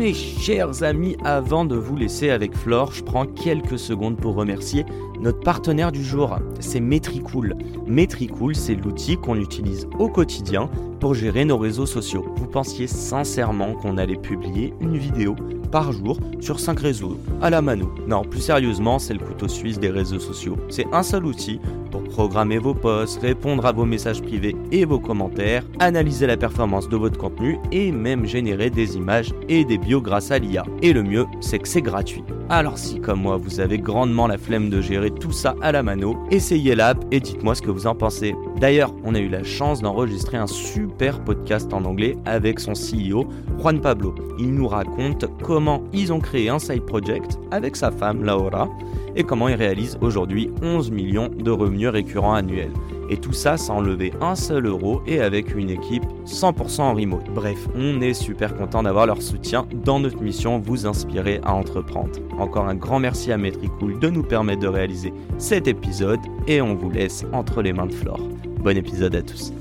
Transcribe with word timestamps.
mes 0.00 0.14
chers 0.14 0.82
amis, 0.82 1.18
avant 1.24 1.66
de 1.66 1.76
vous 1.76 1.94
laisser 1.94 2.30
avec 2.30 2.56
Flore, 2.56 2.90
je 2.90 3.04
prends 3.04 3.26
quelques 3.26 3.78
secondes 3.78 4.16
pour 4.16 4.34
remercier 4.34 4.86
notre 5.20 5.40
partenaire 5.40 5.92
du 5.92 6.02
jour. 6.02 6.38
C'est 6.58 6.80
Metricool. 6.80 7.54
Metricool, 7.86 8.56
c'est 8.56 8.76
l'outil 8.76 9.18
qu'on 9.18 9.38
utilise 9.38 9.86
au 9.98 10.08
quotidien 10.08 10.70
pour 11.00 11.12
gérer 11.12 11.44
nos 11.44 11.58
réseaux 11.58 11.84
sociaux. 11.84 12.24
Vous 12.36 12.46
pensiez 12.46 12.86
sincèrement 12.86 13.74
qu'on 13.74 13.98
allait 13.98 14.16
publier 14.16 14.72
une 14.80 14.96
vidéo 14.96 15.36
par 15.70 15.92
jour 15.92 16.18
sur 16.40 16.60
5 16.60 16.80
réseaux 16.80 17.18
à 17.40 17.50
la 17.50 17.62
mano. 17.62 17.92
Non, 18.06 18.22
plus 18.22 18.40
sérieusement, 18.40 18.98
c'est 18.98 19.14
le 19.14 19.20
couteau 19.20 19.48
suisse 19.48 19.78
des 19.78 19.90
réseaux 19.90 20.18
sociaux. 20.18 20.56
C'est 20.68 20.86
un 20.92 21.02
seul 21.02 21.26
outil 21.26 21.60
pour 21.90 22.02
programmer 22.04 22.58
vos 22.58 22.74
posts, 22.74 23.20
répondre 23.20 23.66
à 23.66 23.72
vos 23.72 23.84
messages 23.84 24.22
privés 24.22 24.56
et 24.72 24.84
vos 24.84 25.00
commentaires, 25.00 25.64
analyser 25.78 26.26
la 26.26 26.36
performance 26.36 26.88
de 26.88 26.96
votre 26.96 27.18
contenu 27.18 27.58
et 27.72 27.92
même 27.92 28.26
générer 28.26 28.70
des 28.70 28.96
images 28.96 29.34
et 29.48 29.64
des 29.64 29.78
bios 29.78 30.00
grâce 30.00 30.30
à 30.30 30.38
l'IA. 30.38 30.64
Et 30.82 30.92
le 30.92 31.02
mieux, 31.02 31.26
c'est 31.40 31.58
que 31.58 31.68
c'est 31.68 31.82
gratuit. 31.82 32.24
Alors 32.52 32.78
si 32.78 33.00
comme 33.00 33.20
moi 33.20 33.36
vous 33.36 33.60
avez 33.60 33.78
grandement 33.78 34.26
la 34.26 34.36
flemme 34.36 34.70
de 34.70 34.80
gérer 34.80 35.12
tout 35.12 35.30
ça 35.30 35.54
à 35.62 35.70
la 35.70 35.84
mano, 35.84 36.18
essayez 36.32 36.74
l'app 36.74 37.04
et 37.12 37.20
dites-moi 37.20 37.54
ce 37.54 37.62
que 37.62 37.70
vous 37.70 37.86
en 37.86 37.94
pensez. 37.94 38.34
D'ailleurs, 38.58 38.92
on 39.04 39.14
a 39.14 39.20
eu 39.20 39.28
la 39.28 39.44
chance 39.44 39.82
d'enregistrer 39.82 40.36
un 40.36 40.48
super 40.48 41.22
podcast 41.22 41.72
en 41.72 41.84
anglais 41.84 42.16
avec 42.24 42.58
son 42.58 42.72
CEO, 42.72 43.28
Juan 43.60 43.80
Pablo. 43.80 44.16
Il 44.40 44.52
nous 44.52 44.66
raconte 44.66 45.26
comment 45.44 45.84
ils 45.92 46.12
ont 46.12 46.18
créé 46.18 46.48
un 46.48 46.58
side 46.58 46.84
project 46.84 47.38
avec 47.52 47.76
sa 47.76 47.92
femme, 47.92 48.24
Laura, 48.24 48.68
et 49.16 49.24
comment 49.24 49.48
ils 49.48 49.54
réalisent 49.54 49.98
aujourd'hui 50.00 50.50
11 50.62 50.90
millions 50.90 51.28
de 51.28 51.50
revenus 51.50 51.88
récurrents 51.88 52.34
annuels. 52.34 52.72
Et 53.08 53.16
tout 53.16 53.32
ça 53.32 53.56
sans 53.56 53.80
lever 53.80 54.12
un 54.20 54.36
seul 54.36 54.66
euro 54.66 55.02
et 55.06 55.20
avec 55.20 55.54
une 55.54 55.70
équipe 55.70 56.04
100% 56.26 56.80
en 56.80 56.94
remote. 56.94 57.28
Bref, 57.34 57.58
on 57.74 58.00
est 58.00 58.14
super 58.14 58.54
content 58.54 58.84
d'avoir 58.84 59.06
leur 59.06 59.20
soutien 59.20 59.66
dans 59.84 59.98
notre 59.98 60.22
mission 60.22 60.58
vous 60.58 60.86
inspirer 60.86 61.40
à 61.42 61.54
entreprendre. 61.54 62.12
Encore 62.38 62.68
un 62.68 62.76
grand 62.76 63.00
merci 63.00 63.32
à 63.32 63.36
Metricool 63.36 63.98
de 63.98 64.08
nous 64.08 64.22
permettre 64.22 64.60
de 64.60 64.68
réaliser 64.68 65.12
cet 65.38 65.66
épisode 65.66 66.20
et 66.46 66.60
on 66.60 66.74
vous 66.74 66.90
laisse 66.90 67.24
entre 67.32 67.62
les 67.62 67.72
mains 67.72 67.86
de 67.86 67.94
Flore. 67.94 68.28
Bon 68.60 68.76
épisode 68.76 69.16
à 69.16 69.22
tous. 69.22 69.52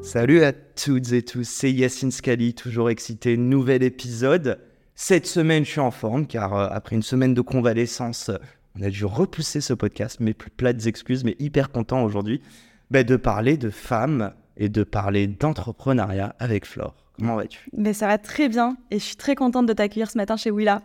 Salut 0.00 0.42
à 0.42 0.52
toutes 0.52 1.12
et 1.12 1.20
tous, 1.20 1.46
c'est 1.46 1.70
Yacine 1.70 2.10
Scali, 2.10 2.54
toujours 2.54 2.88
excité, 2.88 3.36
nouvel 3.36 3.82
épisode. 3.82 4.58
Cette 5.00 5.28
semaine, 5.28 5.64
je 5.64 5.70
suis 5.70 5.80
en 5.80 5.92
forme 5.92 6.26
car 6.26 6.54
euh, 6.54 6.66
après 6.72 6.96
une 6.96 7.04
semaine 7.04 7.32
de 7.32 7.40
convalescence, 7.40 8.32
on 8.76 8.82
a 8.82 8.90
dû 8.90 9.04
repousser 9.04 9.60
ce 9.60 9.72
podcast, 9.72 10.16
mais 10.18 10.34
plus 10.34 10.50
plates 10.50 10.86
excuses, 10.86 11.22
mais 11.22 11.36
hyper 11.38 11.70
content 11.70 12.02
aujourd'hui 12.02 12.42
bah, 12.90 13.04
de 13.04 13.14
parler 13.14 13.56
de 13.56 13.70
femmes 13.70 14.32
et 14.56 14.68
de 14.68 14.82
parler 14.82 15.28
d'entrepreneuriat 15.28 16.34
avec 16.40 16.66
Flore. 16.66 16.96
Comment 17.16 17.36
vas-tu? 17.36 17.70
Mais 17.76 17.92
ça 17.92 18.08
va 18.08 18.18
très 18.18 18.48
bien 18.48 18.76
et 18.90 18.98
je 18.98 19.04
suis 19.04 19.14
très 19.14 19.36
contente 19.36 19.66
de 19.66 19.72
t'accueillir 19.72 20.10
ce 20.10 20.18
matin 20.18 20.36
chez 20.36 20.50
Willa. 20.50 20.82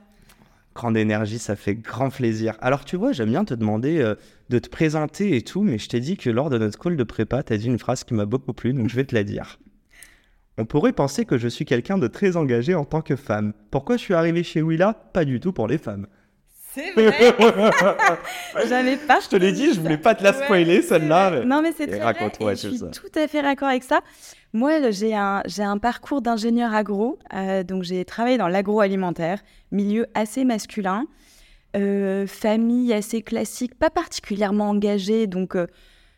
Grande 0.75 0.95
énergie, 0.95 1.39
ça 1.39 1.55
fait 1.55 1.73
grand 1.73 2.11
plaisir. 2.11 2.55
Alors 2.61 2.85
tu 2.85 2.97
vois, 2.97 3.13
j'aime 3.13 3.29
bien 3.29 3.45
te 3.45 3.55
demander 3.55 3.97
euh, 3.97 4.13
de 4.49 4.59
te 4.59 4.69
présenter 4.69 5.35
et 5.35 5.41
tout, 5.41 5.63
mais 5.63 5.79
je 5.79 5.89
t'ai 5.89 5.99
dit 5.99 6.17
que 6.17 6.29
lors 6.29 6.51
de 6.51 6.59
notre 6.59 6.77
call 6.77 6.97
de 6.97 7.03
prépa, 7.03 7.41
tu 7.41 7.53
as 7.53 7.57
dit 7.57 7.65
une 7.65 7.79
phrase 7.79 8.03
qui 8.03 8.13
m'a 8.13 8.25
beaucoup 8.25 8.53
plu, 8.53 8.73
donc 8.73 8.89
je 8.89 8.95
vais 8.95 9.05
te 9.05 9.15
la 9.15 9.23
dire. 9.23 9.57
On 10.57 10.65
pourrait 10.65 10.93
penser 10.93 11.25
que 11.25 11.37
je 11.37 11.47
suis 11.47 11.65
quelqu'un 11.65 11.97
de 11.97 12.07
très 12.07 12.37
engagé 12.37 12.75
en 12.75 12.85
tant 12.85 13.01
que 13.01 13.15
femme. 13.15 13.53
Pourquoi 13.71 13.97
je 13.97 14.01
suis 14.01 14.13
arrivé 14.13 14.43
chez 14.43 14.61
Willa? 14.61 14.93
Pas 14.93 15.25
du 15.25 15.39
tout 15.39 15.51
pour 15.51 15.67
les 15.67 15.77
femmes. 15.77 16.07
C'est 16.73 16.91
vrai. 16.93 17.35
J'avais 18.67 18.97
pas. 18.97 19.19
Je 19.19 19.29
te 19.29 19.35
l'ai 19.35 19.51
dit, 19.51 19.73
je 19.73 19.79
voulais 19.79 19.97
pas 19.97 20.15
te 20.15 20.23
la 20.23 20.33
spoiler 20.33 20.81
celle-là. 20.81 21.43
Non 21.45 21.61
mais 21.61 21.71
c'est 21.71 21.87
très 21.87 21.99
vrai. 21.99 22.55
je 22.55 22.67
suis 22.67 22.79
tout 22.79 23.19
à 23.19 23.27
fait 23.27 23.41
d'accord 23.41 23.69
avec 23.69 23.83
ça. 23.83 24.01
Moi, 24.53 24.91
j'ai 24.91 25.15
un, 25.15 25.41
j'ai 25.45 25.63
un 25.63 25.79
parcours 25.79 26.21
d'ingénieur 26.21 26.73
agro, 26.73 27.17
euh, 27.33 27.63
donc 27.63 27.81
j'ai 27.81 28.05
travaillé 28.05 28.37
dans 28.37 28.47
l'agroalimentaire, 28.47 29.39
milieu 29.71 30.05
assez 30.13 30.45
masculin, 30.45 31.05
euh, 31.75 32.27
famille 32.27 32.93
assez 32.93 33.23
classique, 33.23 33.73
pas 33.73 33.89
particulièrement 33.89 34.69
engagée, 34.69 35.25
donc 35.25 35.55
euh, 35.55 35.65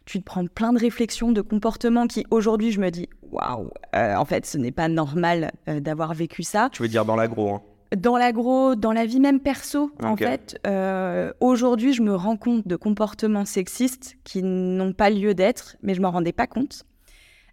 tu 0.05 0.19
te 0.19 0.25
prends 0.25 0.45
plein 0.47 0.73
de 0.73 0.79
réflexions, 0.79 1.31
de 1.31 1.39
comportements 1.39 2.07
qui 2.07 2.25
aujourd'hui 2.29 2.73
je 2.73 2.81
me 2.81 2.89
dis 2.91 3.07
waouh, 3.31 3.69
en 3.93 4.25
fait 4.25 4.45
ce 4.45 4.57
n'est 4.57 4.71
pas 4.71 4.87
normal 4.87 5.51
d'avoir 5.67 6.13
vécu 6.13 6.43
ça. 6.43 6.69
Tu 6.71 6.81
veux 6.81 6.87
dire 6.87 7.05
dans 7.05 7.15
l'agro 7.15 7.55
hein 7.55 7.61
dans 7.95 8.17
l'agro, 8.17 8.75
dans 8.75 8.91
la 8.91 9.05
vie 9.05 9.19
même 9.19 9.39
perso, 9.39 9.91
en 10.03 10.15
fait, 10.15 10.59
euh, 10.67 11.31
aujourd'hui, 11.39 11.93
je 11.93 12.01
me 12.01 12.15
rends 12.15 12.37
compte 12.37 12.67
de 12.67 12.75
comportements 12.75 13.45
sexistes 13.45 14.17
qui 14.23 14.43
n'ont 14.43 14.93
pas 14.93 15.09
lieu 15.09 15.33
d'être, 15.33 15.77
mais 15.81 15.93
je 15.93 16.01
m'en 16.01 16.11
rendais 16.11 16.33
pas 16.33 16.47
compte. 16.47 16.83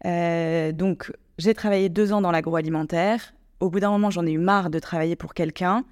Euh, 0.05 0.73
donc, 0.73 1.13
j'ai 1.39 1.55
travaillé 1.55 1.89
deux 1.89 2.13
ans 2.13 2.21
dans 2.21 2.31
l'agroalimentaire. 2.31 3.35
Au 3.61 3.71
bout 3.71 3.81
d'un 3.81 3.91
moment, 3.91 4.11
j'en 4.11 4.27
ai 4.27 4.33
eu 4.33 4.39
marre 4.39 4.71
de 4.71 4.79
travailler 4.79 5.17
pour 5.17 5.35
quelqu'un. 5.35 5.85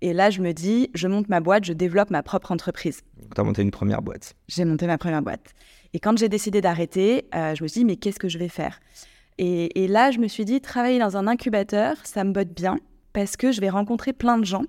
Et 0.00 0.12
là, 0.12 0.30
je 0.30 0.40
me 0.40 0.52
dis, 0.52 0.90
je 0.94 1.06
monte 1.06 1.28
ma 1.28 1.38
boîte, 1.38 1.64
je 1.64 1.72
développe 1.72 2.10
ma 2.10 2.24
propre 2.24 2.50
entreprise. 2.50 3.02
Tu 3.34 3.40
as 3.40 3.44
monté 3.44 3.62
une 3.62 3.70
première 3.70 4.02
boîte. 4.02 4.34
J'ai 4.48 4.64
monté 4.64 4.86
ma 4.88 4.98
première 4.98 5.22
boîte. 5.22 5.54
Et 5.92 6.00
quand 6.00 6.18
j'ai 6.18 6.28
décidé 6.28 6.60
d'arrêter, 6.60 7.26
euh, 7.34 7.54
je 7.54 7.62
me 7.62 7.68
suis 7.68 7.80
dit, 7.80 7.84
mais 7.84 7.96
qu'est-ce 7.96 8.18
que 8.18 8.28
je 8.28 8.38
vais 8.38 8.48
faire? 8.48 8.80
Et, 9.38 9.84
et, 9.84 9.88
là, 9.88 10.10
je 10.10 10.18
me 10.18 10.28
suis 10.28 10.44
dit, 10.44 10.60
travailler 10.60 10.98
dans 10.98 11.16
un 11.16 11.26
incubateur, 11.26 11.96
ça 12.04 12.24
me 12.24 12.32
botte 12.32 12.54
bien 12.54 12.78
parce 13.12 13.36
que 13.36 13.52
je 13.52 13.60
vais 13.60 13.70
rencontrer 13.70 14.12
plein 14.12 14.38
de 14.38 14.44
gens 14.44 14.64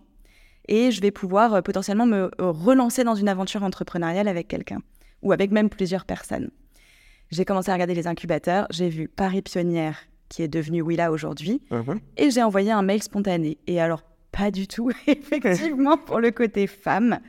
et 0.67 0.91
je 0.91 1.01
vais 1.01 1.11
pouvoir 1.11 1.55
euh, 1.55 1.61
potentiellement 1.61 2.05
me 2.05 2.31
euh, 2.39 2.51
relancer 2.51 3.03
dans 3.03 3.15
une 3.15 3.29
aventure 3.29 3.63
entrepreneuriale 3.63 4.27
avec 4.27 4.47
quelqu'un 4.47 4.79
ou 5.21 5.31
avec 5.31 5.51
même 5.51 5.69
plusieurs 5.69 6.05
personnes. 6.05 6.51
J'ai 7.31 7.45
commencé 7.45 7.71
à 7.71 7.73
regarder 7.73 7.95
les 7.95 8.07
incubateurs, 8.07 8.67
j'ai 8.69 8.89
vu 8.89 9.07
Paris 9.07 9.41
Pionnière 9.41 9.99
qui 10.29 10.43
est 10.43 10.47
devenu 10.47 10.81
Willa 10.81 11.11
aujourd'hui 11.11 11.61
uh-huh. 11.71 11.99
et 12.17 12.31
j'ai 12.31 12.43
envoyé 12.43 12.71
un 12.71 12.81
mail 12.81 13.03
spontané. 13.03 13.57
Et 13.67 13.79
alors, 13.79 14.03
pas 14.31 14.49
du 14.49 14.67
tout, 14.67 14.89
effectivement, 15.07 15.97
pour 15.97 16.19
le 16.19 16.31
côté 16.31 16.67
femme. 16.67 17.19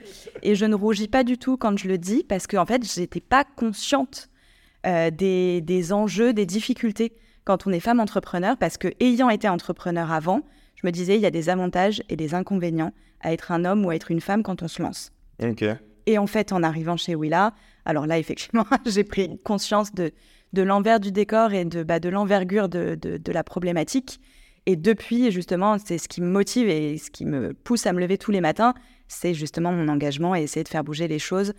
Et 0.43 0.55
je 0.55 0.65
ne 0.65 0.75
rougis 0.75 1.09
pas 1.09 1.23
du 1.23 1.37
tout 1.37 1.56
quand 1.56 1.77
je 1.77 1.89
le 1.89 1.99
dis 1.99 2.25
parce 2.25 2.47
qu'en 2.47 2.62
en 2.62 2.67
fait, 2.67 2.83
j'étais 2.84 3.21
pas 3.21 3.44
consciente 3.44 4.31
euh, 4.87 5.11
des, 5.11 5.61
des 5.61 5.93
enjeux, 5.93 6.33
des 6.33 6.47
difficultés 6.47 7.12
quand 7.44 7.66
on 7.66 7.72
est 7.72 7.81
femme 7.81 8.00
entrepreneur 8.00 8.56
parce 8.56 8.78
que 8.78 8.88
ayant 9.00 9.31
été 9.31 9.49
entrepreneur 9.49 10.10
avant, 10.10 10.43
je 10.77 10.87
me 10.87 10.93
disais, 10.93 11.16
il 11.16 11.21
y 11.21 11.27
a 11.27 11.31
des 11.31 11.49
avantages 11.49 12.03
et 12.09 12.16
des 12.16 12.34
inconvénients 12.34 12.93
à 13.21 13.32
être 13.32 13.53
un 13.53 13.65
homme 13.65 13.84
ou 13.84 13.91
à 13.91 13.97
être 13.97 14.10
une 14.10 14.21
femme 14.21 14.43
quand 14.43 14.62
on 14.62 14.69
se 14.69 14.82
lance. 14.82 15.12
Et 16.06 16.19
en 16.19 16.27
fait, 16.27 16.53
en 16.53 16.62
arrivant 16.62 16.97
chez 16.97 17.15
Willa, 17.15 17.55
alors 17.84 18.06
là, 18.06 18.19
effectivement, 18.19 18.66
j'ai 18.87 19.05
pris 19.05 19.38
conscience 19.43 19.94
de, 19.94 20.12
de 20.53 20.62
l'envers 20.62 21.00
du 21.00 21.12
décor 21.12 21.53
et 21.53 21.65
de, 21.65 21.82
bah, 21.82 22.00
de 22.00 22.09
l'envergure 22.09 22.69
de, 22.69 22.94
de, 23.00 23.32
la 23.32 23.44
problématique. 23.44 24.21
Et 24.66 24.76
depuis, 24.76 25.31
justement, 25.31 25.76
c'est 25.78 25.99
ce 25.99 26.09
qui 26.09 26.21
me 26.21 26.28
motive 26.28 26.69
et 26.69 26.99
ce 26.99 27.11
qui 27.11 27.25
me 27.25 27.53
pousse 27.53 27.87
à 27.87 27.93
me 27.93 28.00
lever 28.00 28.19
tous 28.19 28.31
les 28.31 28.41
matins, 28.41 28.75
c'est 29.09 29.34
justement 29.34 29.72
mon 29.72 29.88
engagement 29.88 30.34
et 30.34 30.43
essayer 30.43 30.65
de 30.65 30.69
faire 30.69 30.84
bouger 30.84 31.09
les 31.09 31.19
choses 31.19 31.53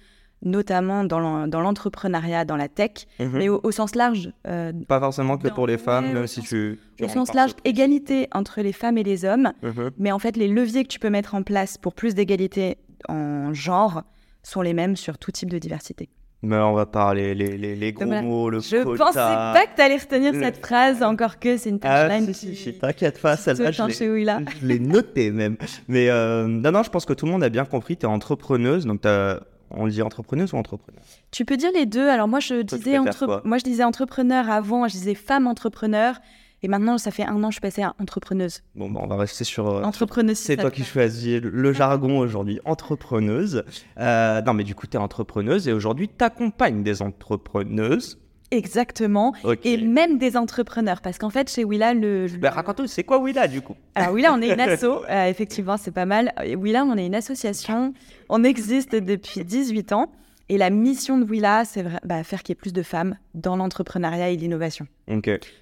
notamment 0.45 1.03
dans 1.03 1.19
l'entrepreneuriat, 1.49 2.45
dans 2.45 2.55
la 2.55 2.69
tech, 2.69 3.07
mhm. 3.19 3.31
mais 3.33 3.49
au, 3.49 3.71
sens 3.71 3.95
large. 3.95 4.31
Euh, 4.47 4.71
pas 4.87 4.99
forcément 4.99 5.37
que 5.37 5.49
pour 5.49 5.67
les 5.67 5.77
femmes, 5.77 6.13
même 6.13 6.27
si 6.27 6.41
tu... 6.41 6.79
Au 7.01 7.09
sens 7.09 7.33
large, 7.33 7.51
égalité 7.65 8.29
entre 8.31 8.61
les 8.61 8.71
femmes 8.71 8.97
et 8.97 9.03
les 9.03 9.25
hommes, 9.25 9.51
mhm. 9.61 9.91
mais 9.97 10.11
en 10.11 10.19
fait, 10.19 10.37
les 10.37 10.47
leviers 10.47 10.83
que 10.83 10.89
tu 10.89 10.99
peux 10.99 11.09
mettre 11.09 11.35
en 11.35 11.43
place 11.43 11.77
pour 11.77 11.93
plus 11.93 12.15
d'égalité 12.15 12.77
en 13.09 13.53
genre 13.53 14.03
sont 14.43 14.61
les 14.61 14.73
mêmes 14.73 14.95
sur 14.95 15.17
tout 15.17 15.31
type 15.31 15.49
de 15.49 15.57
diversité. 15.57 16.09
Mais 16.41 16.57
on 16.57 16.73
va 16.73 16.85
parler 16.85 17.33
les, 17.33 17.57
les, 17.57 17.75
les 17.75 17.93
gros 17.93 18.05
mots, 18.05 18.51
le 18.51 18.59
je 18.59 18.83
pensais 18.95 19.17
pas 19.17 19.65
que 19.65 19.75
tu 19.75 19.81
allais 19.81 19.97
retenir 19.97 20.31
cette 20.33 20.63
phrase, 20.63 21.01
encore 21.01 21.39
que 21.39 21.57
c'est 21.57 21.71
une 21.71 21.79
ah, 21.81 22.07
punchline 22.07 22.31
ah, 22.31 22.87
T'inquiète 22.87 23.19
pas, 23.19 23.35
celle-là, 23.35 23.71
je 23.71 24.65
l'ai 24.65 24.77
notée 24.77 25.31
même. 25.31 25.57
Mais 25.87 26.09
euh, 26.09 26.45
non, 26.45 26.71
non, 26.71 26.83
je 26.83 26.91
pense 26.91 27.05
que 27.05 27.13
tout 27.13 27.25
le 27.25 27.31
monde 27.31 27.43
a 27.43 27.49
bien 27.49 27.65
compris, 27.65 27.97
tu 27.97 28.05
es 28.05 28.09
entrepreneuse, 28.09 28.85
donc 28.85 29.01
tu 29.01 29.07
as 29.07 29.39
on 29.71 29.87
dit 29.87 30.01
entrepreneuse 30.01 30.53
ou 30.53 30.57
entrepreneur 30.57 31.01
Tu 31.31 31.45
peux 31.45 31.57
dire 31.57 31.71
les 31.73 31.85
deux. 31.85 32.07
Alors 32.07 32.27
moi 32.27 32.39
je 32.39 32.61
disais 32.61 32.97
moi 33.43 33.57
je 33.57 33.63
disais 33.63 33.83
entrepreneur 33.83 34.49
avant, 34.49 34.87
je 34.87 34.93
disais 34.93 35.15
femme 35.15 35.47
entrepreneur. 35.47 36.19
Et 36.63 36.67
maintenant, 36.67 36.97
ça 36.97 37.11
fait 37.11 37.25
un 37.25 37.43
an, 37.43 37.51
je 37.51 37.55
suis 37.55 37.61
passée 37.61 37.83
à 37.83 37.93
entrepreneuse. 37.99 38.63
Bon, 38.73 38.89
bah, 38.89 38.99
on 39.03 39.07
va 39.07 39.17
rester 39.17 39.43
sur. 39.43 39.69
Euh, 39.69 39.83
entrepreneuse. 39.83 40.37
C'est 40.37 40.57
toi 40.57 40.71
qui 40.71 40.83
choisis 40.83 41.39
le 41.39 41.73
jargon 41.73 42.17
aujourd'hui, 42.17 42.59
entrepreneuse. 42.65 43.63
Euh, 43.99 44.41
non, 44.41 44.55
mais 44.55 44.63
du 44.63 44.73
coup, 44.73 44.87
tu 44.87 44.97
es 44.97 44.99
entrepreneuse 44.99 45.67
et 45.67 45.73
aujourd'hui, 45.73 46.09
tu 46.09 46.25
accompagnes 46.25 46.81
des 46.81 47.03
entrepreneuses. 47.03 48.17
Exactement. 48.55 49.33
Et 49.63 49.77
même 49.77 50.17
des 50.17 50.37
entrepreneurs. 50.37 51.01
Parce 51.01 51.17
qu'en 51.17 51.29
fait, 51.29 51.49
chez 51.49 51.63
Willa, 51.63 51.93
le. 51.93 52.27
le- 52.27 52.37
Ben, 52.37 52.49
raconte-nous, 52.51 52.87
c'est 52.87 53.03
quoi 53.03 53.19
Willa 53.19 53.47
du 53.47 53.61
coup? 53.61 53.75
Alors 53.95 54.13
Willa, 54.13 54.33
on 54.33 54.41
est 54.41 54.49
une 54.53 54.59
asso. 54.61 54.83
euh, 55.09 55.25
effectivement, 55.27 55.77
c'est 55.77 55.91
pas 55.91 56.05
mal. 56.05 56.33
Willa, 56.57 56.85
on 56.85 56.97
est 56.97 57.05
une 57.05 57.15
association. 57.15 57.93
On 58.29 58.43
existe 58.43 58.95
depuis 58.95 59.43
18 59.43 59.91
ans. 59.93 60.11
Et 60.47 60.59
la 60.59 60.69
mission 60.69 61.17
de 61.17 61.25
Willa, 61.25 61.65
c'est 61.65 61.83
bah, 62.03 62.23
faire 62.23 62.43
qu'il 62.43 62.53
y 62.53 62.55
ait 62.55 62.61
plus 62.61 62.71
de 62.71 62.83
femmes 62.83 63.17
dans 63.33 63.55
l'entrepreneuriat 63.55 64.29
et 64.29 64.35
l'innovation. 64.37 64.85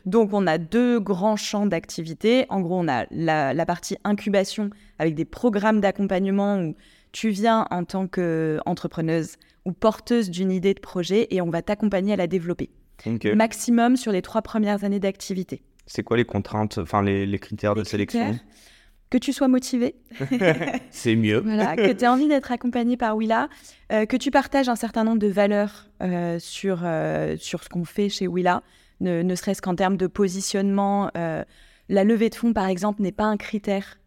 Donc, 0.06 0.34
on 0.34 0.46
a 0.46 0.58
deux 0.58 1.00
grands 1.00 1.38
champs 1.38 1.66
d'activité. 1.66 2.46
En 2.50 2.60
gros, 2.60 2.80
on 2.80 2.90
a 2.90 3.06
la, 3.10 3.54
la 3.54 3.66
partie 3.66 3.96
incubation 4.04 4.70
avec 5.00 5.16
des 5.16 5.24
programmes 5.24 5.80
d'accompagnement 5.80 6.58
où 6.60 6.76
tu 7.14 7.30
viens 7.30 7.66
en 7.72 7.86
tant 7.86 8.08
qu'entrepreneuse 8.08 9.38
ou 9.66 9.72
porteuse 9.72 10.30
d'une 10.30 10.52
idée 10.52 10.74
de 10.74 10.82
projet 10.82 11.28
et 11.32 11.40
on 11.42 11.50
va 11.50 11.62
t'accompagner 11.62 12.12
à 12.14 12.18
la 12.18 12.28
développer. 12.28 12.70
Maximum 13.36 13.98
sur 13.98 14.12
les 14.12 14.22
trois 14.22 14.42
premières 14.42 14.84
années 14.84 15.00
d'activité. 15.00 15.62
C'est 15.86 16.04
quoi 16.04 16.16
les 16.18 16.26
contraintes, 16.26 16.78
enfin 16.78 17.02
les, 17.02 17.26
les 17.26 17.40
critères 17.40 17.76
de 17.76 17.84
sélection? 17.84 18.40
Que 19.10 19.18
tu 19.20 19.32
sois 19.32 19.48
motivé, 19.48 19.94
C'est 20.90 21.16
mieux. 21.16 21.40
voilà, 21.40 21.76
que 21.76 21.92
tu 21.92 22.04
aies 22.04 22.08
envie 22.08 22.28
d'être 22.28 22.52
accompagné 22.52 22.98
par 22.98 23.16
Willa, 23.16 23.48
euh, 23.92 24.06
que 24.08 24.18
tu 24.18 24.32
partages 24.32 24.70
un 24.70 24.76
certain 24.76 25.04
nombre 25.04 25.20
de 25.20 25.28
valeurs 25.28 25.88
euh, 26.02 26.40
sur, 26.40 26.80
euh, 26.84 27.36
sur 27.38 27.64
ce 27.64 27.70
qu'on 27.70 27.86
fait 27.86 28.10
chez 28.10 28.28
Willa, 28.28 28.64
ne, 29.02 29.22
ne 29.22 29.36
serait-ce 29.36 29.62
qu'en 29.62 29.76
termes 29.76 29.98
de 29.98 30.08
positionnement. 30.08 31.12
la 31.90 32.04
levée 32.06 32.30
de 32.30 32.36
fonds, 32.36 32.54
par 32.54 32.68
exemple, 32.68 33.02
n'est 33.04 33.12
pas 33.12 33.26
un 33.26 33.38
critère 33.38 34.00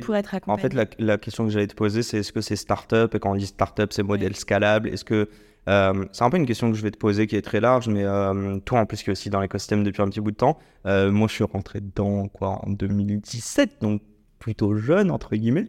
pour 0.00 0.16
être 0.16 0.34
En 0.34 0.36
accompagné. 0.38 0.62
fait, 0.62 0.74
la, 0.74 0.86
la 0.98 1.16
question 1.18 1.44
que 1.44 1.50
j'allais 1.50 1.66
te 1.68 1.74
poser, 1.74 2.02
c'est 2.02 2.18
est-ce 2.18 2.32
que 2.32 2.40
c'est 2.40 2.56
start-up? 2.56 3.14
Et 3.14 3.20
quand 3.20 3.30
on 3.32 3.36
dit 3.36 3.46
start-up, 3.46 3.92
c'est 3.92 4.02
modèle 4.02 4.34
scalable. 4.36 4.88
Est-ce 4.88 5.04
que. 5.04 5.28
Euh, 5.68 6.04
c'est 6.12 6.24
un 6.24 6.30
peu 6.30 6.36
une 6.36 6.46
question 6.46 6.70
que 6.70 6.76
je 6.76 6.82
vais 6.82 6.90
te 6.90 6.98
poser 6.98 7.26
qui 7.26 7.36
est 7.36 7.42
très 7.42 7.60
large, 7.60 7.88
mais 7.88 8.04
euh, 8.04 8.58
toi, 8.60 8.80
en 8.80 8.86
plus, 8.86 9.02
qui 9.02 9.10
es 9.10 9.12
aussi 9.12 9.30
dans 9.30 9.40
l'écosystème 9.40 9.84
depuis 9.84 10.02
un 10.02 10.08
petit 10.08 10.20
bout 10.20 10.30
de 10.30 10.36
temps, 10.36 10.58
euh, 10.86 11.10
moi, 11.10 11.28
je 11.28 11.34
suis 11.34 11.44
rentré 11.44 11.80
dedans 11.80 12.28
quoi, 12.28 12.60
en 12.64 12.70
2017, 12.70 13.80
donc 13.80 14.02
plutôt 14.38 14.76
jeune, 14.76 15.10
entre 15.10 15.36
guillemets. 15.36 15.68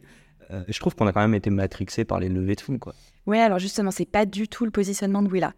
Euh, 0.52 0.64
je 0.68 0.80
trouve 0.80 0.96
qu'on 0.96 1.08
a 1.08 1.14
quand 1.14 1.22
même 1.22 1.34
été 1.34 1.50
matrixé 1.50 2.06
par 2.06 2.20
les 2.20 2.30
levées 2.30 2.56
de 2.56 2.62
fonds. 2.62 2.78
Quoi. 2.78 2.94
Oui, 3.26 3.40
alors 3.40 3.60
justement, 3.60 3.92
c'est 3.92 4.06
pas 4.06 4.26
du 4.26 4.48
tout 4.48 4.66
le 4.66 4.72
positionnement 4.72 5.24
de 5.24 5.30
Willa. 5.30 5.54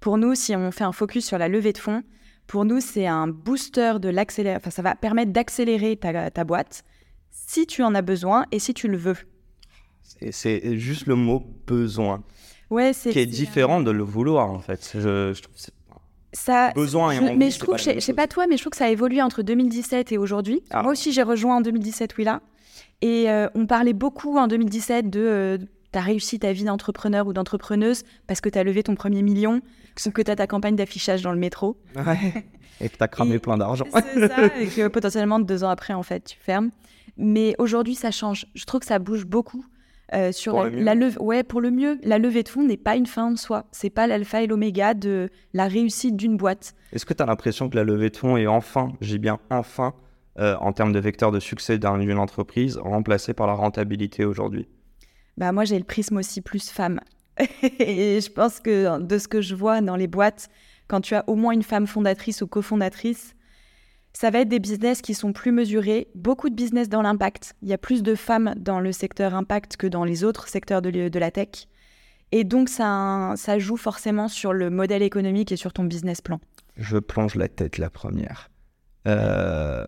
Pour 0.00 0.18
nous, 0.18 0.34
si 0.34 0.56
on 0.56 0.72
fait 0.72 0.84
un 0.84 0.92
focus 0.92 1.26
sur 1.26 1.38
la 1.38 1.48
levée 1.48 1.72
de 1.72 1.78
fonds, 1.78 2.02
pour 2.46 2.64
nous, 2.64 2.80
c'est 2.80 3.06
un 3.06 3.28
booster 3.28 3.94
de 4.00 4.08
l'accélération. 4.08 4.60
Enfin, 4.60 4.70
ça 4.70 4.82
va 4.82 4.96
permettre 4.96 5.32
d'accélérer 5.32 5.96
ta, 5.96 6.30
ta 6.30 6.44
boîte 6.44 6.82
si 7.30 7.66
tu 7.66 7.82
en 7.82 7.94
as 7.94 8.02
besoin 8.02 8.46
et 8.50 8.58
si 8.58 8.74
tu 8.74 8.88
le 8.88 8.96
veux. 8.96 9.16
C'est 10.30 10.76
juste 10.76 11.06
le 11.06 11.14
mot 11.14 11.42
besoin, 11.66 12.22
Ouais, 12.72 12.92
c'est 12.92 13.10
qui 13.10 13.18
est 13.18 13.26
différent 13.26 13.80
de 13.80 13.90
le 13.90 14.02
vouloir, 14.02 14.50
en 14.50 14.58
fait. 14.58 14.90
Je, 14.94 15.32
je 15.34 15.42
trouve 15.42 15.54
que 15.54 15.60
c'est- 15.60 15.72
Ça, 16.34 16.72
besoin 16.72 17.10
et 17.12 17.16
je- 17.16 17.22
envie, 17.22 17.36
mais 17.36 17.50
je 17.50 17.58
trouve, 17.58 17.76
je 17.76 18.00
sais 18.00 18.14
pas 18.14 18.26
toi, 18.26 18.46
mais 18.48 18.56
je 18.56 18.62
trouve 18.62 18.70
que 18.70 18.76
ça 18.78 18.86
a 18.86 18.88
évolué 18.88 19.20
entre 19.20 19.42
2017 19.42 20.12
et 20.12 20.18
aujourd'hui. 20.18 20.62
Ah. 20.70 20.82
Moi 20.82 20.92
aussi, 20.92 21.12
j'ai 21.12 21.22
rejoint 21.22 21.56
en 21.56 21.60
2017 21.60 22.16
Willa. 22.16 22.40
Et 23.02 23.28
euh, 23.30 23.48
on 23.54 23.66
parlait 23.66 23.92
beaucoup 23.92 24.38
en 24.38 24.46
2017 24.46 25.10
de 25.10 25.20
euh, 25.20 25.58
tu 25.92 25.98
as 25.98 26.00
réussi 26.00 26.38
ta 26.38 26.52
vie 26.54 26.64
d'entrepreneur 26.64 27.26
ou 27.26 27.34
d'entrepreneuse 27.34 28.04
parce 28.26 28.40
que 28.40 28.48
tu 28.48 28.58
as 28.58 28.64
levé 28.64 28.82
ton 28.82 28.94
premier 28.94 29.20
million 29.20 29.60
ou 30.06 30.10
que 30.10 30.22
tu 30.22 30.30
as 30.30 30.36
ta 30.36 30.46
campagne 30.46 30.74
d'affichage 30.76 31.20
dans 31.20 31.32
le 31.32 31.38
métro. 31.38 31.76
Et 32.80 32.88
que 32.88 32.96
t'as 32.96 33.08
cramé 33.08 33.38
plein 33.38 33.58
d'argent. 33.58 33.84
C'est 34.14 34.28
ça, 34.28 34.46
et 34.58 34.66
que 34.68 34.88
potentiellement 34.88 35.38
deux 35.38 35.62
ans 35.64 35.68
après, 35.68 35.92
en 35.92 36.02
fait, 36.02 36.24
tu 36.24 36.38
fermes. 36.40 36.70
Mais 37.18 37.54
aujourd'hui, 37.58 37.94
ça 37.94 38.10
change. 38.10 38.46
Je 38.54 38.64
trouve 38.64 38.80
que 38.80 38.86
ça 38.86 38.98
bouge 38.98 39.26
beaucoup. 39.26 39.64
Euh, 40.14 40.32
sur 40.32 40.52
Pour 40.52 40.64
la, 40.64 40.70
le 40.70 40.76
mieux. 40.76 40.82
la 40.84 40.94
leve- 40.94 41.18
ouais, 41.20 41.42
pour 41.42 41.60
le 41.60 41.70
mieux, 41.70 41.98
la 42.02 42.18
levée 42.18 42.42
de 42.42 42.48
fonds 42.48 42.62
n'est 42.64 42.76
pas 42.76 42.96
une 42.96 43.06
fin 43.06 43.32
en 43.32 43.36
soi. 43.36 43.64
C'est 43.72 43.90
pas 43.90 44.06
l'alpha 44.06 44.42
et 44.42 44.46
l'oméga 44.46 44.94
de 44.94 45.30
la 45.54 45.66
réussite 45.68 46.16
d'une 46.16 46.36
boîte. 46.36 46.74
Est-ce 46.92 47.06
que 47.06 47.14
tu 47.14 47.22
as 47.22 47.26
l'impression 47.26 47.68
que 47.70 47.76
la 47.76 47.84
levée 47.84 48.10
de 48.10 48.16
fonds 48.16 48.36
est 48.36 48.46
enfin, 48.46 48.92
j'ai 49.00 49.18
bien 49.18 49.38
enfin, 49.50 49.94
euh, 50.38 50.56
en 50.60 50.72
termes 50.72 50.92
de 50.92 50.98
vecteur 51.00 51.30
de 51.32 51.40
succès 51.40 51.78
d'un- 51.78 51.98
d'une 51.98 52.18
entreprise, 52.18 52.76
remplacée 52.78 53.34
par 53.34 53.46
la 53.46 53.54
rentabilité 53.54 54.24
aujourd'hui? 54.24 54.68
Bah 55.38 55.52
moi, 55.52 55.64
j'ai 55.64 55.78
le 55.78 55.84
prisme 55.84 56.18
aussi 56.18 56.40
plus 56.42 56.70
femme. 56.70 57.00
et 57.78 58.20
je 58.20 58.30
pense 58.30 58.60
que 58.60 59.00
de 59.00 59.18
ce 59.18 59.26
que 59.28 59.40
je 59.40 59.54
vois 59.54 59.80
dans 59.80 59.96
les 59.96 60.06
boîtes, 60.06 60.48
quand 60.88 61.00
tu 61.00 61.14
as 61.14 61.24
au 61.28 61.34
moins 61.34 61.52
une 61.54 61.62
femme 61.62 61.86
fondatrice 61.86 62.42
ou 62.42 62.46
cofondatrice, 62.46 63.34
ça 64.12 64.30
va 64.30 64.40
être 64.40 64.48
des 64.48 64.58
business 64.58 65.00
qui 65.00 65.14
sont 65.14 65.32
plus 65.32 65.52
mesurés, 65.52 66.08
beaucoup 66.14 66.50
de 66.50 66.54
business 66.54 66.88
dans 66.88 67.02
l'impact. 67.02 67.54
Il 67.62 67.68
y 67.68 67.72
a 67.72 67.78
plus 67.78 68.02
de 68.02 68.14
femmes 68.14 68.54
dans 68.56 68.80
le 68.80 68.92
secteur 68.92 69.34
impact 69.34 69.76
que 69.76 69.86
dans 69.86 70.04
les 70.04 70.22
autres 70.24 70.48
secteurs 70.48 70.82
de, 70.82 71.18
la 71.18 71.30
tech. 71.30 71.68
Et 72.30 72.44
donc, 72.44 72.68
ça, 72.68 73.34
ça 73.36 73.58
joue 73.58 73.76
forcément 73.76 74.28
sur 74.28 74.52
le 74.52 74.70
modèle 74.70 75.02
économique 75.02 75.52
et 75.52 75.56
sur 75.56 75.72
ton 75.72 75.84
business 75.84 76.20
plan. 76.20 76.40
Je 76.76 76.98
plonge 76.98 77.34
la 77.34 77.48
tête 77.48 77.78
la 77.78 77.90
première. 77.90 78.50
Euh, 79.06 79.84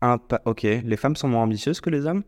impa- 0.00 0.42
ok, 0.44 0.62
les 0.62 0.96
femmes 0.96 1.16
sont 1.16 1.28
moins 1.28 1.42
ambitieuses 1.42 1.80
que 1.80 1.90
les 1.90 2.06
hommes? 2.06 2.22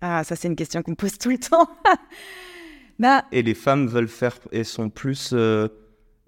Ah, 0.00 0.24
ça, 0.24 0.34
c'est 0.34 0.48
une 0.48 0.56
question 0.56 0.82
qu'on 0.82 0.92
me 0.92 0.96
pose 0.96 1.18
tout 1.18 1.30
le 1.30 1.38
temps. 1.38 1.68
bah, 2.98 3.24
Et 3.32 3.42
les 3.42 3.54
femmes 3.54 3.86
veulent 3.86 4.08
faire 4.08 4.38
et 4.50 4.64
sont 4.64 4.88
plus, 4.88 5.30
euh, 5.32 5.68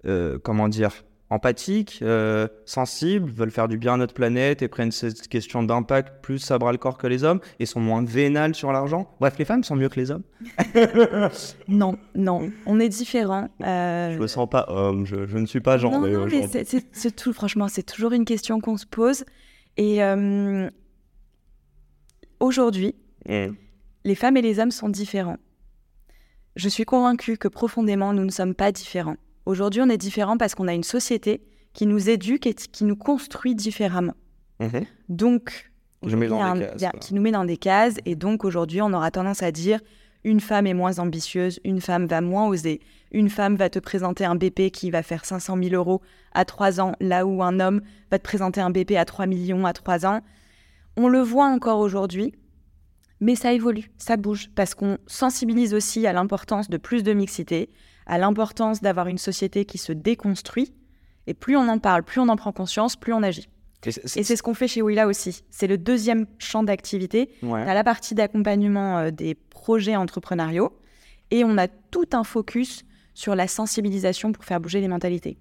euh, 0.05 0.37
comment 0.39 0.69
dire, 0.69 0.93
empathiques, 1.33 1.99
euh, 2.01 2.47
sensibles, 2.65 3.29
veulent 3.31 3.51
faire 3.51 3.67
du 3.67 3.77
bien 3.77 3.93
à 3.95 3.97
notre 3.97 4.13
planète 4.13 4.61
et 4.61 4.67
prennent 4.67 4.91
cette 4.91 5.27
question 5.27 5.63
d'impact 5.63 6.21
plus 6.23 6.51
à 6.51 6.57
bras 6.57 6.71
le 6.71 6.77
corps 6.77 6.97
que 6.97 7.07
les 7.07 7.23
hommes 7.23 7.39
et 7.59 7.65
sont 7.65 7.79
moins 7.79 8.03
vénales 8.03 8.55
sur 8.55 8.71
l'argent. 8.71 9.09
Bref, 9.19 9.35
les 9.39 9.45
femmes 9.45 9.63
sont 9.63 9.75
mieux 9.75 9.89
que 9.89 9.99
les 9.99 10.11
hommes. 10.11 10.23
non, 11.67 11.97
non, 12.15 12.49
on 12.65 12.79
est 12.79 12.89
différents. 12.89 13.49
Euh, 13.61 14.13
Je 14.13 14.19
me 14.19 14.27
sens 14.27 14.49
pas 14.49 14.65
homme, 14.69 15.05
je, 15.05 15.25
je 15.27 15.37
ne 15.37 15.45
suis 15.45 15.61
pas 15.61 15.75
Non, 15.75 15.81
genré 15.81 15.95
non, 15.95 16.01
mais 16.01 16.15
aujourd'hui. 16.15 16.43
c'est- 16.49 16.63
c'est 16.65 16.85
c'est 16.91 17.15
tout, 17.15 17.33
franchement, 17.33 17.67
c'est 17.67 17.83
toujours 17.83 18.11
une 18.13 18.25
question 18.25 18.59
qu'on 18.61 18.77
se 18.77 18.85
pose. 18.85 19.23
Et 19.77 20.03
euh, 20.03 20.69
aujourd'hui, 22.39 22.95
Mm. 23.27 23.53
les 24.03 24.15
femmes 24.15 24.35
et 24.37 24.41
les 24.41 24.59
hommes 24.59 24.71
sont 24.71 24.89
différents. 24.89 25.37
Je 26.55 26.69
suis 26.69 26.83
convaincue 26.85 27.37
que 27.37 27.47
profondément, 27.47 28.13
nous 28.13 28.25
ne 28.25 28.29
sommes 28.31 28.53
pas 28.53 28.71
différents. 28.71 29.15
Aujourd'hui, 29.45 29.81
on 29.81 29.89
est 29.89 29.97
différents 29.97 30.37
parce 30.37 30.55
qu'on 30.55 30.67
a 30.67 30.73
une 30.73 30.83
société 30.83 31.41
qui 31.73 31.85
nous 31.85 32.09
éduque 32.09 32.47
et 32.47 32.53
qui 32.53 32.83
nous 32.85 32.95
construit 32.95 33.55
différemment. 33.55 34.13
Donc, 35.09 35.71
Je 36.05 36.15
mets 36.15 36.27
dans 36.27 36.37
il 36.37 36.39
y 36.39 36.43
a 36.43 36.53
des 36.53 36.63
un- 36.63 36.77
cases, 36.77 36.83
a- 36.95 36.97
qui 36.99 37.13
nous 37.13 37.21
met 37.21 37.31
dans 37.31 37.45
des 37.45 37.57
cases. 37.57 37.95
Et 38.05 38.15
donc, 38.15 38.45
aujourd'hui, 38.45 38.81
on 38.81 38.93
aura 38.93 39.11
tendance 39.11 39.43
à 39.43 39.51
dire 39.51 39.79
une 40.23 40.39
femme 40.39 40.67
est 40.67 40.73
moins 40.73 40.99
ambitieuse, 40.99 41.59
une 41.65 41.81
femme 41.81 42.05
va 42.05 42.21
moins 42.21 42.47
oser, 42.47 42.79
une 43.11 43.29
femme 43.29 43.55
va 43.57 43.69
te 43.69 43.79
présenter 43.79 44.23
un 44.23 44.35
BP 44.35 44.71
qui 44.71 44.89
va 44.89 45.03
faire 45.03 45.25
500 45.25 45.57
000 45.61 45.75
euros 45.75 46.01
à 46.33 46.45
3 46.45 46.79
ans, 46.79 46.93
là 47.01 47.25
où 47.25 47.43
un 47.43 47.59
homme 47.59 47.81
va 48.09 48.19
te 48.19 48.23
présenter 48.23 48.61
un 48.61 48.69
BP 48.69 48.95
à 48.95 49.03
3 49.03 49.25
millions 49.25 49.65
à 49.65 49.73
3 49.73 50.05
ans. 50.05 50.21
On 50.95 51.09
le 51.09 51.19
voit 51.19 51.47
encore 51.47 51.79
aujourd'hui, 51.79 52.33
mais 53.19 53.35
ça 53.35 53.51
évolue, 53.51 53.91
ça 53.97 54.15
bouge, 54.15 54.49
parce 54.55 54.75
qu'on 54.75 54.97
sensibilise 55.07 55.73
aussi 55.73 56.07
à 56.07 56.13
l'importance 56.13 56.69
de 56.69 56.77
plus 56.77 57.03
de 57.03 57.11
mixité, 57.11 57.69
à 58.05 58.17
l'importance 58.17 58.81
d'avoir 58.81 59.07
une 59.07 59.17
société 59.17 59.65
qui 59.65 59.77
se 59.77 59.91
déconstruit. 59.93 60.73
Et 61.27 61.33
plus 61.33 61.55
on 61.55 61.67
en 61.69 61.79
parle, 61.79 62.03
plus 62.03 62.19
on 62.19 62.27
en 62.29 62.35
prend 62.35 62.51
conscience, 62.51 62.95
plus 62.95 63.13
on 63.13 63.23
agit. 63.23 63.47
Et 63.85 63.91
c'est- 63.91 64.35
ce 64.35 64.41
qu'on 64.43 64.53
fait 64.53 64.67
chez 64.67 64.81
Willa 64.81 65.07
aussi. 65.07 65.43
C'est 65.49 65.67
le 65.67 65.77
deuxième 65.77 66.25
champ 66.37 66.63
d'activité. 66.63 67.29
Ouais. 67.41 67.49
On 67.63 67.67
a 67.67 67.73
la 67.73 67.83
partie 67.83 68.15
d'accompagnement 68.15 68.97
euh, 68.99 69.11
des 69.11 69.35
projets 69.35 69.95
entrepreneuriaux 69.97 70.71
et 71.31 71.43
on 71.43 71.57
a 71.57 71.67
tout 71.67 72.07
un 72.13 72.23
focus 72.23 72.83
sur 73.13 73.35
la 73.35 73.47
sensibilisation 73.47 74.31
pour 74.31 74.45
faire 74.45 74.59
bouger 74.61 74.79
les 74.81 74.87
mentalités. 74.87 75.37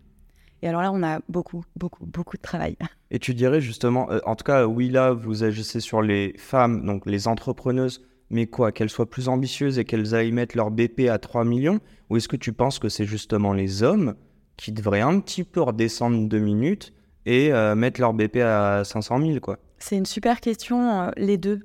Et 0.63 0.69
alors 0.69 0.83
là, 0.83 0.93
on 0.93 1.03
a 1.03 1.21
beaucoup, 1.29 1.65
beaucoup, 1.77 2.05
beaucoup 2.07 2.37
de 2.37 2.43
travail. 2.43 2.77
Et 3.11 3.19
tu 3.19 3.35
dirais 3.35 3.61
justement, 3.61 4.11
euh, 4.11 4.21
en 4.27 4.37
tout 4.37 4.45
cas, 4.45 4.67
là, 4.67 5.13
vous 5.13 5.43
agissez 5.43 5.81
sur 5.81 6.03
les 6.03 6.35
femmes, 6.39 6.85
donc 6.87 7.07
les 7.07 7.27
entrepreneuses, 7.29 8.05
mais 8.33 8.47
quoi, 8.47 8.73
qu'elles 8.73 8.91
soient 8.91 9.09
plus 9.09 9.29
ambitieuses 9.29 9.79
et 9.79 9.85
qu'elles 9.85 10.15
aillent 10.15 10.33
mettre 10.33 10.57
leur 10.57 10.71
BP 10.71 11.09
à 11.11 11.19
3 11.19 11.45
millions 11.45 11.81
Ou 12.11 12.17
est-ce 12.17 12.29
que 12.29 12.37
tu 12.37 12.53
penses 12.53 12.79
que 12.79 12.89
c'est 12.89 13.05
justement 13.05 13.53
les 13.53 13.83
hommes 13.83 14.15
qui 14.57 14.73
devraient 14.73 15.03
un 15.03 15.21
petit 15.21 15.45
peu 15.45 15.61
redescendre 15.61 16.29
deux 16.29 16.39
minutes 16.39 16.95
et 17.27 17.53
euh, 17.53 17.75
mettre 17.75 18.01
leur 18.01 18.15
BP 18.15 18.39
à 18.39 18.85
500 18.85 19.21
000, 19.21 19.41
quoi? 19.41 19.59
C'est 19.79 19.97
une 19.97 20.07
super 20.07 20.41
question, 20.41 21.03
euh, 21.03 21.11
les 21.17 21.37
deux. 21.37 21.61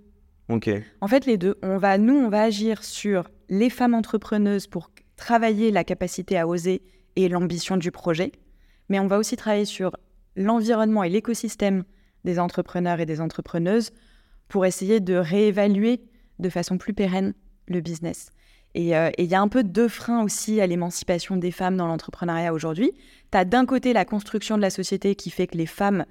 Ok. 0.49 0.69
En 1.01 1.07
fait, 1.07 1.25
les 1.25 1.37
deux. 1.37 1.55
On 1.63 1.77
va, 1.77 1.97
nous, 1.97 2.15
on 2.15 2.29
va 2.29 2.43
agir 2.43 2.83
sur 2.83 3.29
les 3.49 3.69
femmes 3.69 3.93
entrepreneuses 3.93 4.67
pour 4.67 4.91
travailler 5.15 5.71
la 5.71 5.85
capacité 5.85 6.37
à 6.37 6.47
oser 6.47 6.81
et 7.15 7.29
l'ambition 7.29 7.77
du 7.77 7.91
projet. 7.91 8.33
Mais 8.89 8.99
on 8.99 9.07
va 9.07 9.17
aussi 9.17 9.37
travailler 9.37 9.65
sur 9.65 9.95
l'environnement 10.35 11.03
et 11.03 11.09
l'écosystème 11.09 11.85
des 12.25 12.39
entrepreneurs 12.39 12.99
et 12.99 13.05
des 13.05 13.21
entrepreneuses 13.21 13.91
pour 14.49 14.65
essayer 14.65 14.99
de 14.99 15.15
réévaluer 15.15 16.01
de 16.39 16.49
façon 16.49 16.77
plus 16.77 16.93
pérenne 16.93 17.33
le 17.67 17.81
business. 17.81 18.29
Et 18.75 18.95
euh, 18.95 19.09
et 19.17 19.23
il 19.23 19.29
y 19.29 19.35
a 19.35 19.41
un 19.41 19.47
peu 19.47 19.63
deux 19.63 19.87
freins 19.87 20.23
aussi 20.23 20.61
à 20.61 20.67
l'émancipation 20.67 21.35
des 21.37 21.51
femmes 21.51 21.77
dans 21.77 21.87
l'entrepreneuriat 21.87 22.53
aujourd'hui. 22.53 22.91
Tu 23.31 23.37
as 23.37 23.45
d'un 23.45 23.65
côté 23.65 23.93
la 23.93 24.05
construction 24.05 24.57
de 24.57 24.61
la 24.61 24.69
société 24.69 25.15
qui 25.15 25.29
fait 25.29 25.47
que 25.47 25.57
les 25.57 25.65
femmes 25.65 26.05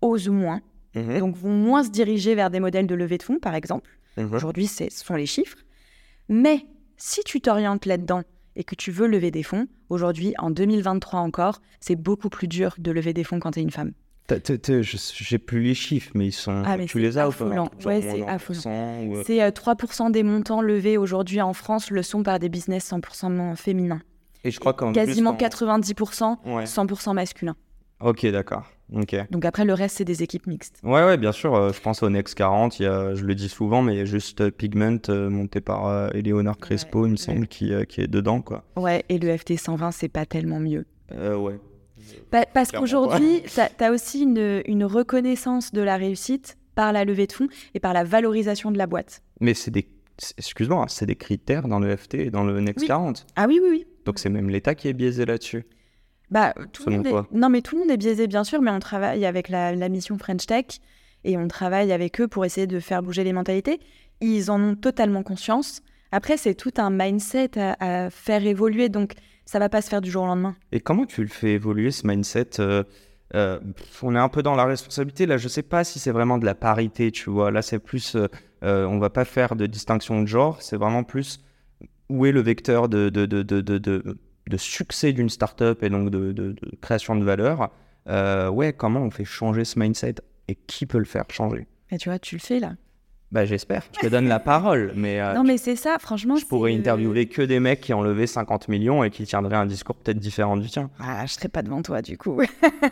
osent 0.00 0.28
moins, 0.28 0.60
Mhm. 0.94 1.18
donc 1.18 1.36
vont 1.36 1.52
moins 1.52 1.84
se 1.84 1.90
diriger 1.90 2.34
vers 2.34 2.48
des 2.50 2.60
modèles 2.60 2.86
de 2.86 2.94
levée 2.94 3.18
de 3.18 3.22
fonds, 3.22 3.38
par 3.38 3.54
exemple. 3.54 3.90
Mhm. 4.16 4.32
Aujourd'hui, 4.32 4.66
ce 4.66 4.84
sont 4.88 5.14
les 5.14 5.26
chiffres. 5.26 5.58
Mais 6.28 6.64
si 6.96 7.22
tu 7.24 7.40
t'orientes 7.40 7.84
là-dedans 7.84 8.22
et 8.56 8.64
que 8.64 8.74
tu 8.74 8.90
veux 8.90 9.06
lever 9.06 9.30
des 9.30 9.42
fonds, 9.42 9.66
aujourd'hui, 9.90 10.32
en 10.38 10.50
2023 10.50 11.20
encore, 11.20 11.60
c'est 11.80 11.96
beaucoup 11.96 12.30
plus 12.30 12.48
dur 12.48 12.74
de 12.78 12.90
lever 12.92 13.12
des 13.12 13.24
fonds 13.24 13.40
quand 13.40 13.50
tu 13.50 13.58
es 13.60 13.62
une 13.62 13.70
femme. 13.70 13.92
J'ai 14.28 15.38
plus 15.38 15.62
les 15.62 15.74
chiffres, 15.74 16.10
mais 16.14 16.26
ils 16.26 16.32
sont. 16.32 16.62
Ah, 16.64 16.76
mais 16.76 16.86
tu 16.86 16.98
les 16.98 17.18
as 17.18 17.26
affolant. 17.26 17.68
Ouais, 17.84 18.02
c'est 18.02 18.26
affolant. 18.26 18.60
C'est 19.24 19.38
3% 19.38 20.10
des 20.10 20.22
montants 20.22 20.60
levés 20.60 20.96
aujourd'hui 20.96 21.40
en 21.40 21.52
France 21.52 21.90
le 21.90 22.02
sont 22.02 22.22
par 22.22 22.38
des 22.38 22.48
business 22.48 22.90
100% 22.90 23.56
féminins. 23.56 24.02
Et 24.44 24.50
je 24.50 24.60
crois 24.60 24.74
qu'en 24.74 24.92
Quasiment 24.92 25.34
90% 25.34 26.36
100% 26.64 27.14
masculins. 27.14 27.56
Ok, 28.00 28.26
d'accord. 28.26 28.64
Ok. 28.92 29.16
Donc 29.30 29.44
après, 29.44 29.64
le 29.64 29.72
reste, 29.72 29.96
c'est 29.96 30.04
des 30.04 30.22
équipes 30.22 30.46
mixtes. 30.46 30.78
Ouais, 30.82 31.04
ouais, 31.04 31.16
bien 31.16 31.32
sûr. 31.32 31.54
Euh, 31.54 31.72
je 31.72 31.80
pense 31.80 32.02
au 32.02 32.10
Next 32.10 32.34
40, 32.34 32.78
il 32.78 32.84
y 32.84 32.86
a, 32.86 33.14
je 33.14 33.24
le 33.24 33.34
dis 33.34 33.48
souvent, 33.48 33.82
mais 33.82 33.94
il 33.94 33.98
y 33.98 34.02
a 34.02 34.04
juste 34.04 34.42
euh, 34.42 34.50
Pigment 34.50 34.98
euh, 35.08 35.30
monté 35.30 35.60
par 35.60 36.14
Eleonore 36.14 36.58
Crespo, 36.58 37.06
il 37.06 37.12
me 37.12 37.16
semble, 37.16 37.48
qui, 37.48 37.72
qui, 37.88 38.00
est 38.02 38.06
dedans. 38.06 38.42
quoi. 38.42 38.64
Ouais, 38.76 39.04
et 39.08 39.18
le 39.18 39.36
FT 39.36 39.56
120, 39.56 39.90
c'est 39.90 40.08
pas 40.08 40.26
tellement 40.26 40.60
mieux. 40.60 40.86
ouais. 41.10 41.58
Parce 42.52 42.72
qu'aujourd'hui, 42.72 43.42
tu 43.42 43.84
as 43.84 43.90
aussi 43.90 44.22
une, 44.22 44.62
une, 44.66 44.84
reconnaissance 44.84 45.72
de 45.72 45.80
la 45.80 45.96
réussite 45.96 46.56
par 46.74 46.92
la 46.92 47.04
levée 47.04 47.26
de 47.26 47.32
fonds 47.32 47.48
et 47.74 47.80
par 47.80 47.92
la 47.92 48.04
valorisation 48.04 48.70
de 48.70 48.78
la 48.78 48.86
boîte. 48.86 49.22
Mais 49.40 49.54
c'est 49.54 49.70
des, 49.70 49.88
excuse-moi, 50.38 50.82
hein, 50.82 50.88
c'est 50.88 51.06
des 51.06 51.16
critères 51.16 51.68
dans 51.68 51.78
le 51.78 51.96
FT 51.96 52.14
et 52.14 52.30
dans 52.30 52.44
le 52.44 52.60
Next 52.60 52.86
40. 52.86 53.26
Ah 53.36 53.46
oui, 53.48 53.60
oui, 53.62 53.68
oui. 53.70 53.86
Donc 54.04 54.18
c'est 54.18 54.28
même 54.28 54.50
l'État 54.50 54.74
qui 54.74 54.88
est 54.88 54.92
biaisé 54.92 55.24
là-dessus. 55.24 55.64
Bah, 56.30 56.54
tout 56.72 56.88
le 56.88 56.96
monde 56.96 57.06
est... 57.06 57.36
Non, 57.36 57.48
mais 57.48 57.60
tout 57.62 57.76
le 57.76 57.82
monde 57.82 57.90
est 57.90 57.96
biaisé, 57.96 58.26
bien 58.26 58.44
sûr, 58.44 58.60
mais 58.60 58.70
on 58.70 58.80
travaille 58.80 59.24
avec 59.24 59.48
la, 59.48 59.88
mission 59.88 60.18
French 60.18 60.46
Tech 60.46 60.66
et 61.24 61.36
on 61.36 61.48
travaille 61.48 61.92
avec 61.92 62.20
eux 62.20 62.28
pour 62.28 62.44
essayer 62.44 62.66
de 62.66 62.80
faire 62.80 63.02
bouger 63.02 63.24
les 63.24 63.32
mentalités. 63.32 63.80
Ils 64.20 64.50
en 64.50 64.60
ont 64.60 64.74
totalement 64.74 65.22
conscience. 65.22 65.82
Après, 66.12 66.36
c'est 66.36 66.54
tout 66.54 66.72
un 66.78 66.90
mindset 66.90 67.50
à, 67.58 68.10
faire 68.10 68.44
évoluer, 68.44 68.88
donc 68.88 69.12
ça 69.46 69.58
va 69.58 69.68
pas 69.68 69.80
se 69.80 69.88
faire 69.88 70.02
du 70.02 70.10
jour 70.10 70.24
au 70.24 70.26
lendemain. 70.26 70.54
Et 70.72 70.80
comment 70.80 71.06
tu 71.06 71.22
le 71.22 71.28
fais 71.28 71.52
évoluer, 71.52 71.90
ce 71.90 72.06
mindset 72.06 72.60
euh, 72.60 72.84
euh, 73.34 73.58
On 74.02 74.14
est 74.14 74.18
un 74.18 74.28
peu 74.28 74.42
dans 74.42 74.54
la 74.54 74.66
responsabilité. 74.66 75.24
Là, 75.24 75.38
je 75.38 75.48
sais 75.48 75.62
pas 75.62 75.84
si 75.84 75.98
c'est 75.98 76.12
vraiment 76.12 76.36
de 76.36 76.44
la 76.44 76.54
parité, 76.54 77.10
tu 77.10 77.30
vois. 77.30 77.50
Là, 77.50 77.62
c'est 77.62 77.78
plus. 77.78 78.14
Euh, 78.14 78.86
on 78.86 78.98
va 78.98 79.08
pas 79.10 79.24
faire 79.24 79.56
de 79.56 79.66
distinction 79.66 80.20
de 80.20 80.26
genre, 80.26 80.60
c'est 80.60 80.76
vraiment 80.76 81.04
plus 81.04 81.40
où 82.08 82.26
est 82.26 82.32
le 82.32 82.40
vecteur 82.40 82.88
de, 82.88 83.08
de, 83.08 83.26
de, 83.26 83.42
de 83.42 84.18
de 84.48 84.56
succès 84.56 85.12
d'une 85.12 85.28
startup 85.28 85.82
et 85.82 85.90
donc 85.90 86.10
de, 86.10 86.54
création 86.80 87.16
de 87.16 87.24
valeur, 87.24 87.70
euh, 88.08 88.48
ouais, 88.48 88.72
comment 88.72 89.00
on 89.00 89.10
fait 89.10 89.24
changer 89.24 89.64
ce 89.64 89.78
mindset 89.78 90.16
et 90.48 90.54
qui 90.54 90.86
peut 90.86 90.98
le 90.98 91.04
faire 91.04 91.24
changer? 91.30 91.66
Et 91.90 91.98
tu 91.98 92.08
vois, 92.08 92.18
tu 92.18 92.36
le 92.36 92.40
fais 92.40 92.60
là. 92.60 92.74
Bah, 93.32 93.44
j'espère. 93.44 93.82
Je 93.94 94.00
te 94.00 94.06
donne 94.06 94.28
la 94.28 94.38
parole, 94.38 94.92
mais 94.94 95.20
euh, 95.20 95.34
non, 95.34 95.42
mais 95.42 95.58
c'est 95.58 95.74
ça, 95.74 95.96
franchement. 95.98 96.36
Je 96.36 96.46
pourrais 96.46 96.72
interviewer 96.74 97.26
que 97.26 97.42
des 97.42 97.58
mecs 97.58 97.80
qui 97.80 97.92
ont 97.92 98.02
levé 98.02 98.26
50 98.26 98.68
millions 98.68 99.02
et 99.02 99.10
qui 99.10 99.24
tiendraient 99.24 99.56
un 99.56 99.66
discours 99.66 99.96
peut-être 99.96 100.18
différent 100.18 100.56
du 100.56 100.68
tien. 100.68 100.90
Ah, 101.00 101.26
je 101.26 101.32
serais 101.32 101.48
pas 101.48 101.62
devant 101.62 101.82
toi 101.82 102.02
du 102.02 102.16
coup. 102.16 102.40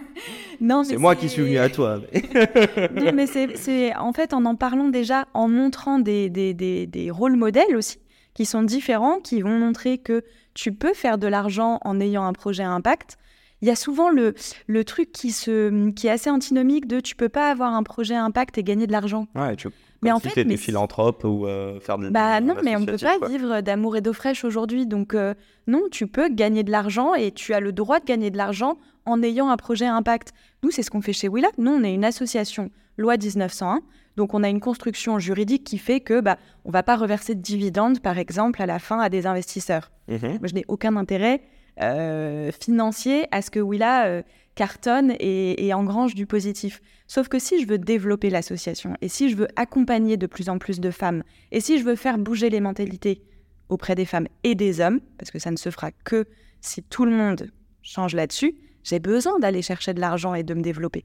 non, 0.61 0.83
c'est 0.83 0.97
moi 0.97 1.15
qui 1.15 1.29
suis 1.29 1.43
venu 1.43 1.59
à 1.59 1.69
toi. 1.69 2.01
non, 2.95 3.13
mais 3.15 3.27
c'est 3.27 3.95
en 3.95 4.13
fait 4.13 4.35
en 4.35 4.45
en 4.45 4.57
parlant 4.57 4.89
déjà, 4.89 5.27
en 5.35 5.49
montrant 5.49 6.01
des, 6.01 6.31
des, 6.31 6.53
des, 6.53 6.87
des 6.87 7.11
rôles 7.11 7.37
modèles 7.37 7.77
aussi 7.77 7.99
qui 8.35 8.45
sont 8.45 8.63
différents, 8.63 9.21
qui 9.21 9.41
vont 9.41 9.59
montrer 9.59 9.99
que 9.99 10.25
tu 10.55 10.73
peux 10.73 10.93
faire 10.93 11.19
de 11.19 11.27
l'argent 11.27 11.79
en 11.83 12.01
ayant 12.01 12.25
un 12.25 12.33
projet 12.33 12.65
à 12.65 12.71
impact. 12.71 13.17
Il 13.63 13.69
y 13.69 13.71
a 13.71 13.77
souvent 13.77 14.11
le, 14.11 14.35
le 14.67 14.85
truc 14.85 15.11
qui, 15.13 15.31
se, 15.31 15.91
qui 15.93 16.07
est 16.07 16.11
assez 16.11 16.29
antinomique 16.29 16.87
de 16.87 17.01
tu 17.01 17.17
peux 17.17 17.29
pas 17.29 17.51
avoir 17.51 17.73
un 17.73 17.83
projet 17.83 18.15
impact 18.15 18.59
et 18.59 18.63
gagner 18.63 18.87
de 18.87 18.93
l'argent. 18.93 19.27
Ouais, 19.35 19.57
tu 19.57 19.69
mais 20.05 20.13
en 20.13 20.21
si 20.21 20.29
fait, 20.29 20.45
mais 20.45 20.59
philanthrope 20.59 21.25
ou 21.25 21.47
euh, 21.47 21.81
faire 21.81 21.99
des. 21.99 22.11
Bah 22.11 22.41
non, 22.41 22.55
mais 22.63 22.77
on 22.77 22.85
peut 22.85 22.99
pas 22.99 23.27
vivre 23.27 23.63
d'amour 23.63 23.97
et 23.97 24.03
d'eau 24.03 24.13
fraîche 24.13 24.45
aujourd'hui. 24.45 24.87
Donc 24.87 25.15
euh, 25.15 25.35
non, 25.67 25.81
tu 25.91 26.07
peux 26.07 26.29
gagner 26.29 26.63
de 26.63 26.71
l'argent 26.71 27.15
et 27.15 27.33
tu 27.33 27.55
as 27.55 27.61
le 27.61 27.73
droit 27.73 28.01
de 28.01 28.05
gagner 28.05 28.31
de 28.31 28.37
l'argent 28.37 28.77
en 29.07 29.23
ayant 29.23 29.49
un 29.49 29.57
projet 29.57 29.87
impact. 29.87 30.33
Nous, 30.63 30.71
c'est 30.71 30.83
ce 30.83 30.91
qu'on 30.91 31.01
fait 31.01 31.13
chez 31.13 31.29
Willa. 31.29 31.49
Nous, 31.59 31.71
on 31.71 31.83
est 31.83 31.95
une 31.95 32.05
association 32.05 32.71
loi 32.99 33.17
1901. 33.17 33.81
Donc 34.17 34.35
on 34.35 34.45
a 34.45 34.49
une 34.49 34.61
construction 34.61 35.19
juridique 35.19 35.65
qui 35.65 35.79
fait 35.79 36.01
que 36.01 36.21
bah 36.21 36.39
on 36.65 36.71
va 36.71 36.85
pas 36.85 36.97
reverser 36.97 37.35
de 37.35 37.41
dividendes 37.41 38.01
par 38.01 38.19
exemple 38.19 38.63
à 38.63 38.67
la 38.67 38.79
fin 38.79 39.01
à 39.01 39.09
des 39.09 39.27
investisseurs. 39.27 39.91
Mhm. 40.07 40.39
Moi 40.39 40.45
je 40.45 40.55
n'ai 40.55 40.65
aucun 40.69 40.95
intérêt 40.97 41.43
euh, 41.81 42.51
financier 42.53 43.27
à 43.31 43.43
ce 43.43 43.51
que 43.51 43.61
Willa 43.61 44.07
euh, 44.07 44.23
cartonne 44.55 45.13
et, 45.19 45.67
et, 45.67 45.75
engrange 45.75 46.15
du 46.15 46.27
positif. 46.27 46.81
Sauf 47.07 47.29
que 47.29 47.39
si 47.39 47.61
je 47.61 47.67
veux 47.67 47.79
développer 47.79 48.31
l'association 48.31 48.97
et 49.01 49.09
si 49.09 49.29
je 49.29 49.37
veux 49.37 49.49
accompagner 49.57 50.17
de 50.17 50.27
plus 50.27 50.49
en 50.49 50.59
plus 50.59 50.81
de 50.81 50.91
femmes 50.91 51.25
et 51.51 51.61
si 51.61 51.79
je 51.79 51.85
veux 51.85 51.97
faire 51.97 52.19
bouger 52.19 52.51
les 52.51 52.61
mentalités 52.61 53.23
auprès 53.69 53.95
des 53.95 54.05
femmes 54.05 54.29
et 54.45 54.55
des 54.55 54.81
hommes, 54.81 55.01
parce 55.19 55.31
que 55.31 55.39
ça 55.39 55.51
ne 55.51 55.57
se 55.57 55.71
fera 55.71 55.91
que 55.91 56.27
si 56.61 56.83
tout 56.83 57.05
le 57.05 57.11
monde 57.11 57.51
change 57.83 58.15
là-dessus, 58.15 58.55
j'ai 58.85 58.99
besoin 58.99 59.39
d'aller 59.39 59.63
chercher 59.63 59.95
de 59.95 60.01
l'argent 60.01 60.35
et 60.35 60.43
de 60.43 60.55
me 60.55 60.63
développer. 60.63 61.05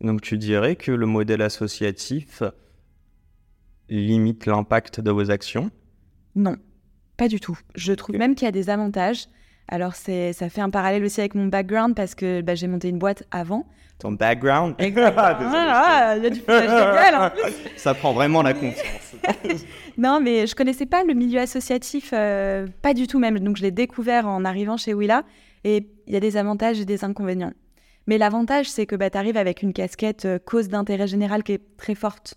Donc 0.00 0.20
tu 0.22 0.38
dirais 0.38 0.76
que 0.76 0.92
le 0.92 1.06
modèle 1.06 1.42
associatif 1.42 2.42
limite 3.88 4.46
l'impact 4.46 5.00
de 5.00 5.10
vos 5.10 5.30
actions? 5.30 5.70
Non, 6.34 6.56
pas 7.16 7.28
du 7.28 7.40
tout. 7.40 7.58
Je 7.74 7.92
trouve 7.92 8.16
même 8.16 8.34
qu'il 8.34 8.46
y 8.46 8.48
a 8.48 8.52
des 8.52 8.70
avantages. 8.70 9.28
Alors 9.68 9.94
c'est, 9.94 10.32
ça 10.32 10.48
fait 10.48 10.60
un 10.60 10.70
parallèle 10.70 11.04
aussi 11.04 11.20
avec 11.20 11.34
mon 11.34 11.46
background 11.46 11.94
parce 11.94 12.14
que 12.14 12.40
bah, 12.40 12.54
j'ai 12.54 12.66
monté 12.66 12.88
une 12.88 12.98
boîte 12.98 13.24
avant. 13.30 13.66
Ton 13.98 14.12
background? 14.12 14.74
Ah, 14.80 16.14
Il 16.16 16.22
y 16.22 16.26
a 16.26 16.30
du 16.30 16.40
en 16.40 17.30
plus. 17.42 17.52
Ça 17.76 17.94
prend 17.94 18.12
vraiment 18.12 18.42
la 18.42 18.54
confiance. 18.54 19.14
non, 19.98 20.20
mais 20.20 20.46
je 20.46 20.54
connaissais 20.54 20.86
pas 20.86 21.04
le 21.04 21.14
milieu 21.14 21.40
associatif, 21.40 22.10
euh, 22.12 22.66
pas 22.82 22.94
du 22.94 23.06
tout 23.06 23.18
même. 23.18 23.38
Donc 23.40 23.56
je 23.56 23.62
l'ai 23.62 23.70
découvert 23.70 24.26
en 24.26 24.44
arrivant 24.44 24.76
chez 24.76 24.94
Willa. 24.94 25.24
Et 25.64 25.88
il 26.06 26.14
y 26.14 26.16
a 26.16 26.20
des 26.20 26.36
avantages 26.36 26.80
et 26.80 26.84
des 26.84 27.04
inconvénients. 27.04 27.52
Mais 28.06 28.16
l'avantage, 28.16 28.70
c'est 28.70 28.86
que 28.86 28.96
bah, 28.96 29.10
tu 29.10 29.18
arrives 29.18 29.36
avec 29.36 29.62
une 29.62 29.72
casquette 29.72 30.24
euh, 30.24 30.38
cause 30.38 30.68
d'intérêt 30.68 31.06
général 31.06 31.42
qui 31.42 31.52
est 31.52 31.76
très 31.76 31.94
forte, 31.94 32.36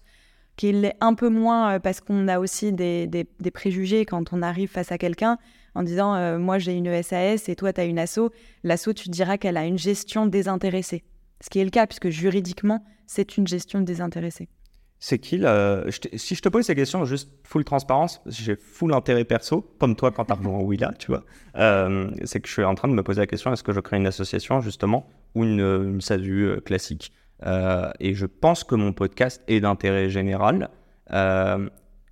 qui 0.58 0.72
l'est 0.74 0.98
un 1.00 1.14
peu 1.14 1.30
moins 1.30 1.76
euh, 1.76 1.80
parce 1.80 2.02
qu'on 2.02 2.28
a 2.28 2.40
aussi 2.40 2.74
des, 2.74 3.26
préjugés 3.54 4.06
quand 4.06 4.34
on 4.34 4.42
arrive 4.42 4.70
face 4.70 4.92
à 4.92 4.98
quelqu'un 4.98 5.38
en 5.76 5.84
disant 5.84 6.16
euh, 6.16 6.38
Moi, 6.38 6.60
j'ai 6.60 6.74
une 6.74 7.02
SAS 7.04 7.50
et 7.50 7.56
toi, 7.56 7.74
tu 7.74 7.82
as 7.82 7.86
une 7.86 8.00
asso. 8.00 8.32
L'asso, 8.64 8.94
tu 8.96 9.10
diras 9.10 9.38
qu'elle 9.38 9.58
a 9.58 9.66
une 9.66 9.78
gestion 9.78 10.26
désintéressée. 10.26 11.04
Ce 11.42 11.50
qui 11.50 11.60
est 11.60 11.64
le 11.64 11.70
cas, 11.70 11.88
puisque 11.88 12.10
juridiquement, 12.10 12.84
c'est 13.08 13.38
une 13.38 13.48
gestion 13.48 13.82
désintéressée. 13.82 14.50
C'est 15.00 15.18
qui 15.18 15.40
là 15.40 15.84
Si 16.16 16.36
je 16.36 16.42
te 16.44 16.50
pose 16.50 16.64
ces 16.64 16.76
questions, 16.76 17.06
juste 17.06 17.32
full 17.44 17.64
transparence, 17.64 18.22
j'ai 18.28 18.56
full 18.56 18.94
intérêt 18.94 19.26
perso, 19.26 19.62
comme 19.80 19.96
toi 19.96 20.12
quand 20.12 20.26
tu 20.26 20.32
as 20.32 20.36
rejoint 20.36 20.60
Willa, 20.64 20.94
tu 21.00 21.08
vois, 21.08 21.24
c'est 22.24 22.40
que 22.40 22.48
je 22.48 22.54
suis 22.54 22.64
en 22.64 22.76
train 22.76 22.88
de 22.88 22.94
me 22.94 23.02
poser 23.02 23.22
la 23.22 23.26
question 23.26 23.52
est-ce 23.52 23.64
que 23.64 23.74
je 23.74 23.80
crée 23.80 23.98
une 23.98 24.06
association 24.06 24.62
justement 24.62 25.10
ou 25.34 25.44
une, 25.44 25.60
une 25.60 26.02
SASU 26.02 26.44
euh, 26.44 26.60
classique? 26.60 27.12
Euh, 27.46 27.92
et 28.00 28.14
je 28.14 28.26
pense 28.26 28.64
que 28.64 28.76
mon 28.76 28.94
podcast 28.94 29.42
est 29.48 29.60
d'intérêt 29.60 30.10
général. 30.10 30.70
Euh, 31.12 31.70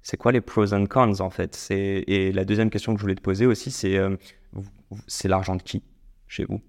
c'est 0.10 0.18
quoi 0.18 0.32
les 0.32 0.42
pros 0.42 0.74
and 0.74 0.88
cons 0.88 1.20
en 1.20 1.30
fait? 1.30 1.68
Et 1.70 2.32
la 2.32 2.44
deuxième 2.44 2.72
question 2.72 2.94
que 2.94 3.00
je 3.00 3.04
voulais 3.04 3.16
te 3.16 3.22
poser 3.22 3.46
aussi, 3.46 3.70
c'est 3.70 4.00
c'est 5.06 5.28
l'argent 5.28 5.56
de 5.56 5.62
qui 5.62 5.84
chez 6.28 6.46
vous? 6.46 6.62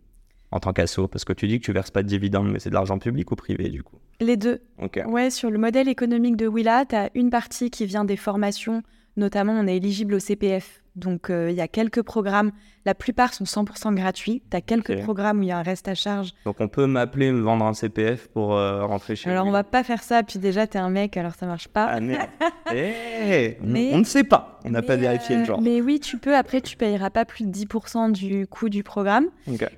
En 0.50 0.60
tant 0.60 0.74
qu'asso 0.74 1.06
Parce 1.06 1.24
que 1.24 1.32
tu 1.32 1.46
dis 1.46 1.58
que 1.58 1.64
tu 1.64 1.72
verses 1.72 1.90
pas 1.90 2.02
de 2.02 2.08
dividendes, 2.08 2.50
mais 2.50 2.58
c'est 2.58 2.68
de 2.68 2.74
l'argent 2.74 2.98
public 2.98 3.30
ou 3.30 3.36
privé 3.36 3.70
du 3.70 3.82
coup? 3.82 3.96
Les 4.20 4.36
deux. 4.36 4.60
Ouais, 5.06 5.30
sur 5.30 5.50
le 5.50 5.58
modèle 5.58 5.88
économique 5.88 6.36
de 6.36 6.46
Willa, 6.46 6.84
tu 6.84 6.96
as 6.96 7.08
une 7.14 7.30
partie 7.30 7.70
qui 7.70 7.86
vient 7.86 8.04
des 8.04 8.16
formations, 8.16 8.82
notamment 9.16 9.52
on 9.52 9.66
est 9.66 9.76
éligible 9.76 10.14
au 10.14 10.18
CPF 10.18 10.80
donc, 10.96 11.30
euh, 11.30 11.50
il 11.50 11.56
y 11.56 11.60
a 11.60 11.68
quelques 11.68 12.02
programmes. 12.02 12.52
La 12.84 12.94
plupart 12.94 13.34
sont 13.34 13.44
100% 13.44 13.94
gratuits. 13.94 14.42
Tu 14.50 14.56
as 14.56 14.60
quelques 14.60 15.00
programmes 15.02 15.40
où 15.40 15.42
il 15.42 15.48
y 15.48 15.52
a 15.52 15.58
un 15.58 15.62
reste 15.62 15.88
à 15.88 15.94
charge. 15.94 16.32
Donc, 16.44 16.56
on 16.60 16.68
peut 16.68 16.86
m'appeler, 16.86 17.30
me 17.30 17.40
vendre 17.40 17.64
un 17.64 17.74
CPF 17.74 18.28
pour 18.28 18.54
euh, 18.54 18.84
rentrer 18.84 19.16
chez 19.16 19.30
Alors, 19.30 19.46
on 19.46 19.50
va 19.50 19.64
pas 19.64 19.84
faire 19.84 20.02
ça. 20.02 20.22
Puis 20.22 20.38
déjà, 20.38 20.66
tu 20.66 20.78
es 20.78 20.80
un 20.80 20.90
mec, 20.90 21.16
alors 21.16 21.34
ça 21.34 21.46
marche 21.46 21.68
pas. 21.68 21.96
Ah. 21.96 22.00
Eh, 22.72 23.56
on 23.62 23.98
ne 23.98 24.04
sait 24.04 24.22
pas. 24.22 24.60
On 24.64 24.70
n'a 24.70 24.82
pas 24.82 24.94
vérifié 24.94 25.34
le 25.34 25.42
euh, 25.42 25.44
genre. 25.44 25.60
Mais 25.60 25.80
oui, 25.80 25.98
tu 25.98 26.18
peux. 26.18 26.36
Après, 26.36 26.60
tu 26.60 26.76
payeras 26.76 27.10
pas 27.10 27.24
plus 27.24 27.44
de 27.44 27.50
10% 27.50 28.12
du 28.12 28.46
coût 28.46 28.68
du 28.68 28.84
programme. 28.84 29.26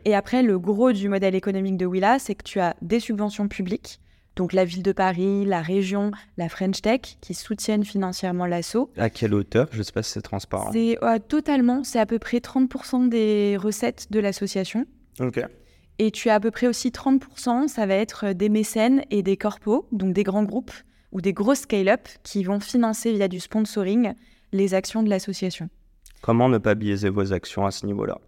Et 0.04 0.14
après, 0.14 0.42
le 0.42 0.58
gros 0.58 0.92
du 0.92 1.08
modèle 1.08 1.34
économique 1.34 1.78
de 1.78 1.86
Willa, 1.86 2.18
c'est 2.18 2.34
que 2.34 2.42
tu 2.42 2.60
as 2.60 2.76
des 2.82 3.00
subventions 3.00 3.48
publiques 3.48 4.01
donc 4.36 4.52
la 4.52 4.64
ville 4.64 4.82
de 4.82 4.92
Paris, 4.92 5.44
la 5.44 5.60
région, 5.60 6.10
la 6.36 6.48
French 6.48 6.80
Tech, 6.80 7.00
qui 7.20 7.34
soutiennent 7.34 7.84
financièrement 7.84 8.46
l'assaut. 8.46 8.90
À 8.96 9.10
quelle 9.10 9.34
hauteur? 9.34 9.68
Je 9.72 9.78
ne 9.78 9.82
sais 9.82 9.92
pas 9.92 10.02
si 10.02 10.12
c'est 10.12 10.22
transparent. 10.22 10.70
C'est 10.72 11.02
euh, 11.02 11.18
totalement, 11.18 11.84
c'est 11.84 11.98
à 11.98 12.06
peu 12.06 12.18
près 12.18 12.38
30% 12.38 13.08
des 13.08 13.56
recettes 13.56 14.06
de 14.10 14.20
l'association. 14.20 14.86
Ok. 15.20 15.40
Et 15.98 16.10
tu 16.10 16.30
as 16.30 16.34
à 16.34 16.40
peu 16.40 16.50
près 16.50 16.66
aussi 16.66 16.88
30%, 16.88 17.68
ça 17.68 17.86
va 17.86 17.94
être 17.94 18.32
des 18.32 18.48
mécènes 18.48 19.04
et 19.10 19.22
des 19.22 19.36
corpos, 19.36 19.86
donc 19.92 20.14
des 20.14 20.22
grands 20.22 20.44
groupes 20.44 20.72
ou 21.12 21.20
des 21.20 21.34
grosses 21.34 21.60
scale-up 21.60 22.08
qui 22.22 22.42
vont 22.42 22.60
financer 22.60 23.12
via 23.12 23.28
du 23.28 23.38
sponsoring 23.38 24.14
les 24.52 24.74
actions 24.74 25.02
de 25.02 25.10
l'association. 25.10 25.68
Comment 26.22 26.48
ne 26.48 26.58
pas 26.58 26.74
biaiser 26.74 27.10
vos 27.10 27.32
actions 27.32 27.66
à 27.66 27.70
ce 27.70 27.84
niveau-là? 27.84 28.18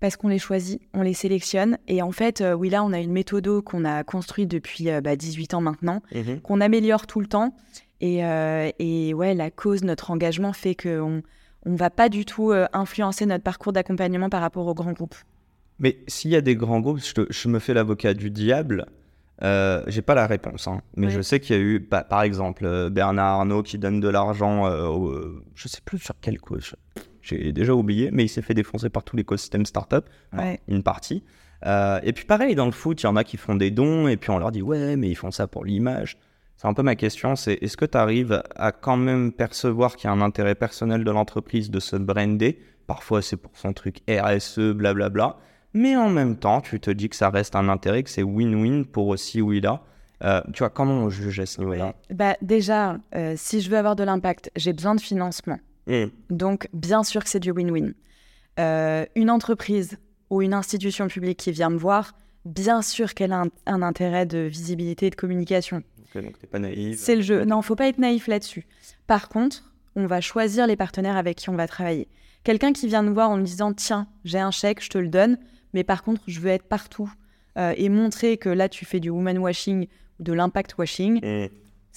Parce 0.00 0.16
qu'on 0.16 0.28
les 0.28 0.38
choisit, 0.38 0.80
on 0.94 1.02
les 1.02 1.14
sélectionne. 1.14 1.78
Et 1.88 2.02
en 2.02 2.12
fait, 2.12 2.40
euh, 2.40 2.52
oui, 2.54 2.68
là, 2.70 2.84
on 2.84 2.92
a 2.92 2.98
une 3.00 3.12
méthode 3.12 3.60
qu'on 3.62 3.84
a 3.84 4.04
construite 4.04 4.48
depuis 4.50 4.88
18 5.02 5.54
euh, 5.54 5.56
ans 5.56 5.60
maintenant, 5.60 6.02
mhm. 6.14 6.40
qu'on 6.40 6.60
améliore 6.60 7.06
tout 7.06 7.20
le 7.20 7.26
temps. 7.26 7.54
Et, 8.00 8.24
euh, 8.24 8.70
et, 8.78 9.14
ouais, 9.14 9.34
la 9.34 9.50
cause, 9.50 9.82
notre 9.84 10.10
engagement 10.10 10.52
fait 10.52 10.74
qu'on 10.74 11.22
on 11.64 11.70
ne 11.70 11.76
va 11.76 11.90
pas 11.90 12.08
du 12.08 12.24
tout 12.24 12.52
euh, 12.52 12.66
influencer 12.72 13.26
notre 13.26 13.42
parcours 13.42 13.72
d'accompagnement 13.72 14.28
par 14.28 14.40
rapport 14.42 14.66
aux 14.66 14.74
grands 14.74 14.92
groupes. 14.92 15.16
Mais 15.78 15.98
s'il 16.06 16.30
y 16.30 16.36
a 16.36 16.40
des 16.40 16.56
grands 16.56 16.80
groupes, 16.80 16.98
je, 17.02 17.12
te- 17.12 17.26
je 17.32 17.48
me 17.48 17.58
fais 17.58 17.74
l'avocat 17.74 18.14
du 18.14 18.30
diable. 18.30 18.86
Euh, 19.42 19.82
j'ai 19.86 20.00
pas 20.00 20.14
la 20.14 20.26
réponse, 20.26 20.66
hein, 20.68 20.80
mais 20.96 21.08
Ouais. 21.08 21.12
je 21.12 21.20
sais 21.20 21.40
qu'il 21.40 21.56
y 21.56 21.58
a 21.58 21.62
eu, 21.62 21.78
bah, 21.78 22.04
par 22.04 22.22
exemple, 22.22 22.64
euh, 22.64 22.88
Bernard 22.88 23.40
Arnault 23.40 23.62
qui 23.62 23.76
donne 23.76 24.00
de 24.00 24.08
l'argent, 24.08 24.66
euh, 24.66 24.86
au- 24.86 25.42
je 25.54 25.68
sais 25.68 25.80
plus 25.84 25.98
sur 25.98 26.14
quelle 26.22 26.38
cause, 26.40 26.74
j'ai 27.26 27.52
déjà 27.52 27.74
oublié, 27.74 28.10
mais 28.12 28.24
il 28.24 28.28
s'est 28.28 28.42
fait 28.42 28.54
défoncer 28.54 28.88
par 28.88 29.04
tout 29.04 29.16
l'écosystème 29.16 29.66
startup, 29.66 30.04
Enfin, 30.32 30.42
Ouais. 30.42 30.60
une 30.68 30.82
partie. 30.82 31.22
Euh, 31.64 31.98
et 32.02 32.12
puis 32.12 32.24
pareil, 32.24 32.54
dans 32.54 32.66
le 32.66 32.72
foot, 32.72 33.02
il 33.02 33.06
y 33.06 33.08
en 33.08 33.16
a 33.16 33.24
qui 33.24 33.36
font 33.36 33.54
des 33.54 33.70
dons, 33.70 34.08
et 34.08 34.16
puis 34.16 34.30
on 34.30 34.38
leur 34.38 34.52
dit, 34.52 34.62
ouais, 34.62 34.96
mais 34.96 35.08
ils 35.08 35.14
font 35.16 35.30
ça 35.30 35.46
pour 35.46 35.64
l'image. 35.64 36.16
C'est 36.56 36.68
un 36.68 36.74
peu 36.74 36.82
ma 36.82 36.94
question, 36.96 37.36
c'est 37.36 37.54
est-ce 37.62 37.76
que 37.76 37.84
tu 37.84 37.98
arrives 37.98 38.42
à 38.56 38.72
quand 38.72 38.96
même 38.96 39.32
percevoir 39.32 39.96
qu'il 39.96 40.08
y 40.08 40.10
a 40.10 40.14
un 40.14 40.20
intérêt 40.22 40.54
personnel 40.54 41.04
de 41.04 41.10
l'entreprise 41.10 41.70
de 41.70 41.80
se 41.80 41.96
brander? 41.96 42.58
Parfois 42.86 43.20
c'est 43.20 43.36
pour 43.36 43.52
son 43.58 43.72
truc 43.72 43.98
RSE, 44.08 44.72
blablabla. 44.72 45.36
Mais 45.74 45.96
en 45.96 46.08
même 46.08 46.36
temps, 46.36 46.62
tu 46.62 46.80
te 46.80 46.90
dis 46.90 47.10
que 47.10 47.16
ça 47.16 47.28
reste 47.28 47.54
un 47.56 47.68
intérêt, 47.68 48.02
que 48.02 48.08
c'est 48.08 48.22
win-win 48.22 48.84
pour 48.86 49.08
aussi 49.08 49.42
Willa. 49.42 49.82
Euh, 50.24 50.40
tu 50.54 50.60
vois, 50.60 50.70
comment 50.70 50.94
on 50.94 51.10
juge 51.10 51.38
à 51.40 51.44
ce 51.44 51.60
niveau-là? 51.60 51.92
Bah, 52.08 52.36
déjà, 52.40 52.96
euh, 53.14 53.34
si 53.36 53.60
je 53.60 53.68
veux 53.70 53.76
avoir 53.76 53.94
de 53.96 54.02
l'impact, 54.02 54.50
j'ai 54.56 54.72
besoin 54.72 54.94
de 54.94 55.00
financement. 55.02 55.58
Donc, 56.30 56.68
bien 56.72 57.02
sûr 57.04 57.22
que 57.22 57.30
c'est 57.30 57.40
du 57.40 57.52
win-win. 57.52 57.94
Euh, 58.58 59.04
une 59.14 59.30
entreprise 59.30 59.98
ou 60.30 60.42
une 60.42 60.54
institution 60.54 61.08
publique 61.08 61.38
qui 61.38 61.52
vient 61.52 61.70
me 61.70 61.76
voir, 61.76 62.14
bien 62.44 62.82
sûr 62.82 63.14
qu'elle 63.14 63.32
a 63.32 63.42
un, 63.42 63.48
un 63.66 63.82
intérêt 63.82 64.26
de 64.26 64.38
visibilité 64.38 65.06
et 65.06 65.10
de 65.10 65.14
communication. 65.14 65.82
Donc 66.14 66.38
t'es 66.38 66.46
pas 66.46 66.58
naïf. 66.58 66.98
C'est 66.98 67.16
le 67.16 67.22
jeu. 67.22 67.44
Non, 67.44 67.62
faut 67.62 67.76
pas 67.76 67.88
être 67.88 67.98
naïf 67.98 68.26
là-dessus. 68.26 68.66
Par 69.06 69.28
contre, 69.28 69.70
on 69.94 70.06
va 70.06 70.20
choisir 70.20 70.66
les 70.66 70.76
partenaires 70.76 71.16
avec 71.16 71.36
qui 71.36 71.50
on 71.50 71.56
va 71.56 71.66
travailler. 71.66 72.08
Quelqu'un 72.44 72.72
qui 72.72 72.86
vient 72.86 73.02
nous 73.02 73.14
voir 73.14 73.30
en 73.30 73.36
nous 73.36 73.44
disant 73.44 73.72
Tiens, 73.72 74.06
j'ai 74.24 74.38
un 74.38 74.50
chèque, 74.50 74.82
je 74.82 74.88
te 74.88 74.98
le 74.98 75.08
donne, 75.08 75.38
mais 75.72 75.84
par 75.84 76.02
contre, 76.02 76.22
je 76.26 76.40
veux 76.40 76.50
être 76.50 76.64
partout 76.64 77.10
euh, 77.58 77.74
et 77.76 77.88
montrer 77.88 78.36
que 78.36 78.48
là, 78.48 78.68
tu 78.68 78.84
fais 78.84 79.00
du 79.00 79.10
woman 79.10 79.38
washing 79.38 79.86
ou 80.18 80.22
de 80.22 80.32
l'impact 80.32 80.78
washing, 80.78 81.20
Mmh, 81.22 81.48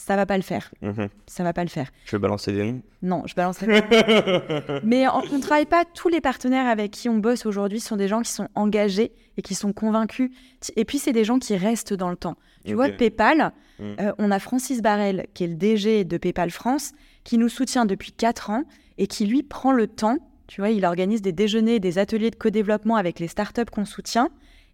ça 0.05 0.15
va 0.15 0.25
pas 0.25 0.37
le 0.37 0.43
faire. 0.43 0.71
mhm. 0.81 1.09
Ça 1.27 1.43
va 1.43 1.51
pas 1.53 1.63
le 1.63 1.69
faire. 1.69 1.89
Je 2.05 2.11
vais 2.15 2.19
balancer 2.19 2.51
des 2.53 2.71
noms. 2.71 2.81
Non, 3.01 3.23
je 3.25 3.35
balancerai 3.35 3.81
pas. 3.81 4.79
Mais 4.83 5.07
on 5.07 5.21
ne 5.35 5.41
travaille 5.41 5.65
pas. 5.65 5.83
Tous 5.85 6.07
les 6.09 6.21
partenaires 6.21 6.67
avec 6.67 6.91
qui 6.91 7.09
on 7.09 7.17
bosse 7.17 7.45
aujourd'hui 7.45 7.79
sont 7.79 7.97
des 7.97 8.07
gens 8.07 8.21
qui 8.21 8.31
sont 8.31 8.47
engagés 8.55 9.11
et 9.37 9.41
qui 9.41 9.55
sont 9.55 9.73
convaincus. 9.73 10.31
Et 10.77 10.85
puis, 10.85 10.99
c'est 10.99 11.11
des 11.11 11.23
gens 11.25 11.37
qui 11.37 11.55
restent 11.57 11.93
dans 11.93 12.09
le 12.09 12.15
temps. 12.15 12.35
Tu 12.65 12.73
vois. 12.73 12.89
PayPal, 12.89 13.51
Mm. 13.79 13.83
euh, 14.01 14.11
on 14.17 14.29
a 14.29 14.39
Francis 14.39 14.81
Barrel, 14.81 15.27
qui 15.33 15.45
est 15.45 15.47
le 15.47 15.55
DG 15.55 16.03
de 16.03 16.17
PayPal 16.17 16.49
France, 16.51 16.91
qui 17.23 17.37
nous 17.37 17.47
soutient 17.47 17.85
depuis 17.85 18.11
4 18.11 18.49
ans 18.49 18.63
et 18.97 19.07
qui, 19.07 19.25
lui, 19.25 19.41
prend 19.41 19.71
le 19.71 19.87
temps. 19.87 20.17
Tu 20.47 20.59
vois, 20.59 20.69
il 20.69 20.83
organise 20.85 21.21
des 21.21 21.31
déjeuners, 21.31 21.79
des 21.79 21.97
ateliers 21.97 22.29
de 22.29 22.35
co-développement 22.35 22.97
avec 22.97 23.19
les 23.21 23.29
startups 23.29 23.63
qu'on 23.71 23.85
soutient. 23.85 24.29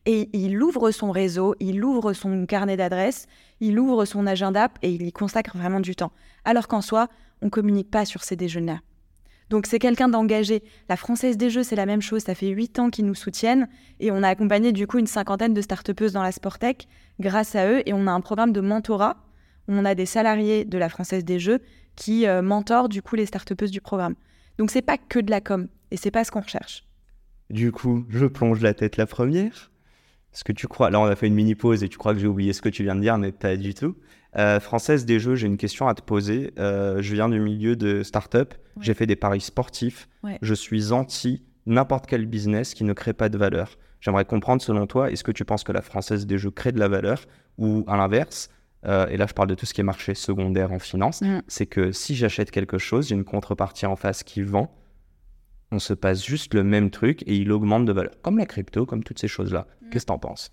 Et 0.05 0.29
il 0.33 0.61
ouvre 0.61 0.91
son 0.91 1.11
réseau, 1.11 1.55
il 1.59 1.83
ouvre 1.83 2.13
son 2.13 2.45
carnet 2.45 2.77
d'adresses, 2.77 3.27
il 3.59 3.79
ouvre 3.79 4.05
son 4.05 4.27
agenda 4.27 4.69
et 4.81 4.91
il 4.91 5.01
y 5.01 5.11
consacre 5.11 5.57
vraiment 5.57 5.79
du 5.79 5.95
temps. 5.95 6.11
Alors 6.43 6.67
qu'en 6.67 6.81
soi, 6.81 7.07
on 7.41 7.49
communique 7.49 7.89
pas 7.89 8.05
sur 8.05 8.23
ces 8.23 8.35
déjeuners. 8.35 8.81
Donc 9.49 9.67
c'est 9.67 9.79
quelqu'un 9.79 10.07
d'engagé. 10.07 10.63
La 10.89 10.95
Française 10.95 11.37
des 11.37 11.49
Jeux, 11.49 11.63
c'est 11.63 11.75
la 11.75 11.85
même 11.85 12.01
chose. 12.01 12.23
Ça 12.23 12.35
fait 12.35 12.49
huit 12.49 12.79
ans 12.79 12.89
qu'ils 12.89 13.05
nous 13.05 13.15
soutiennent 13.15 13.67
et 13.99 14.11
on 14.11 14.23
a 14.23 14.29
accompagné 14.29 14.71
du 14.71 14.87
coup 14.87 14.97
une 14.97 15.07
cinquantaine 15.07 15.53
de 15.53 15.61
start 15.61 15.91
dans 16.11 16.23
la 16.23 16.31
Sportec 16.31 16.87
grâce 17.19 17.55
à 17.55 17.67
eux 17.67 17.87
et 17.87 17.93
on 17.93 18.07
a 18.07 18.11
un 18.11 18.21
programme 18.21 18.53
de 18.53 18.61
mentorat. 18.61 19.17
On 19.67 19.85
a 19.85 19.95
des 19.95 20.05
salariés 20.05 20.65
de 20.65 20.77
la 20.77 20.89
Française 20.89 21.25
des 21.25 21.39
Jeux 21.39 21.59
qui 21.95 22.27
euh, 22.27 22.41
mentorent 22.41 22.89
du 22.89 23.01
coup 23.01 23.15
les 23.15 23.25
start 23.25 23.53
du 23.53 23.81
programme. 23.81 24.15
Donc 24.57 24.71
c'est 24.71 24.81
pas 24.81 24.97
que 24.97 25.19
de 25.19 25.31
la 25.31 25.41
com 25.41 25.67
et 25.91 25.97
c'est 25.97 26.11
pas 26.11 26.23
ce 26.23 26.31
qu'on 26.31 26.41
recherche. 26.41 26.85
Du 27.49 27.71
coup, 27.71 28.05
je 28.09 28.25
plonge 28.25 28.61
la 28.61 28.73
tête 28.73 28.97
la 28.97 29.05
première. 29.05 29.71
Est-ce 30.35 30.43
que 30.43 30.51
tu 30.51 30.67
crois 30.67 30.89
Là, 30.89 30.99
on 30.99 31.05
a 31.05 31.15
fait 31.15 31.27
une 31.27 31.33
mini 31.33 31.55
pause 31.55 31.81
et 31.81 31.87
tu 31.87 31.97
crois 31.97 32.13
que 32.13 32.19
j'ai 32.19 32.27
oublié 32.27 32.51
ce 32.51 32.61
que 32.61 32.67
tu 32.67 32.83
viens 32.83 32.95
de 32.95 32.99
dire, 32.99 33.17
mais 33.17 33.31
pas 33.31 33.55
du 33.55 33.73
tout. 33.73 33.95
Euh, 34.37 34.59
Française 34.59 35.05
des 35.05 35.17
Jeux, 35.17 35.35
j'ai 35.35 35.47
une 35.47 35.55
question 35.55 35.87
à 35.87 35.93
te 35.93 36.01
poser. 36.01 36.51
Euh, 36.59 37.01
je 37.01 37.13
viens 37.13 37.29
du 37.29 37.39
milieu 37.39 37.77
de 37.77 38.03
start-up. 38.03 38.53
Ouais. 38.75 38.83
J'ai 38.83 38.93
fait 38.93 39.07
des 39.07 39.15
paris 39.15 39.39
sportifs. 39.39 40.09
Ouais. 40.23 40.37
Je 40.41 40.53
suis 40.53 40.91
anti 40.91 41.41
n'importe 41.65 42.05
quel 42.05 42.25
business 42.25 42.73
qui 42.73 42.83
ne 42.83 42.91
crée 42.91 43.13
pas 43.13 43.29
de 43.29 43.37
valeur. 43.37 43.77
J'aimerais 44.01 44.25
comprendre, 44.25 44.61
selon 44.61 44.85
toi, 44.87 45.09
est-ce 45.09 45.23
que 45.23 45.31
tu 45.31 45.45
penses 45.45 45.63
que 45.63 45.71
la 45.71 45.81
Française 45.81 46.27
des 46.27 46.37
Jeux 46.37 46.51
crée 46.51 46.73
de 46.73 46.79
la 46.79 46.89
valeur 46.89 47.21
ou 47.57 47.85
à 47.87 47.95
l'inverse 47.95 48.49
euh, 48.87 49.07
et 49.07 49.17
là, 49.17 49.25
je 49.27 49.33
parle 49.33 49.47
de 49.47 49.55
tout 49.55 49.65
ce 49.65 49.73
qui 49.73 49.81
est 49.81 49.85
marché 49.85 50.13
secondaire 50.13 50.71
en 50.71 50.79
finance. 50.79 51.21
Mm. 51.21 51.41
C'est 51.47 51.65
que 51.65 51.91
si 51.91 52.15
j'achète 52.15 52.51
quelque 52.51 52.77
chose, 52.77 53.07
j'ai 53.07 53.15
une 53.15 53.23
contrepartie 53.23 53.85
en 53.85 53.95
face 53.95 54.21
qui 54.21 54.43
vend 54.43 54.71
on 55.71 55.79
se 55.79 55.93
passe 55.93 56.23
juste 56.25 56.53
le 56.53 56.63
même 56.63 56.89
truc 56.91 57.23
et 57.27 57.35
il 57.35 57.51
augmente 57.51 57.85
de 57.85 57.91
valeur. 57.91 58.13
Comme 58.21 58.37
la 58.37 58.45
crypto, 58.45 58.85
comme 58.85 59.03
toutes 59.03 59.19
ces 59.19 59.27
choses-là. 59.27 59.67
Qu'est-ce 59.91 60.05
que 60.05 60.07
t'en 60.09 60.19
penses? 60.19 60.51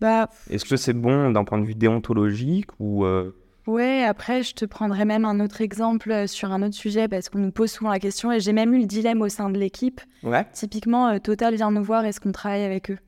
Bah 0.00 0.28
Est-ce 0.48 0.64
que 0.64 0.76
c'est 0.76 0.94
bon 0.94 1.30
d'un 1.30 1.44
point 1.44 1.58
de 1.58 1.64
vue 1.66 1.74
déontologique 1.74 2.70
ou... 2.78 3.04
euh, 3.04 3.36
ouais, 3.66 4.02
après 4.04 4.42
je 4.42 4.54
te 4.54 4.64
prendrai 4.64 5.04
même 5.04 5.26
un 5.26 5.40
autre 5.40 5.60
exemple 5.60 6.10
euh, 6.10 6.26
sur 6.26 6.52
un 6.52 6.62
autre 6.62 6.74
sujet 6.74 7.06
parce 7.06 7.28
qu'on 7.28 7.38
nous 7.40 7.52
pose 7.52 7.70
souvent 7.70 7.90
la 7.90 7.98
question 7.98 8.32
et 8.32 8.40
j'ai 8.40 8.52
même 8.54 8.72
eu 8.72 8.78
le 8.78 8.86
dilemme 8.86 9.20
au 9.20 9.28
sein 9.28 9.50
de 9.50 9.58
l'équipe. 9.58 10.00
Ouais. 10.22 10.46
Typiquement, 10.54 11.08
euh, 11.08 11.18
Total 11.18 11.54
vient 11.54 11.70
nous 11.70 11.82
voir, 11.84 12.04
est-ce 12.06 12.18
qu'on 12.20 12.32
travaille 12.32 12.62
avec 12.64 12.90
eux? 12.90 12.98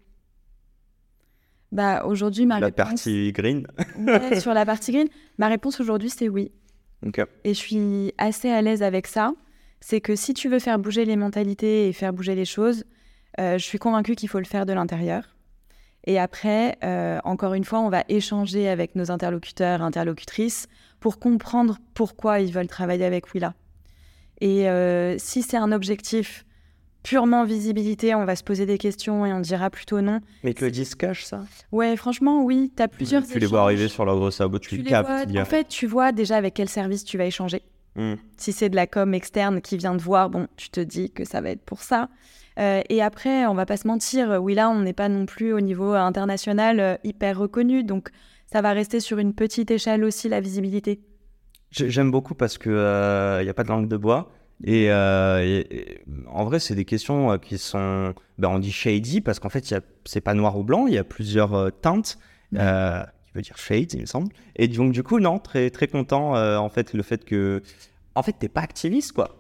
Bah 1.70 2.04
aujourd'hui, 2.04 2.44
ma 2.44 2.60
La 2.60 2.66
réponse... 2.66 2.84
partie 2.86 3.32
green. 3.32 3.66
Ouais, 3.98 4.38
sur 4.40 4.52
la 4.52 4.66
partie 4.66 4.92
green, 4.92 5.08
ma 5.38 5.48
réponse 5.48 5.80
aujourd'hui, 5.80 6.10
c'est 6.10 6.28
oui. 6.28 6.52
Ok. 7.06 7.20
Et 7.44 7.54
je 7.54 7.58
suis 7.58 8.12
assez 8.18 8.50
à 8.50 8.60
l'aise 8.60 8.82
avec 8.82 9.06
ça. 9.06 9.32
C'est 9.84 10.00
que 10.00 10.14
si 10.14 10.32
tu 10.32 10.48
veux 10.48 10.60
faire 10.60 10.78
bouger 10.78 11.04
les 11.04 11.16
mentalités 11.16 11.88
et 11.88 11.92
faire 11.92 12.12
bouger 12.12 12.36
les 12.36 12.44
choses, 12.44 12.84
euh, 13.40 13.58
je 13.58 13.64
suis 13.64 13.78
convaincue 13.78 14.14
qu'il 14.14 14.28
faut 14.28 14.38
le 14.38 14.44
faire 14.44 14.64
de 14.64 14.72
l'intérieur. 14.72 15.24
Et 16.04 16.20
après, 16.20 16.78
euh, 16.84 17.18
encore 17.24 17.54
une 17.54 17.64
fois, 17.64 17.80
on 17.80 17.88
va 17.88 18.04
échanger 18.08 18.68
avec 18.68 18.94
nos 18.94 19.10
interlocuteurs, 19.10 19.82
interlocutrices, 19.82 20.68
pour 21.00 21.18
comprendre 21.18 21.78
pourquoi 21.94 22.38
ils 22.38 22.52
veulent 22.52 22.68
travailler 22.68 23.04
avec 23.04 23.34
Willa. 23.34 23.54
Et 24.40 24.68
euh, 24.68 25.16
si 25.18 25.42
c'est 25.42 25.56
un 25.56 25.72
objectif 25.72 26.44
purement 27.02 27.44
visibilité, 27.44 28.14
on 28.14 28.24
va 28.24 28.36
se 28.36 28.44
poser 28.44 28.66
des 28.66 28.78
questions 28.78 29.26
et 29.26 29.32
on 29.32 29.40
dira 29.40 29.68
plutôt 29.68 30.00
non. 30.00 30.20
Mais 30.44 30.54
que 30.54 30.64
le 30.64 30.70
disque 30.70 30.98
cache 30.98 31.24
ça? 31.24 31.44
Ouais, 31.72 31.96
franchement, 31.96 32.44
oui, 32.44 32.72
tu 32.76 32.82
as 32.84 32.88
plusieurs 32.88 33.26
Tu 33.26 33.40
les 33.40 33.46
vois 33.46 33.62
arriver 33.62 33.88
sur 33.88 34.04
leur 34.04 34.16
gros 34.16 34.30
sabot, 34.30 34.60
tu, 34.60 34.70
Tu 34.70 34.76
le 34.76 34.82
les 34.84 34.90
captes. 34.90 35.28
vois-. 35.28 35.42
En 35.42 35.44
fait, 35.44 35.66
tu 35.66 35.88
vois 35.88 36.12
déjà 36.12 36.36
avec 36.36 36.54
quel 36.54 36.68
service 36.68 37.04
tu 37.04 37.18
vas 37.18 37.26
échanger. 37.26 37.62
Hmm. 37.96 38.14
Si 38.38 38.52
c'est 38.52 38.68
de 38.70 38.76
la 38.76 38.86
com 38.86 39.12
externe 39.14 39.60
qui 39.60 39.76
vient 39.76 39.96
te 39.96 40.02
voir, 40.02 40.30
bon, 40.30 40.46
tu 40.56 40.70
te 40.70 40.80
dis 40.80 41.10
que 41.10 41.24
ça 41.24 41.40
va 41.40 41.50
être 41.50 41.62
pour 41.64 41.82
ça. 41.82 42.08
Euh, 42.58 42.80
et 42.88 43.02
après, 43.02 43.46
on 43.46 43.54
va 43.54 43.66
pas 43.66 43.76
se 43.76 43.86
mentir, 43.86 44.38
oui 44.42 44.54
là, 44.54 44.68
on 44.70 44.80
n'est 44.80 44.92
pas 44.92 45.08
non 45.08 45.26
plus 45.26 45.52
au 45.52 45.60
niveau 45.60 45.92
international 45.92 46.80
euh, 46.80 46.96
hyper 47.04 47.38
reconnu, 47.38 47.82
donc 47.84 48.10
ça 48.50 48.60
va 48.62 48.72
rester 48.72 49.00
sur 49.00 49.18
une 49.18 49.34
petite 49.34 49.70
échelle 49.70 50.04
aussi 50.04 50.28
la 50.28 50.40
visibilité. 50.40 51.00
J'ai- 51.70 51.88
J'aime 51.90 52.10
beaucoup 52.10 52.34
parce 52.34 52.58
que 52.58 53.38
il 53.40 53.44
n'y 53.44 53.50
a 53.50 53.54
pas 53.54 53.64
de 53.64 53.68
langue 53.68 53.88
de 53.88 53.96
bois. 53.96 54.30
Et, 54.64 54.92
euh, 54.92 55.40
et- 55.42 55.76
et 55.76 56.04
en 56.30 56.44
vrai, 56.44 56.60
c'est 56.60 56.74
des 56.76 56.84
questions 56.84 57.32
euh, 57.32 57.38
qui 57.38 57.58
sont, 57.58 58.14
ben, 58.38 58.48
on 58.48 58.58
dit 58.60 58.70
shady 58.70 59.20
parce 59.20 59.40
qu'en 59.40 59.48
fait, 59.48 59.70
il 59.70 59.74
y 59.74 59.76
a- 59.76 59.80
c'est 60.04 60.20
pas 60.20 60.34
noir 60.34 60.56
ou 60.56 60.62
blanc, 60.62 60.86
il 60.86 60.94
y 60.94 60.98
a 60.98 61.04
plusieurs 61.04 61.54
euh, 61.54 61.70
teintes, 61.70 62.16
euh, 62.56 63.02
qui 63.32 63.38
veut 63.38 63.42
dire 63.42 63.56
shade, 63.56 63.92
il 63.94 64.00
me 64.02 64.06
semble. 64.06 64.32
Et 64.56 64.68
donc, 64.68 64.92
du 64.92 65.02
coup, 65.02 65.18
non, 65.18 65.38
très, 65.38 65.70
très 65.70 65.88
content, 65.88 66.36
euh, 66.36 66.58
en 66.58 66.68
fait, 66.68 66.92
le 66.92 67.02
fait 67.02 67.24
que, 67.24 67.62
en 68.14 68.22
fait, 68.22 68.34
t'es 68.38 68.48
pas 68.48 68.60
activiste, 68.60 69.12
quoi. 69.12 69.38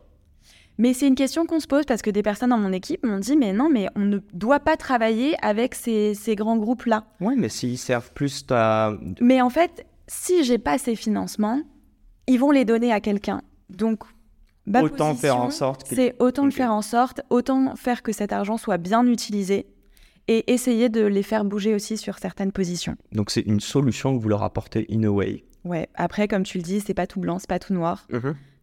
Mais 0.78 0.94
c'est 0.94 1.06
une 1.06 1.14
question 1.14 1.44
qu'on 1.44 1.60
se 1.60 1.66
pose 1.66 1.84
parce 1.84 2.00
que 2.00 2.08
des 2.10 2.22
personnes 2.22 2.48
dans 2.48 2.58
mon 2.58 2.72
équipe 2.72 3.04
m'ont 3.04 3.18
dit 3.18 3.36
mais 3.36 3.52
non, 3.52 3.68
mais 3.70 3.88
on 3.94 4.00
ne 4.00 4.18
doit 4.32 4.58
pas 4.60 4.78
travailler 4.78 5.36
avec 5.44 5.74
ces, 5.74 6.14
ces 6.14 6.34
grands 6.34 6.56
groupes-là. 6.56 7.04
Ouais, 7.20 7.34
mais 7.36 7.50
s'ils 7.50 7.76
servent 7.76 8.10
plus 8.14 8.46
ta. 8.46 8.96
Mais 9.20 9.42
en 9.42 9.50
fait, 9.50 9.86
si 10.06 10.42
j'ai 10.44 10.56
pas 10.56 10.78
ces 10.78 10.96
financements, 10.96 11.60
ils 12.26 12.38
vont 12.38 12.50
les 12.50 12.64
donner 12.64 12.90
à 12.90 13.00
quelqu'un. 13.00 13.42
Donc, 13.68 14.04
autant 14.74 15.14
faire 15.14 15.36
en 15.36 15.44
position, 15.44 15.66
sorte 15.66 15.88
que. 15.88 15.94
C'est 15.94 16.16
autant 16.18 16.42
Ok. 16.44 16.52
le 16.52 16.56
faire 16.56 16.72
en 16.72 16.82
sorte, 16.82 17.20
autant 17.28 17.76
faire 17.76 18.02
que 18.02 18.12
cet 18.12 18.32
argent 18.32 18.56
soit 18.56 18.78
bien 18.78 19.06
utilisé 19.06 19.66
et 20.28 20.52
essayer 20.52 20.88
de 20.88 21.04
les 21.04 21.22
faire 21.22 21.44
bouger 21.44 21.74
aussi 21.74 21.96
sur 21.96 22.18
certaines 22.18 22.52
positions. 22.52 22.96
Donc, 23.12 23.30
c'est 23.30 23.40
une 23.42 23.60
solution 23.60 24.16
que 24.16 24.22
vous 24.22 24.28
leur 24.28 24.42
apportez 24.42 24.86
in 24.90 25.02
a 25.04 25.08
way. 25.08 25.44
Ouais, 25.64 25.88
après, 25.94 26.28
comme 26.28 26.42
tu 26.42 26.58
le 26.58 26.64
dis, 26.64 26.80
c'est 26.80 26.94
pas 26.94 27.06
tout 27.06 27.20
blanc, 27.20 27.38
c'est 27.38 27.48
pas 27.48 27.58
tout 27.58 27.72
noir. 27.74 28.06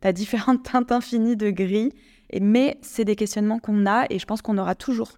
T'as 0.01 0.11
différentes 0.11 0.63
teintes 0.63 0.91
infinies 0.91 1.35
de 1.35 1.49
gris, 1.49 1.91
et- 2.29 2.39
mais 2.39 2.77
c'est 2.81 3.03
des 3.05 3.15
questionnements 3.15 3.59
qu'on 3.59 3.85
a 3.85 4.05
et 4.09 4.19
je 4.19 4.25
pense 4.25 4.41
qu'on 4.41 4.57
aura 4.57 4.75
toujours. 4.75 5.13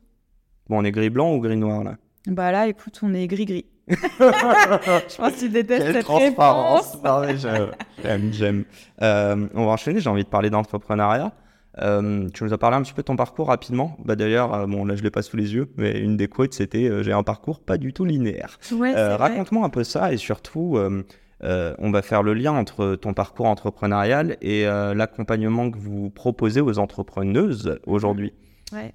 Bon, 0.70 0.80
on 0.80 0.84
est 0.84 0.92
gris-blanc 0.92 1.34
ou 1.36 1.40
gris-noir, 1.40 1.84
là? 1.84 1.98
Bah 2.28 2.52
là, 2.52 2.68
écoute, 2.68 3.00
on 3.04 3.14
est 3.14 3.28
gris-gris. 3.28 3.66
je 3.88 5.18
pense 5.18 5.34
que 5.34 5.40
tu 5.40 5.50
détestes 5.50 5.92
cette 5.92 6.06
je- 7.38 7.68
J'aime, 8.04 8.32
j'aime. 8.34 8.64
Euh, 9.02 9.48
on 9.54 9.66
va 9.66 9.72
enchaîner, 9.72 10.00
j'ai 10.00 10.10
envie 10.10 10.24
de 10.24 10.30
parler 10.30 10.50
d'entrepreneuriat. 10.50 11.32
Euh, 11.82 12.30
tu 12.34 12.44
nous 12.44 12.54
as 12.54 12.58
parlé 12.58 12.78
un 12.78 12.82
petit 12.82 12.94
peu 12.94 13.02
de 13.02 13.08
ton 13.08 13.16
parcours 13.16 13.48
rapidement. 13.48 13.98
Bah, 14.04 14.16
D'ailleurs, 14.16 14.54
euh, 14.54 14.68
bon, 14.68 14.86
là 14.86 14.96
je 14.96 15.04
l'ai 15.04 15.12
pas 15.12 15.22
sous 15.22 15.38
les 15.38 15.54
yeux, 15.54 15.72
mais 15.78 16.00
une 16.00 16.18
des 16.18 16.28
quotes 16.28 16.54
c'était 16.54 16.90
euh, 16.90 17.04
J'ai 17.04 17.12
un 17.12 17.24
parcours 17.24 17.60
pas 17.60 17.78
du 17.78 17.94
tout 17.94 18.06
linéaire. 18.06 18.60
Ouais. 18.72 18.94
Raconte-moi 18.94 19.66
un 19.66 19.70
peu 19.70 19.84
ça 19.84 20.14
et 20.14 20.18
surtout, 20.18 20.78
on 21.42 21.92
va 21.92 22.02
faire 22.02 22.24
le 22.24 22.34
lien 22.34 22.54
entre 22.54 22.96
ton 22.96 23.14
parcours 23.14 23.48
entrepreneurial 23.48 24.38
et 24.42 24.66
l'accompagnement 24.66 25.72
que 25.72 25.78
vous 25.78 26.10
proposez 26.10 26.62
aux 26.62 26.80
entrepreneuses 26.80 27.80
aujourd'hui. 27.86 28.34
Ouais. 28.72 28.94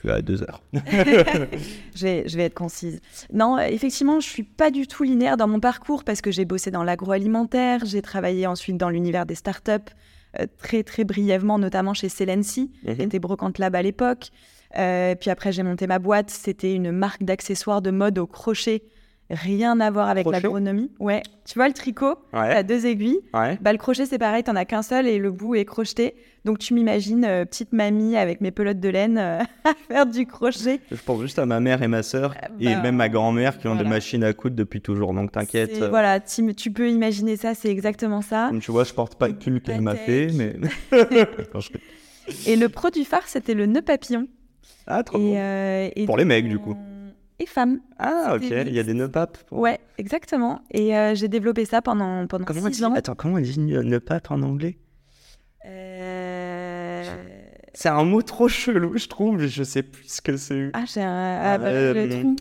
Tu 0.00 0.12
as 0.12 0.22
deux 0.22 0.42
heures. 0.42 0.62
je, 0.72 2.04
vais, 2.04 2.28
je 2.28 2.36
vais 2.36 2.44
être 2.44 2.54
concise. 2.54 3.00
Non, 3.32 3.58
effectivement, 3.58 4.20
je 4.20 4.28
suis 4.28 4.44
pas 4.44 4.70
du 4.70 4.86
tout 4.86 5.02
linéaire 5.02 5.36
dans 5.36 5.48
mon 5.48 5.58
parcours 5.58 6.04
parce 6.04 6.20
que 6.20 6.30
j'ai 6.30 6.44
bossé 6.44 6.70
dans 6.70 6.84
l'agroalimentaire, 6.84 7.84
j'ai 7.84 8.00
travaillé 8.00 8.46
ensuite 8.46 8.76
dans 8.76 8.90
l'univers 8.90 9.26
des 9.26 9.34
startups, 9.34 9.90
très 10.58 10.82
très 10.82 11.04
brièvement, 11.04 11.58
notamment 11.58 11.94
chez 11.94 12.08
Celency, 12.08 12.70
qui 12.84 12.90
Mhm. 12.90 13.00
était 13.00 13.18
Brocante 13.18 13.58
Lab 13.58 13.74
à 13.74 13.82
l'époque. 13.82 14.28
Euh, 14.76 15.14
puis 15.14 15.30
après, 15.30 15.50
j'ai 15.52 15.62
monté 15.62 15.86
ma 15.86 15.98
boîte. 15.98 16.30
C'était 16.30 16.74
une 16.74 16.90
marque 16.92 17.22
d'accessoires 17.22 17.80
de 17.82 17.90
mode 17.90 18.18
au 18.18 18.26
crochet. 18.26 18.82
Rien 19.30 19.78
à 19.80 19.90
voir 19.90 20.08
avec 20.08 20.26
l'agronomie. 20.26 20.90
Ouais. 20.98 21.22
Tu 21.44 21.58
vois 21.58 21.68
le 21.68 21.74
tricot? 21.74 22.14
Ouais. 22.32 22.48
T'as 22.54 22.62
deux 22.62 22.86
aiguilles. 22.86 23.20
Ouais. 23.34 23.58
Bah, 23.60 23.72
le 23.72 23.78
crochet, 23.78 24.06
c'est 24.06 24.16
pareil, 24.18 24.42
t'en 24.42 24.56
as 24.56 24.64
qu'un 24.64 24.80
seul 24.82 25.06
et 25.06 25.18
le 25.18 25.30
bout 25.30 25.54
est 25.54 25.66
crocheté. 25.66 26.14
Donc, 26.46 26.58
tu 26.58 26.72
m'imagines, 26.72 27.26
euh, 27.26 27.44
petite 27.44 27.74
mamie 27.74 28.16
avec 28.16 28.40
mes 28.40 28.50
pelotes 28.50 28.80
de 28.80 28.88
laine 28.88 29.18
euh, 29.18 29.40
à 29.64 29.74
faire 29.86 30.06
du 30.06 30.24
crochet. 30.24 30.80
Je 30.90 30.96
pense 31.04 31.20
juste 31.20 31.38
à 31.38 31.44
ma 31.44 31.60
mère 31.60 31.82
et 31.82 31.88
ma 31.88 32.02
sœur 32.02 32.34
et 32.58 32.64
bah, 32.74 32.80
même 32.80 32.96
ma 32.96 33.10
grand-mère 33.10 33.58
qui 33.58 33.68
ont 33.68 33.76
des 33.76 33.84
machines 33.84 34.24
à 34.24 34.32
coudre 34.32 34.56
depuis 34.56 34.80
toujours. 34.80 35.12
Donc 35.12 35.30
t'inquiète. 35.32 35.72
Euh, 35.82 35.90
Voilà, 35.90 36.20
tu, 36.20 36.54
tu 36.54 36.70
peux 36.70 36.88
imaginer 36.90 37.36
ça, 37.36 37.54
c'est 37.54 37.68
exactement 37.68 38.22
ça. 38.22 38.46
Comme 38.48 38.60
tu 38.60 38.70
vois, 38.70 38.84
je 38.84 38.94
porte 38.94 39.16
pas 39.16 39.28
le 39.28 39.34
pull 39.34 39.60
qu'elle 39.60 39.82
m'a 39.82 39.94
fait, 39.94 40.28
mais. 40.34 40.56
Et 42.46 42.56
le 42.56 42.68
produit 42.68 43.04
phare, 43.04 43.26
c'était 43.26 43.54
le 43.54 43.66
nœud 43.66 43.82
papillon. 43.82 44.26
Ah, 44.86 45.02
trop 45.02 45.18
Et, 45.18 45.20
bon. 45.20 45.34
euh, 45.36 45.88
et 45.96 46.04
Pour 46.06 46.16
les 46.16 46.24
mecs, 46.24 46.48
du 46.48 46.58
coup. 46.58 46.76
Et 47.40 47.46
femmes. 47.46 47.78
Ah, 47.98 48.32
ok. 48.36 48.42
Il 48.50 48.72
y 48.74 48.78
a 48.80 48.82
des 48.82 48.94
papes. 49.08 49.38
pour- 49.46 49.58
Ouais, 49.60 49.78
exactement. 49.96 50.60
Et 50.72 50.96
euh, 50.96 51.14
j'ai 51.14 51.28
développé 51.28 51.64
ça 51.64 51.80
pendant, 51.82 52.26
pendant 52.26 52.44
Comment 52.44 52.62
on 52.62 52.66
six 52.66 52.78
dit 52.78 52.84
ans. 52.84 52.94
Attends, 52.94 53.14
comment 53.14 53.34
on 53.34 53.40
dit 53.40 53.58
pape 54.00 54.30
en 54.30 54.42
anglais? 54.42 54.76
Euh, 55.66 57.04
C'est 57.74 57.88
un 57.88 58.02
mot 58.04 58.22
trop 58.22 58.48
chelou, 58.48 58.96
je 58.98 59.06
trouve. 59.06 59.46
Je 59.46 59.62
sais 59.62 59.82
plus 59.82 60.08
ce 60.08 60.20
que 60.20 60.36
c'est. 60.36 60.70
Ah, 60.72 60.84
j'ai 60.92 61.02
un... 61.02 61.40
ah, 61.42 61.58
bah, 61.58 61.66
Euh, 61.66 61.94
le 61.94 62.20
trou. 62.20 62.36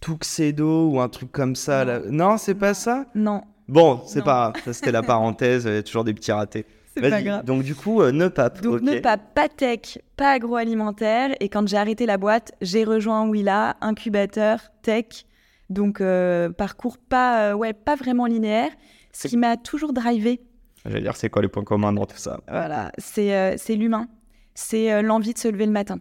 Tuxedo 0.00 0.90
ou 0.90 1.00
un 1.00 1.08
truc 1.08 1.32
comme 1.32 1.56
ça. 1.56 1.84
Non. 1.84 1.92
là. 1.92 2.00
Non, 2.10 2.36
c'est 2.36 2.54
pas 2.54 2.74
ça? 2.74 3.06
Non, 3.14 3.42
Bon, 3.68 4.00
c'est 4.06 4.22
pas 4.22 4.52
grave. 4.54 4.72
C'était 4.74 4.92
la 4.92 5.02
parenthèse. 5.02 5.64
Il 5.64 5.74
y 5.74 5.76
a 5.78 5.82
toujours 5.82 6.04
des 6.04 6.14
petits 6.14 6.30
ratés. 6.30 6.64
C'est 6.96 7.02
pas 7.02 7.10
Vas-y. 7.10 7.24
grave. 7.24 7.44
Donc, 7.44 7.62
du 7.62 7.74
coup, 7.74 8.00
euh, 8.02 8.10
nœud 8.12 8.30
pape. 8.30 8.60
Donc, 8.62 8.80
ne 8.82 8.98
pas, 9.00 9.16
pas 9.18 9.48
tech, 9.48 9.98
pas 10.16 10.32
agroalimentaire. 10.32 11.34
Et 11.40 11.48
quand 11.48 11.66
j'ai 11.68 11.76
arrêté 11.76 12.06
la 12.06 12.16
boîte, 12.18 12.52
j'ai 12.60 12.84
rejoint 12.84 13.28
Willa, 13.28 13.76
incubateur, 13.80 14.60
tech. 14.82 15.26
Donc, 15.70 16.00
euh, 16.00 16.50
parcours 16.50 16.98
pas, 16.98 17.50
euh, 17.50 17.54
ouais, 17.54 17.72
pas 17.72 17.96
vraiment 17.96 18.26
linéaire. 18.26 18.70
Ce 19.12 19.28
qui 19.28 19.36
m'a 19.36 19.56
toujours 19.56 19.92
drivé, 19.92 20.40
J'allais 20.84 21.00
dire, 21.00 21.16
c'est 21.16 21.30
quoi 21.30 21.42
les 21.42 21.48
points 21.48 21.64
communs 21.64 21.92
dans 21.92 22.06
tout 22.06 22.16
ça? 22.16 22.38
Voilà, 22.48 22.92
c'est 22.98 23.56
c'est 23.58 23.74
l'humain. 23.74 24.06
C'est 24.54 25.02
l'envie 25.02 25.32
de 25.34 25.38
se 25.38 25.48
lever 25.48 25.66
le 25.66 25.72
matin. 25.72 25.98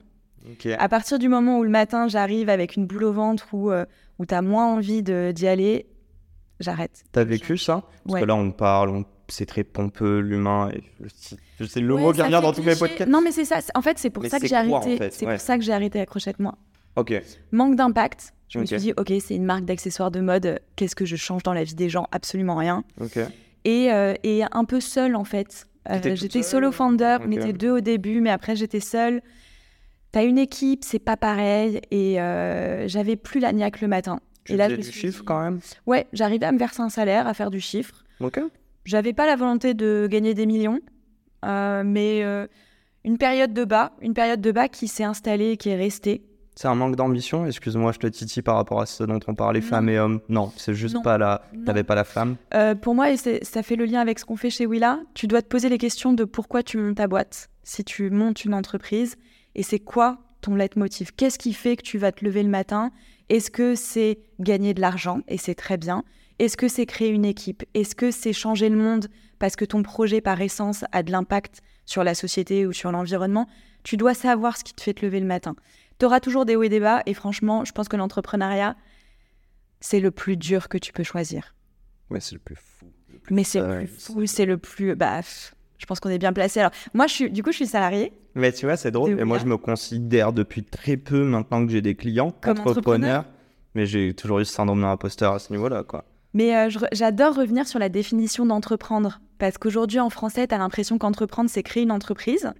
À 0.78 0.88
partir 0.90 1.18
du 1.18 1.28
moment 1.28 1.58
où 1.58 1.64
le 1.64 1.70
matin, 1.72 2.08
j'arrive 2.08 2.50
avec 2.50 2.76
une 2.76 2.86
boule 2.86 3.06
au 3.06 3.12
ventre 3.12 3.48
ou 3.54 3.72
où 4.20 4.26
tu 4.28 4.34
as 4.36 4.42
moins 4.44 4.68
envie 4.68 5.02
d'y 5.02 5.48
aller, 5.48 5.88
j'arrête. 6.60 7.04
T'as 7.12 7.24
vécu 7.24 7.58
ça? 7.58 7.82
Parce 8.04 8.14
Ouais. 8.14 8.22
que 8.22 8.26
là, 8.26 8.36
on 8.36 8.52
parle, 8.52 8.90
on- 8.90 9.06
c'est 9.28 9.46
très 9.46 9.64
pompeux, 9.64 10.20
l'humain. 10.20 10.70
Sais 11.68 11.80
le 11.80 11.94
Ouais, 11.94 12.02
mot 12.02 12.12
qui 12.14 12.22
revient 12.22 12.40
dans 12.42 12.54
tous 12.54 12.64
mes 12.64 12.76
podcasts. 12.76 13.10
Non, 13.10 13.22
mais 13.22 13.32
c'est 13.32 13.46
ça. 13.46 13.62
c'est- 13.62 13.72
En 13.76 13.82
fait, 13.82 13.98
c'est 13.98 14.10
pour 14.10 14.26
ça 14.26 14.38
que 14.38 14.42
c'est 14.44 14.48
j'ai 14.50 14.56
arrêté. 14.56 14.98
C'est 15.12 15.26
pour 15.26 15.40
ça 15.40 15.58
que 15.58 15.64
j'ai 15.64 15.74
arrêté 15.74 16.00
Accrochette-moi. 16.00 16.56
Ok. 16.96 17.14
Manque 17.52 17.76
d'impact. 17.76 18.34
Je 18.48 18.60
me 18.60 18.66
suis 18.66 18.78
dit, 18.78 18.94
ok, 18.96 19.12
c'est 19.20 19.36
une 19.36 19.44
marque 19.46 19.66
d'accessoires 19.66 20.12
de 20.12 20.22
mode. 20.22 20.60
Qu'est-ce 20.76 20.96
que 20.96 21.06
je 21.06 21.16
change 21.16 21.44
dans 21.44 21.54
la 21.54 21.64
vie 21.64 21.76
des 21.76 21.90
gens? 21.90 22.08
Absolument 22.12 22.56
rien. 22.56 22.84
Ok. 23.02 23.18
Et, 23.66 23.92
euh, 23.92 24.14
et 24.24 24.44
un 24.52 24.64
peu 24.66 24.80
seule, 24.80 25.16
en 25.16 25.24
fait. 25.26 25.68
Euh, 25.90 26.00
j'étais 26.16 26.44
solo 26.44 26.72
founder. 26.72 27.18
On 27.22 27.32
était 27.32 27.54
deux 27.54 27.72
au 27.72 27.80
début, 27.80 28.22
mais 28.22 28.30
après, 28.30 28.56
j'étais 28.56 28.80
seule. 28.80 29.22
T'as 30.12 30.24
une 30.24 30.38
équipe, 30.38 30.84
c'est 30.86 31.00
pas 31.00 31.18
pareil. 31.18 31.82
Et 31.92 32.22
euh, 32.22 32.88
j'avais 32.88 33.16
plus 33.18 33.40
la 33.40 33.52
niaque 33.52 33.82
le 33.82 33.88
matin. 33.88 34.20
Tu 34.46 34.54
et 34.54 34.58
là, 34.58 34.70
je 34.70 34.76
du 34.76 34.84
chiffre 34.92 35.20
dit- 35.20 35.26
quand 35.26 35.42
même? 35.44 35.60
Ouais, 35.88 36.06
j'arrivais 36.14 36.46
à 36.46 36.52
me 36.52 36.60
verser 36.60 36.82
un 36.82 36.90
salaire, 36.90 37.28
à 37.28 37.34
faire 37.34 37.50
du 37.52 37.60
chiffre. 37.60 38.06
Ok. 38.22 38.40
J'avais 38.86 39.14
pas 39.14 39.26
la 39.26 39.36
volonté 39.36 39.74
de 39.74 40.08
gagner 40.10 40.34
des 40.34 40.46
millions, 40.46 40.80
euh, 41.44 41.84
mais 41.86 42.24
euh, 42.24 42.48
une 43.04 43.18
période 43.18 43.54
de 43.54 43.66
bas, 43.66 43.94
une 44.02 44.14
période 44.14 44.42
de 44.42 44.52
bas 44.52 44.68
qui 44.70 44.88
s'est 44.88 45.04
installée 45.04 45.52
et 45.52 45.58
qui 45.58 45.70
est 45.70 45.76
restée. 45.76 46.24
C'est 46.56 46.68
un 46.70 46.76
manque 46.76 46.96
d'ambition? 46.96 47.46
Excuse-moi, 47.46 47.92
je 47.92 48.00
te 48.00 48.08
titille 48.08 48.42
par 48.44 48.56
rapport 48.56 48.80
à 48.80 48.86
ce 48.86 49.04
dont 49.04 49.20
on 49.28 49.36
parlait, 49.36 49.60
Non. 49.60 49.66
femmes 49.66 49.90
et 49.90 50.00
hommes. 50.00 50.22
Non, 50.30 50.54
c'est 50.56 50.74
juste 50.74 50.96
Non. 50.96 51.02
pas 51.02 51.18
la. 51.18 51.42
T'avais 51.66 51.84
pas 51.84 51.96
la 51.96 52.06
femme. 52.06 52.38
Euh, 52.54 52.76
pour 52.76 52.96
moi, 52.96 53.12
et 53.12 53.18
ça 53.18 53.62
fait 53.64 53.76
le 53.76 53.84
lien 53.86 54.00
avec 54.00 54.20
ce 54.20 54.26
qu'on 54.26 54.38
fait 54.38 54.50
chez 54.50 54.66
Willa, 54.66 55.00
tu 55.16 55.28
dois 55.28 55.42
te 55.42 55.48
poser 55.48 55.68
les 55.68 55.78
questions 55.78 56.14
de 56.14 56.24
pourquoi 56.24 56.64
tu 56.64 56.78
montes 56.78 56.96
ta 56.96 57.08
boîte, 57.08 57.50
si 57.64 57.84
tu 57.84 58.10
montes 58.10 58.46
une 58.46 58.54
entreprise, 58.54 59.18
et 59.56 59.64
c'est 59.64 59.80
quoi 59.80 60.20
ton 60.42 60.56
leitmotiv? 60.56 61.12
Qu'est-ce 61.18 61.38
qui 61.40 61.52
fait 61.54 61.76
que 61.76 61.82
tu 61.84 61.98
vas 61.98 62.12
te 62.14 62.24
lever 62.24 62.44
le 62.44 62.50
matin? 62.50 62.92
Est-ce 63.30 63.50
que 63.52 63.76
c'est 63.76 64.20
gagner 64.40 64.74
de 64.74 64.80
l'argent? 64.80 65.20
Et 65.28 65.38
c'est 65.38 65.56
très 65.56 65.76
bien. 65.78 66.04
Est-ce 66.38 66.58
que 66.58 66.68
c'est 66.68 66.86
créer 66.86 67.10
une 67.10 67.26
équipe? 67.26 67.64
Est-ce 67.74 67.96
que 67.96 68.12
c'est 68.12 68.34
changer 68.34 68.70
le 68.70 68.78
monde 68.78 69.08
parce 69.40 69.56
que 69.56 69.66
ton 69.66 69.84
projet, 69.84 70.22
par 70.22 70.42
essence, 70.42 70.84
a 70.92 71.02
de 71.04 71.12
l'impact 71.12 71.62
sur 71.86 72.04
la 72.04 72.14
société 72.14 72.66
ou 72.66 72.74
sur 72.74 72.92
l'environnement? 72.92 73.48
Tu 73.84 73.98
dois 73.98 74.14
savoir 74.14 74.58
ce 74.58 74.64
qui 74.64 74.74
te 74.74 74.82
fait 74.82 74.94
te 74.94 75.06
lever 75.06 75.20
le 75.20 75.26
matin. 75.26 75.56
Tu 76.00 76.06
auras 76.06 76.20
toujours 76.20 76.46
des 76.46 76.56
hauts 76.56 76.64
et 76.64 76.70
des 76.70 76.80
bas, 76.80 77.04
et 77.06 77.14
franchement, 77.14 77.64
je 77.64 77.72
pense 77.72 77.88
que 77.88 77.96
l'entrepreneuriat, 77.96 78.76
c'est 79.80 80.00
le 80.00 80.12
plus 80.12 80.36
dur 80.36 80.68
que 80.68 80.78
tu 80.78 80.92
peux 80.92 81.04
choisir. 81.04 81.56
Ouais, 82.10 82.20
c'est 82.20 82.36
le 82.36 82.40
plus 82.40 82.56
fou. 82.56 82.88
Mais 83.30 83.44
c'est 83.44 83.62
le 83.62 83.78
plus 83.78 83.88
fou, 83.88 84.26
c'est 84.26 84.46
le 84.46 84.58
plus. 84.58 84.96
Bah, 84.96 85.22
je 85.78 85.86
pense 85.86 86.00
qu'on 86.00 86.10
est 86.10 86.18
bien 86.18 86.34
placé. 86.34 86.60
Alors, 86.60 86.72
moi, 86.94 87.08
je 87.08 87.14
suis, 87.14 87.32
du 87.32 87.44
coup, 87.44 87.52
je 87.52 87.58
suis 87.58 87.68
salariée. 87.68 88.12
Mais 88.34 88.52
tu 88.52 88.66
vois, 88.66 88.76
c'est 88.76 88.92
drôle. 88.92 89.18
Et 89.20 89.24
moi, 89.24 89.38
je 89.38 89.46
me 89.46 89.58
considère 89.58 90.34
depuis 90.34 90.64
très 90.64 90.98
peu 90.98 91.24
maintenant 91.24 91.66
que 91.66 91.72
j'ai 91.72 91.82
des 91.82 91.96
clients, 91.96 92.32
Comme 92.42 92.60
entrepreneur. 92.60 93.24
Mais 93.74 93.86
j'ai 93.86 94.14
toujours 94.14 94.40
eu 94.40 94.46
ce 94.46 94.54
syndrome 94.54 94.82
d'un 94.82 94.92
imposteur 94.92 95.34
à 95.34 95.40
ce 95.40 95.54
niveau-là, 95.54 95.84
quoi. 95.84 96.06
Mais 96.36 96.54
euh, 96.54 96.70
j'adore 96.92 97.34
revenir 97.34 97.66
sur 97.66 97.80
la 97.80 97.88
définition 97.88 98.46
d'entreprendre. 98.46 99.22
Parce 99.40 99.58
qu'aujourd'hui, 99.58 100.02
en 100.02 100.10
français, 100.10 100.46
tu 100.46 100.54
as 100.54 100.58
l'impression 100.58 100.98
qu'entreprendre, 100.98 101.50
c'est 101.50 101.64
créer 101.64 101.84
une 101.84 101.94
entreprise. 101.94 102.52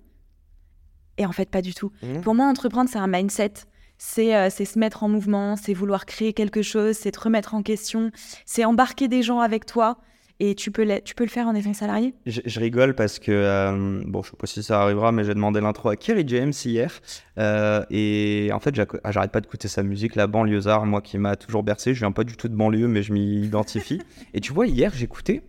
Et 1.18 1.26
en 1.26 1.34
fait, 1.34 1.50
pas 1.50 1.62
du 1.62 1.74
tout. 1.74 1.92
Mhm. 2.02 2.22
Pour 2.22 2.36
moi, 2.36 2.46
entreprendre, 2.46 2.90
c'est 2.90 2.98
un 2.98 3.08
mindset. 3.08 3.54
C'est 3.98 4.36
euh, 4.36 4.50
c'est 4.50 4.66
se 4.66 4.80
mettre 4.80 5.04
en 5.04 5.10
mouvement, 5.10 5.58
c'est 5.58 5.74
vouloir 5.74 6.06
créer 6.06 6.34
quelque 6.34 6.62
chose, 6.62 6.96
c'est 6.98 7.12
te 7.12 7.20
remettre 7.20 7.54
en 7.54 7.64
question, 7.64 8.12
c'est 8.46 8.66
embarquer 8.66 9.08
des 9.08 9.24
gens 9.24 9.40
avec 9.40 9.66
toi. 9.66 10.00
Et 10.42 10.54
tu 10.56 10.70
peux, 10.70 10.84
le- 10.84 11.00
tu 11.02 11.16
peux 11.16 11.24
le 11.24 11.30
faire 11.30 11.48
en 11.48 11.56
étant 11.56 11.74
salarié? 11.74 12.14
Je, 12.26 12.42
je 12.46 12.60
rigole 12.60 12.94
parce 12.94 13.20
que, 13.20 13.32
euh, 13.32 14.02
bon, 14.06 14.22
je 14.22 14.32
sais 14.32 14.36
pas 14.38 14.48
si 14.48 14.64
ça 14.64 14.82
arrivera, 14.82 15.12
mais 15.14 15.24
j'ai 15.24 15.34
demandé 15.34 15.62
l'intro 15.62 15.88
à 15.90 15.96
Kerry 15.96 16.24
James 16.28 16.52
hier. 16.66 16.92
euh, 17.38 17.84
et 17.90 18.50
en 18.54 18.60
fait, 18.60 18.74
ah, 19.06 19.12
j'arrête 19.12 19.32
pas 19.32 19.40
d'écouter 19.42 19.68
sa 19.70 19.82
musique, 19.84 20.16
la 20.16 20.28
banlieusard, 20.28 20.86
moi 20.86 21.02
qui 21.02 21.18
m'a 21.18 21.36
toujours 21.38 21.64
bercé. 21.64 21.94
Je 21.94 22.00
viens 22.00 22.12
pas 22.12 22.24
du 22.26 22.36
tout 22.36 22.50
de 22.50 22.56
banlieue, 22.56 22.88
mais 22.88 23.02
je 23.02 23.14
m'y 23.14 23.44
identifie. 23.46 24.02
et 24.34 24.42
tu 24.42 24.52
vois, 24.52 24.68
hier, 24.68 24.92
j'écoutais. 24.94 25.42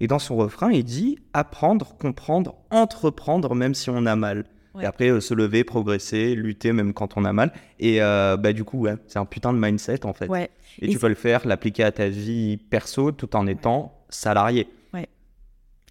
Et 0.00 0.08
dans 0.08 0.18
son 0.18 0.36
refrain, 0.36 0.70
il 0.72 0.84
dit 0.84 1.18
apprendre, 1.32 1.96
comprendre, 1.98 2.56
entreprendre, 2.70 3.54
même 3.54 3.74
si 3.74 3.88
on 3.90 4.04
a 4.06 4.16
mal. 4.16 4.44
Ouais. 4.74 4.82
Et 4.82 4.86
après, 4.86 5.08
euh, 5.08 5.20
se 5.20 5.32
lever, 5.34 5.62
progresser, 5.64 6.34
lutter, 6.34 6.72
même 6.72 6.92
quand 6.92 7.16
on 7.16 7.24
a 7.24 7.32
mal. 7.32 7.52
Et 7.78 8.02
euh, 8.02 8.36
bah, 8.36 8.52
du 8.52 8.64
coup, 8.64 8.80
ouais, 8.80 8.96
c'est 9.06 9.20
un 9.20 9.24
putain 9.24 9.52
de 9.54 9.58
mindset, 9.58 10.04
en 10.04 10.12
fait. 10.12 10.26
Ouais. 10.28 10.50
Et, 10.80 10.86
Et 10.86 10.88
tu 10.88 10.98
peux 10.98 11.08
le 11.08 11.14
faire, 11.14 11.46
l'appliquer 11.46 11.84
à 11.84 11.92
ta 11.92 12.08
vie 12.08 12.56
perso 12.56 13.12
tout 13.12 13.36
en 13.36 13.46
étant 13.46 14.03
salarié. 14.14 14.68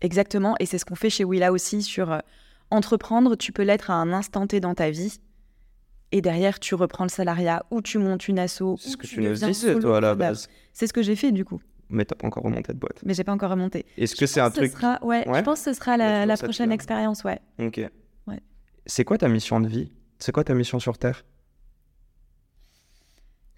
Exactement, 0.01 0.55
et 0.59 0.65
c'est 0.65 0.77
ce 0.77 0.83
qu'on 0.83 0.95
fait 0.95 1.09
chez 1.09 1.23
Willa 1.23 1.53
aussi 1.53 1.81
sur 1.81 2.11
euh, 2.11 2.19
entreprendre, 2.71 3.37
tu 3.37 3.53
peux 3.53 3.63
l'être 3.63 3.89
à 3.89 3.93
un 3.93 4.11
instant 4.11 4.45
T 4.47 4.59
dans 4.59 4.75
ta 4.75 4.89
vie, 4.89 5.21
et 6.11 6.19
derrière 6.21 6.59
tu 6.59 6.75
reprends 6.75 7.05
le 7.05 7.09
salariat, 7.09 7.65
ou 7.71 7.81
tu 7.81 7.99
montes 7.99 8.27
une 8.27 8.37
asso, 8.37 8.75
C'est 8.79 8.89
ce 8.89 8.97
que 8.97 9.07
tu 9.07 9.21
nous 9.21 9.33
disais, 9.33 9.79
toi, 9.79 9.99
à 9.99 10.01
la 10.01 10.13
base. 10.15 10.49
C'est 10.73 10.87
ce 10.87 10.93
que 10.93 11.01
j'ai 11.01 11.15
fait 11.15 11.31
du 11.31 11.45
coup, 11.45 11.61
Mais 11.87 12.03
t'as 12.03 12.15
pas 12.15 12.27
encore 12.27 12.43
remonté 12.43 12.73
de 12.73 12.77
boîte. 12.79 12.99
mais 13.05 13.13
j'ai 13.13 13.23
pas 13.23 13.31
encore 13.31 13.51
remonté. 13.51 13.85
Est-ce 13.97 14.13
que 14.13 14.25
c'est 14.25 14.41
un 14.41 14.51
truc. 14.51 14.73
sera, 14.73 14.99
ouais, 15.05 15.25
Ouais. 15.25 15.39
je 15.39 15.43
pense 15.45 15.63
que 15.63 15.71
ce 15.71 15.79
sera 15.79 15.95
la, 15.95 16.35
prochaine 16.35 16.73
expérience, 16.73 17.23
ouais. 17.23 17.39
Ok. 17.59 17.79
Ouais. 18.27 18.41
C'est 18.85 19.05
quoi 19.05 19.17
ta 19.17 19.29
mission 19.29 19.61
de 19.61 19.69
vie? 19.69 19.89
C'est 20.19 20.33
quoi 20.33 20.43
ta 20.43 20.53
mission 20.53 20.79
sur 20.79 20.97
Terre? 20.97 21.23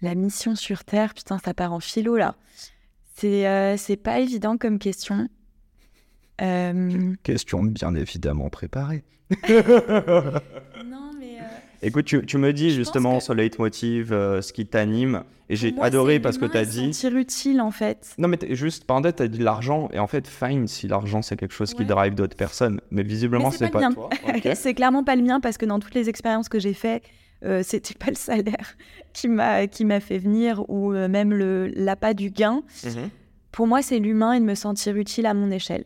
La 0.00 0.14
mission 0.14 0.54
sur 0.54 0.84
Terre, 0.84 1.12
putain, 1.12 1.38
ça 1.44 1.54
part 1.54 1.72
en 1.72 1.80
philo 1.80 2.16
là. 2.16 2.36
C'est 3.18 3.46
euh, 3.46 3.76
c'est 3.76 3.96
pas 3.96 4.20
évident 4.20 4.56
comme 4.58 4.78
question. 4.78 5.28
Euh, 6.42 7.14
Question 7.22 7.62
bien 7.62 7.94
évidemment 7.94 8.50
préparée. 8.50 9.04
Non, 10.84 11.10
mais. 11.18 11.38
euh, 11.40 11.44
Écoute, 11.82 12.04
tu, 12.04 12.24
tu 12.26 12.38
me 12.38 12.52
dis 12.52 12.70
Je 12.70 12.76
justement 12.76 13.18
que- 13.18 13.24
ce 13.24 13.32
leitmotiv, 13.32 14.12
euh, 14.12 14.40
ce 14.42 14.52
qui 14.52 14.66
t'anime. 14.66 15.24
Et 15.48 15.56
j'ai 15.56 15.74
adoré 15.80 16.18
parce 16.20 16.38
que 16.38 16.44
et 16.44 16.64
se 16.64 16.70
dit. 16.70 16.92
sentir 16.94 17.16
utile 17.16 17.60
en 17.60 17.70
fait. 17.70 18.14
Non, 18.18 18.28
mais 18.28 18.38
juste, 18.50 18.84
par 18.84 18.96
en 18.98 19.00
t'as 19.16 19.28
dit 19.28 19.38
l'argent. 19.38 19.88
Et 19.92 19.98
en 19.98 20.06
fait, 20.08 20.26
fine 20.26 20.66
si 20.66 20.88
l'argent 20.88 21.22
c'est 21.22 21.36
quelque 21.36 21.54
chose 21.54 21.72
qui 21.74 21.84
drive 21.84 22.14
d'autres 22.14 22.36
personnes. 22.36 22.80
Mais 22.90 23.02
visiblement, 23.02 23.50
c'est 23.50 23.58
c'est 23.66 23.70
pas 23.70 23.78
pas, 23.80 23.88
le 23.88 23.94
toi. 23.94 24.10
Ok. 24.28 24.48
c'est 24.54 24.74
clairement 24.74 25.04
pas 25.04 25.16
le 25.16 25.22
mien 25.22 25.40
parce 25.40 25.56
que 25.56 25.64
dans 25.66 25.78
toutes 25.78 25.94
les 25.94 26.08
expériences 26.08 26.48
que 26.48 26.58
j'ai 26.58 26.74
fait, 26.74 27.02
euh, 27.44 27.62
c'était 27.62 27.94
pas 27.94 28.10
le 28.10 28.16
salaire 28.16 28.76
qui 29.12 29.28
m'a 29.28 29.66
qui 29.66 29.84
m'a 29.84 30.00
fait 30.00 30.18
venir 30.18 30.68
ou 30.68 30.92
euh, 30.92 31.08
même 31.08 31.32
le 31.32 31.68
l'appât 31.68 32.14
du 32.14 32.30
gain. 32.30 32.62
Mhm. 32.84 33.10
Pour 33.52 33.66
moi, 33.66 33.82
c'est 33.82 33.98
l'humain 33.98 34.34
et 34.34 34.40
de 34.40 34.44
me 34.44 34.54
sentir 34.54 34.96
utile 34.96 35.26
à 35.26 35.34
mon 35.34 35.50
échelle. 35.50 35.84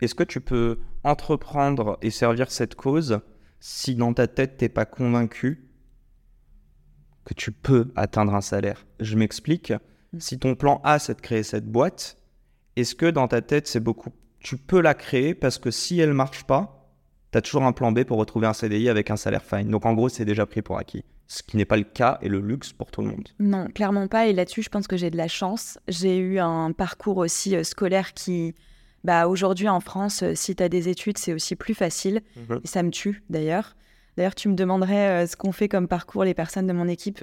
Est-ce 0.00 0.14
que 0.14 0.24
tu 0.24 0.40
peux 0.40 0.78
entreprendre 1.04 1.98
et 2.02 2.10
servir 2.10 2.50
cette 2.50 2.74
cause 2.74 3.20
si 3.58 3.94
dans 3.94 4.14
ta 4.14 4.26
tête, 4.26 4.56
t'es 4.56 4.68
pas 4.68 4.86
convaincu 4.86 5.68
que 7.24 7.34
tu 7.34 7.52
peux 7.52 7.92
atteindre 7.96 8.34
un 8.34 8.40
salaire? 8.40 8.86
Je 9.00 9.16
m'explique. 9.16 9.72
Mm. 10.12 10.20
Si 10.20 10.38
ton 10.38 10.54
plan 10.54 10.80
A, 10.84 10.98
c'est 10.98 11.14
de 11.14 11.20
créer 11.20 11.42
cette 11.42 11.66
boîte, 11.66 12.16
est-ce 12.76 12.94
que 12.94 13.06
dans 13.06 13.28
ta 13.28 13.42
tête, 13.42 13.66
c'est 13.66 13.80
beaucoup... 13.80 14.10
Tu 14.38 14.56
peux 14.56 14.80
la 14.80 14.94
créer 14.94 15.34
parce 15.34 15.58
que 15.58 15.70
si 15.70 16.00
elle 16.00 16.14
marche 16.14 16.44
pas, 16.44 16.79
tu 17.32 17.38
as 17.38 17.42
toujours 17.42 17.62
un 17.62 17.72
plan 17.72 17.92
B 17.92 18.04
pour 18.04 18.18
retrouver 18.18 18.46
un 18.46 18.52
CDI 18.52 18.88
avec 18.88 19.10
un 19.10 19.16
salaire 19.16 19.44
fine. 19.44 19.68
Donc 19.68 19.86
en 19.86 19.94
gros, 19.94 20.08
c'est 20.08 20.24
déjà 20.24 20.46
pris 20.46 20.62
pour 20.62 20.78
acquis. 20.78 21.04
Ce 21.28 21.42
qui 21.44 21.56
n'est 21.56 21.64
pas 21.64 21.76
le 21.76 21.84
cas 21.84 22.18
et 22.22 22.28
le 22.28 22.40
luxe 22.40 22.72
pour 22.72 22.90
tout 22.90 23.02
le 23.02 23.08
monde. 23.08 23.28
Non, 23.38 23.68
clairement 23.68 24.08
pas. 24.08 24.26
Et 24.26 24.32
là-dessus, 24.32 24.62
je 24.62 24.68
pense 24.68 24.88
que 24.88 24.96
j'ai 24.96 25.10
de 25.10 25.16
la 25.16 25.28
chance. 25.28 25.78
J'ai 25.86 26.18
eu 26.18 26.40
un 26.40 26.72
parcours 26.72 27.18
aussi 27.18 27.54
euh, 27.54 27.62
scolaire 27.62 28.14
qui, 28.14 28.54
bah, 29.04 29.28
aujourd'hui 29.28 29.68
en 29.68 29.78
France, 29.78 30.24
euh, 30.24 30.34
si 30.34 30.56
tu 30.56 30.62
as 30.62 30.68
des 30.68 30.88
études, 30.88 31.18
c'est 31.18 31.32
aussi 31.32 31.54
plus 31.54 31.74
facile. 31.74 32.22
Mhm. 32.34 32.60
Et 32.64 32.66
ça 32.66 32.82
me 32.82 32.90
tue 32.90 33.22
d'ailleurs. 33.30 33.76
D'ailleurs, 34.16 34.34
tu 34.34 34.48
me 34.48 34.56
demanderais 34.56 35.22
euh, 35.22 35.26
ce 35.28 35.36
qu'ont 35.36 35.52
fait 35.52 35.68
comme 35.68 35.86
parcours 35.86 36.24
les 36.24 36.34
personnes 36.34 36.66
de 36.66 36.72
mon 36.72 36.88
équipe. 36.88 37.22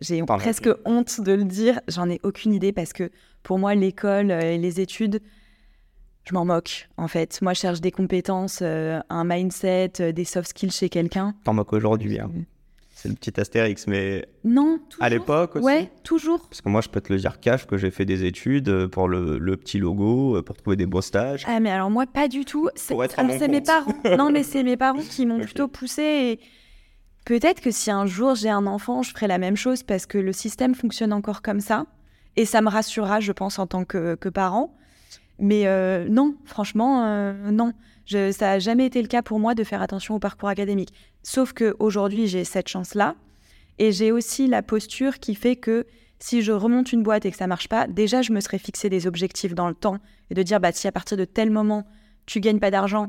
J'ai 0.00 0.22
presque 0.24 0.68
honte 0.84 1.20
de 1.20 1.32
le 1.32 1.44
dire. 1.44 1.80
J'en 1.86 2.10
ai 2.10 2.18
aucune 2.24 2.52
idée 2.52 2.72
parce 2.72 2.92
que 2.92 3.08
pour 3.44 3.60
moi, 3.60 3.76
l'école 3.76 4.32
et 4.32 4.58
les 4.58 4.80
études, 4.80 5.20
je 6.24 6.34
m'en 6.34 6.44
moque, 6.44 6.88
en 6.96 7.08
fait. 7.08 7.40
Moi, 7.42 7.52
je 7.52 7.60
cherche 7.60 7.80
des 7.80 7.90
compétences, 7.90 8.60
euh, 8.62 9.00
un 9.10 9.24
mindset, 9.24 9.92
euh, 10.00 10.12
des 10.12 10.24
soft 10.24 10.50
skills 10.50 10.70
chez 10.70 10.88
quelqu'un. 10.88 11.34
T'en 11.44 11.54
moques 11.54 11.72
aujourd'hui, 11.72 12.20
hein. 12.20 12.30
C'est 12.94 13.08
le 13.08 13.16
petit 13.16 13.40
astérix, 13.40 13.88
mais. 13.88 14.28
Non, 14.44 14.78
toujours. 14.88 15.02
À 15.02 15.08
l'époque 15.08 15.56
aussi. 15.56 15.64
Ouais, 15.64 15.90
toujours. 16.04 16.46
Parce 16.48 16.60
que 16.60 16.68
moi, 16.68 16.80
je 16.82 16.88
peux 16.88 17.00
te 17.00 17.12
le 17.12 17.18
dire 17.18 17.40
cash 17.40 17.66
que 17.66 17.76
j'ai 17.76 17.90
fait 17.90 18.04
des 18.04 18.24
études 18.24 18.68
euh, 18.68 18.86
pour 18.86 19.08
le, 19.08 19.56
petit 19.56 19.78
logo, 19.78 20.40
pour 20.42 20.56
trouver 20.56 20.76
des 20.76 20.86
beaux 20.86 21.00
stages. 21.00 21.44
Ah, 21.48 21.58
mais 21.58 21.70
alors 21.70 21.90
moi, 21.90 22.06
pas 22.06 22.28
du 22.28 22.44
tout. 22.44 22.68
C'est 22.76 22.94
mes 23.48 23.60
parents. 23.60 23.92
non, 24.16 24.30
mais 24.30 24.44
c'est 24.44 24.62
mes 24.62 24.76
parents 24.76 25.02
qui 25.02 25.26
m'ont 25.26 25.40
plutôt 25.40 25.66
poussé. 25.66 26.02
Et 26.02 26.40
peut-être 27.24 27.60
que 27.60 27.72
si 27.72 27.90
un 27.90 28.06
jour 28.06 28.36
j'ai 28.36 28.50
un 28.50 28.66
enfant, 28.68 29.02
je 29.02 29.10
ferai 29.10 29.26
la 29.26 29.38
même 29.38 29.56
chose 29.56 29.82
parce 29.82 30.06
que 30.06 30.18
le 30.18 30.32
système 30.32 30.76
fonctionne 30.76 31.12
encore 31.12 31.42
comme 31.42 31.60
ça. 31.60 31.86
Et 32.36 32.44
ça 32.44 32.60
me 32.60 32.68
rassurera, 32.68 33.18
je 33.18 33.32
pense, 33.32 33.58
en 33.58 33.66
tant 33.66 33.84
que, 33.84 34.14
que 34.14 34.28
parent. 34.28 34.76
Mais 35.38 35.66
euh, 35.66 36.08
non, 36.08 36.36
franchement, 36.44 37.04
euh, 37.06 37.50
non. 37.50 37.72
ça 38.06 38.30
n'a 38.40 38.58
jamais 38.58 38.86
été 38.86 39.00
le 39.02 39.08
cas 39.08 39.22
pour 39.22 39.40
moi 39.40 39.54
de 39.54 39.64
faire 39.64 39.82
attention 39.82 40.14
au 40.14 40.18
parcours 40.18 40.48
académique. 40.48 40.92
Sauf 41.22 41.52
qu'aujourd'hui, 41.52 42.26
j'ai 42.26 42.44
cette 42.44 42.68
chance-là. 42.68 43.16
Et 43.78 43.90
j'ai 43.90 44.12
aussi 44.12 44.46
la 44.46 44.62
posture 44.62 45.18
qui 45.18 45.34
fait 45.34 45.56
que 45.56 45.86
si 46.18 46.42
je 46.42 46.52
remonte 46.52 46.92
une 46.92 47.02
boîte 47.02 47.26
et 47.26 47.30
que 47.30 47.36
ça 47.36 47.46
marche 47.46 47.68
pas, 47.68 47.88
déjà, 47.88 48.22
je 48.22 48.32
me 48.32 48.40
serais 48.40 48.58
fixé 48.58 48.88
des 48.88 49.06
objectifs 49.06 49.54
dans 49.54 49.68
le 49.68 49.74
temps 49.74 49.98
et 50.30 50.34
de 50.34 50.42
dire, 50.42 50.60
bah, 50.60 50.70
si 50.70 50.86
à 50.86 50.92
partir 50.92 51.16
de 51.16 51.24
tel 51.24 51.50
moment, 51.50 51.84
tu 52.26 52.38
gagnes 52.38 52.60
pas 52.60 52.70
d'argent, 52.70 53.08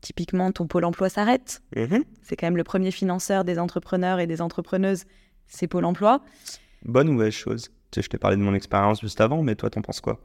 typiquement, 0.00 0.52
ton 0.52 0.66
pôle 0.66 0.84
emploi 0.84 1.10
s'arrête. 1.10 1.60
Mm-hmm. 1.74 2.02
C'est 2.22 2.36
quand 2.36 2.46
même 2.46 2.56
le 2.56 2.64
premier 2.64 2.92
financeur 2.92 3.44
des 3.44 3.58
entrepreneurs 3.58 4.20
et 4.20 4.26
des 4.26 4.40
entrepreneuses, 4.40 5.04
c'est 5.46 5.66
Pôle 5.66 5.84
emploi. 5.84 6.22
Bonne 6.84 7.08
ou 7.08 7.12
mauvaise 7.12 7.34
chose? 7.34 7.70
Je 7.94 8.00
t'ai 8.02 8.18
parlé 8.18 8.36
de 8.36 8.42
mon 8.42 8.54
expérience 8.54 9.00
juste 9.00 9.20
avant, 9.20 9.42
mais 9.42 9.54
toi, 9.54 9.70
t'en 9.70 9.82
penses 9.82 10.00
quoi? 10.00 10.20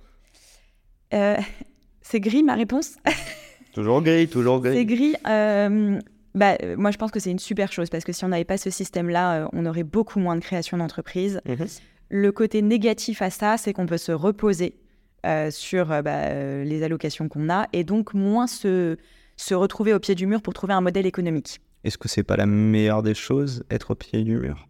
Euh, 1.13 1.37
c'est 2.01 2.19
gris 2.19 2.43
ma 2.43 2.55
réponse. 2.55 2.95
toujours 3.73 4.01
gris, 4.01 4.27
toujours 4.27 4.61
gris. 4.61 4.75
C'est 4.75 4.85
gris. 4.85 5.15
Euh, 5.27 5.99
bah, 6.35 6.57
moi, 6.77 6.91
je 6.91 6.97
pense 6.97 7.11
que 7.11 7.19
c'est 7.19 7.31
une 7.31 7.39
super 7.39 7.71
chose 7.71 7.89
parce 7.89 8.03
que 8.03 8.13
si 8.13 8.23
on 8.25 8.29
n'avait 8.29 8.45
pas 8.45 8.57
ce 8.57 8.69
système-là, 8.69 9.43
euh, 9.43 9.47
on 9.53 9.65
aurait 9.65 9.83
beaucoup 9.83 10.19
moins 10.19 10.35
de 10.35 10.41
création 10.41 10.77
d'entreprises. 10.77 11.41
Mhm. 11.45 11.67
Le 12.09 12.31
côté 12.31 12.61
négatif 12.61 13.21
à 13.21 13.29
ça, 13.29 13.57
c'est 13.57 13.73
qu'on 13.73 13.85
peut 13.85 13.97
se 13.97 14.11
reposer 14.11 14.75
sur 15.51 16.01
bah, 16.01 16.33
les 16.63 16.81
allocations 16.81 17.29
qu'on 17.29 17.47
a 17.47 17.67
et 17.73 17.83
donc 17.83 18.15
moins 18.15 18.47
se, 18.47 18.97
se 19.37 19.53
retrouver 19.53 19.93
au 19.93 19.99
pied 19.99 20.15
du 20.15 20.25
mur 20.25 20.41
pour 20.41 20.55
trouver 20.55 20.73
un 20.73 20.81
modèle 20.81 21.05
économique. 21.05 21.59
Est-ce 21.83 21.97
que 21.97 22.07
c'est 22.07 22.23
pas 22.23 22.37
la 22.37 22.47
meilleure 22.47 23.03
des 23.03 23.13
choses, 23.13 23.63
être 23.69 23.91
au 23.91 23.95
pied 23.95 24.23
du 24.23 24.37
mur? 24.37 24.67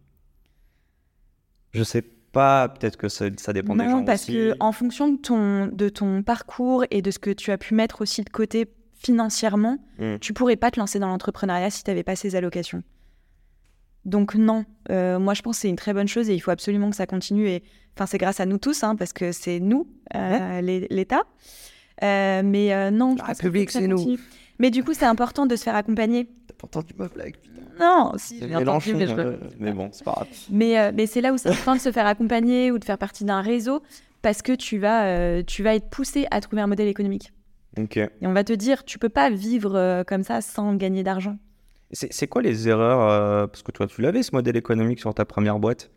Je 1.72 1.82
sais 1.82 2.02
pas, 2.02 2.21
peut-être 2.32 2.96
que 2.96 3.08
ça, 3.08 3.28
dépend 3.52 3.76
des 3.76 3.84
gens 3.84 3.98
Non, 3.98 4.04
parce 4.04 4.24
que 4.24 4.54
en 4.60 4.72
fonction 4.72 5.08
de 5.08 5.16
ton, 5.18 5.66
de 5.66 5.88
ton 5.88 6.22
parcours 6.22 6.84
et 6.90 7.02
de 7.02 7.10
ce 7.10 7.18
que 7.18 7.30
tu 7.30 7.50
as 7.50 7.58
pu 7.58 7.74
mettre 7.74 8.00
aussi 8.00 8.22
de 8.22 8.30
côté 8.30 8.66
financièrement, 8.94 9.78
hmm. 9.98 10.18
tu 10.20 10.32
pourrais 10.32 10.56
pas 10.56 10.70
te 10.70 10.78
lancer 10.78 10.98
dans 10.98 11.08
l'entrepreneuriat 11.08 11.70
si 11.70 11.84
tu 11.84 11.90
n'avais 11.90 12.02
pas 12.04 12.16
ces 12.16 12.36
allocations. 12.36 12.82
Donc 14.04 14.34
non, 14.34 14.64
euh, 14.90 15.18
moi 15.18 15.34
je 15.34 15.42
pense 15.42 15.56
que 15.56 15.62
c'est 15.62 15.68
une 15.68 15.76
très 15.76 15.92
bonne 15.92 16.08
chose 16.08 16.28
et 16.28 16.34
il 16.34 16.40
faut 16.40 16.50
absolument 16.50 16.90
que 16.90 16.96
ça 16.96 17.06
continue. 17.06 17.48
Et 17.48 17.62
enfin 17.94 18.06
c'est 18.06 18.18
grâce 18.18 18.40
à 18.40 18.46
nous 18.46 18.58
tous, 18.58 18.82
hein, 18.82 18.96
parce 18.96 19.12
que 19.12 19.32
c'est 19.32 19.60
nous, 19.60 19.86
euh, 20.14 20.60
l'État. 20.60 21.22
Euh, 22.02 22.42
mais 22.44 22.90
non, 22.90 23.14
la 23.14 23.24
République, 23.24 23.70
c'est 23.70 23.86
nous. 23.86 24.18
Mais 24.58 24.70
du 24.70 24.84
coup, 24.84 24.92
c'est 24.92 25.06
important 25.06 25.46
de 25.46 25.56
se 25.56 25.64
faire 25.64 25.74
accompagner. 25.74 26.28
T'as 26.46 26.54
pas 26.54 26.66
entendu 26.66 26.94
ma 26.96 27.08
blague, 27.08 27.36
Non, 27.78 28.12
si, 28.16 28.38
j'ai 28.40 28.54
entendu, 28.56 28.94
mais, 28.94 29.10
euh, 29.10 29.36
mais 29.58 29.72
bon, 29.72 29.88
c'est 29.92 30.04
pas 30.04 30.12
grave. 30.12 30.28
Mais, 30.50 30.78
euh, 30.78 30.92
mais 30.94 31.06
c'est 31.06 31.20
là 31.20 31.32
où 31.32 31.38
c'est 31.38 31.48
important 31.48 31.74
de 31.74 31.80
se 31.80 31.92
faire 31.92 32.06
accompagner 32.06 32.70
ou 32.70 32.78
de 32.78 32.84
faire 32.84 32.98
partie 32.98 33.24
d'un 33.24 33.40
réseau 33.40 33.82
parce 34.20 34.42
que 34.42 34.52
tu 34.52 34.78
vas, 34.78 35.04
euh, 35.06 35.42
tu 35.46 35.62
vas 35.62 35.74
être 35.74 35.88
poussé 35.88 36.26
à 36.30 36.40
trouver 36.40 36.62
un 36.62 36.66
modèle 36.66 36.88
économique. 36.88 37.32
Ok. 37.78 37.96
Et 37.96 38.10
on 38.22 38.32
va 38.32 38.44
te 38.44 38.52
dire, 38.52 38.84
tu 38.84 38.98
peux 38.98 39.08
pas 39.08 39.30
vivre 39.30 40.04
comme 40.06 40.22
ça 40.22 40.40
sans 40.40 40.74
gagner 40.74 41.02
d'argent. 41.02 41.38
C'est 41.92 42.26
quoi 42.26 42.42
les 42.42 42.68
erreurs 42.68 43.48
Parce 43.48 43.62
que 43.62 43.72
toi, 43.72 43.86
tu 43.86 44.02
l'avais 44.02 44.22
ce 44.22 44.34
modèle 44.34 44.56
économique 44.56 45.00
sur 45.00 45.12
ta 45.14 45.24
première 45.24 45.58
boîte. 45.58 45.90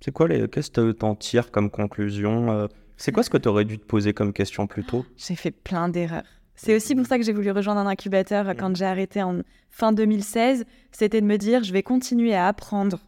C'est 0.00 0.12
quoi 0.12 0.28
les 0.28 0.48
Qu'est-ce 0.48 0.70
que 0.70 0.92
tu 0.92 1.04
en 1.04 1.14
tires 1.14 1.50
comme 1.50 1.70
conclusion 1.70 2.68
C'est 2.96 3.12
quoi 3.12 3.22
ce 3.22 3.30
que 3.30 3.38
tu 3.38 3.48
aurais 3.48 3.64
dû 3.64 3.78
te 3.78 3.84
poser 3.84 4.12
comme 4.12 4.32
question 4.32 4.66
plus 4.66 4.84
tôt? 4.84 5.06
J'ai 5.16 5.36
fait 5.36 5.52
plein 5.52 5.88
d'erreurs. 5.88 6.24
C'est 6.54 6.76
aussi 6.76 6.94
pour 6.94 7.06
ça 7.06 7.18
que 7.18 7.24
j'ai 7.24 7.32
voulu 7.32 7.50
rejoindre 7.50 7.80
un 7.80 7.86
incubateur 7.86 8.54
quand 8.56 8.76
j'ai 8.76 8.84
arrêté 8.84 9.22
en 9.22 9.40
fin 9.70 9.92
2016. 9.92 10.64
C'était 10.92 11.20
de 11.20 11.26
me 11.26 11.38
dire, 11.38 11.64
je 11.64 11.72
vais 11.72 11.82
continuer 11.82 12.34
à 12.34 12.46
apprendre 12.46 12.98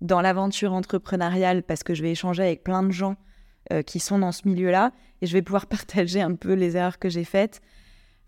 dans 0.00 0.20
l'aventure 0.20 0.72
entrepreneuriale 0.72 1.62
parce 1.62 1.82
que 1.82 1.94
je 1.94 2.02
vais 2.02 2.10
échanger 2.10 2.42
avec 2.42 2.64
plein 2.64 2.82
de 2.82 2.90
gens 2.90 3.16
euh, 3.72 3.82
qui 3.82 4.00
sont 4.00 4.18
dans 4.18 4.32
ce 4.32 4.46
milieu-là 4.46 4.92
et 5.22 5.26
je 5.26 5.32
vais 5.32 5.42
pouvoir 5.42 5.66
partager 5.68 6.20
un 6.20 6.34
peu 6.34 6.52
les 6.52 6.76
erreurs 6.76 6.98
que 6.98 7.08
j'ai 7.08 7.24
faites. 7.24 7.62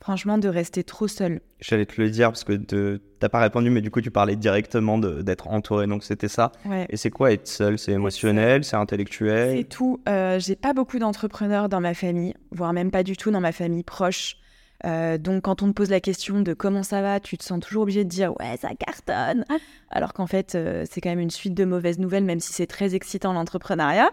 Franchement, 0.01 0.39
de 0.39 0.49
rester 0.49 0.85
trop 0.85 1.09
seul. 1.09 1.41
J'allais 1.59 1.87
te 1.87 2.01
le 2.01 2.11
dire 2.11 2.29
parce 2.29 2.45
que 2.45 2.53
tu 2.53 3.01
n'as 3.23 3.29
pas 3.29 3.41
répondu, 3.41 3.71
mais 3.71 3.81
du 3.81 3.91
coup, 3.91 4.01
tu 4.01 4.11
parlais 4.11 4.37
directement 4.37 4.99
d'être 4.99 5.49
entouré, 5.49 5.87
donc 5.87 6.05
c'était 6.05 6.29
ça. 6.29 6.53
Et 6.91 6.97
c'est 6.97 7.11
quoi 7.11 7.33
être 7.33 7.49
seul? 7.49 7.79
C'est 7.79 7.93
émotionnel, 7.93 8.63
c'est 8.63 8.77
intellectuel? 8.77 9.57
C'est 9.57 9.65
tout. 9.65 10.01
Euh, 10.09 10.39
j'ai 10.39 10.55
pas 10.55 10.75
beaucoup 10.75 10.99
d'entrepreneurs 10.99 11.69
dans 11.69 11.81
ma 11.81 11.95
famille, 11.95 12.35
voire 12.51 12.73
même 12.73 12.91
pas 12.91 13.03
du 13.03 13.17
tout 13.17 13.31
dans 13.31 13.41
ma 13.41 13.53
famille 13.53 13.85
proche. 13.85 14.37
Euh, 14.85 15.17
donc, 15.17 15.43
quand 15.45 15.63
on 15.63 15.69
te 15.69 15.73
pose 15.73 15.91
la 15.91 16.01
question 16.01 16.41
de 16.41 16.53
comment 16.53 16.83
ça 16.83 17.01
va, 17.01 17.19
tu 17.19 17.39
te 17.39 17.45
sens 17.45 17.61
toujours 17.61 17.85
obligé 17.85 18.05
de 18.05 18.11
dire 18.11 18.39
ouais, 18.39 18.57
ça 18.59 18.69
cartonne. 18.79 19.45
Alors 19.91 20.13
qu'en 20.13 20.27
fait, 20.27 20.55
euh, 20.55 20.85
c'est 20.91 21.01
quand 21.01 21.09
même 21.09 21.21
une 21.21 21.31
suite 21.31 21.55
de 21.55 21.65
mauvaises 21.65 21.99
nouvelles, 21.99 22.25
même 22.25 22.41
si 22.41 22.53
c'est 22.53 22.67
très 22.67 22.95
excitant 22.95 23.33
l'entrepreneuriat. 23.33 24.11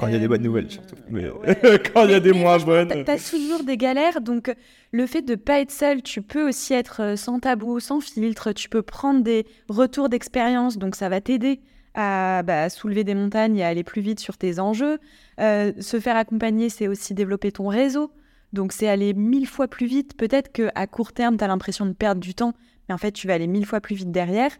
Quand 0.00 0.06
il 0.06 0.14
y 0.14 0.16
a 0.16 0.18
des 0.18 0.28
bonnes 0.28 0.42
nouvelles, 0.42 0.70
surtout. 0.70 0.96
Mais 1.10 1.24
quand 1.92 2.04
il 2.04 2.10
y 2.10 2.14
a 2.14 2.20
des 2.20 2.32
moins 2.32 2.58
bonnes. 2.58 2.88
Tu 3.04 3.10
as 3.10 3.30
toujours 3.30 3.62
des 3.62 3.76
galères. 3.76 4.20
Donc, 4.20 4.52
le 4.92 5.06
fait 5.06 5.22
de 5.22 5.32
ne 5.32 5.36
pas 5.36 5.60
être 5.60 5.70
seul, 5.70 6.02
tu 6.02 6.22
peux 6.22 6.48
aussi 6.48 6.72
être 6.72 7.02
euh, 7.02 7.16
sans 7.16 7.38
tabou, 7.38 7.78
sans 7.80 8.00
filtre. 8.00 8.52
Tu 8.52 8.68
peux 8.68 8.82
prendre 8.82 9.22
des 9.22 9.46
retours 9.68 10.08
d'expérience. 10.08 10.78
Donc, 10.78 10.96
ça 10.96 11.08
va 11.08 11.20
t'aider 11.20 11.60
à 11.94 12.42
bah, 12.42 12.70
soulever 12.70 13.04
des 13.04 13.14
montagnes 13.14 13.58
et 13.58 13.64
à 13.64 13.68
aller 13.68 13.84
plus 13.84 14.00
vite 14.00 14.20
sur 14.20 14.38
tes 14.38 14.58
enjeux. 14.58 14.98
se 15.38 16.00
faire 16.00 16.16
accompagner, 16.16 16.70
c'est 16.70 16.88
aussi 16.88 17.14
développer 17.14 17.52
ton 17.52 17.68
réseau. 17.68 18.10
Donc 18.52 18.72
c'est 18.72 18.88
aller 18.88 19.14
mille 19.14 19.46
fois 19.46 19.68
plus 19.68 19.86
vite. 19.86 20.16
Peut-être 20.16 20.52
qu'à 20.52 20.86
court 20.86 21.12
terme, 21.12 21.36
tu 21.36 21.44
as 21.44 21.48
l'impression 21.48 21.86
de 21.86 21.92
perdre 21.92 22.20
du 22.20 22.34
temps, 22.34 22.54
mais 22.88 22.94
en 22.94 22.98
fait, 22.98 23.12
tu 23.12 23.26
vas 23.26 23.34
aller 23.34 23.46
mille 23.46 23.66
fois 23.66 23.80
plus 23.80 23.94
vite 23.94 24.10
derrière. 24.10 24.50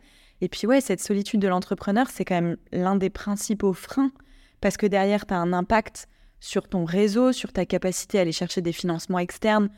Et 0.40 0.48
puis 0.48 0.66
ouais, 0.66 0.80
cette 0.80 1.00
solitude 1.00 1.40
de 1.40 1.48
l'entrepreneur, 1.48 2.08
c'est 2.10 2.24
quand 2.24 2.40
même 2.40 2.56
l'un 2.72 2.96
des 2.96 3.10
principaux 3.10 3.72
freins, 3.72 4.12
parce 4.60 4.76
que 4.76 4.86
derrière, 4.86 5.26
tu 5.26 5.34
as 5.34 5.38
un 5.38 5.52
impact 5.52 6.08
sur 6.40 6.68
ton 6.68 6.84
réseau, 6.84 7.32
sur 7.32 7.52
ta 7.52 7.66
capacité 7.66 8.18
à 8.18 8.22
aller 8.22 8.32
chercher 8.32 8.62
des 8.62 8.72
financements 8.72 9.18
externes, 9.18 9.68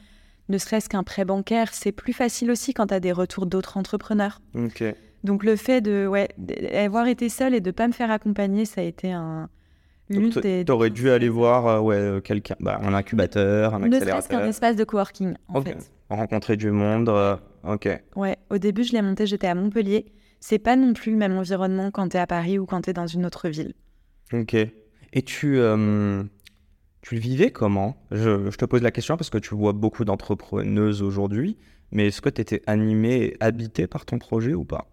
ne 0.49 0.59
serait-ce 0.59 0.88
qu'un 0.88 1.03
prêt 1.03 1.25
bancaire. 1.25 1.73
C'est 1.73 1.92
plus 1.92 2.12
facile 2.12 2.51
aussi 2.51 2.75
quand 2.75 2.88
tu 2.88 2.95
as 2.95 3.01
des 3.01 3.12
retours 3.12 3.47
d'autres 3.47 3.77
entrepreneurs. 3.77 4.40
Donc 5.25 5.45
le 5.45 5.57
fait 5.57 5.81
de 5.81 6.07
ouais, 6.07 6.29
d'avoir 6.37 7.07
été 7.07 7.29
seul 7.29 7.55
et 7.55 7.61
de 7.61 7.68
ne 7.68 7.73
pas 7.73 7.87
me 7.87 7.92
faire 7.92 8.11
accompagner, 8.11 8.64
ça 8.64 8.81
a 8.81 8.85
été 8.85 9.12
un, 9.12 9.49
tu 10.11 10.73
aurais 10.73 10.90
dû 10.90 11.11
aller 11.11 11.29
voir 11.29 11.66
euh, 11.66 11.81
ouais, 11.81 11.97
euh, 11.97 12.21
quelqu'un, 12.21 12.57
bah, 12.61 12.81
un 12.83 12.95
incubateur, 12.95 13.75
un 13.75 13.83
accélérateur. 13.83 14.01
Ne 14.01 14.11
serait-ce 14.11 14.29
qu'un 14.29 14.47
espace 14.47 14.77
de 14.77 14.85
coworking, 14.85 15.35
en 15.49 15.62
fait. 15.62 15.90
Rencontrer 16.11 16.57
du 16.57 16.71
monde, 16.71 17.09
euh, 17.09 17.37
ok. 17.64 17.88
Ouais, 18.16 18.37
au 18.51 18.59
début, 18.59 18.85
je 18.85 18.92
l'ai 18.92 19.03
monté, 19.03 19.27
j'étais 19.27 19.47
à 19.47 19.55
Montpellier. 19.55 20.12
C'est 20.40 20.59
pas 20.59 20.77
non 20.77 20.92
plus 20.92 21.12
le 21.12 21.18
même 21.18 21.37
environnement 21.37 21.90
quand 21.90 22.09
tu 22.11 22.16
es 22.16 22.21
à 22.21 22.27
Paris 22.27 22.59
ou 22.59 22.66
quand 22.66 22.83
tu 22.83 22.90
es 22.90 22.92
dans 22.92 23.07
une 23.07 23.25
autre 23.25 23.49
ville. 23.49 23.75
Ok. 24.33 24.55
Et 24.55 25.23
tu, 25.23 25.59
tu 27.03 27.14
le 27.14 27.21
vivais 27.21 27.51
comment? 27.51 27.97
Je, 28.11 28.51
je, 28.51 28.57
te 28.57 28.64
pose 28.64 28.83
la 28.83 28.90
question 28.90 29.16
parce 29.16 29.31
que 29.31 29.38
tu 29.38 29.55
vois 29.55 29.73
beaucoup 29.73 30.05
d'entrepreneuses 30.05 31.03
aujourd'hui, 31.03 31.59
mais 31.90 32.07
est-ce 32.07 32.21
que 32.23 32.31
tu 32.31 32.40
étais 32.40 32.62
animée 32.66 33.25
et 33.25 33.37
habitée 33.40 33.87
par 33.87 34.07
ton 34.07 34.18
projet 34.18 34.55
ou 34.55 34.64
pas? 34.64 34.87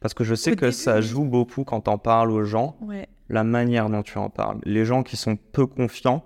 Parce 0.00 0.14
que 0.14 0.24
je 0.24 0.34
sais 0.34 0.52
Au 0.52 0.56
que 0.56 0.60
début, 0.66 0.72
ça 0.72 1.00
joue 1.00 1.24
beaucoup 1.24 1.64
quand 1.64 1.82
t'en 1.82 1.98
parles 1.98 2.30
aux 2.30 2.44
gens, 2.44 2.76
Ouais. 2.80 3.08
la 3.28 3.44
manière 3.44 3.88
dont 3.90 4.02
tu 4.02 4.18
en 4.18 4.30
parles. 4.30 4.58
Les 4.64 4.84
gens 4.84 5.02
qui 5.02 5.16
sont 5.16 5.36
peu 5.36 5.66
confiants, 5.66 6.24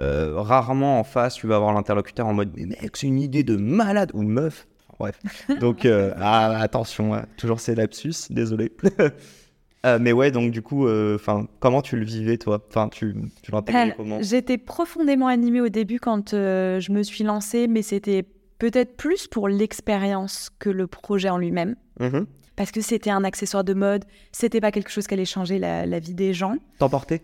euh, 0.00 0.34
rarement 0.40 1.00
en 1.00 1.04
face, 1.04 1.34
tu 1.34 1.46
vas 1.46 1.56
avoir 1.56 1.72
l'interlocuteur 1.72 2.26
en 2.26 2.34
mode 2.34 2.52
Mais 2.54 2.66
mec, 2.66 2.96
c'est 2.96 3.06
une 3.06 3.18
idée 3.20 3.42
de 3.42 3.56
malade 3.56 4.10
ou 4.14 4.22
meuf. 4.22 4.66
Bref. 4.98 5.18
Donc, 5.60 5.84
euh, 5.84 6.12
ah, 6.16 6.60
attention, 6.60 7.14
hein, 7.14 7.24
toujours 7.36 7.58
ces 7.58 7.74
lapsus, 7.74 8.14
désolé. 8.30 8.72
Euh, 9.84 9.98
mais 10.00 10.12
ouais, 10.12 10.30
donc 10.30 10.52
du 10.52 10.62
coup, 10.62 10.86
euh, 10.86 11.18
comment 11.58 11.82
tu 11.82 11.96
le 11.96 12.04
vivais 12.04 12.38
toi? 12.38 12.64
Enfin, 12.68 12.88
tu, 12.88 13.14
tu 13.42 13.52
Euh, 13.52 13.90
comment? 13.96 14.22
J'étais 14.22 14.56
profondément 14.58 15.26
animée 15.26 15.60
au 15.60 15.68
début 15.68 15.98
quand 15.98 16.34
euh, 16.34 16.78
je 16.80 16.92
me 16.92 17.02
suis 17.02 17.24
lancée, 17.24 17.66
mais 17.66 17.82
c'était 17.82 18.24
peut-être 18.58 18.96
plus 18.96 19.26
pour 19.26 19.48
l'expérience 19.48 20.50
que 20.60 20.70
le 20.70 20.86
projet 20.86 21.30
en 21.30 21.38
lui-même. 21.38 21.74
Mhm. 21.98 22.26
Parce 22.54 22.70
que 22.70 22.80
c'était 22.80 23.10
un 23.10 23.24
accessoire 23.24 23.64
de 23.64 23.74
mode, 23.74 24.04
c'était 24.30 24.60
pas 24.60 24.70
quelque 24.70 24.90
chose 24.90 25.06
qui 25.08 25.14
allait 25.14 25.24
changer 25.24 25.58
la, 25.58 25.84
la 25.84 25.98
vie 25.98 26.14
des 26.14 26.32
gens. 26.32 26.54
T'emportais? 26.78 27.22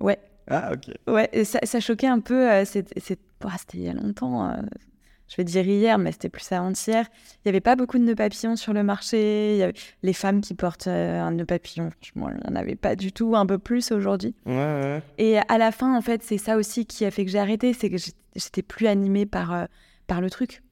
Ouais, 0.00 0.18
Ah, 0.48 0.72
ok. 0.74 0.94
ouais, 1.06 1.44
ça, 1.44 1.60
ça 1.62 1.80
choquait 1.80 2.06
un 2.06 2.20
peu. 2.20 2.64
c'est- 2.66 2.92
c'est- 2.98 3.18
ouah, 3.44 3.52
c'était 3.58 3.78
il 3.78 3.84
y 3.84 3.88
a 3.88 3.94
longtemps. 3.94 4.52
Je 5.28 5.36
vais 5.36 5.44
dire 5.44 5.66
hier, 5.66 5.98
mais 5.98 6.10
c'était 6.12 6.28
plus 6.30 6.50
avant-hier. 6.52 7.04
Il 7.36 7.38
n'y 7.46 7.50
avait 7.50 7.60
pas 7.60 7.76
beaucoup 7.76 7.98
de 7.98 8.02
nœuds 8.04 8.14
papillons 8.14 8.56
sur 8.56 8.72
le 8.72 8.82
marché. 8.82 9.54
Il 9.54 9.58
y 9.58 9.62
avait 9.62 9.74
les 10.02 10.12
femmes 10.14 10.40
qui 10.40 10.54
portent 10.54 10.86
euh, 10.86 11.20
un 11.20 11.32
nœud 11.32 11.44
papillon, 11.44 11.90
franchement, 11.90 12.30
il 12.30 12.36
n'y 12.50 12.56
en 12.56 12.56
avait 12.60 12.76
pas 12.76 12.96
du 12.96 13.12
tout, 13.12 13.36
un 13.36 13.44
peu 13.46 13.58
plus 13.58 13.92
aujourd'hui. 13.92 14.34
Ouais, 14.46 14.54
ouais. 14.54 15.02
Et 15.18 15.38
à 15.38 15.58
la 15.58 15.70
fin, 15.70 15.96
en 15.96 16.00
fait, 16.00 16.22
c'est 16.22 16.38
ça 16.38 16.56
aussi 16.56 16.86
qui 16.86 17.04
a 17.04 17.10
fait 17.10 17.24
que 17.24 17.30
j'ai 17.30 17.38
arrêté, 17.38 17.72
c'est 17.74 17.90
que 17.90 17.96
j'étais 18.36 18.62
plus 18.62 18.86
animée 18.86 19.26
par, 19.26 19.52
euh, 19.54 19.64
par 20.06 20.20
le 20.20 20.30
truc. 20.30 20.62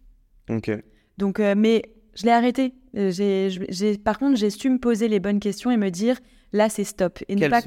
Ok. 0.48 0.70
Donc, 1.18 1.38
euh, 1.40 1.54
mais 1.56 1.82
je 2.14 2.24
l'ai 2.24 2.32
arrêté. 2.32 2.72
J'ai- 2.94 3.98
par 4.02 4.18
contre, 4.18 4.36
j'ai 4.38 4.48
su 4.50 4.70
me 4.70 4.78
poser 4.78 5.08
les 5.08 5.20
bonnes 5.20 5.40
questions 5.40 5.70
et 5.70 5.76
me 5.76 5.90
dire, 5.90 6.18
là, 6.52 6.68
c'est 6.70 6.84
stop. 6.84 7.18
Et 7.28 7.34
ne 7.34 7.40
pas 7.50 7.60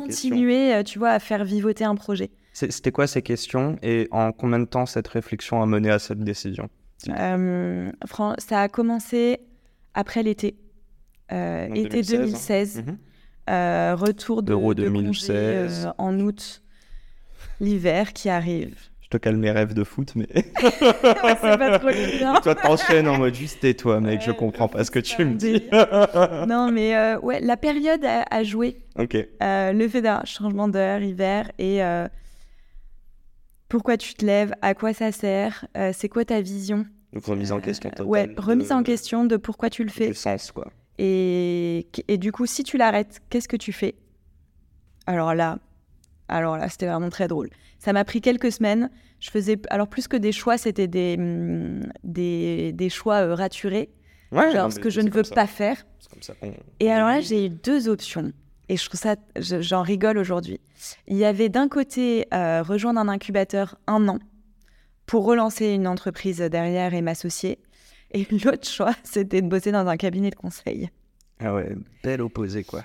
continuer, 0.00 0.84
tu 0.84 0.98
vois, 1.00 1.10
à 1.10 1.18
faire 1.18 1.44
vivoter 1.44 1.84
un 1.84 1.96
projet. 1.96 2.30
C'était 2.58 2.90
quoi 2.90 3.06
ces 3.06 3.20
questions 3.20 3.76
et 3.82 4.08
en 4.10 4.32
combien 4.32 4.58
de 4.58 4.64
temps 4.64 4.86
cette 4.86 5.08
réflexion 5.08 5.60
a 5.62 5.66
mené 5.66 5.90
à 5.90 5.98
cette 5.98 6.20
décision? 6.20 6.70
Euh, 7.10 7.92
fran- 8.06 8.34
ça 8.38 8.62
a 8.62 8.68
commencé 8.68 9.40
après 9.92 10.22
l'été. 10.22 10.56
Euh, 11.32 11.66
été 11.74 12.00
2016, 12.00 12.12
2016. 12.12 12.82
Mhm. 12.86 12.98
Euh, 13.50 13.94
retour 13.94 14.42
de, 14.42 14.52
Euro 14.52 14.72
de 14.72 14.84
congé, 14.88 15.02
2016. 15.02 15.86
euh, 15.86 15.92
en 15.98 16.18
août. 16.20 16.62
L'hiver 17.60 18.14
qui 18.14 18.30
arrive. 18.30 18.74
Je 19.02 19.08
te 19.08 19.18
calme 19.18 19.38
mes 19.38 19.50
rêves 19.50 19.74
de 19.74 19.84
foot, 19.84 20.14
mais 20.16 20.26
Ouais, 20.34 20.42
c'est 21.40 21.58
pas 21.58 21.78
trop 21.78 21.88
bien. 22.18 22.40
toi 22.40 22.54
t'enchaînes 22.54 23.06
en 23.06 23.18
mode 23.18 23.34
juste 23.34 23.60
tais-toi, 23.60 24.00
mec, 24.00 24.22
je 24.22 24.32
comprends 24.32 24.66
pas 24.68 24.82
ce 24.82 24.90
que 24.90 24.98
tu 24.98 25.24
me 25.26 25.34
dis. 25.34 25.62
non, 26.48 26.72
mais 26.72 26.96
euh, 26.96 27.18
ouais, 27.20 27.40
la 27.40 27.58
période 27.58 28.02
a, 28.04 28.24
a 28.30 28.42
joué. 28.42 28.78
ok. 28.98 29.14
Euh, 29.42 29.72
le 29.72 29.88
fait 29.88 30.00
d'un 30.00 30.22
changement 30.24 30.68
d'heure, 30.68 31.02
hiver, 31.02 31.50
et 31.58 31.84
euh, 31.84 32.08
pourquoi 33.68 33.96
tu 33.96 34.14
te 34.14 34.24
lèves, 34.24 34.52
à 34.62 34.74
quoi 34.74 34.92
ça 34.92 35.12
sert, 35.12 35.66
euh, 35.76 35.90
c'est 35.94 36.08
quoi 36.08 36.24
ta 36.24 36.40
vision? 36.40 36.86
Donc 37.12 37.24
remise 37.24 37.52
en 37.52 37.60
question 37.60 37.88
Euh, 37.90 37.92
totale. 37.92 38.06
ouais, 38.06 38.34
remise 38.36 38.68
de- 38.68 38.74
en 38.74 38.82
question 38.82 39.24
de 39.24 39.36
pourquoi 39.36 39.70
tu 39.70 39.82
le 39.84 39.90
fais. 39.90 40.08
Du 40.08 40.14
sens, 40.14 40.52
quoi. 40.52 40.70
Et, 40.98 41.86
et 42.08 42.18
du 42.18 42.32
coup, 42.32 42.46
si 42.46 42.62
tu 42.64 42.76
l'arrêtes, 42.78 43.20
qu'est-ce 43.30 43.48
que 43.48 43.56
tu 43.56 43.72
fais? 43.72 43.94
Alors 45.06 45.34
là, 45.34 45.58
alors 46.28 46.56
là, 46.56 46.68
c'était 46.68 46.86
vraiment 46.86 47.10
très 47.10 47.28
drôle. 47.28 47.50
Ça 47.78 47.92
m'a 47.92 48.04
pris 48.04 48.20
quelques 48.20 48.50
semaines. 48.52 48.90
Je 49.20 49.30
faisais, 49.30 49.58
alors 49.70 49.88
plus 49.88 50.08
que 50.08 50.16
des 50.16 50.32
choix, 50.32 50.58
c'était 50.58 50.88
des, 50.88 51.16
hum, 51.18 51.80
des, 52.04 52.72
des 52.72 52.88
choix 52.88 53.16
euh, 53.16 53.34
raturés, 53.34 53.90
Ouais, 54.32 54.50
genre 54.52 54.72
ce 54.72 54.78
que 54.80 54.90
je 54.90 55.00
ne 55.00 55.10
veux 55.10 55.24
ça. 55.24 55.34
pas 55.34 55.46
faire. 55.46 55.86
C'est 56.00 56.10
comme 56.10 56.22
ça 56.22 56.34
Et 56.80 56.90
alors 56.90 57.08
là, 57.08 57.20
j'ai 57.20 57.46
eu 57.46 57.48
deux 57.50 57.88
options. 57.88 58.32
Et 58.68 58.76
je 58.76 58.84
trouve 58.88 58.98
ça, 59.00 59.16
je- 59.38 59.60
j'en 59.60 59.82
rigole 59.82 60.18
aujourd'hui. 60.18 60.60
Il 61.06 61.16
y 61.16 61.24
avait 61.24 61.48
d'un 61.48 61.68
côté 61.68 62.26
euh, 62.34 62.62
rejoindre 62.62 63.00
un 63.00 63.08
incubateur 63.08 63.76
un 63.86 64.08
an 64.08 64.18
pour 65.06 65.24
relancer 65.24 65.66
une 65.68 65.86
entreprise 65.86 66.38
derrière 66.38 66.92
et 66.94 67.00
m'associer. 67.02 67.58
Et 68.12 68.26
l'autre 68.44 68.68
choix, 68.68 68.92
c'était 69.04 69.42
de 69.42 69.48
bosser 69.48 69.72
dans 69.72 69.86
un 69.86 69.96
cabinet 69.96 70.30
de 70.30 70.34
conseil. 70.36 70.90
Ah 71.40 71.54
ouais, 71.54 71.76
belle 72.02 72.22
opposé, 72.22 72.64
quoi. 72.64 72.82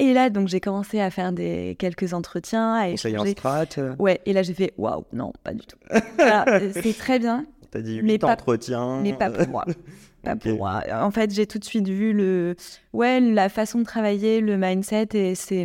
Et 0.00 0.12
là, 0.14 0.30
donc, 0.30 0.46
j'ai 0.46 0.60
commencé 0.60 1.00
à 1.00 1.10
faire 1.10 1.32
des 1.32 1.74
quelques 1.78 2.14
entretiens, 2.14 2.74
à 2.74 2.90
Conseiller 2.92 3.18
en 3.18 3.26
strat, 3.26 3.64
euh, 3.78 3.96
Ouais, 3.98 4.20
et 4.26 4.32
là, 4.32 4.42
j'ai 4.44 4.54
fait 4.54 4.72
waouh, 4.78 5.04
non, 5.12 5.32
pas 5.42 5.52
du 5.52 5.66
tout. 5.66 5.76
C'est 6.82 6.96
très 6.96 7.18
bien, 7.18 7.44
t'as 7.72 7.80
dit 7.80 8.00
Mais 8.02 8.12
8 8.12 8.18
pas- 8.20 8.32
entretiens. 8.34 9.00
mais 9.02 9.12
pas 9.12 9.28
pour 9.30 9.48
moi. 9.48 9.64
Pas 10.28 10.34
Ok. 10.34 10.40
pour 10.42 10.58
moi. 10.58 10.82
En 10.92 11.10
fait, 11.10 11.32
j'ai 11.32 11.46
tout 11.46 11.58
de 11.58 11.64
suite 11.64 11.88
vu 11.88 12.12
le, 12.12 12.54
ouais, 12.92 13.20
la 13.20 13.48
façon 13.48 13.78
de 13.80 13.84
travailler, 13.84 14.40
le 14.40 14.56
mindset, 14.56 15.08
et 15.14 15.34
c'est 15.34 15.64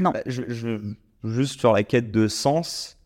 non. 0.00 0.10
Bah, 0.10 0.20
je, 0.26 0.42
je- 0.48 0.80
juste 1.24 1.60
sur 1.60 1.72
la 1.72 1.82
quête 1.82 2.10
de 2.10 2.28
sens 2.28 2.98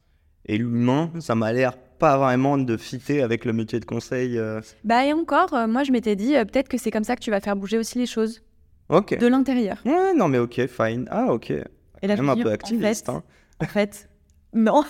et 0.46 0.59
l'humain, 0.59 1.11
ça 1.20 1.35
m'a 1.35 1.53
l'air 1.53 1.77
pas 1.77 2.16
vraiment 2.16 2.57
de 2.59 2.77
fitter 2.77 3.22
avec 3.22 3.44
le 3.44 3.53
métier 3.53 3.81
de 3.81 3.85
conseil. 3.85 4.38
euh. 4.38 4.61
Bah 4.85 5.05
et 5.05 5.12
encore, 5.12 5.53
euh, 5.55 5.66
moi, 5.66 5.83
je 5.85 5.92
m'étais 5.92 6.14
dit 6.16 6.37
euh, 6.37 6.44
peut-être 6.44 6.68
que 6.68 6.79
c'est 6.79 6.90
comme 6.92 7.05
ça 7.05 7.16
que 7.16 7.20
tu 7.20 7.31
vas 7.31 7.40
faire 7.40 7.57
bouger 7.57 7.77
aussi 7.79 7.98
les 7.98 8.07
choses 8.07 8.42
Ok. 8.88 9.18
de 9.18 9.27
l'intérieur. 9.27 9.79
Ouais, 9.85 10.14
non, 10.14 10.29
mais 10.29 10.38
ok, 10.38 10.66
fine. 10.68 11.07
Ah, 11.11 11.27
ok. 11.33 11.51
Et 11.51 11.62
là, 12.07 12.14
je 12.16 12.22
Même 12.22 12.27
me 12.27 12.31
un 12.40 12.42
peu 12.42 12.48
en 12.48 12.53
activiste. 12.53 13.07
fait, 13.07 13.12
hein. 13.12 13.22
En 13.61 13.66
fait, 13.66 14.09
non. 14.55 14.85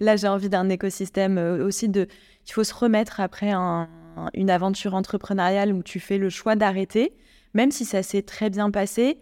Là, 0.00 0.16
j'ai 0.16 0.28
envie 0.28 0.48
d'un 0.50 0.68
écosystème 0.68 1.38
aussi 1.64 1.88
de. 1.88 2.06
Il 2.46 2.52
faut 2.52 2.64
se 2.64 2.74
remettre 2.74 3.20
après 3.20 3.50
un- 3.50 3.88
une 4.34 4.50
aventure 4.50 4.94
entrepreneuriale 4.94 5.72
où 5.72 5.82
tu 5.82 6.00
fais 6.00 6.18
le 6.18 6.30
choix 6.30 6.56
d'arrêter, 6.56 7.14
même 7.54 7.70
si 7.70 7.84
ça 7.84 8.02
s'est 8.02 8.22
très 8.22 8.50
bien 8.50 8.70
passé. 8.70 9.18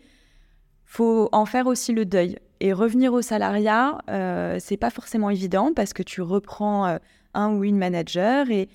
Faut 0.85 1.29
en 1.33 1.45
faire 1.45 1.67
aussi 1.67 1.93
le 1.93 2.05
deuil 2.05 2.39
et 2.61 2.73
revenir 2.73 3.13
au 3.13 3.23
salariat. 3.23 3.99
Euh, 4.09 4.57
c'est 4.61 4.77
pas 4.77 4.91
forcément 4.91 5.31
évident 5.31 5.73
parce 5.75 5.93
que 5.93 6.03
tu 6.03 6.23
reprends 6.23 6.87
euh, 6.87 6.99
un 7.35 7.53
ou 7.53 7.65
une 7.65 7.79
manager 7.79 8.51
et 8.51 8.69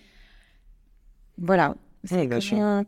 voilà. 1.38 1.75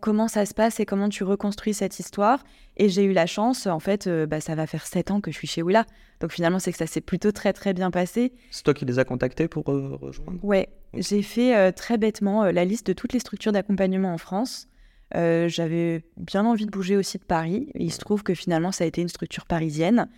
Comment, 0.02 0.28
ça 0.28 0.46
se 0.46 0.54
passe 0.54 0.80
et 0.80 0.86
comment 0.86 1.10
tu 1.10 1.24
reconstruis 1.24 1.74
cette 1.74 2.00
histoire? 2.00 2.44
Et 2.78 2.90
j'ai 2.90 3.04
eu 3.04 3.14
la 3.14 3.26
chance, 3.26 3.66
en 3.66 3.80
fait, 3.80 4.08
euh, 4.08 4.26
bah, 4.26 4.42
ça 4.42 4.56
va 4.56 4.68
faire 4.68 4.86
sept 4.86 5.10
ans 5.12 5.22
que 5.22 5.32
je 5.32 5.38
suis 5.38 5.48
chez 5.48 5.62
Willa. 5.62 5.86
Donc 6.20 6.32
finalement, 6.32 6.60
c'est 6.60 6.72
que 6.72 6.78
ça 6.78 6.88
s'est 6.88 7.02
plutôt 7.02 7.32
très 7.32 7.54
très 7.54 7.74
bien 7.74 7.92
passé. 7.92 8.34
C'est 8.52 8.64
toi 8.64 8.74
qui 8.74 8.86
les 8.86 9.00
as 9.00 9.06
contactés 9.06 9.48
pour 9.48 9.70
euh, 9.72 9.98
rejoindre? 10.02 10.44
Ouais, 10.44 10.70
j'ai 10.94 11.22
fait 11.22 11.56
euh, 11.56 11.72
très 11.72 11.98
bêtement 11.98 12.44
la 12.46 12.66
liste 12.66 12.88
de 12.88 12.94
toutes 12.94 13.14
les 13.14 13.20
structures 13.20 13.52
d'accompagnement 13.52 14.14
en 14.14 14.18
France. 14.18 14.68
J'avais 15.14 16.04
bien 16.18 16.46
envie 16.46 16.66
de 16.66 16.72
bouger 16.72 16.98
aussi 16.98 17.18
de 17.18 17.24
Paris. 17.24 17.70
Il 17.76 17.94
se 17.94 18.00
trouve 18.00 18.22
que 18.22 18.34
finalement, 18.34 18.74
ça 18.74 18.84
a 18.84 18.88
été 18.88 19.02
une 19.02 19.08
structure 19.08 19.46
parisienne. 19.46 20.10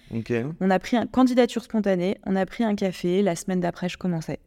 On 0.59 0.71
a 0.71 0.79
pris 0.79 0.97
une 0.97 1.07
candidature 1.07 1.63
spontanée, 1.63 2.17
on 2.25 2.35
a 2.35 2.47
pris 2.47 2.63
un 2.63 2.73
café. 2.73 3.21
La 3.21 3.35
semaine 3.35 3.59
d'après, 3.59 3.89
je 3.89 3.97
commençais. 3.97 4.39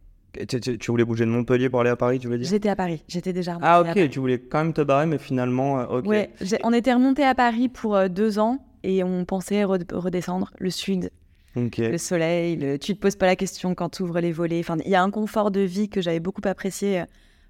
Tu, 0.48 0.60
tu- 0.60 0.78
tu 0.78 0.90
voulais 0.90 1.04
bouger 1.04 1.24
de 1.24 1.30
Montpellier 1.30 1.68
pour 1.68 1.80
aller 1.80 1.90
à 1.90 1.96
Paris, 1.96 2.18
tu 2.20 2.28
veux 2.28 2.38
dire? 2.38 2.48
J'étais 2.48 2.68
à 2.68 2.76
Paris, 2.76 3.02
j'étais 3.08 3.32
déjà 3.32 3.52
remontée 3.54 3.66
Ah, 3.68 3.76
à 3.76 3.80
ok, 3.80 3.86
Paris. 3.94 4.10
tu 4.10 4.18
voulais 4.20 4.38
quand 4.38 4.58
même 4.62 4.72
te 4.72 4.80
barrer, 4.82 5.06
mais 5.06 5.18
finalement, 5.18 5.80
euh, 5.80 5.98
ok. 5.98 6.06
Ouais, 6.06 6.30
on 6.62 6.72
était 6.72 6.92
remonté 6.94 7.24
à 7.24 7.34
Paris 7.34 7.68
pour 7.68 7.96
euh, 7.96 8.08
deux 8.08 8.38
ans 8.38 8.58
et 8.84 9.02
on 9.02 9.24
pensait 9.24 9.62
re- 9.64 9.92
redescendre 9.94 10.52
le 10.58 10.70
sud, 10.70 11.10
le 11.56 11.98
soleil. 11.98 12.56
le- 12.56 12.78
Tu 12.78 12.94
te 12.94 13.00
poses 13.00 13.16
pas 13.16 13.26
la 13.26 13.36
question 13.36 13.74
quand 13.74 13.88
tu 13.88 14.02
ouvres 14.02 14.20
les 14.20 14.32
volets. 14.32 14.60
Enfin, 14.60 14.76
il 14.84 14.90
y 14.90 14.94
a 14.94 15.02
un 15.02 15.10
confort 15.10 15.50
de 15.50 15.60
vie 15.60 15.88
que 15.88 16.00
j'avais 16.00 16.20
beaucoup 16.20 16.42
apprécié 16.44 17.00
euh, 17.00 17.04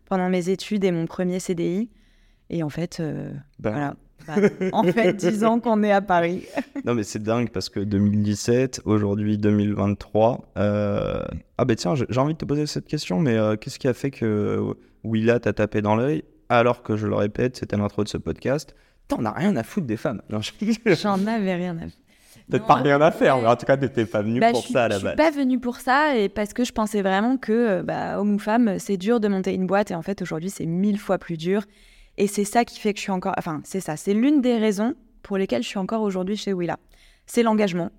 pendant 0.07 0.29
mes 0.31 0.49
études 0.49 0.83
et 0.85 0.90
mon 0.90 1.07
premier 1.07 1.38
CDI. 1.38 1.90
Et 2.49 2.62
en 2.62 2.69
fait, 2.71 2.99
euh, 3.01 3.31
Bah, 3.59 3.71
voilà. 3.73 3.95
En 4.73 4.83
fait, 4.85 5.12
dix 5.14 5.45
ans 5.45 5.61
qu'on 5.61 5.83
est 5.83 5.93
à 5.93 6.01
Paris. 6.01 6.45
Non, 6.85 6.95
mais 6.95 7.03
c'est 7.03 7.23
dingue 7.23 7.51
parce 7.51 7.69
que 7.69 7.81
2017, 7.81 8.81
aujourd'hui 8.87 9.37
2023. 9.37 10.53
euh, 10.57 11.23
Ah, 11.59 11.64
bah 11.64 11.75
tiens, 11.77 11.95
j'ai 11.95 12.21
envie 12.21 12.33
de 12.35 12.38
te 12.38 12.45
poser 12.45 12.66
cette 12.66 12.87
question, 12.87 13.21
mais 13.21 13.37
euh, 13.37 13.57
qu'est-ce 13.57 13.79
qui 13.79 13.87
a 13.88 13.93
fait 13.95 14.11
que 14.11 14.25
euh, 14.25 14.73
Willa 15.05 15.38
t'a 15.40 15.53
tapé 15.53 15.83
dans 15.83 15.95
l'œil 15.97 16.25
alors 16.49 16.83
que, 16.83 16.97
je 16.97 17.07
le 17.07 17.14
répète, 17.14 17.57
c'était 17.57 17.77
l'intro 17.77 18.03
de 18.03 18.09
ce 18.09 18.16
podcast? 18.16 18.75
T'en 19.09 19.25
as 19.25 19.33
rien 19.33 19.55
à 19.57 19.62
foutre 19.62 19.87
des 19.87 19.97
femmes. 19.97 20.23
J'en 20.87 21.27
avais 21.27 21.55
rien 21.55 21.77
à 21.79 21.83
Peut-être 22.49 22.62
Non, 22.62 22.66
pas 22.69 22.75
rien 22.77 23.01
à 23.01 23.11
faire, 23.12 23.38
mais 23.38 23.47
en 23.47 23.55
tout 23.57 23.66
cas, 23.66 23.77
t'étais 23.77 24.05
pas 24.07 24.23
venu 24.23 24.40
Bah, 24.40 24.51
pour 24.51 24.62
suis, 24.64 24.73
ça 24.73 24.85
à 24.85 24.88
la 24.88 24.95
je 24.97 24.99
suis 25.01 25.05
base. 25.09 25.16
pas 25.16 25.31
venue 25.31 25.61
pour 25.61 25.77
ça 25.77 26.16
et 26.16 26.29
parce 26.29 26.53
que 26.53 26.64
je 26.64 26.73
pensais 26.73 27.03
vraiment 27.03 27.37
que, 27.37 27.83
bah, 27.83 28.19
homme 28.19 28.35
ou 28.35 28.38
femme, 28.40 28.79
c'est 28.79 28.97
dur 28.97 29.21
de 29.21 29.29
monter 29.29 29.55
une 29.55 29.66
boîte 29.66 29.90
et 29.93 29.95
en 29.95 30.03
fait 30.03 30.23
aujourd'hui 30.23 30.51
c'est 30.51 30.66
mille 30.66 30.99
fois 30.99 31.19
plus 31.19 31.37
dur. 31.37 31.62
Et 32.21 32.27
c'est 32.27 32.44
ça 32.44 32.66
qui 32.66 32.79
fait 32.79 32.92
que 32.92 32.98
je 32.98 33.04
suis 33.04 33.12
encore, 33.12 33.33
enfin 33.38 33.62
c'est 33.64 33.81
ça, 33.81 33.96
c'est 33.96 34.12
l'une 34.12 34.42
des 34.42 34.58
raisons 34.58 34.94
pour 35.23 35.38
lesquelles 35.38 35.62
je 35.62 35.68
suis 35.68 35.79
encore 35.79 36.02
aujourd'hui 36.02 36.37
chez 36.37 36.52
Willa. 36.52 36.79
C'est 37.25 37.42
l'engagement. 37.42 37.90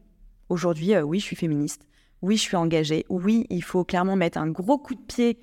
Aujourd'hui, 0.47 0.93
euh, 0.93 1.01
oui, 1.01 1.19
je 1.19 1.25
suis 1.25 1.35
féministe. 1.35 1.87
Oui, 2.21 2.37
je 2.37 2.43
suis 2.43 2.55
engagée. 2.55 3.03
Oui, 3.09 3.47
il 3.49 3.63
faut 3.63 3.83
clairement 3.83 4.15
mettre 4.15 4.37
un 4.37 4.47
gros 4.47 4.77
coup 4.77 4.93
de 4.93 5.01
pied 5.01 5.39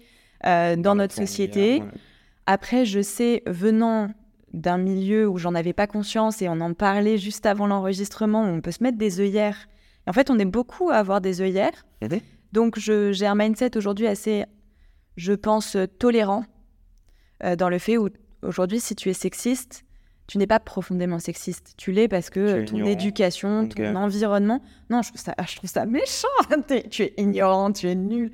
euh, 0.46 0.76
dans 0.76 0.94
notre 0.94 1.12
société. 1.12 1.82
Après, 2.46 2.84
je 2.84 3.02
sais, 3.02 3.42
venant 3.46 4.10
d'un 4.52 4.78
milieu 4.78 5.28
où 5.28 5.38
j'en 5.38 5.56
avais 5.56 5.72
pas 5.72 5.88
conscience 5.88 6.40
et 6.40 6.48
on 6.48 6.60
en 6.60 6.72
parlait 6.72 7.18
juste 7.18 7.46
avant 7.46 7.66
l'enregistrement, 7.66 8.44
on 8.44 8.60
peut 8.60 8.70
se 8.70 8.84
mettre 8.84 8.96
des 8.96 9.18
œillères. 9.18 9.68
Et 10.06 10.10
en 10.10 10.12
fait, 10.12 10.30
on 10.30 10.38
est 10.38 10.44
beaucoup 10.44 10.90
à 10.90 10.98
avoir 10.98 11.20
des 11.20 11.40
œillères. 11.40 11.84
Donc, 12.52 12.78
j'ai 12.78 13.26
un 13.26 13.34
mindset 13.34 13.76
aujourd'hui 13.76 14.06
assez, 14.06 14.44
je 15.16 15.32
pense, 15.32 15.74
euh, 15.74 15.86
tolérant 15.86 16.44
euh, 17.42 17.56
dans 17.56 17.70
le 17.70 17.78
fait 17.78 17.98
où 17.98 18.08
aujourd'hui, 18.42 18.80
si 18.80 18.94
tu 18.94 19.08
es 19.10 19.12
sexiste, 19.12 19.84
tu 20.26 20.36
n'es 20.36 20.46
pas 20.46 20.60
profondément 20.60 21.18
sexiste. 21.18 21.74
Tu 21.76 21.90
l'es 21.90 22.06
parce 22.06 22.28
que 22.30 22.64
ton 22.64 22.84
éducation, 22.84 23.66
ton 23.66 23.96
environnement. 23.96 24.62
Non, 24.90 25.02
je 25.02 25.08
trouve 25.08 25.20
ça, 25.20 25.34
je 25.48 25.56
trouve 25.56 25.70
ça 25.70 25.86
méchant. 25.86 26.28
tu 26.90 27.02
es 27.02 27.14
ignorant, 27.16 27.72
tu 27.72 27.88
es 27.88 27.94
nul. 27.94 28.30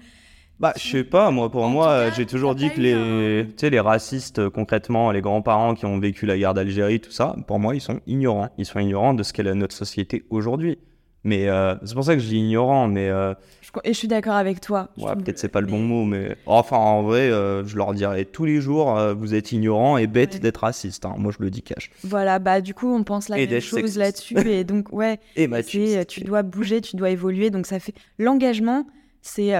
Bah, 0.60 0.72
je 0.76 0.88
sais 0.88 1.04
pas, 1.04 1.30
moi, 1.30 1.50
pour 1.50 1.66
moi, 1.66 2.10
j'ai 2.10 2.26
toujours 2.26 2.54
dit 2.54 2.70
que 2.70 2.80
les, 2.80 3.46
tu 3.48 3.54
sais, 3.56 3.70
les 3.70 3.80
racistes, 3.80 4.38
euh, 4.38 4.50
concrètement, 4.50 5.10
les 5.10 5.20
grands-parents 5.20 5.74
qui 5.74 5.84
ont 5.84 5.98
vécu 5.98 6.26
la 6.26 6.38
guerre 6.38 6.54
d'Algérie, 6.54 7.00
tout 7.00 7.10
ça, 7.10 7.34
pour 7.48 7.58
moi, 7.58 7.74
ils 7.74 7.80
sont 7.80 8.00
ignorants. 8.06 8.48
Ils 8.56 8.64
sont 8.64 8.78
ignorants 8.78 9.14
de 9.14 9.24
ce 9.24 9.32
qu'est 9.32 9.42
notre 9.42 9.74
société 9.74 10.24
aujourd'hui. 10.30 10.78
Mais 11.24 11.48
euh, 11.48 11.74
c'est 11.84 11.94
pour 11.94 12.04
ça 12.04 12.14
que 12.14 12.20
je 12.20 12.28
dis 12.28 12.36
ignorant, 12.36 12.86
mais. 12.86 13.08
Euh, 13.08 13.34
et 13.82 13.92
je 13.92 13.98
suis 13.98 14.08
d'accord 14.08 14.34
avec 14.34 14.60
toi. 14.60 14.88
Ouais, 14.98 15.16
peut-être 15.16 15.38
c'est 15.38 15.48
pas 15.48 15.60
le 15.60 15.66
bon 15.66 15.80
mot, 15.80 16.04
mais. 16.04 16.36
Enfin, 16.46 16.76
en 16.76 17.02
vrai, 17.02 17.28
je 17.30 17.76
leur 17.76 17.92
dirais 17.94 18.24
tous 18.24 18.44
les 18.44 18.60
jours, 18.60 18.96
vous 19.16 19.34
êtes 19.34 19.50
ignorant 19.52 19.96
et 19.96 20.06
bête 20.06 20.40
d'être 20.40 20.58
raciste. 20.58 21.04
Hein. 21.04 21.14
Moi, 21.18 21.32
je 21.36 21.42
le 21.42 21.50
dis 21.50 21.62
cash. 21.62 21.90
Voilà, 22.04 22.38
bah, 22.38 22.60
du 22.60 22.74
coup, 22.74 22.94
on 22.94 23.02
pense 23.02 23.28
la 23.28 23.36
même 23.36 23.60
chose 23.60 23.98
là-dessus. 23.98 24.38
et 24.46 24.64
donc, 24.64 24.92
ouais. 24.92 25.18
et 25.34 26.04
tu 26.06 26.20
dois 26.20 26.42
bouger, 26.42 26.80
tu 26.80 26.94
dois 26.94 27.10
évoluer. 27.10 27.50
Donc, 27.50 27.66
ça 27.66 27.80
fait. 27.80 27.94
L'engagement, 28.18 28.86
c'est 29.22 29.52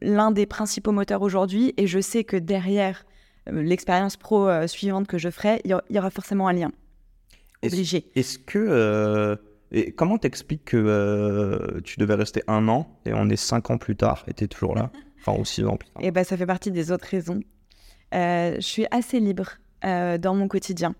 l'un 0.00 0.30
des 0.30 0.46
principaux 0.46 0.92
moteurs 0.92 1.22
aujourd'hui 1.22 1.74
et 1.76 1.86
je 1.86 2.00
sais 2.00 2.24
que 2.24 2.36
derrière 2.36 3.04
euh, 3.48 3.62
l'expérience 3.62 4.16
pro 4.16 4.48
euh, 4.48 4.66
suivante 4.66 5.06
que 5.06 5.18
je 5.18 5.30
ferai, 5.30 5.60
il 5.64 5.76
y, 5.90 5.98
aura 5.98 6.10
forcément 6.10 6.48
un 6.48 6.52
lien. 6.52 6.72
Obligé. 7.62 8.06
Est-ce 8.14 8.38
que. 8.38 9.38
Euh, 9.72 9.76
et 9.76 9.92
comment 9.92 10.18
t'expliques 10.18 10.64
que 10.66 11.80
tu 11.84 11.98
devais 11.98 12.14
rester 12.14 12.42
un 12.46 12.68
an 12.68 12.98
et 13.06 13.12
on 13.14 13.28
est 13.28 13.36
cinq 13.36 13.70
ans 13.70 13.78
plus 13.78 13.96
tard 13.96 14.24
et 14.28 14.34
tu 14.34 14.44
es 14.44 14.48
toujours 14.48 14.74
là? 14.74 14.90
Enfin, 15.18 15.38
ou 15.38 15.44
six 15.44 15.64
ans 15.64 15.76
plus 15.76 15.88
tard. 15.90 16.02
Et 16.02 16.06
eh 16.06 16.10
ben, 16.10 16.24
ça 16.24 16.36
fait 16.36 16.46
partie 16.46 16.70
des 16.70 16.92
autres 16.92 17.06
raisons. 17.06 17.40
je 18.12 18.56
suis 18.60 18.86
assez 18.90 19.20
libre 19.20 19.58
dans 19.82 20.34
mon 20.34 20.48
quotidien. 20.48 20.94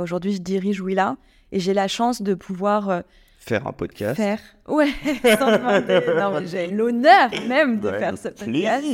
Aujourd'hui, 0.00 0.32
je 0.32 0.40
dirige 0.42 0.80
Willa 0.80 1.16
et 1.52 1.60
j'ai 1.60 1.74
la 1.74 1.88
chance 1.88 2.22
de 2.22 2.34
pouvoir 2.34 3.02
faire 3.42 3.66
un 3.66 3.72
podcast. 3.72 4.16
Faire, 4.16 4.40
ouais, 4.68 4.90
sans 5.38 5.50
demander. 5.50 6.00
non, 6.16 6.46
j'ai 6.46 6.68
l'honneur 6.68 7.30
même 7.48 7.80
de 7.80 7.90
faire 7.90 8.16
ce 8.16 8.28
podcast. 8.28 8.84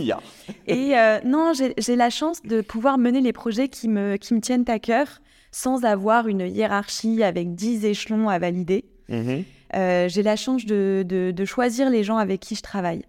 Et 0.67 0.99
euh, 0.99 1.19
non, 1.25 1.53
j'ai 1.55 1.97
la 1.97 2.11
chance 2.11 2.43
de 2.43 2.61
pouvoir 2.61 2.99
mener 2.99 3.21
les 3.21 3.33
projets 3.33 3.69
qui 3.69 3.89
me, 3.89 4.17
qui 4.17 4.35
me 4.35 4.41
tiennent 4.41 4.65
à 4.69 4.79
cœur 4.79 5.21
sans 5.53 5.85
avoir 5.85 6.29
une 6.29 6.41
hiérarchie 6.41 7.23
avec 7.23 7.55
10 7.55 7.85
échelons 7.85 8.29
à 8.29 8.39
valider. 8.39 8.85
Mm-hmm. 9.11 9.45
Euh, 9.75 10.09
j'ai 10.09 10.23
la 10.23 10.37
chance 10.37 10.65
de, 10.65 11.05
de, 11.07 11.31
de, 11.31 11.45
choisir 11.45 11.91
les 11.91 12.05
gens 12.05 12.17
avec 12.17 12.41
qui 12.41 12.55
je 12.55 12.63
travaille. 12.63 13.03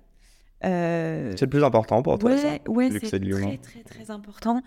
Euh... 0.65 1.33
C'est 1.37 1.45
le 1.45 1.49
plus 1.49 1.63
important 1.63 2.01
pour 2.01 2.19
toi, 2.19 2.37
ça 2.37 2.57
Ouais, 2.67 2.89
c'est 2.91 2.99
très, 2.99 3.57
très, 3.57 3.83
très 3.83 4.11
important. 4.11 4.61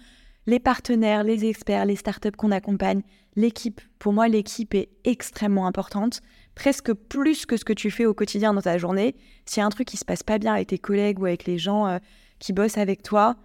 Les 0.46 0.58
partenaires, 0.58 1.22
les 1.22 1.44
experts, 1.44 1.84
les 1.84 1.96
startups 1.96 2.32
qu'on 2.32 2.50
accompagne, 2.50 3.02
l'équipe. 3.36 3.80
Pour 3.98 4.12
moi, 4.12 4.28
l'équipe 4.28 4.74
est 4.74 4.88
extrêmement 5.04 5.66
importante 5.66 6.20
presque 6.54 6.92
plus 6.92 7.46
que 7.46 7.56
ce 7.56 7.64
que 7.64 7.72
tu 7.72 7.90
fais 7.90 8.06
au 8.06 8.14
quotidien 8.14 8.54
dans 8.54 8.62
ta 8.62 8.78
journée. 8.78 9.14
S'il 9.46 9.60
y 9.60 9.62
a 9.62 9.66
un 9.66 9.70
truc 9.70 9.88
qui 9.88 9.96
se 9.96 10.04
passe 10.04 10.22
pas 10.22 10.38
bien 10.38 10.54
avec 10.54 10.68
tes 10.68 10.78
collègues 10.78 11.18
ou 11.20 11.26
avec 11.26 11.44
les 11.44 11.58
gens 11.58 11.86
euh, 11.86 11.98
qui 12.38 12.52
bossent 12.52 12.78
avec 12.78 13.02
toi, 13.02 13.36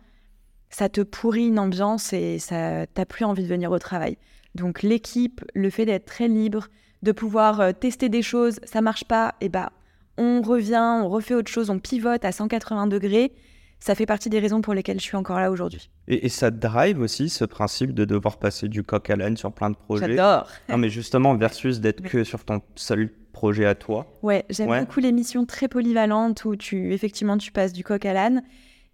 ça 0.70 0.90
te 0.90 1.02
pourrit 1.02 1.48
une 1.48 1.60
ambiance 1.60 2.12
et 2.14 2.40
ça 2.40 2.86
t'as 2.88 3.06
plus 3.06 3.26
envie 3.26 3.44
de 3.44 3.48
venir 3.48 3.72
au 3.72 3.80
travail. 3.80 4.18
Donc 4.56 4.84
l'équipe, 4.84 5.44
le 5.54 5.70
fait 5.70 5.86
d'être 5.86 6.06
très 6.06 6.28
libre, 6.28 6.68
de 7.04 7.12
pouvoir 7.12 7.60
euh, 7.62 7.72
tester 7.72 8.10
des 8.10 8.22
choses, 8.22 8.60
ça 8.64 8.82
marche 8.82 9.06
pas, 9.06 9.36
et 9.42 9.50
bah 9.50 9.72
on 10.18 10.42
revient, 10.42 11.02
on 11.04 11.10
refait 11.10 11.36
autre 11.36 11.52
chose, 11.52 11.70
on 11.70 11.80
pivote 11.80 12.26
à 12.26 12.32
180 12.32 12.88
degrés 12.88 13.34
ça 13.80 13.96
fait 13.96 14.06
partie 14.06 14.30
des 14.30 14.40
raisons 14.40 14.62
pour 14.62 14.74
lesquelles 14.74 15.00
je 15.00 15.06
suis 15.06 15.18
encore 15.18 15.40
là 15.40 15.52
aujourd'hui. 15.52 15.90
Et, 16.08 16.30
ça 16.30 16.52
drive 16.52 17.00
aussi 17.00 17.30
ce 17.30 17.46
principe 17.46 17.94
de 17.94 18.06
devoir 18.06 18.38
passer 18.38 18.68
du 18.68 18.84
coq 18.84 19.10
à 19.10 19.16
l'âne 19.16 19.38
sur 19.38 19.52
plein 19.52 19.70
de 19.70 19.76
projets? 19.76 20.16
J'adore. 20.16 20.48
Non, 20.70 20.78
mais 20.78 20.90
justement, 20.90 21.36
versus 21.36 21.80
d'être 21.80 22.02
que 22.02 22.24
sur 22.24 22.44
ton 22.44 22.62
seul 22.76 23.10
projet 23.34 23.66
à 23.66 23.76
toi. 23.76 24.08
Ouais, 24.24 24.46
j'aime 24.50 24.80
beaucoup 24.80 25.00
les 25.00 25.12
missions 25.12 25.46
très 25.46 25.68
polyvalentes 25.68 26.44
où 26.46 26.56
tu, 26.56 26.94
effectivement, 26.94 27.38
tu 27.38 27.52
passes 27.52 27.74
du 27.74 27.84
coq 27.84 28.04
à 28.06 28.14
l'âne. 28.14 28.44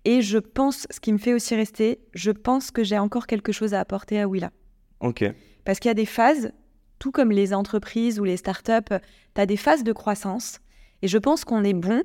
Et 0.05 0.21
je 0.21 0.37
pense, 0.37 0.85
ce 0.89 0.99
qui 0.99 1.13
me 1.13 1.17
fait 1.17 1.33
aussi 1.33 1.55
rester, 1.55 1.99
je 2.13 2.31
pense 2.31 2.71
que 2.71 2.83
j'ai 2.83 2.99
encore 2.99 3.25
quelque 3.25 3.53
chose 3.53 3.73
à 3.73 3.79
apporter 3.79 4.19
à 4.19 4.27
Willa. 4.27 4.51
Ok. 4.99 5.23
Parce 5.63 5.79
qu'il 5.79 5.87
y 5.87 5.91
a 5.91 5.95
des 5.95 6.05
phases, 6.05 6.51
tout 7.03 7.11
comme 7.11 7.31
les 7.31 7.53
entreprises 7.53 8.17
ou 8.21 8.23
les 8.23 8.37
startups, 8.37 8.95
tu 9.35 9.41
as 9.41 9.45
des 9.45 9.57
phases 9.57 9.83
de 9.83 9.91
croissance. 9.91 10.61
Et 11.01 11.09
je 11.09 11.17
pense 11.17 11.43
qu'on 11.43 11.65
est 11.65 11.73
bon 11.73 12.01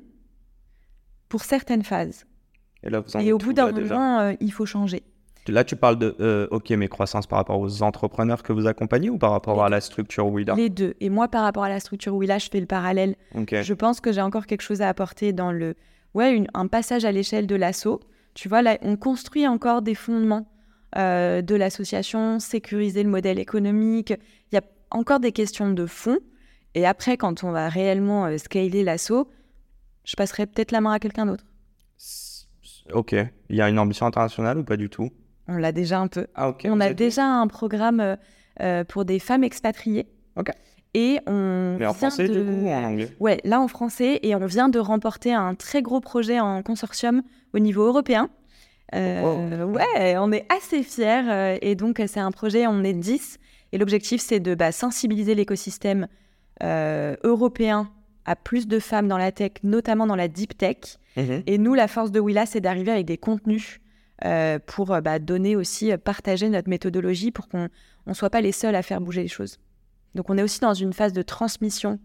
pour 1.29 1.45
certaines 1.45 1.83
phases. 1.83 2.25
Et, 2.83 3.31
au 3.31 3.37
bout 3.37 3.53
d'un 3.53 3.71
moment, 3.71 4.19
euh, 4.19 4.33
il 4.41 4.51
faut 4.51 4.65
changer. 4.65 5.03
Là, 5.47 5.63
tu 5.63 5.77
parles 5.77 5.97
de, 5.97 6.17
euh, 6.19 6.49
ok, 6.51 6.71
mais 6.71 6.89
croissance 6.89 7.27
par 7.27 7.37
rapport 7.37 7.61
aux 7.61 7.81
entrepreneurs 7.81 8.43
que 8.43 8.51
vous 8.51 8.67
accompagnez 8.67 9.09
ou 9.09 9.17
par 9.17 9.31
rapport 9.31 9.63
à 9.63 9.69
la 9.69 9.79
structure 9.79 10.27
Willa 10.27 10.55
Les 10.55 10.69
deux. 10.69 10.95
Et 10.99 11.09
moi, 11.09 11.29
par 11.29 11.43
rapport 11.43 11.63
à 11.63 11.69
la 11.69 11.79
structure 11.79 12.13
Willa, 12.13 12.37
je 12.37 12.49
fais 12.51 12.59
le 12.59 12.65
parallèle. 12.65 13.15
Je 13.33 13.73
pense 13.73 14.01
que 14.01 14.11
j'ai 14.11 14.21
encore 14.21 14.47
quelque 14.47 14.63
chose 14.63 14.81
à 14.81 14.89
apporter 14.89 15.31
dans 15.31 15.53
le, 15.53 15.75
ouais, 16.13 16.43
un 16.53 16.67
passage 16.67 17.05
à 17.05 17.13
l'échelle 17.13 17.47
de 17.47 17.55
l'assaut. 17.55 18.01
Tu 18.33 18.49
vois, 18.49 18.61
là, 18.61 18.77
on 18.81 18.97
construit 18.97 19.47
encore 19.47 19.81
des 19.81 19.95
fondements 19.95 20.45
euh, 20.97 21.41
de 21.41 21.55
l'association, 21.55 22.39
sécuriser 22.39 23.03
le 23.03 23.09
modèle 23.09 23.39
économique. 23.39 24.13
Il 24.51 24.55
y 24.55 24.57
a 24.57 24.63
encore 24.91 25.19
des 25.19 25.31
questions 25.31 25.71
de 25.71 25.85
fond. 25.85 26.17
Et 26.75 26.85
après, 26.85 27.17
quand 27.17 27.43
on 27.43 27.51
va 27.51 27.69
réellement 27.69 28.37
scaler 28.37 28.83
l'assaut, 28.83 29.29
je 30.03 30.15
passerai 30.15 30.45
peut-être 30.45 30.71
la 30.71 30.81
main 30.81 30.93
à 30.93 30.99
quelqu'un 30.99 31.25
d'autre. 31.25 31.45
Ok. 32.93 33.15
Il 33.49 33.55
y 33.55 33.61
a 33.61 33.69
une 33.69 33.79
ambition 33.79 34.05
internationale 34.05 34.57
ou 34.57 34.63
pas 34.63 34.77
du 34.77 34.89
tout? 34.89 35.09
On 35.47 35.57
l'a 35.57 35.71
déjà 35.71 35.99
un 35.99 36.07
peu. 36.07 36.27
Ah, 36.35 36.49
ok. 36.49 36.67
On 36.69 36.79
a 36.79 36.93
déjà 36.93 37.25
un 37.25 37.47
programme 37.47 37.99
euh, 37.99 38.15
euh, 38.61 38.83
pour 38.83 39.05
des 39.05 39.19
femmes 39.19 39.43
expatriées. 39.43 40.07
Ok. 40.35 40.51
Et 40.93 41.19
on 41.27 41.77
Mais 41.79 41.85
en 41.85 41.93
français, 41.93 42.27
du 42.27 42.43
coup, 42.43 42.51
ou 42.51 42.69
en 42.69 42.83
anglais? 42.83 43.09
Ouais, 43.19 43.39
là 43.43 43.59
en 43.59 43.67
français. 43.67 44.19
Et 44.23 44.35
on 44.35 44.45
vient 44.45 44.69
de 44.69 44.79
remporter 44.79 45.33
un 45.33 45.55
très 45.55 45.81
gros 45.81 46.01
projet 46.01 46.39
en 46.39 46.63
consortium 46.63 47.21
au 47.53 47.59
niveau 47.59 47.83
européen. 47.85 48.29
Euh, 48.95 49.65
ouais, 49.65 50.17
on 50.17 50.31
est 50.31 50.47
assez 50.51 50.81
fiers. 50.81 51.59
et 51.61 51.75
donc, 51.75 52.01
c'est 52.07 52.19
un 52.19 52.31
projet, 52.31 52.65
on 52.65 52.83
est 52.83 52.93
10. 52.93 53.38
Et 53.71 53.77
l'objectif, 53.77 54.21
c'est 54.21 54.39
de 54.39 54.55
bah, 54.55 54.71
sensibiliser 54.71 55.35
l'écosystème 55.35 56.07
européen 56.61 57.89
à 58.25 58.35
plus 58.35 58.67
de 58.67 58.77
femmes 58.79 59.07
dans 59.07 59.17
la 59.17 59.31
tech, 59.31 59.53
notamment 59.63 60.05
dans 60.05 60.15
la 60.15 60.27
deep 60.27 60.57
tech. 60.57 60.99
Mhm. 61.17 61.43
Et 61.47 61.57
nous, 61.57 61.73
la 61.73 61.87
force 61.87 62.11
de 62.11 62.19
Willa, 62.19 62.45
c'est 62.45 62.61
d'arriver 62.61 62.91
avec 62.91 63.05
des 63.05 63.17
contenus 63.17 63.79
euh, 64.25 64.59
pour 64.65 64.91
euh, 64.91 65.01
bah, 65.01 65.17
donner 65.17 65.55
aussi, 65.55 65.91
euh, 65.91 65.97
partager 65.97 66.49
notre 66.49 66.69
méthodologie 66.69 67.31
pour 67.31 67.47
qu'on 67.47 67.69
ne 68.05 68.13
soit 68.13 68.29
pas 68.29 68.41
les 68.41 68.51
seuls 68.51 68.75
à 68.75 68.81
faire 68.81 69.01
bouger 69.01 69.23
les 69.23 69.29
choses. 69.29 69.59
Donc 70.13 70.29
on 70.29 70.37
est 70.37 70.43
aussi 70.43 70.59
dans 70.59 70.73
une 70.73 70.93
phase 70.93 71.13
de 71.13 71.21
transmission 71.21 71.99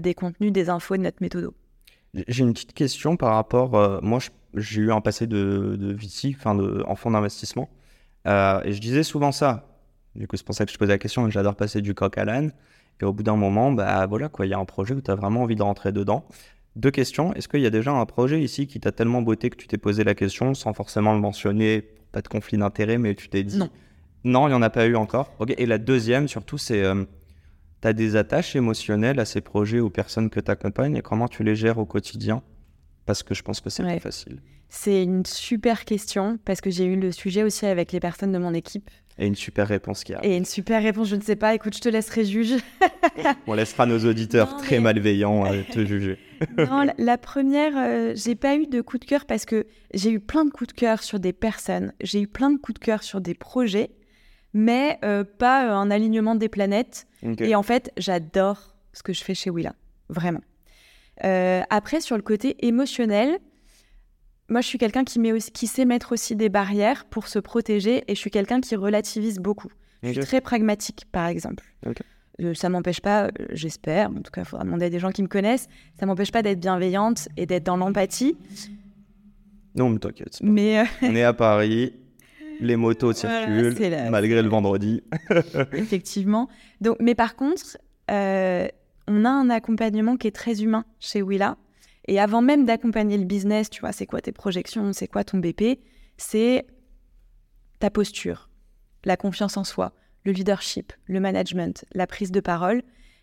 des 0.00 0.14
contenus, 0.14 0.52
des 0.52 0.70
infos 0.70 0.96
de 0.96 1.02
notre 1.02 1.20
méthode. 1.20 1.50
J'ai 2.28 2.44
une 2.44 2.52
petite 2.52 2.74
question 2.74 3.16
par 3.16 3.34
rapport. 3.34 4.00
moi, 4.04 4.20
j'ai 4.54 4.82
eu 4.82 4.92
un 4.92 5.00
passé 5.00 5.26
de, 5.26 5.74
de 5.76 5.92
VC, 5.92 6.36
enfin 6.38 6.54
de, 6.54 6.84
en 6.86 6.94
fonds 6.94 7.10
d'investissement. 7.10 7.68
et 8.24 8.72
je 8.72 8.80
disais 8.80 9.02
souvent 9.02 9.32
ça. 9.32 9.66
Du 10.16 10.28
coup, 10.28 10.36
c'est 10.36 10.46
pour 10.46 10.54
ça 10.54 10.64
que 10.64 10.70
je 10.70 10.74
te 10.74 10.78
posais 10.78 10.92
la 10.92 10.98
question. 10.98 11.28
J'adore 11.30 11.56
passer 11.56 11.80
du 11.80 11.94
coq 11.94 12.16
à 12.18 12.24
l'âne. 12.24 12.52
Et 13.00 13.04
au 13.04 13.12
bout 13.12 13.22
d'un 13.22 13.36
moment, 13.36 13.72
bah 13.72 14.06
voilà 14.06 14.28
quoi, 14.28 14.46
il 14.46 14.50
y 14.50 14.54
a 14.54 14.58
un 14.58 14.64
projet 14.64 14.94
où 14.94 15.00
tu 15.00 15.10
as 15.10 15.14
vraiment 15.14 15.42
envie 15.42 15.56
de 15.56 15.62
rentrer 15.62 15.90
dedans. 15.90 16.24
Deux 16.76 16.90
questions. 16.90 17.34
Est-ce 17.34 17.48
qu'il 17.48 17.60
y 17.60 17.66
a 17.66 17.70
déjà 17.70 17.92
un 17.92 18.06
projet 18.06 18.40
ici 18.40 18.66
qui 18.66 18.80
t'a 18.80 18.92
tellement 18.92 19.22
beauté 19.22 19.50
que 19.50 19.56
tu 19.56 19.66
t'es 19.66 19.78
posé 19.78 20.04
la 20.04 20.14
question 20.14 20.54
sans 20.54 20.72
forcément 20.72 21.12
le 21.12 21.20
mentionner, 21.20 21.82
pas 22.12 22.22
de 22.22 22.28
conflit 22.28 22.58
d'intérêt, 22.58 22.98
mais 22.98 23.14
tu 23.14 23.28
t'es 23.28 23.42
dit 23.42 23.58
Non. 23.58 23.70
Non, 24.24 24.46
il 24.46 24.50
n'y 24.50 24.56
en 24.56 24.62
a 24.62 24.70
pas 24.70 24.86
eu 24.86 24.96
encore. 24.96 25.32
Ok. 25.38 25.54
Et 25.58 25.66
la 25.66 25.78
deuxième, 25.78 26.28
surtout, 26.28 26.56
c'est 26.56 26.82
euh, 26.82 27.04
tu 27.82 27.88
as 27.88 27.92
des 27.92 28.16
attaches 28.16 28.56
émotionnelles 28.56 29.20
à 29.20 29.24
ces 29.24 29.40
projets 29.40 29.80
aux 29.80 29.90
personnes 29.90 30.30
que 30.30 30.40
tu 30.40 30.50
accompagnes 30.50 30.96
et 30.96 31.02
comment 31.02 31.28
tu 31.28 31.44
les 31.44 31.54
gères 31.54 31.78
au 31.78 31.84
quotidien? 31.84 32.42
Parce 33.06 33.22
que 33.22 33.34
je 33.34 33.42
pense 33.42 33.60
que 33.60 33.70
c'est 33.70 33.82
plus 33.82 34.00
facile. 34.00 34.40
C'est 34.70 35.02
une 35.02 35.26
super 35.26 35.84
question 35.84 36.38
parce 36.44 36.60
que 36.60 36.70
j'ai 36.70 36.86
eu 36.86 36.96
le 36.96 37.12
sujet 37.12 37.42
aussi 37.42 37.66
avec 37.66 37.92
les 37.92 38.00
personnes 38.00 38.32
de 38.32 38.38
mon 38.38 38.54
équipe 38.54 38.90
et 39.18 39.26
une 39.26 39.36
super 39.36 39.68
réponse 39.68 40.02
qui. 40.02 40.12
Et 40.22 40.36
une 40.36 40.44
super 40.44 40.82
réponse, 40.82 41.08
je 41.08 41.16
ne 41.16 41.20
sais 41.20 41.36
pas. 41.36 41.54
Écoute, 41.54 41.76
je 41.76 41.80
te 41.80 41.88
laisserai 41.88 42.24
juger. 42.24 42.56
On 43.46 43.54
laissera 43.54 43.86
nos 43.86 43.98
auditeurs 44.04 44.56
très 44.56 44.80
malveillants 44.80 45.44
te 45.72 45.84
juger. 45.84 46.18
non, 46.58 46.86
la, 46.98 47.18
première, 47.18 47.72
euh, 47.76 48.12
j'ai 48.16 48.34
pas 48.34 48.56
eu 48.56 48.66
de 48.66 48.80
coup 48.80 48.98
de 48.98 49.04
cœur 49.04 49.24
parce 49.24 49.44
que 49.44 49.66
j'ai 49.92 50.10
eu 50.10 50.20
plein 50.20 50.44
de 50.44 50.50
coups 50.50 50.74
de 50.74 50.78
cœur 50.78 51.02
sur 51.02 51.20
des 51.20 51.32
personnes. 51.32 51.92
J'ai 52.00 52.20
eu 52.20 52.26
plein 52.26 52.50
de 52.50 52.58
coups 52.58 52.80
de 52.80 52.84
cœur 52.84 53.04
sur 53.04 53.20
des 53.20 53.34
projets, 53.34 53.90
mais 54.52 54.98
euh, 55.04 55.22
pas 55.22 55.68
euh, 55.68 55.72
un 55.74 55.90
alignement 55.92 56.34
des 56.34 56.48
planètes. 56.48 57.06
Et 57.38 57.54
en 57.54 57.62
fait, 57.62 57.90
j'adore 57.96 58.74
ce 58.92 59.02
que 59.02 59.12
je 59.12 59.24
fais 59.24 59.34
chez 59.34 59.48
Willa, 59.48 59.74
vraiment. 60.10 60.42
après, 61.70 62.00
sur 62.00 62.16
le 62.16 62.22
côté 62.22 62.56
émotionnel, 62.66 63.38
moi, 64.48 64.60
je 64.60 64.66
suis 64.66 64.78
quelqu'un 64.78 65.04
qui, 65.04 65.20
qui 65.52 65.66
sait 65.66 65.84
mettre 65.84 66.12
aussi 66.12 66.36
des 66.36 66.48
barrières 66.48 67.04
pour 67.06 67.28
se 67.28 67.38
protéger 67.38 68.04
et 68.08 68.14
je 68.14 68.20
suis 68.20 68.30
quelqu'un 68.30 68.60
qui 68.60 68.76
relativise 68.76 69.38
beaucoup. 69.38 69.70
Je 70.02 70.12
suis 70.12 70.20
très 70.20 70.40
pragmatique, 70.40 71.06
par 71.10 71.26
exemple. 71.26 71.64
Euh, 72.40 72.52
ça 72.52 72.68
m'empêche 72.68 73.00
pas, 73.00 73.26
euh, 73.26 73.30
j'espère, 73.50 74.10
en 74.10 74.20
tout 74.20 74.32
cas, 74.32 74.42
il 74.42 74.44
faudra 74.44 74.64
demander 74.64 74.86
à 74.86 74.90
des 74.90 74.98
gens 74.98 75.12
qui 75.12 75.22
me 75.22 75.28
connaissent, 75.28 75.68
ça 75.98 76.04
m'empêche 76.04 76.32
pas 76.32 76.42
d'être 76.42 76.58
bienveillante 76.58 77.28
et 77.36 77.46
d'être 77.46 77.64
dans 77.64 77.76
l'empathie. 77.76 78.36
Non, 79.76 79.88
mais 79.88 79.98
t'inquiète. 79.98 80.38
Mais 80.42 80.80
euh, 80.80 80.84
On 81.02 81.14
est 81.14 81.22
à 81.22 81.32
Paris. 81.32 81.92
les 82.60 82.76
motos 82.76 83.12
circulent 83.12 83.74
malgré 84.10 84.42
le 84.42 84.48
vendredi. 84.48 85.02
Effectivement. 85.72 86.48
Donc, 86.80 86.96
mais 87.00 87.14
par 87.14 87.36
contre, 87.36 87.78
euh, 88.10 88.68
on 89.08 89.24
a 89.24 89.30
un 89.30 89.50
accompagnement 89.50 90.16
qui 90.16 90.26
est 90.26 90.34
très 90.34 90.62
humain 90.62 90.84
chez 91.00 91.22
Willa. 91.22 91.56
Et 92.06 92.20
avant 92.20 92.42
même 92.42 92.64
d'accompagner 92.64 93.16
le 93.16 93.24
business, 93.24 93.70
tu 93.70 93.80
vois, 93.80 93.92
c'est 93.92 94.06
quoi 94.06 94.20
tes 94.20 94.32
projections, 94.32 94.92
c'est 94.92 95.08
quoi 95.08 95.24
ton 95.24 95.38
BP, 95.38 95.80
c'est 96.16 96.66
ta 97.78 97.90
posture, 97.90 98.48
la 99.04 99.16
confiance 99.16 99.56
en 99.56 99.64
soi, 99.64 99.92
le 100.24 100.32
leadership, 100.32 100.92
le 101.06 101.20
management, 101.20 101.84
la 101.94 102.06
prise 102.06 102.30
de 102.30 102.40
parole. 102.40 102.82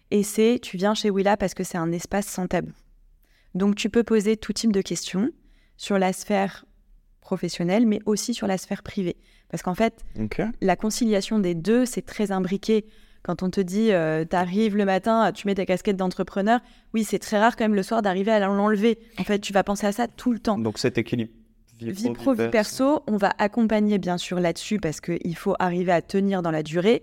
Et 0.09 0.23
c'est, 0.23 0.59
tu 0.61 0.77
viens 0.77 0.93
chez 0.93 1.09
Willa 1.09 1.37
parce 1.37 1.53
que 1.53 1.63
c'est 1.63 1.77
un 1.77 1.91
espace 1.91 2.27
sans 2.27 2.47
tabou. 2.47 2.73
Donc, 3.53 3.75
tu 3.75 3.89
peux 3.89 4.03
poser 4.03 4.37
tout 4.37 4.53
type 4.53 4.71
de 4.71 4.81
questions 4.81 5.29
sur 5.77 5.97
la 5.99 6.13
sphère 6.13 6.65
professionnelle, 7.21 7.85
mais 7.85 7.99
aussi 8.05 8.33
sur 8.33 8.47
la 8.47 8.57
sphère 8.57 8.83
privée. 8.83 9.17
Parce 9.49 9.63
qu'en 9.63 9.75
fait, 9.75 10.05
la 10.61 10.75
conciliation 10.75 11.39
des 11.39 11.55
deux, 11.55 11.85
c'est 11.85 12.01
très 12.01 12.31
imbriqué. 12.31 12.85
Quand 13.23 13.43
on 13.43 13.49
te 13.49 13.61
dit, 13.61 13.91
tu 14.29 14.35
arrives 14.35 14.75
le 14.75 14.85
matin, 14.85 15.31
tu 15.31 15.45
mets 15.47 15.55
ta 15.55 15.65
casquette 15.65 15.97
d'entrepreneur, 15.97 16.59
oui, 16.93 17.03
c'est 17.03 17.19
très 17.19 17.39
rare 17.39 17.55
quand 17.55 17.63
même 17.65 17.75
le 17.75 17.83
soir 17.83 18.01
d'arriver 18.01 18.31
à 18.31 18.39
l'enlever. 18.39 18.97
En 19.19 19.23
fait, 19.23 19.39
tu 19.39 19.53
vas 19.53 19.63
penser 19.63 19.85
à 19.85 19.91
ça 19.91 20.07
tout 20.07 20.31
le 20.33 20.39
temps. 20.39 20.57
Donc 20.57 20.79
cet 20.79 20.97
équilibre. 20.97 21.31
Vie 21.79 22.11
pro, 22.11 22.33
vie 22.33 22.49
perso, 22.49 23.01
on 23.07 23.17
va 23.17 23.31
accompagner 23.39 23.97
bien 23.97 24.17
sûr 24.17 24.39
là-dessus 24.39 24.79
parce 24.79 25.01
qu'il 25.01 25.35
faut 25.35 25.55
arriver 25.59 25.91
à 25.91 26.01
tenir 26.01 26.41
dans 26.43 26.51
la 26.51 26.61
durée. 26.63 27.01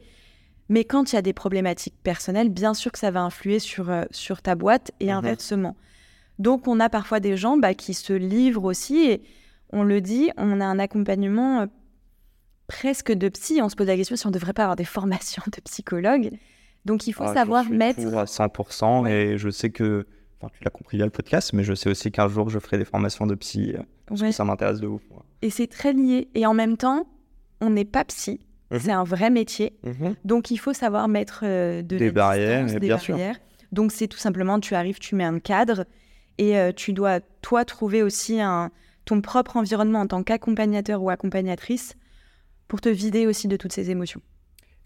Mais 0.68 0.84
quand 0.84 1.12
il 1.12 1.16
y 1.16 1.18
a 1.18 1.22
des 1.22 1.32
problématiques 1.32 1.96
personnelles, 2.02 2.48
bien 2.48 2.74
sûr 2.74 2.92
que 2.92 2.98
ça 2.98 3.10
va 3.10 3.22
influer 3.22 3.58
sur, 3.58 3.90
euh, 3.90 4.04
sur 4.10 4.42
ta 4.42 4.54
boîte 4.54 4.92
et 5.00 5.06
Mhm. 5.06 5.12
inversement. 5.12 5.76
Donc 6.38 6.68
on 6.68 6.78
a 6.78 6.88
parfois 6.88 7.18
des 7.20 7.36
gens 7.36 7.56
bah, 7.56 7.74
qui 7.74 7.94
se 7.94 8.12
livrent 8.12 8.64
aussi 8.64 8.98
et 9.06 9.22
on 9.72 9.82
le 9.82 10.00
dit, 10.00 10.30
on 10.36 10.60
a 10.60 10.64
un 10.64 10.78
accompagnement 10.78 11.62
euh, 11.62 11.66
presque 12.68 13.10
de 13.12 13.28
psy. 13.28 13.60
On 13.62 13.68
se 13.68 13.74
pose 13.76 13.88
la 13.88 13.96
question 13.96 14.14
si 14.14 14.26
on 14.26 14.30
ne 14.30 14.34
devrait 14.34 14.52
pas 14.52 14.62
avoir 14.62 14.76
des 14.76 14.84
formations 14.96 15.42
de 15.52 15.60
psychologue. 15.62 16.30
Donc 16.84 17.06
il 17.08 17.12
faut 17.12 17.24
Ah, 17.24 17.34
savoir 17.34 17.64
je 17.64 17.68
suis 17.70 17.76
mettre... 17.76 18.02
pour 18.02 18.18
à 18.18 18.24
100% 18.24 19.08
et 19.08 19.36
je 19.38 19.50
sais 19.50 19.70
que, 19.70 20.06
enfin 20.40 20.50
tu 20.56 20.62
l'as 20.64 20.70
compris 20.70 20.96
via 20.98 21.04
le 21.06 21.10
podcast, 21.10 21.52
mais 21.52 21.64
je 21.64 21.74
sais 21.74 21.90
aussi 21.90 22.12
qu'un 22.12 22.28
jour 22.28 22.48
je 22.50 22.58
ferai 22.60 22.78
des 22.78 22.84
formations 22.84 23.26
de 23.26 23.34
psy. 23.34 23.72
euh, 23.76 23.82
parce 24.06 24.22
que. 24.22 24.30
Ça 24.30 24.44
m'intéresse 24.44 24.80
de 24.80 24.86
ouf. 24.86 25.02
Et 25.42 25.50
c'est 25.50 25.66
très 25.66 25.92
lié. 25.92 26.28
Et 26.34 26.46
en 26.46 26.54
même 26.54 26.76
temps, 26.76 27.06
on 27.60 27.70
n'est 27.70 27.84
pas 27.84 28.04
psy. 28.04 28.40
Mhm. 28.70 28.78
C'est 28.80 28.92
un 28.92 29.04
vrai 29.04 29.30
métier. 29.30 29.78
Donc, 30.24 30.50
il 30.50 30.58
faut 30.58 30.72
savoir 30.74 31.08
mettre 31.08 31.40
euh, 31.44 31.80
de 31.82 31.96
Des 31.96 32.10
barrières, 32.10 32.64
distance, 32.64 32.76
et 32.76 32.80
des 32.80 32.86
bien 32.86 32.98
sûr. 32.98 33.14
barrières. 33.16 33.36
Donc, 33.72 33.92
c'est 33.92 34.08
tout 34.08 34.18
simplement, 34.18 34.60
tu 34.60 34.74
arrives, 34.74 34.98
tu 34.98 35.14
mets 35.14 35.24
un 35.24 35.38
cadre 35.38 35.84
et 36.38 36.58
euh, 36.58 36.72
tu 36.72 36.92
dois, 36.92 37.20
toi, 37.42 37.64
trouver 37.64 38.02
aussi 38.02 38.40
un, 38.40 38.70
ton 39.06 39.20
propre 39.22 39.56
environnement 39.56 40.00
en 40.00 40.06
tant 40.06 40.22
qu'accompagnateur 40.22 41.02
ou 41.02 41.08
accompagnatrice 41.10 41.94
pour 42.68 42.80
te 42.80 42.88
vider 42.88 43.26
aussi 43.26 43.48
de 43.48 43.56
toutes 43.56 43.72
ces 43.72 43.90
émotions. 43.90 44.20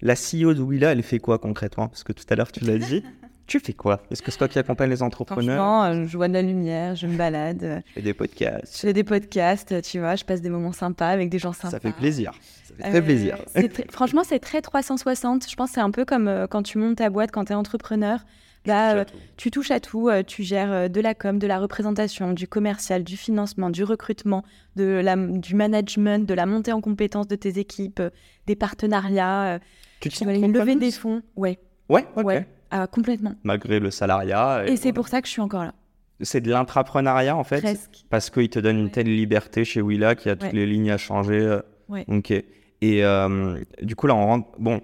La 0.00 0.14
CEO 0.16 0.54
de 0.54 0.62
Willa, 0.62 0.92
elle 0.92 1.02
fait 1.02 1.18
quoi 1.18 1.38
concrètement? 1.38 1.88
Parce 1.88 2.02
que 2.04 2.12
tout 2.12 2.24
à 2.30 2.34
l'heure 2.34 2.50
tu 2.50 2.64
l'as 2.64 2.78
dit. 2.78 3.04
tu 3.46 3.60
fais 3.60 3.72
quoi? 3.72 4.02
Est-ce 4.10 4.22
que 4.22 4.30
c'est 4.30 4.38
toi 4.38 4.48
qui 4.48 4.58
accompagne 4.58 4.90
les 4.90 5.02
entrepreneurs? 5.02 5.44
Franchement, 5.56 5.84
euh, 5.84 6.06
je 6.06 6.16
vois 6.16 6.28
de 6.28 6.32
la 6.32 6.42
lumière, 6.42 6.96
je 6.96 7.06
me 7.06 7.16
balade, 7.16 7.62
euh, 7.62 7.80
Tu 7.88 7.92
fais 7.94 8.02
des 8.02 8.14
podcasts. 8.14 8.74
je 8.74 8.80
fais 8.80 8.92
des 8.92 9.04
podcasts, 9.04 9.82
tu 9.82 9.98
vois, 10.00 10.16
je 10.16 10.24
passe 10.24 10.40
des 10.40 10.48
moments 10.48 10.72
sympas 10.72 11.08
avec 11.08 11.28
des 11.28 11.38
gens 11.38 11.52
sympas. 11.52 11.70
Ça 11.70 11.80
fait 11.80 11.92
plaisir. 11.92 12.32
Ça 12.64 12.74
fait 12.74 12.86
Euh, 12.86 12.90
très 12.90 13.02
plaisir. 13.02 13.36
c'est 13.54 13.68
très- 13.68 13.86
franchement, 13.90 14.22
c'est 14.24 14.38
très 14.38 14.62
360. 14.62 15.48
Je 15.50 15.54
pense 15.54 15.70
que 15.70 15.74
c'est 15.74 15.80
un 15.80 15.90
peu 15.90 16.04
comme 16.04 16.26
euh, 16.28 16.46
quand 16.46 16.62
tu 16.62 16.78
montes 16.78 16.96
ta 16.96 17.10
boîte, 17.10 17.30
quand 17.30 17.44
tu 17.44 17.52
es 17.52 17.56
entrepreneur. 17.56 18.24
Bah, 18.66 18.94
euh, 18.94 19.04
tu 19.36 19.50
touches 19.50 19.70
à 19.72 19.80
tout. 19.80 20.08
euh, 20.08 20.22
tu 20.22 20.42
gères 20.42 20.70
euh, 20.72 20.88
de 20.88 21.00
la 21.00 21.14
com, 21.14 21.38
de 21.38 21.46
la 21.46 21.58
représentation, 21.58 22.32
du 22.32 22.46
commercial, 22.46 23.02
du 23.04 23.16
financement, 23.16 23.70
du 23.70 23.82
recrutement, 23.84 24.44
de 24.76 24.84
la, 24.84 25.16
du 25.16 25.54
management, 25.54 26.26
de 26.28 26.34
la 26.34 26.46
montée 26.46 26.72
en 26.72 26.80
compétences 26.80 27.26
de 27.28 27.36
tes 27.36 27.58
équipes, 27.58 28.00
des 28.46 28.54
partenariats. 28.56 29.58
tu 30.00 30.08
te 30.10 30.14
sens 30.14 30.28
entrepreneuse 30.28 30.78
des 30.78 30.90
fonds. 30.92 31.22
Ouais, 31.36 31.58
Ouais, 31.88 32.06
ok. 32.16 32.24
ouais, 32.24 32.46
ah, 32.70 32.86
complètement. 32.86 33.34
Malgré 33.42 33.80
le 33.80 33.90
salariat. 33.90 34.64
Et 34.66 34.76
c'est 34.76 34.92
pour 34.92 35.08
ça 35.08 35.20
que 35.20 35.26
je 35.26 35.32
suis 35.32 35.42
encore 35.42 35.64
là. 35.64 35.74
C'est 36.20 36.40
de 36.40 36.50
l'intrapreneuriat 36.50 37.36
en 37.36 37.42
fait? 37.42 37.60
Presque. 37.60 38.04
Parce 38.08 38.30
qu'il 38.30 38.48
te 38.48 38.60
donne 38.60 38.78
une 38.78 38.90
telle 38.92 39.12
liberté 39.12 39.64
chez 39.64 39.82
Willa 39.82 40.14
qu'il 40.14 40.28
y 40.28 40.32
a 40.32 40.36
toutes 40.36 40.44
Ouais. 40.52 40.52
les 40.54 40.66
lignes 40.66 40.92
à 40.92 40.98
changer. 40.98 41.58
Ouais. 41.88 42.04
Ok. 42.06 42.30
Et 42.30 43.04
euh, 43.04 43.58
du 43.82 43.96
coup, 43.96 44.06
là, 44.06 44.14
on 44.14 44.24
rentre. 44.26 44.48
Bon, 44.58 44.80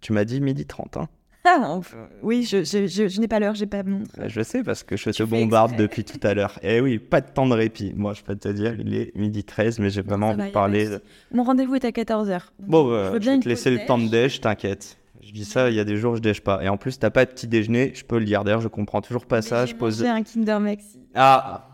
tu 0.00 0.12
m'as 0.14 0.24
dit 0.24 0.40
midi 0.40 0.64
30. 0.66 0.96
Hein. 0.96 1.08
Oui, 2.22 2.44
je, 2.44 2.64
je, 2.64 2.86
je, 2.86 3.08
je 3.08 3.20
n'ai 3.20 3.28
pas 3.28 3.38
l'heure, 3.38 3.54
j'ai 3.54 3.66
pas 3.66 3.82
mon. 3.82 4.02
Euh, 4.18 4.28
Je 4.28 4.42
sais 4.42 4.62
parce 4.62 4.82
que 4.82 4.96
je 4.96 5.10
te 5.10 5.22
bombarde 5.22 5.76
depuis 5.76 6.04
tout 6.04 6.18
à 6.26 6.34
l'heure. 6.34 6.58
Et 6.62 6.80
oui, 6.80 6.98
pas 6.98 7.20
de 7.20 7.28
temps 7.30 7.46
de 7.46 7.54
répit. 7.54 7.92
Moi, 7.96 8.14
je 8.14 8.22
peux 8.22 8.36
te 8.36 8.48
dire, 8.48 8.74
il 8.78 8.94
est 8.94 9.14
midi 9.16 9.44
13, 9.44 9.78
mais 9.78 9.90
j'ai 9.90 10.02
vraiment 10.02 10.30
envie 10.30 10.46
de 10.46 10.52
parler. 10.52 10.88
Mon 11.32 11.44
rendez-vous 11.44 11.74
est 11.76 11.84
à 11.84 11.90
14h. 11.90 12.40
Bon, 12.60 12.90
euh, 12.90 13.06
je 13.06 13.10
veux 13.10 13.14
je 13.14 13.18
bien 13.20 13.34
vais 13.36 13.42
te 13.42 13.48
laisser 13.48 13.70
le 13.70 13.84
temps 13.86 13.98
de 13.98 14.08
déj. 14.08 14.40
t'inquiète. 14.40 14.98
Je 15.22 15.32
dis 15.32 15.44
ça, 15.44 15.70
il 15.70 15.76
y 15.76 15.80
a 15.80 15.84
des 15.84 15.96
jours 15.96 16.16
je 16.16 16.20
déj 16.22 16.40
pas. 16.40 16.62
Et 16.62 16.68
en 16.68 16.76
plus, 16.76 16.98
t'as 16.98 17.10
pas 17.10 17.24
de 17.24 17.30
petit 17.30 17.48
déjeuner, 17.48 17.92
je 17.94 18.04
peux 18.04 18.18
le 18.18 18.24
dire. 18.24 18.44
D'ailleurs, 18.44 18.60
je 18.60 18.68
comprends 18.68 19.00
toujours 19.00 19.26
pas 19.26 19.42
ça. 19.42 19.66
Je 19.66 19.74
pose. 19.74 19.98
J'ai 19.98 20.08
un 20.08 20.22
Kinder 20.22 20.60
Maxi. 20.60 21.00
Ah 21.14 21.68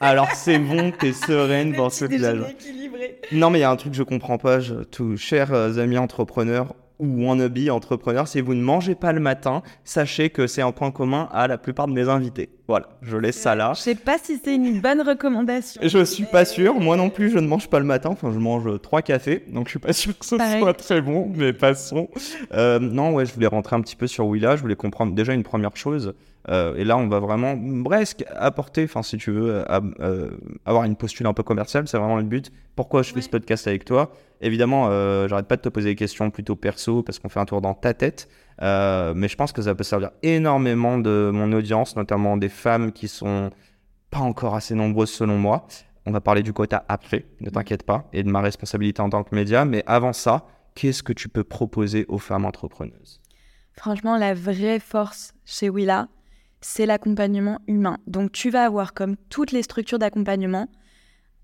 Alors 0.00 0.30
c'est 0.32 0.58
bon, 0.58 0.92
t'es 0.92 1.12
sereine 1.12 1.72
dans 1.76 1.90
ce 1.90 2.04
équilibré. 2.04 3.20
Non, 3.32 3.50
mais 3.50 3.58
il 3.58 3.62
y 3.62 3.64
a 3.64 3.70
un 3.70 3.76
truc 3.76 3.92
que 3.92 3.98
je 3.98 4.02
comprends 4.02 4.38
pas, 4.38 4.60
je, 4.60 4.74
tous 4.74 5.16
chers 5.16 5.52
euh, 5.52 5.78
amis 5.78 5.98
entrepreneurs 5.98 6.74
ou 6.98 7.26
wannabe 7.26 7.68
entrepreneurs, 7.70 8.28
si 8.28 8.40
vous 8.40 8.54
ne 8.54 8.62
mangez 8.62 8.94
pas 8.94 9.12
le 9.12 9.20
matin, 9.20 9.62
sachez 9.84 10.30
que 10.30 10.46
c'est 10.46 10.62
un 10.62 10.72
point 10.72 10.90
commun 10.90 11.28
à 11.32 11.46
la 11.46 11.58
plupart 11.58 11.86
de 11.88 11.92
mes 11.92 12.08
invités. 12.08 12.50
Voilà, 12.68 12.88
je 13.02 13.16
laisse 13.16 13.36
ça 13.36 13.54
là. 13.54 13.72
Je 13.76 13.80
sais 13.80 13.94
pas 13.94 14.18
si 14.18 14.40
c'est 14.42 14.54
une 14.54 14.80
bonne 14.80 15.00
recommandation. 15.00 15.80
Je 15.84 16.04
suis 16.04 16.24
pas 16.24 16.44
sûr, 16.44 16.74
moi 16.80 16.96
non 16.96 17.10
plus, 17.10 17.30
je 17.30 17.38
ne 17.38 17.46
mange 17.46 17.68
pas 17.68 17.78
le 17.78 17.84
matin. 17.84 18.08
Enfin, 18.10 18.32
je 18.32 18.38
mange 18.38 18.80
trois 18.80 19.02
cafés, 19.02 19.44
donc 19.52 19.66
je 19.66 19.70
suis 19.70 19.78
pas 19.78 19.92
sûr 19.92 20.18
que 20.18 20.24
ce 20.26 20.34
Pareil. 20.36 20.60
soit 20.60 20.74
très 20.74 21.00
bon, 21.00 21.30
mais 21.34 21.52
passons. 21.52 22.08
Euh, 22.54 22.78
non, 22.80 23.12
ouais, 23.14 23.24
je 23.26 23.32
voulais 23.34 23.46
rentrer 23.46 23.76
un 23.76 23.80
petit 23.82 23.94
peu 23.96 24.06
sur 24.06 24.26
Willa, 24.26 24.56
je 24.56 24.62
voulais 24.62 24.74
comprendre 24.76 25.14
déjà 25.14 25.32
une 25.32 25.44
première 25.44 25.76
chose. 25.76 26.14
Euh, 26.48 26.76
et 26.76 26.84
là, 26.84 26.96
on 26.96 27.08
va 27.08 27.18
vraiment 27.18 27.56
presque 27.84 28.24
apporter, 28.36 28.84
enfin, 28.84 29.02
si 29.02 29.16
tu 29.16 29.32
veux, 29.32 29.68
à- 29.70 29.80
euh, 30.00 30.30
avoir 30.64 30.84
une 30.84 30.94
posture 30.96 31.26
un 31.28 31.32
peu 31.34 31.42
commerciale, 31.42 31.88
c'est 31.88 31.98
vraiment 31.98 32.16
le 32.18 32.22
but. 32.22 32.52
Pourquoi 32.76 33.02
je 33.02 33.10
fais 33.10 33.16
Ouais. 33.16 33.22
ce 33.22 33.28
podcast 33.30 33.66
avec 33.66 33.84
toi? 33.84 34.12
Évidemment, 34.40 34.88
euh, 34.90 35.26
j'arrête 35.28 35.46
pas 35.48 35.56
de 35.56 35.62
te 35.62 35.68
poser 35.68 35.88
des 35.90 35.96
questions 35.96 36.30
plutôt 36.30 36.54
perso 36.54 37.02
parce 37.02 37.18
qu'on 37.18 37.28
fait 37.28 37.40
un 37.40 37.46
tour 37.46 37.60
dans 37.60 37.74
ta 37.74 37.94
tête. 37.94 38.28
Euh, 38.62 39.12
mais 39.14 39.28
je 39.28 39.36
pense 39.36 39.52
que 39.52 39.60
ça 39.62 39.74
peut 39.74 39.82
servir 39.84 40.10
énormément 40.22 40.98
de 40.98 41.30
mon 41.34 41.52
audience, 41.52 41.96
notamment 41.96 42.36
des 42.36 42.48
femmes 42.48 42.92
qui 42.92 43.08
sont 43.08 43.50
pas 44.10 44.20
encore 44.20 44.54
assez 44.54 44.74
nombreuses 44.74 45.10
selon 45.10 45.38
moi. 45.38 45.66
On 46.06 46.12
va 46.12 46.20
parler 46.20 46.42
du 46.44 46.52
quota 46.52 46.84
après, 46.88 47.24
ne 47.40 47.50
t'inquiète 47.50 47.82
pas, 47.82 48.08
et 48.12 48.22
de 48.22 48.30
ma 48.30 48.40
responsabilité 48.40 49.02
en 49.02 49.10
tant 49.10 49.24
que 49.24 49.34
média. 49.34 49.64
Mais 49.64 49.82
avant 49.86 50.12
ça, 50.12 50.46
qu'est-ce 50.76 51.02
que 51.02 51.12
tu 51.12 51.28
peux 51.28 51.42
proposer 51.44 52.04
aux 52.08 52.18
femmes 52.18 52.44
entrepreneuses? 52.44 53.20
Franchement, 53.72 54.16
la 54.16 54.32
vraie 54.32 54.78
force 54.78 55.34
chez 55.44 55.68
Willa, 55.68 56.08
c'est 56.68 56.84
l'accompagnement 56.84 57.60
humain. 57.68 57.98
Donc, 58.08 58.32
tu 58.32 58.50
vas 58.50 58.64
avoir, 58.64 58.92
comme 58.92 59.16
toutes 59.30 59.52
les 59.52 59.62
structures 59.62 60.00
d'accompagnement, 60.00 60.68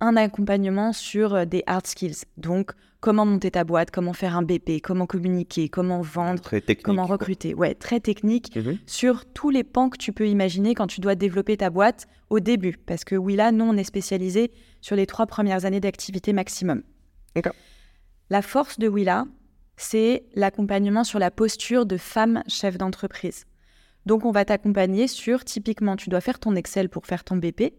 un 0.00 0.16
accompagnement 0.16 0.92
sur 0.92 1.34
euh, 1.34 1.44
des 1.44 1.62
hard 1.68 1.86
skills. 1.86 2.24
Donc, 2.38 2.72
comment 2.98 3.24
monter 3.24 3.52
ta 3.52 3.62
boîte, 3.62 3.92
comment 3.92 4.14
faire 4.14 4.36
un 4.36 4.42
BP, 4.42 4.80
comment 4.82 5.06
communiquer, 5.06 5.68
comment 5.68 6.00
vendre, 6.00 6.42
comment 6.82 7.06
quoi. 7.06 7.12
recruter. 7.16 7.54
Ouais, 7.54 7.74
très 7.76 8.00
technique 8.00 8.56
Mhm. 8.56 8.78
sur 8.86 9.24
tous 9.26 9.50
les 9.50 9.62
pans 9.62 9.90
que 9.90 9.96
tu 9.96 10.12
peux 10.12 10.26
imaginer 10.28 10.74
quand 10.74 10.88
tu 10.88 11.00
dois 11.00 11.14
développer 11.14 11.56
ta 11.56 11.70
boîte 11.70 12.08
au 12.28 12.40
début. 12.40 12.76
Parce 12.84 13.04
que 13.04 13.14
Willa, 13.14 13.52
nous, 13.52 13.64
on 13.64 13.76
est 13.76 13.84
spécialisé 13.84 14.50
sur 14.80 14.96
les 14.96 15.06
trois 15.06 15.26
premières 15.26 15.64
années 15.66 15.80
d'activité 15.80 16.32
maximum. 16.32 16.82
Ok. 17.36 17.48
La 18.28 18.42
force 18.42 18.80
de 18.80 18.88
Willa, 18.88 19.24
c'est 19.76 20.24
l'accompagnement 20.34 21.04
sur 21.04 21.20
la 21.20 21.30
posture 21.30 21.86
de 21.86 21.96
femme 21.96 22.42
chef 22.48 22.76
d'entreprise. 22.76 23.44
Donc, 24.06 24.24
on 24.24 24.32
va 24.32 24.44
t'accompagner 24.44 25.06
sur, 25.06 25.44
typiquement, 25.44 25.96
tu 25.96 26.10
dois 26.10 26.20
faire 26.20 26.38
ton 26.38 26.54
Excel 26.56 26.88
pour 26.88 27.06
faire 27.06 27.24
ton 27.24 27.36
BP. 27.36 27.72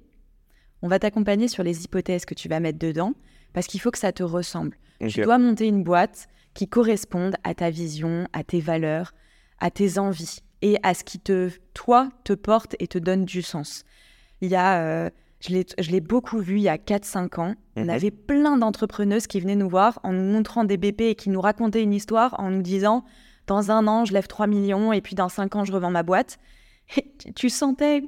On 0.81 0.87
va 0.87 0.99
t'accompagner 0.99 1.47
sur 1.47 1.63
les 1.63 1.83
hypothèses 1.83 2.25
que 2.25 2.33
tu 2.33 2.47
vas 2.49 2.59
mettre 2.59 2.79
dedans, 2.79 3.13
parce 3.53 3.67
qu'il 3.67 3.79
faut 3.81 3.91
que 3.91 3.97
ça 3.97 4.11
te 4.11 4.23
ressemble. 4.23 4.77
Tu 5.07 5.21
dois 5.21 5.37
monter 5.37 5.67
une 5.67 5.83
boîte 5.83 6.27
qui 6.53 6.67
corresponde 6.67 7.35
à 7.43 7.53
ta 7.53 7.69
vision, 7.69 8.27
à 8.31 8.43
tes 8.43 8.59
valeurs, 8.61 9.13
à 9.59 9.69
tes 9.71 9.97
envies 9.97 10.39
et 10.61 10.77
à 10.83 10.93
ce 10.93 11.03
qui 11.03 11.19
te, 11.19 11.49
toi, 11.73 12.09
te 12.23 12.33
porte 12.33 12.75
et 12.79 12.87
te 12.87 12.97
donne 12.97 13.25
du 13.25 13.41
sens. 13.41 13.83
Il 14.39 14.49
y 14.49 14.55
a, 14.55 14.81
euh, 14.81 15.09
je 15.41 15.49
l'ai- 15.49 15.65
je 15.77 15.91
l'ai 15.91 15.99
beaucoup 15.99 16.39
vu 16.39 16.55
il 16.57 16.61
y 16.63 16.69
a 16.69 16.77
4-5 16.77 17.37
ans, 17.39 17.55
on 17.75 17.83
Mhm. 17.83 17.89
avait 17.89 18.11
plein 18.11 18.57
d'entrepreneuses 18.57 19.27
qui 19.27 19.39
venaient 19.41 19.55
nous 19.57 19.67
voir 19.69 19.99
en 20.03 20.13
nous 20.13 20.23
montrant 20.31 20.63
des 20.63 20.77
BP 20.77 21.01
et 21.09 21.15
qui 21.15 21.29
nous 21.29 21.41
racontaient 21.41 21.83
une 21.83 21.93
histoire 21.93 22.35
en 22.39 22.49
nous 22.49 22.61
disant 22.61 23.03
dans 23.47 23.71
un 23.71 23.87
an, 23.87 24.05
je 24.05 24.13
lève 24.13 24.27
3 24.27 24.47
millions 24.47 24.93
et 24.93 25.01
puis 25.01 25.15
dans 25.15 25.29
5 25.29 25.55
ans, 25.55 25.65
je 25.65 25.71
revends 25.73 25.91
ma 25.91 26.03
boîte. 26.03 26.37
Et 26.97 27.31
tu- 27.33 27.49
sentais, 27.49 28.03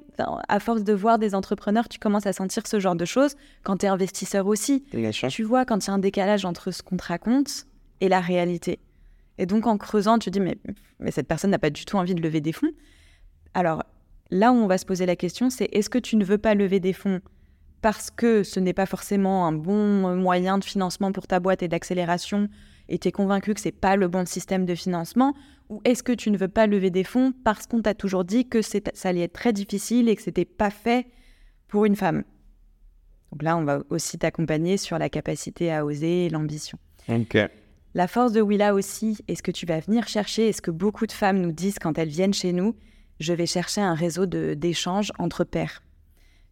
à 0.50 0.60
force 0.60 0.84
de 0.84 0.92
voir 0.94 1.18
des 1.18 1.34
entrepreneurs, 1.34 1.88
tu 1.88 1.98
commences 1.98 2.26
à 2.26 2.34
sentir 2.34 2.68
ce 2.68 2.80
genre 2.80 2.96
de 2.96 3.06
choses 3.06 3.36
quand 3.64 3.78
tu 3.78 3.86
es 3.86 3.90
investisseur 3.90 4.48
aussi. 4.48 4.84
Tu 5.30 5.44
vois 5.44 5.64
quand 5.66 5.86
il 5.86 5.88
y 5.88 5.92
a 5.92 5.94
un 5.94 5.98
décalage 6.00 6.44
entre 6.46 6.72
ce 6.72 6.84
qu'on 6.84 6.98
te 6.98 7.06
raconte 7.06 7.66
et 8.02 8.10
la 8.10 8.20
réalité. 8.20 8.80
Et 9.38 9.46
donc 9.46 9.66
en 9.66 9.78
creusant, 9.78 10.20
tu 10.20 10.30
te 10.30 10.38
dis 10.38 10.42
mais, 10.42 10.58
mais 11.00 11.12
cette 11.12 11.28
personne 11.28 11.52
n'a 11.52 11.60
pas 11.60 11.70
du 11.70 11.86
tout 11.86 11.96
envie 11.98 12.16
de 12.16 12.22
lever 12.22 12.42
des 12.42 12.52
fonds. 12.52 12.72
Alors 13.54 13.84
là 14.30 14.52
où 14.52 14.56
on 14.56 14.68
va 14.68 14.78
se 14.78 14.86
poser 14.86 15.06
la 15.06 15.16
question, 15.16 15.50
c'est 15.50 15.70
est-ce 15.72 15.90
que 15.90 15.98
tu 15.98 16.18
ne 16.18 16.26
veux 16.26 16.38
pas 16.38 16.54
lever 16.54 16.80
des 16.82 16.94
fonds 16.94 17.22
parce 17.82 18.10
que 18.12 18.44
ce 18.44 18.60
n'est 18.60 18.74
pas 18.74 18.86
forcément 18.88 19.46
un 19.48 19.52
bon 19.54 20.16
moyen 20.16 20.58
de 20.58 20.64
financement 20.66 21.12
pour 21.12 21.28
ta 21.28 21.40
boîte 21.40 21.62
et 21.64 21.68
d'accélération 21.68 22.50
et 22.90 23.00
tu 23.00 23.08
es 23.08 23.12
convaincu 23.12 23.54
que 23.54 23.60
c'est 23.60 23.72
pas 23.72 23.96
le 23.96 24.08
bon 24.08 24.26
système 24.26 24.66
de 24.66 24.76
financement 24.76 25.34
ou 25.70 25.82
est-ce 25.84 26.04
que 26.04 26.12
tu 26.12 26.30
ne 26.32 26.38
veux 26.38 26.48
pas 26.48 26.68
lever 26.68 26.90
des 26.90 27.04
fonds 27.04 27.34
parce 27.44 27.66
qu'on 27.66 27.82
t'a 27.82 27.94
toujours 27.94 28.24
dit 28.24 28.48
que 28.48 28.62
ça 28.62 28.80
allait 29.04 29.22
être 29.22 29.34
très 29.34 29.54
difficile 29.54 30.10
et 30.10 30.16
que 30.16 30.22
c'était 30.22 30.46
pas 30.46 30.70
fait 30.70 31.08
pour 31.68 31.86
une 31.86 31.96
femme? 31.96 32.24
Donc 33.32 33.42
là, 33.42 33.58
on 33.58 33.64
va 33.64 33.82
aussi 33.90 34.18
t'accompagner 34.18 34.78
sur 34.78 34.98
la 34.98 35.10
capacité 35.10 35.72
à 35.72 35.86
oser 35.86 36.26
et 36.26 36.30
l'ambition. 36.30 36.78
La 37.96 38.08
force 38.08 38.32
de 38.34 38.42
Willa 38.42 38.74
aussi, 38.74 39.18
est 39.28 39.36
ce 39.36 39.44
que 39.44 39.52
tu 39.52 39.66
vas 39.66 39.80
venir 39.80 40.08
chercher, 40.08 40.50
et 40.50 40.54
ce 40.54 40.62
que 40.62 40.72
beaucoup 40.72 41.08
de 41.08 41.12
femmes 41.12 41.40
nous 41.40 41.52
disent 41.52 41.80
quand 41.80 41.98
elles 41.98 42.10
viennent 42.10 42.34
chez 42.34 42.52
nous, 42.52 42.76
je 43.20 43.34
vais 43.34 43.46
chercher 43.46 43.82
un 43.82 43.94
réseau 43.94 44.26
d'échanges 44.26 45.12
entre 45.18 45.44
pairs. 45.44 45.82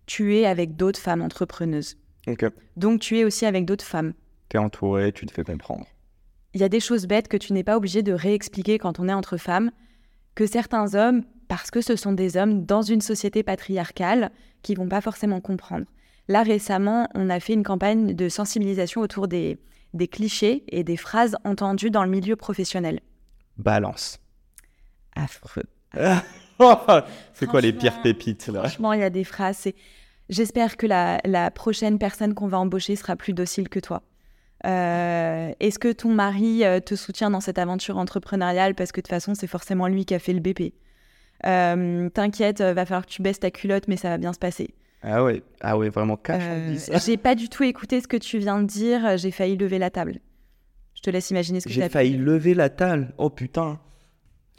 Tu 0.06 0.38
es 0.38 0.46
avec 0.46 0.76
d'autres 0.76 1.00
femmes 1.00 1.22
entrepreneuses. 1.22 1.98
Donc 2.78 3.02
tu 3.02 3.20
es 3.20 3.24
aussi 3.26 3.46
avec 3.46 3.66
d'autres 3.66 3.86
femmes. 3.86 4.14
Tu 4.50 4.58
es 4.58 4.60
entouré, 4.60 5.12
tu 5.12 5.26
te 5.26 5.34
fais 5.34 5.44
comprendre. 5.44 5.86
Il 6.54 6.62
y 6.62 6.64
a 6.64 6.70
des 6.70 6.80
choses 6.80 7.08
bêtes 7.08 7.28
que 7.28 7.38
tu 7.38 7.54
n'es 7.54 7.64
pas 7.64 7.78
obligé 7.78 8.04
de 8.04 8.14
réexpliquer 8.14 8.78
quand 8.78 9.00
on 9.00 9.08
est 9.08 9.14
entre 9.14 9.38
femmes, 9.38 9.72
que 10.36 10.46
certains 10.46 10.94
hommes, 10.94 11.24
parce 11.48 11.72
que 11.72 11.82
ce 11.82 11.96
sont 11.96 12.14
des 12.14 12.38
hommes 12.38 12.66
dans 12.66 12.82
une 12.82 13.02
société 13.02 13.44
patriarcale, 13.44 14.32
qui 14.62 14.76
vont 14.76 14.88
pas 14.88 15.02
forcément 15.02 15.42
comprendre. 15.42 15.86
Là 16.28 16.44
récemment, 16.44 17.10
on 17.16 17.30
a 17.30 17.40
fait 17.40 17.54
une 17.54 17.64
campagne 17.64 18.14
de 18.14 18.30
sensibilisation 18.30 19.02
autour 19.02 19.28
des, 19.28 19.58
des 19.94 20.08
clichés 20.08 20.64
et 20.70 20.84
des 20.84 20.96
phrases 20.96 21.36
entendues 21.44 21.92
dans 21.92 22.04
le 22.04 22.10
milieu 22.10 22.36
professionnel. 22.36 23.02
Balance. 23.58 24.20
Affreux. 25.16 25.66
c'est 27.34 27.46
quoi 27.46 27.62
les 27.62 27.74
pires 27.74 28.02
pépites 28.02 28.48
là? 28.48 28.60
Franchement, 28.62 28.94
il 28.94 29.02
y 29.02 29.04
a 29.04 29.10
des 29.10 29.24
phrases. 29.24 29.68
J'espère 30.30 30.78
que 30.78 30.88
la, 30.88 31.20
la 31.26 31.52
prochaine 31.52 32.00
personne 32.00 32.34
qu'on 32.34 32.48
va 32.48 32.58
embaucher 32.60 32.96
sera 32.96 33.16
plus 33.16 33.34
docile 33.34 33.70
que 33.70 33.80
toi. 33.80 34.02
Euh, 34.66 35.52
Est-ce 35.60 35.78
que 35.80 35.92
ton 35.92 36.10
mari 36.10 36.64
euh, 36.64 36.80
te 36.80 36.96
soutient 36.96 37.30
dans 37.30 37.42
cette 37.42 37.58
aventure 37.60 37.98
entrepreneuriale 37.98 38.76
parce 38.76 38.92
que 38.92 39.02
de 39.02 39.04
toute 39.04 39.10
façon, 39.10 39.36
c'est 39.36 39.48
forcément 39.48 39.88
lui 39.88 40.06
qui 40.06 40.14
a 40.16 40.20
fait 40.20 40.34
le 40.34 40.40
BP 40.40 40.74
euh, 41.46 42.10
T'inquiète, 42.10 42.62
euh, 42.62 42.74
va 42.74 42.86
falloir 42.86 43.06
que 43.06 43.12
tu 43.12 43.22
baisses 43.22 43.40
ta 43.40 43.52
culotte, 43.52 43.88
mais 43.88 43.98
ça 43.98 44.10
va 44.10 44.18
bien 44.18 44.32
se 44.34 44.40
passer. 44.40 44.74
Ah 45.02 45.22
ouais, 45.24 45.44
ah 45.60 45.78
ouais, 45.78 45.90
vraiment 45.90 46.16
cash. 46.16 46.42
Euh, 46.46 46.76
j'ai 47.06 47.18
pas 47.18 47.36
du 47.36 47.50
tout 47.50 47.64
écouté 47.64 48.00
ce 48.00 48.08
que 48.08 48.16
tu 48.16 48.38
viens 48.38 48.62
de 48.62 48.66
dire. 48.68 49.18
J'ai 49.18 49.32
failli 49.32 49.58
lever 49.58 49.78
la 49.80 49.90
table. 49.90 50.20
Je 50.96 51.02
te 51.02 51.10
laisse 51.10 51.30
imaginer 51.32 51.60
ce 51.60 51.68
que 51.68 51.74
J'ai 51.74 51.82
t'as 51.82 51.90
failli 51.90 52.16
lever 52.16 52.54
la 52.54 52.70
table. 52.70 53.14
Oh 53.18 53.30
putain. 53.30 53.80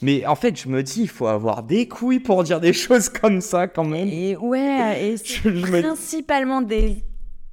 Mais 0.02 0.26
en 0.26 0.34
fait, 0.34 0.60
je 0.60 0.68
me 0.68 0.82
dis, 0.82 1.02
il 1.02 1.08
faut 1.08 1.28
avoir 1.28 1.62
des 1.62 1.88
couilles 1.88 2.20
pour 2.20 2.44
dire 2.44 2.60
des 2.60 2.72
choses 2.74 3.08
comme 3.08 3.40
ça 3.40 3.68
quand 3.68 3.84
même. 3.84 4.08
Et 4.08 4.36
ouais, 4.36 5.12
et 5.12 5.16
c'est 5.16 5.46
me- 5.46 5.80
principalement 5.80 6.60
des 6.60 7.02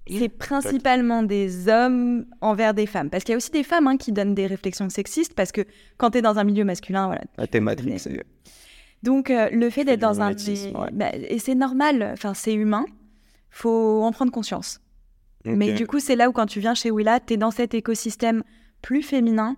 c'est 0.08 0.30
principalement 0.30 1.24
des 1.24 1.68
hommes 1.68 2.26
envers 2.42 2.74
des 2.74 2.86
femmes. 2.86 3.10
Parce 3.10 3.24
qu'il 3.24 3.34
y 3.34 3.36
a 3.36 3.38
aussi 3.38 3.52
des 3.52 3.64
femmes 3.64 3.88
hein, 3.88 3.98
qui 3.98 4.12
donnent 4.12 4.36
des 4.36 4.48
réflexions 4.48 4.90
sexistes, 4.90 5.34
parce 5.34 5.52
que 5.52 5.62
quand 5.98 6.12
tu 6.12 6.18
es 6.18 6.22
dans 6.22 6.38
un 6.40 6.44
milieu 6.44 6.64
masculin, 6.64 7.08
voilà. 7.08 7.22
Ah, 7.38 7.48
t'es 7.48 7.60
Matrix. 7.60 8.08
Donc 9.04 9.30
euh, 9.30 9.50
le 9.52 9.70
fait 9.70 9.84
d'être 9.84 10.00
dans 10.00 10.22
un... 10.22 10.30
mimétisme, 10.30 10.78
ouais. 10.78 10.90
bah, 10.92 11.10
et 11.14 11.40
c'est 11.40 11.56
normal, 11.56 12.12
enfin 12.14 12.34
c'est 12.34 12.54
humain, 12.54 12.86
faut 13.50 14.04
en 14.04 14.12
prendre 14.12 14.32
conscience. 14.32 14.80
Mais 15.44 15.74
du 15.74 15.88
coup, 15.88 16.00
c'est 16.00 16.16
là 16.16 16.30
où 16.30 16.34
quand 16.34 16.46
tu 16.46 16.60
viens 16.60 16.76
chez 16.76 16.92
Willa, 16.92 17.20
tu 17.20 17.34
es 17.34 17.38
dans 17.38 17.50
cet 17.50 17.74
écosystème 17.74 18.44
plus 18.84 19.02
féminin, 19.02 19.58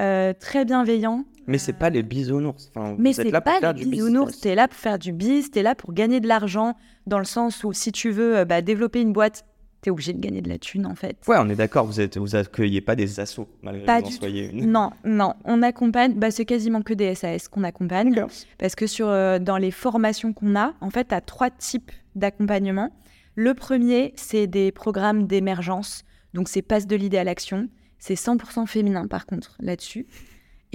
euh, 0.00 0.32
très 0.38 0.64
bienveillant. 0.64 1.24
Mais 1.48 1.58
c'est 1.58 1.72
pas 1.72 1.90
les 1.90 2.02
bisounours. 2.02 2.70
Enfin, 2.74 2.94
Mais 2.98 3.12
c'est 3.12 3.30
pas 3.30 3.72
du 3.72 3.86
bisounours, 3.86 4.40
t'es 4.40 4.54
là 4.54 4.68
pour 4.68 4.78
faire 4.78 4.98
du 4.98 5.12
biz, 5.12 5.50
t'es 5.50 5.62
là 5.62 5.74
pour 5.74 5.92
gagner 5.92 6.20
de 6.20 6.28
l'argent, 6.28 6.76
dans 7.06 7.18
le 7.18 7.24
sens 7.24 7.64
où 7.64 7.72
si 7.72 7.92
tu 7.92 8.10
veux 8.10 8.38
euh, 8.38 8.44
bah, 8.44 8.62
développer 8.62 9.00
une 9.00 9.12
boîte, 9.12 9.44
obligé 9.90 10.12
de 10.12 10.20
gagner 10.20 10.42
de 10.42 10.48
la 10.48 10.58
thune 10.58 10.86
en 10.86 10.94
fait. 10.94 11.16
Ouais, 11.26 11.36
on 11.38 11.48
est 11.48 11.54
d'accord, 11.54 11.86
vous 11.86 12.00
êtes, 12.00 12.16
vous 12.18 12.36
accueillez 12.36 12.80
pas 12.80 12.96
des 12.96 13.20
assos, 13.20 13.48
malgré 13.62 13.84
Pas 13.84 14.00
que 14.00 14.06
vous 14.06 14.14
en 14.14 14.18
soyez 14.18 14.50
une. 14.50 14.70
Non, 14.70 14.90
non, 15.04 15.34
on 15.44 15.62
accompagne, 15.62 16.14
bah, 16.14 16.30
c'est 16.30 16.44
quasiment 16.44 16.82
que 16.82 16.94
des 16.94 17.14
SAS 17.14 17.48
qu'on 17.48 17.64
accompagne, 17.64 18.26
parce 18.58 18.74
que 18.74 18.86
sur, 18.86 19.08
euh, 19.08 19.38
dans 19.38 19.56
les 19.56 19.70
formations 19.70 20.32
qu'on 20.32 20.56
a, 20.56 20.74
en 20.80 20.90
fait, 20.90 21.08
tu 21.08 21.14
as 21.14 21.20
trois 21.20 21.50
types 21.50 21.92
d'accompagnement. 22.14 22.92
Le 23.34 23.54
premier, 23.54 24.12
c'est 24.16 24.46
des 24.46 24.72
programmes 24.72 25.26
d'émergence, 25.26 26.04
donc 26.34 26.48
c'est 26.48 26.62
passe 26.62 26.86
de 26.86 26.96
l'idée 26.96 27.18
à 27.18 27.24
l'action, 27.24 27.68
c'est 27.98 28.14
100% 28.14 28.66
féminin 28.66 29.06
par 29.06 29.26
contre 29.26 29.56
là-dessus. 29.60 30.06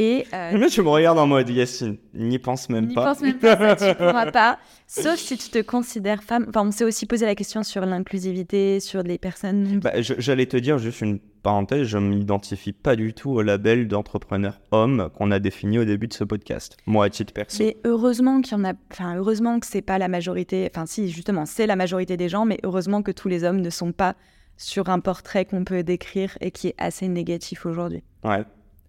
Et 0.03 0.25
euh, 0.33 0.57
Mais 0.57 0.67
tu 0.67 0.81
me 0.81 0.89
regardes 0.89 1.19
en 1.19 1.27
mode 1.27 1.47
Yacine, 1.47 1.97
n'y 2.15 2.39
pense 2.39 2.69
même 2.69 2.87
N'y 2.87 2.95
pas. 2.95 3.05
pense 3.13 3.21
même 3.21 3.37
pas, 3.37 3.77
ça, 3.77 3.93
tu 3.93 3.97
pourras 3.97 4.31
pas. 4.31 4.57
Sauf 4.87 5.15
si 5.17 5.37
tu 5.37 5.49
te 5.49 5.61
considères 5.61 6.23
femme. 6.23 6.47
Enfin, 6.49 6.65
on 6.65 6.71
s'est 6.71 6.83
aussi 6.85 7.05
posé 7.05 7.27
la 7.27 7.35
question 7.35 7.61
sur 7.61 7.85
l'inclusivité, 7.85 8.79
sur 8.79 9.03
les 9.03 9.19
personnes. 9.19 9.79
Bah, 9.79 9.91
J'allais 10.01 10.47
te 10.47 10.57
dire 10.57 10.79
juste 10.79 11.01
une 11.01 11.19
parenthèse, 11.43 11.85
je 11.87 11.99
m'identifie 11.99 12.73
pas 12.73 12.95
du 12.95 13.13
tout 13.13 13.29
au 13.29 13.43
label 13.43 13.87
d'entrepreneur 13.87 14.59
homme 14.71 15.11
qu'on 15.15 15.29
a 15.29 15.37
défini 15.37 15.77
au 15.77 15.85
début 15.85 16.07
de 16.07 16.13
ce 16.13 16.23
podcast. 16.23 16.77
Moi, 16.87 17.05
à 17.05 17.09
titre 17.11 17.31
perso. 17.31 17.63
Mais 17.63 17.77
heureusement 17.85 18.41
qu'il 18.41 18.57
y 18.57 18.59
en 18.59 18.65
a. 18.65 18.73
Enfin, 18.91 19.17
heureusement 19.17 19.59
que 19.59 19.67
c'est 19.67 19.83
pas 19.83 19.99
la 19.99 20.07
majorité. 20.07 20.67
Enfin, 20.73 20.87
si, 20.87 21.09
justement, 21.11 21.45
c'est 21.45 21.67
la 21.67 21.75
majorité 21.75 22.17
des 22.17 22.27
gens, 22.27 22.45
mais 22.45 22.57
heureusement 22.63 23.03
que 23.03 23.11
tous 23.11 23.27
les 23.27 23.43
hommes 23.43 23.61
ne 23.61 23.69
sont 23.69 23.91
pas 23.91 24.15
sur 24.57 24.89
un 24.89 24.99
portrait 24.99 25.45
qu'on 25.45 25.63
peut 25.63 25.83
décrire 25.83 26.37
et 26.41 26.49
qui 26.49 26.69
est 26.69 26.75
assez 26.79 27.07
négatif 27.07 27.67
aujourd'hui. 27.67 28.01
Ouais. 28.23 28.43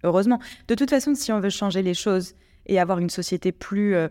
Heureusement. 0.04 0.38
De 0.68 0.74
toute 0.74 0.90
façon, 0.90 1.14
si 1.14 1.30
on 1.32 1.40
veut 1.40 1.50
changer 1.50 1.82
les 1.82 1.94
choses 1.94 2.34
et 2.66 2.78
avoir 2.80 2.98
une 2.98 3.10
société 3.10 3.52
plus. 3.52 3.94
euh, 3.94 4.08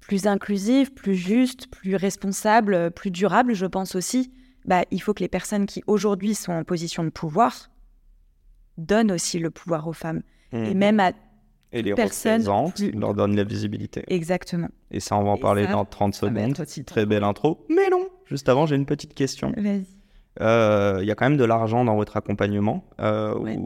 plus 0.00 0.26
inclusive, 0.26 0.92
plus 0.92 1.14
juste, 1.14 1.68
plus 1.70 1.94
responsable, 1.94 2.74
euh, 2.74 2.90
plus 2.90 3.12
durable, 3.12 3.54
je 3.54 3.66
pense 3.66 3.94
aussi, 3.94 4.32
bah, 4.64 4.82
il 4.90 5.00
faut 5.00 5.14
que 5.14 5.20
les 5.22 5.28
personnes 5.28 5.64
qui 5.64 5.80
aujourd'hui 5.86 6.34
sont 6.34 6.52
en 6.52 6.64
position 6.64 7.04
de 7.04 7.08
pouvoir 7.10 7.70
donnent 8.78 9.12
aussi 9.12 9.38
le 9.38 9.50
pouvoir 9.50 9.86
aux 9.86 9.92
femmes. 9.92 10.22
Et 10.52 10.56
Mhm. 10.74 10.78
même 10.78 11.00
à... 11.00 11.12
Et 11.74 11.82
les 11.82 11.94
personne 11.94 12.32
représentent, 12.40 12.74
plus- 12.74 12.90
leur 12.90 13.14
donnent 13.14 13.36
la 13.36 13.44
visibilité. 13.44 14.02
Exactement. 14.08 14.68
Et 14.90 14.98
ça, 15.00 15.16
on 15.16 15.22
va 15.22 15.30
en 15.30 15.36
parler 15.38 15.64
ça, 15.66 15.72
dans 15.72 15.84
30 15.84 16.14
ça 16.14 16.26
va 16.28 16.32
secondes. 16.48 16.84
Très 16.84 17.06
belle 17.06 17.22
intro. 17.24 17.64
Mais 17.70 17.88
non, 17.88 18.06
juste 18.26 18.48
avant, 18.48 18.66
j'ai 18.66 18.74
une 18.76 18.86
petite 18.86 19.14
question. 19.14 19.52
Vas-y. 19.56 19.86
Euh, 20.40 20.98
Il 21.00 21.06
y 21.06 21.10
a 21.10 21.14
quand 21.14 21.26
même 21.30 21.38
de 21.38 21.44
l'argent 21.44 21.84
dans 21.84 21.94
votre 21.94 22.16
accompagnement. 22.16 22.84
euh, 23.00 23.38
Ouais. 23.38 23.56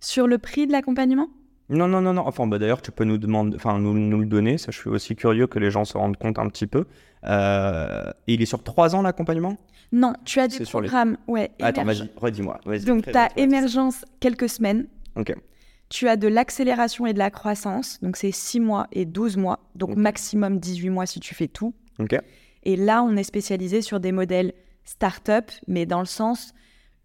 Sur 0.00 0.26
le 0.26 0.38
prix 0.38 0.66
de 0.66 0.72
l'accompagnement? 0.72 1.28
Non, 1.70 1.86
non, 1.88 2.00
non, 2.00 2.14
non. 2.14 2.22
Enfin, 2.26 2.46
bah, 2.46 2.58
d'ailleurs, 2.58 2.80
tu 2.80 2.90
peux 2.92 3.04
nous 3.04 3.18
demander, 3.18 3.56
enfin, 3.56 3.78
nous, 3.78 3.92
nous 3.92 4.18
le 4.20 4.26
donner. 4.26 4.56
Ça, 4.58 4.70
je 4.70 4.78
suis 4.78 4.88
aussi 4.88 5.14
curieux 5.16 5.46
que 5.46 5.58
les 5.58 5.70
gens 5.70 5.84
se 5.84 5.98
rendent 5.98 6.16
compte 6.16 6.38
un 6.38 6.48
petit 6.48 6.66
peu. 6.66 6.86
Euh, 7.24 8.10
et 8.26 8.34
il 8.34 8.42
est 8.42 8.46
sur 8.46 8.62
trois 8.62 8.94
ans 8.94 9.02
l'accompagnement? 9.02 9.56
Non, 9.92 10.12
tu 10.24 10.40
as 10.40 10.48
des 10.48 10.58
les- 10.58 10.64
programmes. 10.64 11.16
Ouais, 11.26 11.50
Attends, 11.60 11.84
vas-y, 11.84 12.08
redis-moi. 12.16 12.60
Donc, 12.86 13.04
tu 13.04 13.16
as 13.16 13.28
émergence 13.38 14.04
quelques 14.20 14.48
semaines. 14.48 14.86
Ok. 15.16 15.34
Tu 15.90 16.06
as 16.08 16.16
de 16.16 16.28
l'accélération 16.28 17.06
et 17.06 17.12
de 17.14 17.18
la 17.18 17.30
croissance. 17.30 17.98
Donc, 18.02 18.16
c'est 18.16 18.30
6 18.30 18.60
mois 18.60 18.86
et 18.92 19.04
12 19.06 19.36
mois. 19.36 19.60
Donc, 19.74 19.90
Ok. 19.90 19.96
maximum 19.96 20.58
18 20.58 20.90
mois 20.90 21.06
si 21.06 21.18
tu 21.20 21.34
fais 21.34 21.48
tout. 21.48 21.74
Ok. 21.98 22.16
Et 22.64 22.76
là, 22.76 23.02
on 23.02 23.16
est 23.16 23.22
spécialisé 23.24 23.80
sur 23.82 23.98
des 23.98 24.12
modèles 24.12 24.52
start-up, 24.84 25.50
mais 25.66 25.86
dans 25.86 26.00
le 26.00 26.06
sens, 26.06 26.52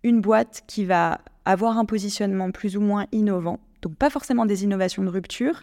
une 0.04 0.20
boîte 0.22 0.64
qui 0.68 0.84
va 0.86 1.20
avoir 1.46 1.78
un 1.78 1.86
positionnement 1.86 2.52
plus 2.52 2.78
ou 2.78 2.82
moins 2.82 3.06
innovant. 3.12 3.60
Donc, 3.82 3.96
pas 3.96 4.10
forcément 4.10 4.46
des 4.46 4.64
innovations 4.64 5.04
de 5.04 5.10
rupture, 5.10 5.62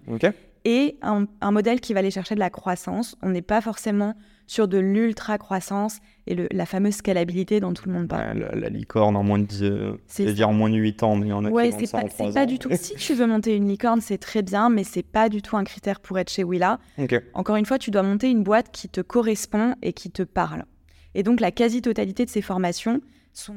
et 0.67 0.99
un, 1.01 1.25
un 1.41 1.51
modèle 1.53 1.81
qui 1.81 1.95
va 1.95 2.01
aller 2.01 2.11
chercher 2.11 2.35
de 2.35 2.41
la 2.41 2.51
croissance. 2.51 3.17
On 3.23 3.31
n'est 3.31 3.41
pas 3.41 3.63
forcément 3.63 4.15
sur 4.47 4.69
de 4.69 4.77
l'ultra-croissance 4.79 6.01
et 6.27 6.35
le- 6.35 6.49
la 6.51 6.67
fameuse 6.67 6.95
scalabilité 6.97 7.61
dont 7.61 7.73
tout 7.73 7.89
le 7.89 7.95
monde 7.95 8.09
parle. 8.09 8.39
Ouais, 8.39 8.45
la, 8.53 8.55
la 8.57 8.69
licorne 8.69 9.17
en 9.17 9.23
moins 9.23 9.39
de, 9.39 9.97
euh, 10.21 10.33
dire 10.33 10.49
en 10.49 10.53
moins 10.53 10.69
de 10.71 10.75
8 10.77 11.03
ans, 11.03 11.17
mais 11.17 11.27
il 11.27 11.31
y 11.31 11.33
en 11.33 11.45
a 11.45 11.51
Ouais, 11.51 11.71
c'est 11.71 11.91
pas, 11.91 12.03
c'est 12.15 12.35
pas 12.35 12.47
du 12.47 12.59
tout. 12.59 12.69
Si 12.77 12.95
tu 12.97 13.15
veux 13.15 13.27
monter 13.27 13.57
une 13.57 13.69
licorne, 13.69 14.01
c'est 14.01 14.19
très 14.19 14.43
bien, 14.43 14.69
mais 14.69 14.85
c'est 14.85 15.03
pas 15.03 15.29
du 15.29 15.41
tout 15.41 15.57
un 15.57 15.65
critère 15.65 16.01
pour 16.01 16.19
être 16.19 16.31
chez 16.31 16.45
Willa. 16.45 16.79
Encore 17.35 17.57
une 17.57 17.65
fois, 17.67 17.79
tu 17.79 17.91
dois 17.91 18.03
monter 18.03 18.29
une 18.31 18.43
boîte 18.43 18.71
qui 18.71 18.89
te 18.89 19.01
correspond 19.01 19.77
et 19.83 19.93
qui 19.93 20.11
te 20.11 20.23
parle. 20.23 20.65
Et 21.15 21.23
donc, 21.23 21.41
la 21.41 21.51
quasi-totalité 21.53 22.25
de 22.25 22.31
ces 22.31 22.43
formations 22.43 23.01
sont, 23.33 23.55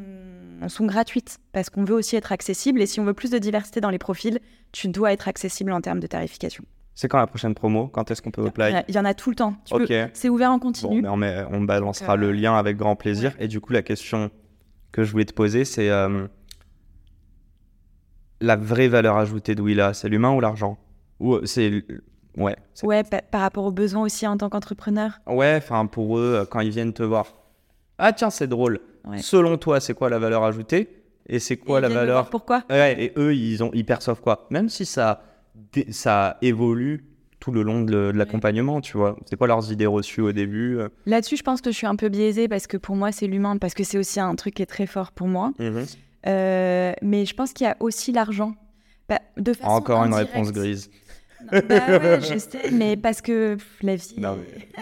sont 0.67 0.86
gratuites 0.86 1.39
parce 1.51 1.69
qu'on 1.69 1.84
veut 1.84 1.95
aussi 1.95 2.15
être 2.15 2.32
accessible. 2.32 2.82
Et 2.82 2.86
si 2.86 2.99
on 2.99 3.05
veut 3.05 3.13
plus 3.13 3.32
de 3.32 3.38
diversité 3.38 3.82
dans 3.82 3.89
les 3.89 3.97
profils, 3.99 4.39
tu 4.71 4.88
dois 4.88 5.11
être 5.13 5.28
accessible 5.28 5.71
en 5.71 5.82
termes 5.82 5.99
de 5.99 6.07
tarification. 6.07 6.63
C'est 6.95 7.07
quand 7.07 7.17
la 7.17 7.26
prochaine 7.28 7.55
promo? 7.55 7.88
Quand 7.88 8.11
est-ce 8.11 8.21
qu'on 8.21 8.30
peut 8.32 8.45
apply? 8.45 8.84
Il 8.88 8.93
y 8.95 8.99
en 8.99 9.05
a 9.05 9.13
tout 9.15 9.30
le 9.32 9.36
temps. 9.36 9.55
Tu 9.65 9.74
Ok. 9.74 9.88
peux- 9.88 10.09
C'est 10.13 10.30
ouvert 10.30 10.51
en 10.51 10.55
Bon, 10.57 10.67
continu. 10.67 11.01
mais 11.01 11.09
on, 11.09 11.17
met- 11.17 11.43
on 11.49 11.61
balancera 11.61 12.13
euh, 12.13 12.17
le 12.17 12.32
lien 12.32 12.55
avec 12.55 12.78
grand 12.78 12.95
plaisir. 12.95 13.34
Et 13.39 13.47
du 13.47 13.59
coup, 13.59 13.74
la 13.74 13.82
question 13.82 14.30
que 14.91 15.03
je 15.03 15.11
voulais 15.11 15.26
te 15.26 15.34
poser, 15.34 15.65
c'est 15.65 15.89
euh, 15.89 16.28
la 18.41 18.55
vraie 18.55 18.88
valeur 18.88 19.17
ajoutée 19.17 19.55
de 19.55 19.61
Willa, 19.61 19.93
c'est 19.93 20.09
l'humain 20.09 20.34
ou 20.36 20.39
l'argent? 20.39 20.78
Ou 21.19 21.36
euh, 21.36 21.45
c'est 21.45 21.84
ouais, 22.38 22.55
c'est- 22.76 22.86
Ouais, 22.86 23.03
pa- 23.03 23.21
par 23.21 23.41
rapport 23.41 23.65
aux 23.65 23.71
besoins 23.71 24.03
aussi 24.03 24.28
en 24.28 24.38
tant 24.38 24.49
qu'entrepreneur. 24.49 25.19
ouais, 25.28 25.55
enfin 25.57 25.86
pour 25.88 26.17
eux 26.19 26.41
euh, 26.41 26.45
quand 26.45 26.59
ils 26.59 26.69
viennent 26.71 26.93
te 26.93 27.03
voir. 27.03 27.34
Ah 27.97 28.13
tiens, 28.13 28.30
c'est 28.30 28.47
drôle. 28.47 28.80
Ouais. 29.06 29.18
Selon 29.20 29.58
toi, 29.58 29.80
c'est 29.80 29.93
quoi 29.93 30.10
la 30.10 30.20
valeur 30.20 30.43
ajoutée 30.43 30.89
Et 31.28 31.39
c'est 31.39 31.58
quoi 31.58 31.80
Et 31.80 31.82
la 31.82 31.89
valeur 31.89 32.30
Pourquoi 32.30 32.64
Ouais, 32.70 33.04
et 33.04 33.14
eux, 33.18 33.36
ils 33.36 33.64
ont, 33.64 33.72
ils 33.74 33.86
perçoivent 33.86 34.22
quoi 34.22 34.47
Même 34.49 34.70
si 34.70 34.86
ça, 34.86 35.24
ça 35.89 36.38
évolue 36.41 37.06
tout 37.43 37.51
le 37.51 37.62
long 37.62 37.82
de, 37.82 38.12
l'accompagnement, 38.16 38.80
tu 38.80 38.95
vois. 38.95 39.18
C'est 39.26 39.36
quoi 39.36 39.47
leurs 39.47 39.70
idées 39.70 39.86
reçues 39.86 40.22
au 40.22 40.32
début 40.32 40.80
euh 40.80 40.88
Là-dessus, 41.06 41.36
je 41.36 41.43
pense 41.43 41.60
que 41.60 41.72
je 41.72 41.76
suis 41.76 41.88
un 41.88 41.97
peu 41.97 42.08
biaisée 42.08 42.47
parce 42.47 42.68
que 42.68 42.78
pour 42.78 42.95
moi, 42.95 43.12
c'est 43.12 43.28
l'humain, 43.28 43.58
parce 43.58 43.74
que 43.74 43.84
c'est 43.84 43.97
aussi 43.97 44.22
un 44.22 44.34
truc 44.36 44.54
qui 44.54 44.62
est 44.62 44.68
très 44.68 44.86
fort 44.86 45.12
pour 45.12 45.28
moi. 45.28 45.51
Mmh 45.60 45.80
euh, 46.26 46.93
mais 47.01 47.26
je 47.26 47.36
pense 47.36 47.51
qu'il 47.51 47.68
y 47.68 47.70
a 47.70 47.76
aussi 47.82 48.14
l'argent. 48.14 48.56
Bah, 49.10 49.20
de 49.36 49.51
façon 49.51 49.70
Encore 49.70 50.06
une 50.06 50.14
réponse 50.14 50.54
grise. 50.54 50.89
Bah 51.51 51.59
ouais, 51.99 52.19
je 52.21 52.37
sais, 52.37 52.71
mais 52.71 52.97
parce 52.97 53.21
que 53.21 53.57
la 53.81 53.95
vie. 53.95 54.15
Non, 54.17 54.37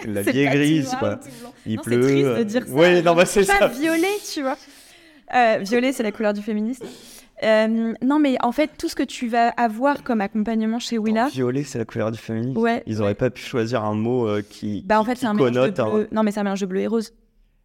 la 0.06 0.22
vie 0.22 0.40
est, 0.40 0.46
grise, 0.46 0.94
quoi. 0.98 1.20
Il 1.66 1.80
pleut. 1.80 2.02
C'est 2.02 2.08
triste 2.08 2.38
de 2.38 2.42
dire 2.44 2.66
ça. 2.66 2.72
Oui, 2.72 3.02
non, 3.02 3.14
bah 3.14 3.26
c'est 3.26 3.44
ça. 3.44 3.68
violet, 3.68 4.18
tu 4.32 4.42
vois. 4.42 4.56
Euh, 5.34 5.58
violet, 5.62 5.92
c'est 5.92 6.02
la 6.02 6.12
couleur 6.12 6.32
du 6.32 6.42
féminisme. 6.42 6.86
Euh, 7.42 7.92
non, 8.02 8.18
mais 8.20 8.36
en 8.42 8.52
fait, 8.52 8.70
tout 8.78 8.88
ce 8.88 8.94
que 8.94 9.02
tu 9.02 9.28
vas 9.28 9.48
avoir 9.48 10.04
comme 10.04 10.20
accompagnement 10.20 10.78
chez 10.78 10.98
Willa. 10.98 11.28
violet, 11.28 11.64
c'est 11.64 11.78
la 11.78 11.84
couleur 11.84 12.10
du 12.10 12.18
féminisme. 12.18 12.58
Ouais. 12.58 12.82
Ils 12.86 12.98
n'auraient 12.98 13.14
pas 13.14 13.30
pu 13.30 13.42
choisir 13.42 13.84
un 13.84 13.94
mot 13.94 14.28
euh, 14.28 14.42
qui. 14.42 14.82
Bah, 14.82 15.00
en 15.00 15.04
fait, 15.04 15.16
c'est 15.16 15.26
un 15.26 15.34
mélange 15.34 15.72
de 15.72 15.82
bleu. 15.82 16.08
Non, 16.12 16.22
mais 16.22 16.30
c'est 16.30 16.40
un 16.40 16.44
mélange 16.44 16.64
bleu 16.64 16.80
et 16.80 16.86
rose. 16.86 17.12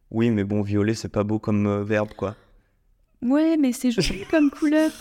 Oui, 0.09 0.31
mais 0.31 0.43
bon, 0.43 0.61
violet, 0.61 0.93
c'est 0.93 1.09
pas 1.09 1.23
beau 1.23 1.37
comme 1.37 1.83
verbe, 1.83 2.13
quoi. 2.15 2.35
Ouais, 3.21 3.57
mais 3.57 3.71
c'est 3.73 3.91
joli 3.91 4.23
comme 4.31 4.49
couleur. 4.49 4.91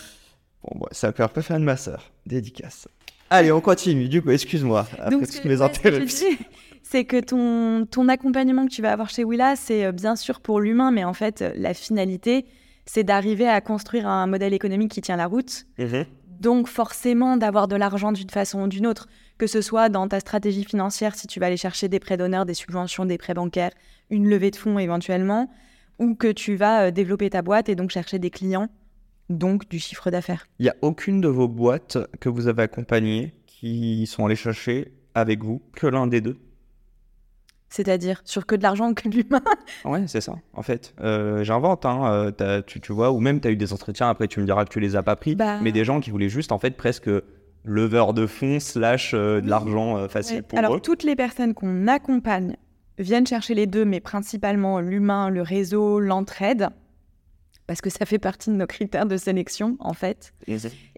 Bon, 0.62 0.80
ouais, 0.80 0.88
ça 0.92 1.12
peut 1.12 1.42
faire 1.42 1.56
une 1.56 1.64
ma 1.64 1.76
soeur. 1.76 2.10
Dédicace. 2.26 2.88
Allez, 3.30 3.52
on 3.52 3.60
continue. 3.60 4.08
Du 4.08 4.22
coup, 4.22 4.30
excuse-moi. 4.30 4.86
Après 4.98 5.26
toutes 5.26 5.44
mes 5.44 5.60
interruptions. 5.60 6.26
C'est 6.82 7.04
que 7.04 7.18
ton, 7.18 7.84
ton 7.86 8.08
accompagnement 8.08 8.64
que 8.66 8.70
tu 8.70 8.80
vas 8.80 8.92
avoir 8.92 9.10
chez 9.10 9.24
Willa, 9.24 9.56
c'est 9.56 9.90
bien 9.90 10.14
sûr 10.14 10.38
pour 10.38 10.60
l'humain, 10.60 10.92
mais 10.92 11.02
en 11.02 11.14
fait, 11.14 11.44
la 11.56 11.74
finalité, 11.74 12.46
c'est 12.84 13.02
d'arriver 13.02 13.48
à 13.48 13.60
construire 13.60 14.06
un 14.06 14.28
modèle 14.28 14.54
économique 14.54 14.92
qui 14.92 15.00
tient 15.00 15.16
la 15.16 15.26
route. 15.26 15.66
Mhm. 15.78 16.06
Donc 16.40 16.68
forcément 16.68 17.36
d'avoir 17.36 17.66
de 17.66 17.76
l'argent 17.76 18.12
d'une 18.12 18.30
façon 18.30 18.62
ou 18.62 18.68
d'une 18.68 18.86
autre, 18.86 19.08
que 19.38 19.46
ce 19.46 19.60
soit 19.60 19.88
dans 19.88 20.06
ta 20.06 20.20
stratégie 20.20 20.64
financière, 20.64 21.14
si 21.14 21.26
tu 21.26 21.40
vas 21.40 21.46
aller 21.46 21.56
chercher 21.56 21.88
des 21.88 21.98
prêts 21.98 22.16
d'honneur, 22.16 22.46
des 22.46 22.54
subventions, 22.54 23.04
des 23.04 23.18
prêts 23.18 23.34
bancaires, 23.34 23.72
une 24.10 24.28
levée 24.28 24.50
de 24.50 24.56
fonds 24.56 24.78
éventuellement, 24.78 25.50
ou 25.98 26.14
que 26.14 26.30
tu 26.30 26.54
vas 26.54 26.86
euh, 26.86 26.90
développer 26.90 27.30
ta 27.30 27.42
boîte 27.42 27.68
et 27.68 27.74
donc 27.74 27.90
chercher 27.90 28.18
des 28.18 28.30
clients, 28.30 28.68
donc 29.30 29.68
du 29.68 29.78
chiffre 29.78 30.10
d'affaires. 30.10 30.46
Il 30.58 30.64
n'y 30.64 30.68
a 30.68 30.76
aucune 30.82 31.20
de 31.20 31.28
vos 31.28 31.48
boîtes 31.48 31.98
que 32.20 32.28
vous 32.28 32.48
avez 32.48 32.62
accompagnées 32.62 33.34
qui 33.46 34.06
sont 34.06 34.26
allées 34.26 34.36
chercher 34.36 34.92
avec 35.14 35.42
vous 35.42 35.62
que 35.74 35.86
l'un 35.86 36.06
des 36.06 36.20
deux 36.20 36.36
c'est-à-dire 37.68 38.22
sur 38.24 38.46
que 38.46 38.54
de 38.54 38.62
l'argent 38.62 38.90
ou 38.90 38.94
que 38.94 39.08
de 39.08 39.16
l'humain 39.16 39.42
Ouais, 39.84 40.04
c'est 40.06 40.20
ça. 40.20 40.34
En 40.54 40.62
fait, 40.62 40.94
euh, 41.00 41.44
j'invente, 41.44 41.84
hein, 41.84 42.32
euh, 42.40 42.62
tu, 42.66 42.80
tu, 42.80 42.92
vois, 42.92 43.10
ou 43.10 43.18
même 43.18 43.40
tu 43.40 43.48
as 43.48 43.50
eu 43.50 43.56
des 43.56 43.72
entretiens, 43.72 44.08
après 44.08 44.28
tu 44.28 44.40
me 44.40 44.46
diras 44.46 44.64
que 44.64 44.70
tu 44.70 44.80
les 44.80 44.96
as 44.96 45.02
pas 45.02 45.16
pris, 45.16 45.34
bah. 45.34 45.58
mais 45.60 45.72
des 45.72 45.84
gens 45.84 46.00
qui 46.00 46.10
voulaient 46.10 46.28
juste, 46.28 46.52
en 46.52 46.58
fait, 46.58 46.76
presque 46.76 47.10
leveur 47.64 48.14
de 48.14 48.26
fonds 48.26 48.60
slash 48.60 49.12
euh, 49.12 49.40
de 49.40 49.50
l'argent 49.50 50.08
facile 50.08 50.44
pour 50.44 50.58
Alors, 50.58 50.70
eux. 50.70 50.74
Alors, 50.74 50.82
toutes 50.82 51.02
les 51.02 51.16
personnes 51.16 51.54
qu'on 51.54 51.88
accompagne 51.88 52.56
viennent 52.98 53.26
chercher 53.26 53.54
les 53.54 53.66
deux, 53.66 53.84
mais 53.84 54.00
principalement 54.00 54.80
l'humain, 54.80 55.28
le 55.28 55.42
réseau, 55.42 56.00
l'entraide, 56.00 56.68
parce 57.66 57.80
que 57.80 57.90
ça 57.90 58.06
fait 58.06 58.18
partie 58.18 58.50
de 58.50 58.54
nos 58.54 58.66
critères 58.66 59.06
de 59.06 59.16
sélection, 59.16 59.76
en 59.80 59.92
fait. 59.92 60.32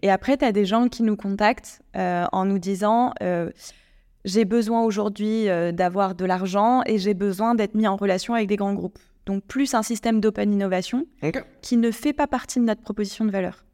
Et 0.01 0.11
après, 0.11 0.37
tu 0.37 0.45
as 0.45 0.51
des 0.51 0.65
gens 0.65 0.87
qui 0.87 1.03
nous 1.03 1.15
contactent 1.15 1.81
en 1.95 2.45
nous 2.45 2.59
disant 2.59 3.13
j'ai 4.25 4.45
besoin 4.45 4.83
aujourd'hui 4.83 5.49
euh, 5.49 5.71
d'avoir 5.71 6.15
de 6.15 6.25
l'argent 6.25 6.81
et 6.85 6.97
j'ai 6.97 7.13
besoin 7.13 7.55
d'être 7.55 7.75
mis 7.75 7.87
en 7.87 7.95
relation 7.95 8.33
avec 8.33 8.47
des 8.47 8.55
grands 8.55 8.73
groupes. 8.73 8.99
Donc 9.25 9.43
plus 9.43 9.73
un 9.73 9.83
système 9.83 10.19
d'open 10.19 10.51
innovation 10.51 11.05
qui 11.61 11.77
ne 11.77 11.91
fait 11.91 12.13
pas 12.13 12.27
partie 12.27 12.59
de 12.59 12.65
notre 12.65 12.81
proposition 12.81 13.25
de 13.25 13.31
valeur. 13.31 13.65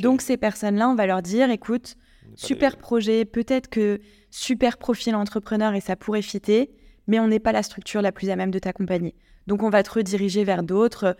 Donc 0.00 0.20
ces 0.20 0.36
personnes-là, 0.36 0.88
on 0.88 0.94
va 0.94 1.06
leur 1.06 1.22
dire, 1.22 1.50
écoute, 1.50 1.96
super 2.36 2.76
projet, 2.76 3.24
peut-être 3.24 3.68
que 3.68 4.00
super 4.30 4.76
profil 4.76 5.14
entrepreneur 5.14 5.74
et 5.74 5.80
ça 5.80 5.96
pourrait 5.96 6.22
fitter, 6.22 6.70
mais 7.06 7.18
on 7.18 7.28
n'est 7.28 7.40
pas 7.40 7.52
la 7.52 7.62
structure 7.62 8.02
la 8.02 8.12
plus 8.12 8.30
à 8.30 8.36
même 8.36 8.50
de 8.50 8.58
t'accompagner. 8.58 9.14
Donc 9.46 9.62
on 9.62 9.70
va 9.70 9.82
te 9.82 9.90
rediriger 9.90 10.44
vers 10.44 10.62
d'autres. 10.62 11.16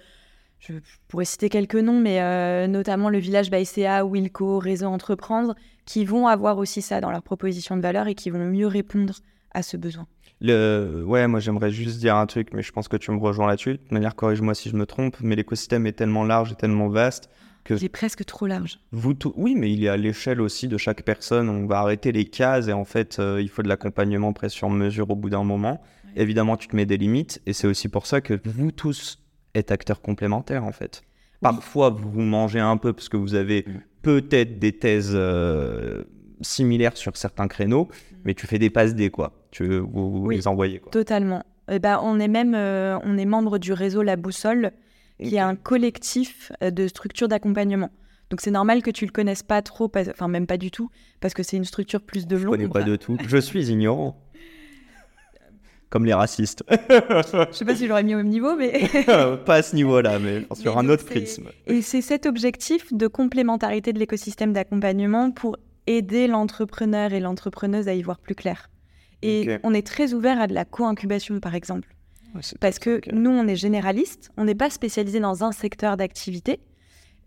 Je 0.69 0.75
pourrais 1.09 1.25
citer 1.25 1.49
quelques 1.49 1.75
noms, 1.75 2.01
mais 2.01 2.21
euh, 2.21 2.67
notamment 2.67 3.09
le 3.09 3.19
village 3.19 3.51
Baïséa, 3.51 4.05
Wilco, 4.05 4.59
Réseau 4.59 4.87
Entreprendre, 4.87 5.55
qui 5.87 6.05
vont 6.05 6.29
avoir 6.29 6.59
aussi 6.59 6.83
ça 6.83 7.01
dans 7.01 7.11
leur 7.11 7.23
proposition 7.23 7.77
de 7.77 7.83
valeur 7.83 8.07
et 8.07 8.15
qui 8.15 8.31
vont 8.31 8.45
mieux 8.45 8.69
répondre 8.69 9.15
à 9.53 9.63
ce 9.63 9.77
besoin. 9.77 10.07
Le... 10.41 11.05
Ouais, 11.07 11.27
moi 11.27 11.41
j'aimerais 11.41 11.71
juste 11.71 11.99
dire 11.99 12.17
un 12.17 12.27
truc, 12.27 12.49
mais 12.53 12.63
je 12.63 12.73
pense 12.73 12.89
que 12.89 12.97
tu 12.97 13.11
me 13.11 13.19
rejoins 13.19 13.47
là-dessus. 13.47 13.75
De 13.75 13.95
manière, 13.95 14.15
corrige-moi 14.15 14.55
si 14.55 14.71
je 14.71 14.77
me 14.77 14.87
trompe, 14.87 15.17
mais 15.21 15.37
l'écosystème 15.37 15.87
est 15.87 15.93
tellement 15.93 16.25
large 16.25 16.53
et 16.53 16.55
tellement 16.57 16.89
vaste 16.89 17.29
que. 17.65 17.75
Il 17.75 17.85
est 17.85 17.89
presque 17.89 18.25
trop 18.25 18.47
large. 18.47 18.81
Vous 18.93 19.15
Oui, 19.37 19.55
mais 19.55 19.73
il 19.73 19.85
est 19.85 19.89
à 19.89 19.97
l'échelle 19.97 20.41
aussi 20.41 20.69
de 20.69 20.79
chaque 20.79 21.05
personne. 21.05 21.49
On 21.49 21.67
va 21.67 21.79
arrêter 21.79 22.13
les 22.13 22.25
cases 22.25 22.69
et 22.69 22.73
en 22.73 22.85
fait, 22.85 23.19
euh, 23.19 23.41
il 23.41 23.49
faut 23.49 23.63
de 23.63 23.69
l'accompagnement 23.69 24.33
presque 24.33 24.57
sur 24.57 24.71
mesure 24.71 25.11
au 25.11 25.17
bout 25.17 25.31
d'un 25.31 25.45
moment. 25.45 25.81
Évidemment, 26.17 26.57
tu 26.57 26.69
te 26.69 26.77
mets 26.77 26.87
des 26.87 26.99
limites 26.99 27.41
et 27.47 27.53
c'est 27.53 27.67
aussi 27.67 27.89
pour 27.89 28.07
ça 28.07 28.21
que 28.21 28.39
vous 28.45 28.71
tous 28.71 29.22
êtes 29.55 29.71
acteurs 29.71 30.01
complémentaires 30.01 30.65
en 30.65 30.73
fait. 30.73 31.03
Parfois, 31.41 31.91
vous 31.91 32.21
mangez 32.21 32.61
un 32.61 32.77
peu 32.77 32.93
parce 32.93 33.09
que 33.09 33.17
vous 33.17 33.35
avez 33.35 33.65
mm 33.67 33.81
peut-être 34.03 34.59
des 34.59 34.73
thèses 34.73 35.13
euh, 35.15 36.03
similaires 36.41 36.97
sur 36.97 37.17
certains 37.17 37.49
créneaux, 37.49 37.85
mm. 37.85 38.17
mais 38.25 38.35
tu 38.35 38.47
fais 38.47 38.59
des 38.59 38.71
passes 38.71 38.95
D, 38.95 39.11
quoi. 39.11 39.33
Tu 39.51 39.79
vous, 39.79 40.29
les 40.31 40.47
envoyer, 40.47 40.79
quoi. 40.81 40.91
Totalement. 40.91 41.45
Eh 41.71 41.79
ben, 41.79 42.01
on 42.03 42.19
est 42.19 42.29
même 42.29 42.55
euh, 42.55 42.99
on 43.05 43.17
est 43.17 43.25
membre 43.25 43.59
du 43.59 43.73
réseau 43.73 44.03
La 44.03 44.17
Boussole, 44.17 44.73
qui 45.23 45.37
est 45.37 45.41
un 45.41 45.55
collectif 45.55 46.53
euh, 46.63 46.71
de 46.71 46.89
structures 46.89 47.29
d'accompagnement. 47.29 47.91
Donc 48.31 48.41
c'est 48.41 48.51
normal 48.51 48.83
que 48.83 48.91
tu 48.91 49.05
le 49.05 49.13
connaisses 49.13 49.43
pas 49.43 49.63
trop, 49.63 49.91
enfin 49.95 50.27
même 50.27 50.47
pas 50.47 50.57
du 50.57 50.71
tout, 50.71 50.91
parce 51.21 51.35
que 51.35 51.43
c'est 51.43 51.57
une 51.57 51.67
structure 51.67 52.01
plus 52.01 52.27
de 52.27 52.37
long. 52.37 52.53
Je 52.53 52.57
connais 52.57 52.69
pas 52.69 52.83
de 52.83 52.97
tout. 52.97 53.17
Je 53.27 53.37
suis 53.37 53.69
ignorant. 53.71 54.19
Comme 55.93 56.07
les 56.07 56.15
racistes. 56.15 56.65
je 56.71 57.47
sais 57.53 57.67
pas 57.67 57.77
si 57.77 57.87
j'aurais 57.87 58.03
mis 58.03 58.15
au 58.15 58.17
même 58.17 58.29
niveau, 58.29 58.57
mais. 58.57 58.89
pas 59.45 59.57
à 59.57 59.63
ce 59.63 59.77
niveau-là, 59.77 60.19
mais 60.19 60.47
sur 60.55 60.79
un 60.79 60.89
autre 60.89 61.05
prisme. 61.05 61.51
Et 61.67 61.83
c'est 61.83 62.01
cet 62.01 62.25
objectif 62.25 62.95
de 62.95 63.07
complémentarité 63.09 63.93
de 63.93 63.99
l'écosystème 63.99 64.55
d'accompagnement 64.55 65.31
pour 65.31 65.59
aider 65.87 66.29
l'entrepreneur 66.29 67.13
et 67.13 67.21
l'entrepreneuse 67.21 67.89
à 67.89 67.93
y 67.93 68.01
voir 68.01 68.21
plus 68.21 68.35
clair. 68.35 68.71
Et 69.21 69.59
on 69.65 69.75
est 69.75 69.87
très 69.87 70.15
ouvert 70.15 70.41
à 70.41 70.47
de 70.47 70.55
la 70.55 70.65
co-incubation, 70.65 71.41
par 71.41 71.55
exemple. 71.55 71.95
Parce 72.59 72.79
que 72.79 73.03
nous, 73.13 73.31
on 73.31 73.47
est 73.47 73.57
généraliste, 73.57 74.31
on 74.39 74.45
n'est 74.45 74.55
pas 74.55 74.71
spécialisé 74.71 75.21
dans 75.21 75.45
un 75.45 75.53
secteur 75.53 75.99
d'activité. 75.99 76.61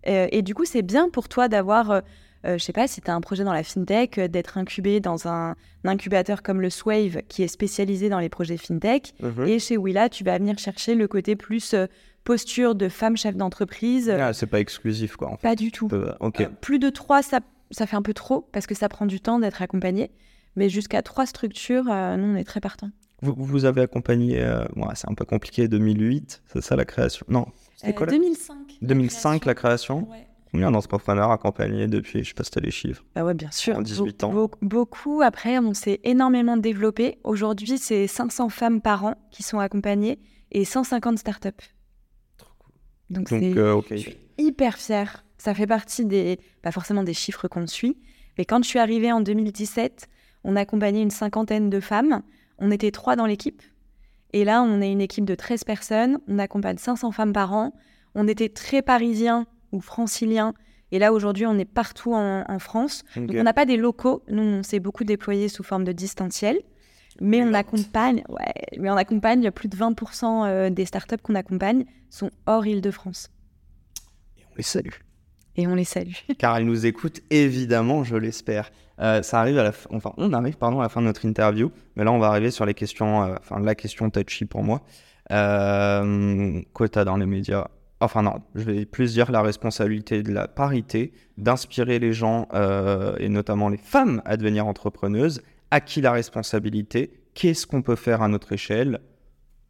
Euh, 0.07 0.27
et 0.31 0.41
du 0.41 0.55
coup, 0.55 0.65
c'est 0.65 0.81
bien 0.81 1.09
pour 1.09 1.29
toi 1.29 1.49
d'avoir 1.49 1.91
euh, 1.91 2.01
je 2.53 2.63
sais 2.63 2.73
pas 2.73 2.87
si 2.87 3.01
tu 3.01 3.09
as 3.09 3.15
un 3.15 3.21
projet 3.21 3.43
dans 3.43 3.53
la 3.53 3.63
fintech, 3.63 4.17
euh, 4.17 4.27
d'être 4.27 4.57
incubé 4.57 4.99
dans 4.99 5.27
un, 5.27 5.55
incubateur 5.83 6.41
comme 6.41 6.61
le 6.61 6.69
Swave 6.69 7.21
qui 7.27 7.43
est 7.43 7.47
spécialisé 7.47 8.09
dans 8.09 8.19
les 8.19 8.29
projets 8.29 8.57
fintech. 8.57 9.13
Mhm. 9.21 9.47
Et 9.47 9.59
chez 9.59 9.77
Willa, 9.77 10.09
tu 10.09 10.23
vas 10.23 10.37
venir 10.37 10.57
chercher 10.57 10.95
le 10.95 11.07
côté 11.07 11.35
plus 11.35 11.73
euh, 11.73 11.85
posture 12.23 12.75
de 12.75 12.89
femme 12.89 13.17
chef 13.17 13.35
d'entreprise. 13.35 14.09
Ah, 14.09 14.33
c'est 14.33 14.47
pas 14.47 14.59
exclusif 14.59 15.15
quoi. 15.15 15.37
Pas 15.41 15.55
du 15.55 15.71
tout. 15.71 15.89
plus 16.61 16.79
de 16.79 16.89
trois, 16.89 17.21
ça, 17.21 17.39
ça 17.71 17.85
fait 17.85 17.95
un 17.95 18.01
peu 18.01 18.13
trop 18.13 18.47
parce 18.51 18.65
que 18.65 18.75
ça 18.75 18.89
prend 18.89 19.05
du 19.05 19.19
temps 19.19 19.39
d'être 19.39 19.61
accompagné. 19.61 20.11
Mais 20.55 20.69
jusqu'à 20.69 21.01
trois 21.01 21.25
structures, 21.25 21.83
nous, 21.83 22.33
on 22.33 22.35
est 22.35 22.45
très 22.45 22.61
partants. 22.61 22.89
Vous, 23.21 23.35
vous 23.37 23.65
avez 23.65 23.81
accompagné, 23.81 24.39
c'est 24.95 25.09
un 25.09 25.13
peu 25.13 25.25
compliqué, 25.25 25.67
2008, 25.67 26.43
c'est 26.53 26.61
ça 26.61 26.75
la 26.75 26.85
création? 26.85 27.25
Non, 27.29 27.45
c'était 27.75 27.93
quoi 27.93 28.07
2005. 28.07 28.55
2005 28.81 29.45
la 29.45 29.53
création, 29.53 30.09
ouais. 30.09 30.27
Combien 30.55 30.71
d'entrepreneurs 30.71 31.31
accompagnés 31.31 31.87
depuis? 31.87 32.23
Je 32.23 32.29
sais 32.29 32.33
pas 32.33 32.45
si 32.45 32.51
tu 32.51 32.59
as 32.59 32.61
les 32.61 32.71
chiffres. 32.71 33.03
Bah 33.13 33.25
ouais, 33.25 33.33
bien 33.33 33.51
sûr. 33.51 33.75
En 33.75 33.81
18 33.81 34.23
ans. 34.23 34.49
beaucoup. 34.61 35.21
Après, 35.21 35.59
on 35.59 35.73
s'est 35.73 35.99
énormément 36.05 36.55
développé. 36.55 37.17
Aujourd'hui, 37.25 37.77
c'est 37.77 38.07
500 38.07 38.47
femmes 38.47 38.79
par 38.79 39.03
an 39.03 39.15
qui 39.31 39.43
sont 39.43 39.59
accompagnées 39.59 40.17
et 40.53 40.63
150 40.63 41.19
startups. 41.19 41.49
Trop 42.37 42.53
cool. 42.57 42.73
Donc, 43.09 43.33
euh, 43.33 43.81
je 43.91 43.95
suis 43.97 44.17
hyper 44.37 44.77
fière. 44.77 45.25
Ça 45.37 45.53
fait 45.53 45.67
partie 45.67 46.05
des, 46.05 46.39
pas 46.61 46.71
forcément 46.71 47.03
des 47.03 47.13
chiffres 47.13 47.49
qu'on 47.49 47.67
suit, 47.67 47.97
mais 48.37 48.45
quand 48.45 48.63
je 48.63 48.69
suis 48.69 48.79
arrivée 48.79 49.11
en 49.11 49.19
2017, 49.19 50.07
on 50.45 50.55
a 50.55 50.61
accompagné 50.61 51.01
une 51.01 51.11
cinquantaine 51.11 51.69
de 51.69 51.81
femmes. 51.81 52.21
On 52.59 52.71
était 52.71 52.91
trois 52.91 53.17
dans 53.17 53.25
l'équipe. 53.25 53.61
Et 54.31 54.45
là, 54.45 54.63
on 54.63 54.79
est 54.79 54.89
une 54.89 55.01
équipe 55.01 55.25
de 55.25 55.35
13 55.35 55.65
personnes. 55.65 56.19
On 56.29 56.39
accompagne 56.39 56.77
500 56.77 57.11
femmes 57.11 57.33
par 57.33 57.51
an. 57.51 57.73
On 58.15 58.25
était 58.29 58.47
très 58.47 58.81
parisiens 58.81 59.47
ou 59.75 59.81
francilien. 59.81 60.53
Et 60.91 60.99
là, 60.99 61.13
aujourd'hui, 61.13 61.45
on 61.45 61.57
est 61.57 61.65
partout 61.65 62.13
en, 62.13 62.59
France. 62.59 63.03
Donc, 63.15 63.31
on 63.35 63.43
n'a 63.43 63.53
pas 63.53 63.65
des 63.65 63.77
locaux. 63.77 64.23
Nous, 64.29 64.41
on 64.41 64.63
s'est 64.63 64.79
beaucoup 64.79 65.03
déployé 65.03 65.49
sous 65.49 65.63
forme 65.63 65.83
de 65.83 65.91
distanciel. 65.91 66.59
Mais 67.21 67.41
on 67.41 67.53
accompagne, 67.53 68.23
ouais, 68.27 68.53
mais 68.77 68.89
on 68.89 68.97
accompagne 68.97 69.49
plus 69.49 69.69
de 69.69 69.77
20% 69.77 70.47
euh, 70.47 70.69
des 70.69 70.85
startups 70.85 71.17
qu'on 71.23 71.35
accompagne 71.35 71.85
sont 72.09 72.29
hors 72.45 72.65
Île-de-France. 72.65 73.29
Et 74.37 74.43
on 74.51 74.55
les 74.57 74.63
salue. 74.63 74.89
Et 75.55 75.67
on 75.67 75.75
les 75.75 75.85
salue. 75.85 76.11
Car 76.37 76.57
elles 76.57 76.65
nous 76.65 76.85
écoutent, 76.85 77.21
évidemment, 77.29 78.03
je 78.03 78.17
l'espère. 78.17 78.69
Euh, 78.99 79.21
ça 79.21 79.39
arrive 79.39 79.57
à 79.57 79.63
la 79.63 79.73
enfin, 79.89 80.13
on 80.17 80.31
arrive 80.33 80.57
pardon 80.57 80.79
à 80.79 80.83
la 80.83 80.89
fin 80.89 81.01
de 81.01 81.07
notre 81.07 81.25
interview, 81.25 81.71
mais 81.95 82.05
là 82.05 82.13
on 82.13 82.19
va 82.19 82.27
arriver 82.27 82.49
sur 82.49 82.65
les 82.65 82.73
questions, 82.73 83.23
euh, 83.23 83.35
enfin 83.39 83.59
la 83.59 83.75
question 83.75 84.09
touchy 84.09 84.45
pour 84.45 84.63
moi. 84.63 84.81
Euh, 85.31 86.61
quota 86.71 87.03
dans 87.03 87.17
les 87.17 87.25
médias, 87.25 87.67
enfin 88.05 88.21
non, 88.21 88.41
je 88.55 88.63
vais 88.63 88.85
plus 88.85 89.13
dire 89.13 89.31
la 89.31 89.41
responsabilité 89.41 90.23
de 90.23 90.31
la 90.31 90.47
parité, 90.47 91.13
d'inspirer 91.37 91.99
les 91.99 92.13
gens, 92.13 92.47
euh, 92.53 93.15
et 93.19 93.29
notamment 93.29 93.69
les 93.69 93.77
femmes, 93.77 94.21
à 94.25 94.37
devenir 94.37 94.67
entrepreneuses, 94.67 95.41
À 95.71 95.81
qui 95.81 95.99
la 95.99 96.11
responsabilité? 96.11 97.11
Qu'est-ce 97.33 97.67
qu'on 97.67 97.81
peut 97.81 97.95
faire 97.95 98.21
à 98.21 98.27
notre 98.27 98.53
échelle? 98.53 99.01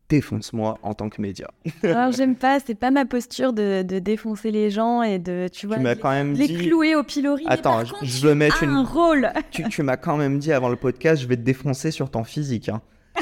Défonce-moi 0.08 0.78
en 0.84 0.94
tant 0.94 1.10
que 1.10 1.20
média. 1.20 1.50
Alors 1.84 2.12
j'aime 2.12 2.36
pas, 2.36 2.60
c'est 2.60 2.76
pas 2.76 2.92
ma 2.92 3.06
posture 3.06 3.54
de, 3.54 3.82
de, 3.82 3.98
défoncer 3.98 4.52
les 4.52 4.70
gens 4.70 5.02
et 5.02 5.18
de, 5.18 5.48
tu 5.52 5.66
vois, 5.66 5.78
tu 5.78 5.82
m'as 5.82 5.96
quand 5.96 6.12
même 6.12 6.34
les 6.34 6.48
dit... 6.48 6.68
clouer 6.68 6.96
au 6.96 7.04
pilori. 7.04 7.44
Attends, 7.48 7.80
je, 7.80 7.92
par 7.92 8.00
contre, 8.00 8.06
je 8.06 8.28
veux 8.28 8.36
mettre 8.36 8.62
une... 8.62 8.70
un 8.70 8.84
rôle. 8.84 9.32
Tu, 9.50 9.64
tu 9.70 9.82
m'as 9.82 9.98
quand 9.98 10.18
même 10.18 10.38
dit 10.38 10.52
avant 10.52 10.70
le 10.70 10.76
podcast, 10.76 11.24
je 11.24 11.28
vais 11.28 11.38
te 11.38 11.42
défoncer 11.42 11.90
sur 11.90 12.12
ton 12.12 12.24
physique. 12.24 12.70
Hein. 12.70 12.82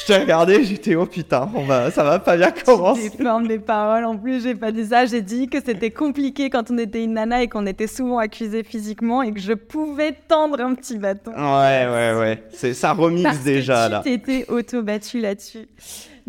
je 0.00 0.06
t'ai 0.06 0.18
regardé, 0.18 0.64
j'étais 0.64 0.94
oh 0.94 1.06
putain, 1.06 1.48
on 1.54 1.64
va, 1.64 1.90
ça 1.90 2.04
va 2.04 2.18
pas 2.18 2.36
bien 2.36 2.50
commencer. 2.50 3.02
J'ai 3.04 3.10
plein 3.10 3.40
mes 3.40 3.58
paroles. 3.58 4.04
En 4.04 4.16
plus, 4.16 4.42
j'ai 4.42 4.54
pas 4.54 4.72
dit 4.72 4.86
ça. 4.86 5.06
J'ai 5.06 5.22
dit 5.22 5.48
que 5.48 5.58
c'était 5.64 5.90
compliqué 5.90 6.50
quand 6.50 6.70
on 6.70 6.78
était 6.78 7.04
une 7.04 7.14
nana 7.14 7.42
et 7.42 7.48
qu'on 7.48 7.66
était 7.66 7.86
souvent 7.86 8.18
accusé 8.18 8.62
physiquement 8.62 9.22
et 9.22 9.32
que 9.32 9.40
je 9.40 9.52
pouvais 9.52 10.12
tendre 10.28 10.60
un 10.60 10.74
petit 10.74 10.98
bâton. 10.98 11.32
Ouais, 11.32 11.86
ouais, 11.86 12.18
ouais. 12.18 12.42
C'est 12.52 12.74
ça 12.74 12.92
remix 12.92 13.22
Parce 13.22 13.42
déjà 13.42 13.86
que 13.86 13.92
là. 13.92 14.02
tu 14.04 14.10
t'étais 14.10 14.50
auto-battu 14.50 15.20
là-dessus. 15.20 15.68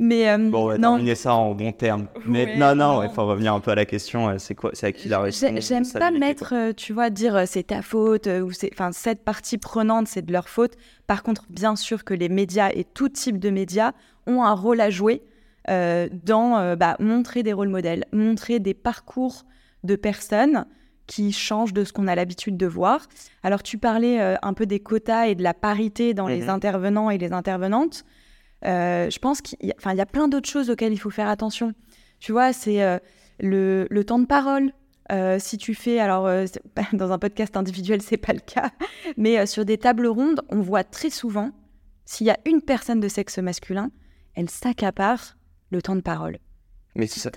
Mais 0.02 0.30
euh, 0.30 0.38
Bon, 0.50 0.64
on 0.64 0.68
va 0.68 0.78
non, 0.78 0.92
terminer 0.94 1.16
ça 1.16 1.34
en 1.34 1.54
bon 1.54 1.74
terme. 1.74 2.08
Mais 2.26 2.46
Ouais, 2.46 2.58
non, 2.58 2.74
non, 2.74 3.04
il 3.04 3.10
faut 3.10 3.26
revenir 3.28 3.54
un 3.54 3.60
peu 3.60 3.72
à 3.72 3.76
la 3.76 3.86
question. 3.86 4.30
euh, 4.30 4.38
C'est 4.38 4.56
quoi 4.56 4.72
C'est 4.74 4.88
à 4.88 4.92
qui 4.94 5.10
la 5.10 5.20
responsabilité 5.20 5.68
J'aime 5.68 5.84
pas 6.00 6.10
mettre, 6.12 6.54
euh, 6.56 6.72
tu 6.74 6.94
vois, 6.94 7.10
dire 7.10 7.36
euh, 7.36 7.44
c'est 7.46 7.64
ta 7.64 7.82
faute 7.82 8.28
ou 8.28 8.52
c'est, 8.52 8.70
enfin, 8.74 8.92
cette 8.94 9.24
partie 9.26 9.58
prenante, 9.58 10.08
c'est 10.08 10.26
de 10.26 10.32
leur 10.32 10.48
faute. 10.48 10.74
Par 11.06 11.22
contre, 11.22 11.44
bien 11.50 11.76
sûr 11.76 12.04
que 12.06 12.14
les 12.14 12.30
médias 12.30 12.70
et 12.74 12.86
tout 12.86 13.10
type 13.10 13.40
de 13.40 13.50
médias 13.50 13.92
ont 14.26 14.42
un 14.44 14.54
rôle 14.54 14.80
à 14.80 14.90
jouer 14.90 15.22
euh, 15.70 16.08
dans 16.24 16.58
euh, 16.58 16.76
bah, 16.78 16.96
montrer 17.00 17.44
des 17.44 17.52
rôles 17.54 17.70
modèles, 17.70 18.06
montrer 18.14 18.60
des 18.60 18.74
parcours 18.74 19.44
de 19.84 19.96
personnes 19.98 20.66
qui 21.08 21.34
changent 21.34 21.74
de 21.74 21.84
ce 21.84 21.92
qu'on 21.92 22.08
a 22.08 22.16
l'habitude 22.16 22.56
de 22.56 22.68
voir. 22.68 23.08
Alors, 23.44 23.64
tu 23.64 23.78
parlais 23.80 24.22
euh, 24.22 24.36
un 24.44 24.54
peu 24.54 24.66
des 24.66 24.80
quotas 24.80 25.26
et 25.28 25.36
de 25.36 25.44
la 25.44 25.54
parité 25.56 26.14
dans 26.14 26.28
les 26.28 26.44
Mhm. 26.44 26.50
intervenants 26.50 27.10
et 27.10 27.18
les 27.18 27.34
intervenantes. 27.34 28.06
Euh, 28.66 29.10
je 29.10 29.20
pense 29.20 29.42
qu'il 29.42 29.58
y, 29.62 29.72
a- 29.72 29.94
y 29.94 30.06
plein 30.06 30.28
d'autres 30.28 30.50
choses 30.50 30.70
auxquelles 30.70 30.94
il 30.94 30.98
faut 31.00 31.10
faire 31.10 31.28
attention. 31.30 31.74
Tu 32.20 32.32
vois, 32.32 32.52
c'est 32.54 32.82
euh, 32.84 32.98
le, 33.40 33.88
le 33.90 34.04
temps 34.04 34.20
de 34.20 34.26
parole. 34.26 34.74
Euh, 35.12 35.38
si 35.40 35.58
tu 35.58 35.74
fais, 35.74 36.00
alors 36.00 36.28
dans 36.94 37.12
un 37.12 37.18
podcast 37.20 37.58
individuel, 37.58 38.02
c'est 38.02 38.18
pas 38.18 38.34
le 38.34 38.40
cas, 38.42 38.72
mais 39.18 39.46
sur 39.48 39.66
des 39.66 39.78
tables 39.78 40.06
rondes, 40.08 40.42
on 40.50 40.62
voit 40.62 40.84
très 40.84 41.10
souvent, 41.10 41.52
s'il 42.06 42.28
y 42.28 42.30
a 42.32 42.38
une 42.46 42.62
personne 42.62 43.00
de 43.00 43.08
sexe 43.08 43.38
masculin, 43.40 43.90
elle 44.36 44.50
s'accapare 44.50 45.36
le 45.72 45.82
temps 45.82 45.96
de 45.96 46.02
parole. 46.02 46.38
Mais 46.96 47.08
C'est 47.08 47.20
ça- 47.22 47.32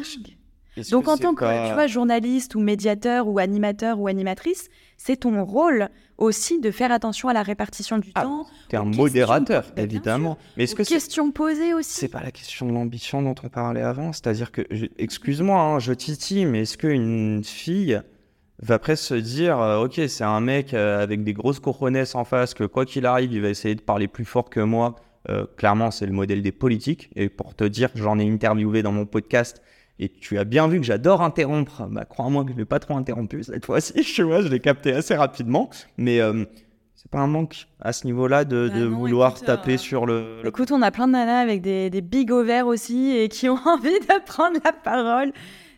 Donc 0.90 1.08
en 1.08 1.16
tant 1.16 1.34
que 1.34 1.44
tu 1.68 1.74
vois, 1.74 1.86
journaliste 1.86 2.54
ou 2.54 2.60
médiateur 2.60 3.28
ou 3.28 3.38
animateur 3.38 3.98
ou 4.00 4.08
animatrice, 4.08 4.68
c'est 4.96 5.16
ton 5.16 5.44
rôle 5.44 5.88
aussi 6.18 6.60
de 6.60 6.70
faire 6.70 6.92
attention 6.92 7.28
à 7.28 7.32
la 7.32 7.42
répartition 7.42 7.98
du 7.98 8.10
Ah, 8.14 8.22
temps, 8.22 8.46
T'es 8.68 8.76
un 8.76 8.82
aux 8.82 8.84
questions- 8.86 9.02
modérateur, 9.02 9.64
évidemment. 9.76 10.38
Mais 10.56 10.64
est-ce 10.64 10.74
que 10.74 10.84
c'est 10.84 10.94
questions 10.94 11.30
posées 11.32 11.74
aussi. 11.74 11.92
c'est 12.00 12.08
pas 12.08 12.22
la 12.22 12.30
question 12.30 12.66
de 12.66 12.72
l'ambition 12.72 13.20
dont 13.22 13.34
on 13.42 13.48
parlait 13.48 13.82
avant 13.82 14.12
C'est-à-dire 14.12 14.52
que, 14.52 14.62
excuse-moi, 14.98 15.60
hein, 15.60 15.78
je 15.78 15.92
titille, 15.92 16.46
mais 16.46 16.62
est-ce 16.62 16.78
qu'une 16.78 17.42
fille 17.44 18.00
va 18.62 18.78
presque 18.78 19.04
se 19.04 19.14
dire, 19.14 19.58
euh, 19.60 19.84
ok, 19.84 20.00
c'est 20.08 20.24
un 20.24 20.40
mec 20.40 20.72
euh, 20.72 21.02
avec 21.02 21.24
des 21.24 21.32
grosses 21.32 21.58
cojones 21.58 22.04
en 22.14 22.24
face, 22.24 22.54
que 22.54 22.64
quoi 22.64 22.86
qu'il 22.86 23.06
arrive, 23.06 23.32
il 23.32 23.40
va 23.42 23.48
essayer 23.48 23.74
de 23.74 23.80
parler 23.82 24.06
plus 24.08 24.24
fort 24.24 24.48
que 24.48 24.60
moi? 24.60 24.94
Euh, 25.28 25.46
clairement, 25.56 25.90
c'est 25.90 26.06
le 26.06 26.12
modèle 26.12 26.42
des 26.42 26.52
politiques. 26.52 27.10
Et 27.16 27.28
pour 27.28 27.54
te 27.54 27.64
dire, 27.64 27.90
j'en 27.94 28.18
ai 28.18 28.28
interviewé 28.30 28.82
dans 28.82 28.92
mon 28.92 29.06
podcast. 29.06 29.60
Et 29.98 30.08
tu 30.08 30.38
as 30.38 30.44
bien 30.44 30.68
vu 30.68 30.80
que 30.80 30.86
j'adore 30.86 31.22
interrompre. 31.22 31.86
Bah, 31.90 32.04
crois-moi 32.04 32.44
que 32.44 32.52
je 32.52 32.56
l'ai 32.56 32.64
pas 32.64 32.80
trop 32.80 32.96
interrompu 32.96 33.42
cette 33.44 33.64
fois-ci. 33.64 34.02
Je 34.02 34.22
vois, 34.22 34.40
je 34.42 34.48
l'ai 34.48 34.60
capté 34.60 34.92
assez 34.92 35.14
rapidement. 35.14 35.70
Mais 35.96 36.20
euh, 36.20 36.44
c'est 36.96 37.10
pas 37.10 37.20
un 37.20 37.26
manque 37.26 37.66
à 37.80 37.92
ce 37.92 38.06
niveau-là 38.06 38.44
de, 38.44 38.68
Bah 38.68 38.78
de 38.78 38.86
non, 38.86 38.96
vouloir 38.98 39.32
écoute, 39.32 39.46
taper 39.46 39.74
euh, 39.74 39.78
sur 39.78 40.06
le, 40.06 40.40
le 40.42 40.48
Écoute, 40.48 40.72
on 40.72 40.82
a 40.82 40.90
plein 40.90 41.06
de 41.06 41.12
nanas 41.12 41.40
avec 41.40 41.60
des, 41.62 41.90
des 41.90 42.00
big 42.00 42.30
ovaires 42.32 42.66
aussi 42.66 43.16
et 43.16 43.28
qui 43.28 43.48
ont 43.48 43.58
envie 43.66 43.98
de 44.00 44.24
prendre 44.24 44.58
la 44.64 44.72
parole. 44.72 45.32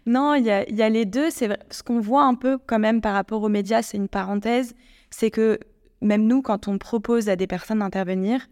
Non, 0.07 0.35
il 0.35 0.43
y 0.45 0.75
y 0.75 0.83
a 0.83 0.89
les 0.89 1.05
deux. 1.05 1.31
C'est 1.31 1.49
ce 1.71 1.83
qu'on 1.83 2.01
voit 2.01 2.25
un 2.25 2.35
peu 2.35 2.59
quand 2.59 2.79
même 2.79 3.01
par 3.01 3.15
rapport 3.15 3.43
aux 3.43 3.49
médias, 3.49 3.83
c'est 3.83 3.97
une 3.97 4.09
parenthèse, 4.09 4.75
c'est 5.11 5.31
que 5.31 5.59
même 6.01 6.27
nous, 6.27 6.43
quand 6.43 6.69
on 6.69 6.79
propose 6.79 7.29
à 7.29 7.37
des 7.37 7.47
personnes 7.47 7.79
d'intervenir, 7.79 8.47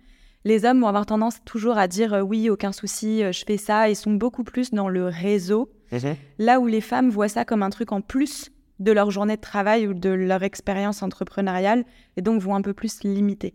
les 0.45 0.65
hommes 0.65 0.81
vont 0.81 0.89
avoir 0.89 1.07
tendance 1.07 1.39
toujours 1.45 1.79
à 1.79 1.89
dire 1.89 2.15
euh, 2.15 2.21
oui, 2.23 2.51
aucun 2.51 2.73
souci, 2.73 3.23
euh, 3.23 3.33
je 3.33 3.45
fais 3.47 3.57
ça. 3.57 3.89
Ils 3.89 3.97
sont 3.97 4.13
beaucoup 4.13 4.45
plus 4.45 4.71
dans 4.71 4.89
le 4.89 5.07
réseau, 5.07 5.71
Mhm. 5.93 6.17
là 6.39 6.59
où 6.59 6.67
les 6.67 6.81
femmes 6.81 7.11
voient 7.11 7.29
ça 7.29 7.45
comme 7.45 7.63
un 7.63 7.71
truc 7.71 7.93
en 7.93 8.01
plus 8.01 8.51
de 8.79 8.93
leur 8.93 9.11
journée 9.11 9.37
de 9.37 9.41
travail 9.41 9.87
ou 9.87 9.95
de 9.95 10.09
leur 10.09 10.43
expérience 10.43 11.03
entrepreneuriale 11.03 11.85
et 12.17 12.23
donc 12.23 12.41
vont 12.41 12.55
un 12.55 12.63
peu 12.63 12.73
plus 12.73 13.05
limiter. 13.05 13.55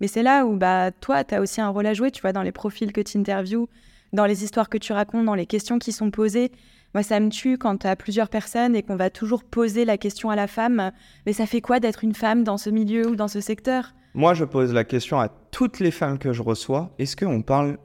Mais 0.00 0.08
c'est 0.08 0.22
là 0.22 0.44
où 0.44 0.56
bah, 0.56 0.90
toi, 0.90 1.24
tu 1.24 1.34
as 1.34 1.40
aussi 1.40 1.60
un 1.60 1.68
rôle 1.68 1.86
à 1.86 1.94
jouer, 1.94 2.10
tu 2.10 2.20
vois, 2.20 2.32
dans 2.32 2.42
les 2.42 2.52
profils 2.52 2.92
que 2.92 3.00
tu 3.00 3.16
interviews, 3.16 3.68
dans 4.12 4.26
les 4.26 4.44
histoires 4.44 4.68
que 4.68 4.76
tu 4.78 4.92
racontes, 4.92 5.24
dans 5.24 5.34
les 5.34 5.46
questions 5.46 5.78
qui 5.78 5.92
sont 5.92 6.10
posées. 6.10 6.52
Moi, 6.92 7.02
ça 7.02 7.18
me 7.20 7.30
tue 7.30 7.56
quand 7.56 7.78
tu 7.78 7.86
as 7.86 7.96
plusieurs 7.96 8.28
personnes 8.28 8.76
et 8.76 8.82
qu'on 8.82 8.96
va 8.96 9.08
toujours 9.10 9.44
poser 9.44 9.84
la 9.84 9.96
question 9.96 10.28
à 10.28 10.36
la 10.36 10.46
femme, 10.46 10.92
mais 11.24 11.32
ça 11.32 11.46
fait 11.46 11.60
quoi 11.62 11.80
d'être 11.80 12.04
une 12.04 12.14
femme 12.14 12.44
dans 12.44 12.58
ce 12.58 12.68
milieu 12.68 13.08
ou 13.08 13.16
dans 13.16 13.28
ce 13.28 13.40
secteur? 13.40 13.94
Moi, 14.16 14.34
je 14.34 14.44
pose 14.44 14.72
la 14.72 14.82
question 14.84 15.20
à 15.20 15.28
toutes 15.28 15.78
les 15.78 15.90
femmes 15.92 16.18
que 16.18 16.32
je 16.32 16.42
reçois. 16.42 16.90
Est-ce 16.98 17.14
qu'on 17.16 17.42
parle 17.42 17.76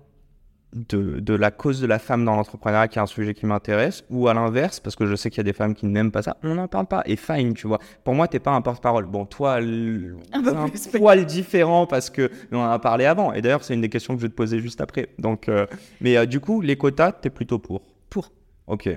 de, 0.74 1.20
de 1.20 1.34
la 1.34 1.52
cause 1.52 1.82
de 1.82 1.86
la 1.88 2.00
femme 2.00 2.24
dans 2.24 2.34
l'entrepreneuriat, 2.38 2.88
qui 2.88 2.98
est 2.98 3.02
un 3.02 3.06
sujet 3.06 3.34
qui 3.34 3.46
m'intéresse, 3.46 4.06
ou 4.10 4.30
à 4.30 4.34
l'inverse, 4.34 4.80
parce 4.80 4.96
que 4.96 5.06
je 5.06 5.16
sais 5.16 5.30
qu'il 5.30 5.40
y 5.40 5.42
a 5.42 5.44
des 5.44 5.52
femmes 5.52 5.76
qui 5.76 5.86
n'aiment 5.86 6.12
pas 6.12 6.22
ça, 6.22 6.38
on 6.44 6.56
n'en 6.56 6.70
parle 6.70 6.86
pas. 6.86 7.04
Et 7.06 7.18
fine, 7.18 7.54
tu 7.54 7.68
vois. 7.68 7.80
Pour 8.06 8.16
moi, 8.16 8.30
t'es 8.30 8.40
pas 8.40 8.52
un 8.52 8.62
porte-parole. 8.62 9.06
Bon, 9.06 9.26
toi, 9.26 9.60
l- 9.60 10.16
Un 10.34 10.70
poil 10.98 11.26
différent 11.26 11.86
parce 11.86 12.10
que 12.10 12.32
on 12.54 12.58
en 12.60 12.70
a 12.70 12.80
parlé 12.80 13.04
avant. 13.06 13.34
Et 13.34 13.42
d'ailleurs, 13.42 13.66
c'est 13.66 13.74
une 13.74 13.82
des 13.82 13.90
questions 13.90 14.14
que 14.14 14.22
je 14.22 14.26
vais 14.28 14.30
te 14.32 14.36
poser 14.36 14.60
juste 14.60 14.80
après. 14.80 15.10
Donc, 15.20 15.50
euh, 15.50 15.66
mais 16.00 16.16
euh, 16.16 16.26
du 16.26 16.40
coup, 16.40 16.62
les 16.62 16.78
quotas, 16.78 17.12
t'es 17.12 17.30
plutôt 17.30 17.60
pour. 17.60 17.82
Pour. 18.10 18.32
Ok. 18.68 18.90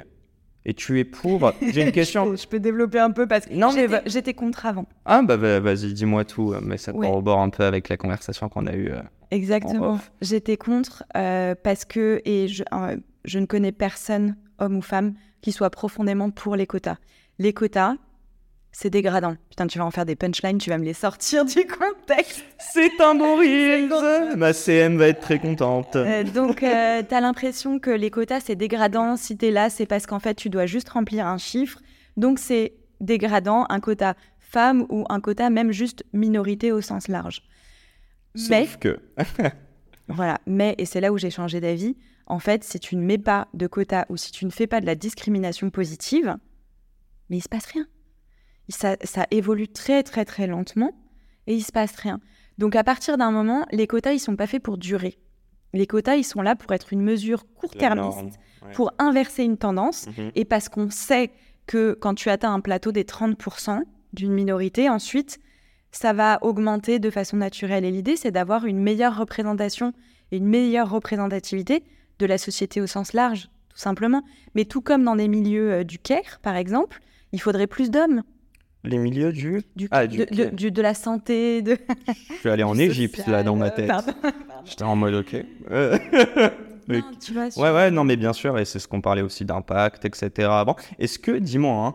Et 0.67 0.75
tu 0.75 0.99
es 0.99 1.05
pour. 1.05 1.53
J'ai 1.73 1.83
une 1.83 1.93
question. 1.93 2.25
je, 2.25 2.31
peux, 2.31 2.37
je 2.39 2.47
peux 2.49 2.61
développer 2.61 2.99
un 2.99 3.11
peu 3.11 3.27
parce 3.27 3.47
que 3.47 3.55
Non, 3.55 3.69
mais 3.69 3.83
j'étais- 3.83 3.87
va- 3.87 4.03
j'étais 4.07 4.35
contre 4.35 4.65
avant. 4.67 4.87
Ah 5.05 5.23
bah 5.23 5.37
va- 5.37 5.61
vas-y, 5.61 5.93
dis-moi 5.93 6.25
tout, 6.25 6.53
euh, 6.53 6.61
mais 6.63 6.79
ça 6.79 6.95
Ouais. 6.95 7.07
corrobore 7.07 7.41
un 7.41 7.51
peu 7.51 7.65
avec 7.65 7.89
la 7.89 7.97
conversation 7.97 8.49
qu'on 8.49 8.67
a 8.67 8.73
eue. 8.75 8.91
euh. 8.91 9.03
Exactement. 9.31 9.99
J'étais 10.23 10.57
contre 10.57 11.05
euh, 11.17 11.55
parce 11.63 11.85
que, 11.85 12.23
et 12.25 12.49
je, 12.49 12.63
euh, 12.73 12.97
je 13.25 13.39
ne 13.39 13.47
connais 13.47 13.73
personne, 13.73 14.37
homme 14.59 14.77
ou 14.77 14.83
femme, 14.83 15.15
qui 15.43 15.53
soit 15.53 15.71
profondément 15.71 16.31
pour 16.31 16.57
les 16.57 16.67
quotas. 16.67 16.97
Les 17.39 17.53
quotas, 17.53 17.97
c'est 18.75 18.91
dégradant. 18.91 19.37
Putain, 19.49 19.69
tu 19.69 19.79
vas 19.79 19.85
en 19.85 19.93
faire 19.93 20.05
des 20.05 20.17
punchlines, 20.17 20.59
tu 20.59 20.69
vas 20.69 20.79
me 20.79 20.85
les 20.85 20.95
sortir 20.95 21.45
du 21.45 21.65
contexte. 21.65 22.45
C'est 22.59 23.01
un 23.01 23.13
rire 23.39 24.37
Ma 24.37 24.53
CM 24.53 24.99
va 24.99 25.09
être 25.09 25.21
très 25.21 25.39
contente. 25.39 25.95
Euh, 25.95 26.25
donc, 26.25 26.63
euh, 26.65 27.03
tu 27.09 27.15
as 27.15 27.21
l'impression 27.21 27.79
que 27.79 27.91
les 27.91 28.11
quotas, 28.11 28.41
c'est 28.41 28.57
dégradant. 28.57 29.17
Si 29.17 29.39
tu 29.39 29.47
es 29.47 29.51
là, 29.53 29.71
c'est 29.71 29.87
parce 29.87 30.07
qu'en 30.07 30.19
fait, 30.19 30.35
tu 30.35 30.51
dois 30.51 30.67
juste 30.67 30.89
remplir 30.89 31.25
un 31.25 31.39
chiffre. 31.39 31.79
Donc, 32.17 32.41
c'est 32.41 32.75
dégradant, 33.01 33.65
un 33.69 33.79
quota 33.79 34.17
femme 34.41 34.87
ou 34.89 35.05
un 35.09 35.21
quota 35.21 35.51
même 35.51 35.71
juste 35.71 36.05
minorité 36.13 36.73
au 36.73 36.81
sens 36.81 37.07
large. 37.07 37.43
Mais 38.49 38.67
Sauf 38.67 38.79
que... 38.79 38.99
Voilà, 40.09 40.39
mais, 40.47 40.75
et 40.77 40.85
c'est 40.85 41.01
là 41.01 41.13
où 41.13 41.17
j'ai 41.17 41.31
changé 41.31 41.61
d'avis, 41.61 41.97
en 42.27 42.39
fait, 42.39 42.63
si 42.63 42.79
tu 42.79 42.97
ne 42.97 43.03
mets 43.03 43.17
pas 43.17 43.49
de 43.55 43.67
quota 43.67 44.05
ou 44.11 44.19
si 44.19 44.33
tu 44.33 44.45
ne 44.45 44.51
fais 44.51 44.67
pas 44.67 44.83
de 44.83 44.87
la 44.87 44.97
discrimination 44.97 45.71
positive, 45.71 46.37
mais 47.31 47.39
il 47.39 47.41
se 47.41 47.49
passe 47.49 47.65
rien. 47.67 47.87
Ça, 48.69 48.97
ça 49.05 49.27
évolue 49.31 49.69
très 49.69 50.03
très 50.03 50.25
très 50.25 50.47
lentement 50.47 50.91
et 51.47 51.55
il 51.55 51.63
se 51.63 51.73
passe 51.73 51.95
rien. 51.97 52.21
Donc 52.59 52.77
à 52.77 52.85
partir 52.85 53.19
d'un 53.19 53.31
moment, 53.31 53.67
les 53.73 53.87
quotas, 53.87 54.13
ils 54.13 54.19
sont 54.19 54.37
pas 54.37 54.47
faits 54.47 54.63
pour 54.63 54.79
durer. 54.79 55.19
Les 55.73 55.87
quotas, 55.87 56.15
ils 56.17 56.25
sont 56.25 56.41
là 56.41 56.55
pour 56.57 56.73
être 56.73 56.93
une 56.93 57.03
mesure 57.03 57.45
court-termiste, 57.55 58.39
pour 58.75 58.93
inverser 58.99 59.43
une 59.43 59.59
tendance, 59.59 60.07
Mhm. 60.07 60.31
et 60.35 60.45
parce 60.45 60.69
qu'on 60.69 60.89
sait 60.89 61.31
que 61.67 61.93
quand 62.01 62.15
tu 62.15 62.31
atteins 62.31 62.55
un 62.55 62.61
plateau 62.61 62.93
des 62.93 63.05
30% 63.05 63.83
d'une 64.13 64.33
minorité, 64.33 64.89
ensuite, 64.89 65.39
ça 65.91 66.13
va 66.13 66.39
augmenter 66.43 66.99
de 67.01 67.11
façon 67.11 67.37
naturelle. 67.37 67.85
Et 67.85 67.91
l'idée, 67.91 68.17
c'est 68.17 68.31
d'avoir 68.31 68.65
une 68.67 68.79
meilleure 68.81 69.17
représentation 69.19 69.93
et 70.31 70.37
une 70.39 70.47
meilleure 70.47 70.89
représentativité 70.91 71.85
de 72.21 72.27
la 72.27 72.39
société 72.39 72.81
au 72.81 72.87
sens 72.87 73.13
large, 73.13 73.49
tout 73.69 73.79
simplement. 73.79 74.23
Mais 74.55 74.65
tout 74.65 74.81
comme 74.81 75.05
dans 75.05 75.17
des 75.17 75.29
milieux 75.29 75.73
euh, 75.73 75.85
du 75.85 75.99
CAIR, 75.99 76.39
par 76.43 76.57
exemple, 76.57 77.01
il 77.33 77.41
faudrait 77.41 77.67
plus 77.67 77.91
d'hommes. 77.91 78.23
Les 78.85 78.99
milieux 78.99 79.33
du... 79.33 79.63
Du, 79.77 79.89
Ah, 79.91 80.07
du 80.07 80.19
de, 80.71 80.83
la 80.83 80.95
santé, 80.95 81.63
de... 81.63 81.79
Je 82.31 82.35
suis 82.35 82.49
allé 82.51 82.63
en 82.63 82.77
Égypte, 82.77 83.17
social, 83.17 83.33
là, 83.33 83.43
dans 83.43 83.57
ma 83.57 83.67
euh, 83.67 83.71
tête. 83.71 83.89
pardon. 83.89 84.13
J'étais 84.65 84.85
en 84.85 84.95
mode, 84.95 85.15
ok. 85.15 85.37
Euh, 85.71 85.99
Non, 86.89 87.01
tu 87.19 87.33
vois, 87.33 87.47
Ouais, 87.57 87.75
ouais, 87.75 87.91
non, 87.91 88.05
mais 88.05 88.17
bien 88.17 88.33
sûr, 88.33 88.59
et 88.59 88.65
c'est 88.65 88.79
ce 88.79 88.87
qu'on 88.87 89.01
parlait 89.01 89.23
aussi 89.23 89.45
d'impact, 89.45 90.05
etc. 90.05 90.49
avant. 90.51 90.77
Est-ce 90.99 91.19
que, 91.19 91.33
dis-moi, 91.33 91.87
hein, 91.87 91.95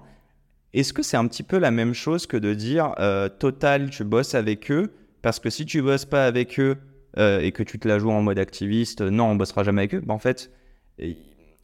est-ce 0.74 0.94
que 0.94 1.04
c'est 1.04 1.18
un 1.18 1.28
petit 1.28 1.44
peu 1.44 1.58
la 1.58 1.72
même 1.72 1.94
chose 1.94 2.26
que 2.26 2.38
de 2.38 2.54
dire, 2.54 2.94
euh, 3.00 3.30
Total, 3.30 3.90
tu 3.90 4.04
bosses 4.04 4.36
avec 4.36 4.72
eux, 4.72 4.92
parce 5.22 5.40
que 5.40 5.50
si 5.50 5.66
tu 5.66 5.82
bosses 5.82 6.06
pas 6.06 6.26
avec 6.26 6.60
eux 6.60 6.78
euh, 7.18 7.40
et 7.40 7.52
que 7.52 7.64
tu 7.64 7.80
te 7.80 7.88
la 7.88 8.00
joues 8.00 8.12
en 8.12 8.22
mode 8.22 8.40
activiste, 8.40 9.02
non, 9.02 9.26
on 9.26 9.36
bossera 9.36 9.64
jamais 9.64 9.82
avec 9.82 9.96
eux. 9.96 10.02
Bah, 10.04 10.14
en 10.14 10.20
fait, 10.20 10.52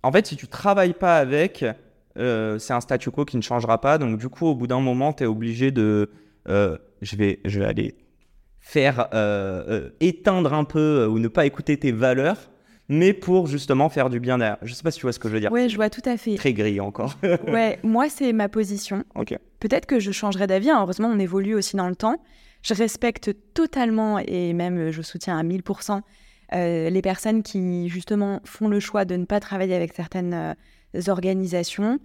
en 0.04 0.12
fait, 0.12 0.28
si 0.28 0.36
tu 0.36 0.48
travailles 0.48 0.94
pas 0.94 1.18
avec, 1.18 1.66
euh, 2.18 2.58
c'est 2.60 2.74
un 2.74 2.82
statu 2.82 3.12
quo 3.12 3.26
qui 3.26 3.38
ne 3.38 3.42
changera 3.42 3.80
pas. 3.82 3.98
Donc, 3.98 4.18
du 4.18 4.30
coup, 4.30 4.46
au 4.48 4.56
bout 4.56 4.68
d'un 4.68 4.80
moment, 4.80 5.14
tu 5.14 5.24
es 5.24 5.28
obligé 5.28 5.72
de. 5.72 6.10
euh, 6.48 6.78
je, 7.02 7.16
vais, 7.16 7.40
je 7.46 7.60
vais 7.60 7.66
aller 7.66 7.96
faire 8.60 9.08
euh, 9.14 9.90
éteindre 10.00 10.54
un 10.54 10.64
peu 10.64 11.06
ou 11.08 11.20
ne 11.20 11.28
pas 11.28 11.46
écouter 11.46 11.78
tes 11.78 11.92
valeurs, 11.92 12.50
mais 12.90 13.14
pour 13.14 13.48
justement 13.48 13.90
faire 13.90 14.10
du 14.10 14.20
bien 14.20 14.38
derrière. 14.38 14.58
Je 14.64 14.74
sais 14.74 14.82
pas 14.84 14.92
si 14.92 15.00
tu 15.00 15.06
vois 15.06 15.14
ce 15.14 15.20
que 15.20 15.28
je 15.30 15.34
veux 15.34 15.40
dire. 15.40 15.52
Ouais, 15.52 15.70
je 15.70 15.76
vois 15.76 15.90
tout 15.90 16.02
à 16.06 16.18
fait. 16.18 16.36
Très 16.36 16.54
gris 16.54 16.80
encore. 16.80 17.16
Ouais, 17.48 17.80
moi, 17.84 18.10
c'est 18.10 18.34
ma 18.34 18.50
position. 18.50 19.04
Peut-être 19.60 19.86
que 19.86 20.00
je 20.00 20.12
changerai 20.12 20.48
d'avis. 20.48 20.70
hein. 20.70 20.80
Heureusement, 20.82 21.10
on 21.10 21.20
évolue 21.20 21.54
aussi 21.56 21.76
dans 21.76 21.90
le 21.90 21.96
temps. 21.96 22.18
Je 22.64 22.74
respecte 22.74 23.32
totalement 23.54 24.18
et 24.20 24.54
même 24.54 24.90
je 24.90 25.02
soutiens 25.04 25.38
à 25.38 25.44
1000% 25.44 26.02
euh, 26.54 26.90
les 26.90 27.02
personnes 27.02 27.44
qui, 27.44 27.90
justement, 27.90 28.40
font 28.46 28.68
le 28.68 28.80
choix 28.80 29.06
de 29.06 29.16
ne 29.16 29.26
pas 29.26 29.40
travailler 29.40 29.76
avec 29.76 29.94
certaines 29.94 30.56
organisations. 31.08 32.00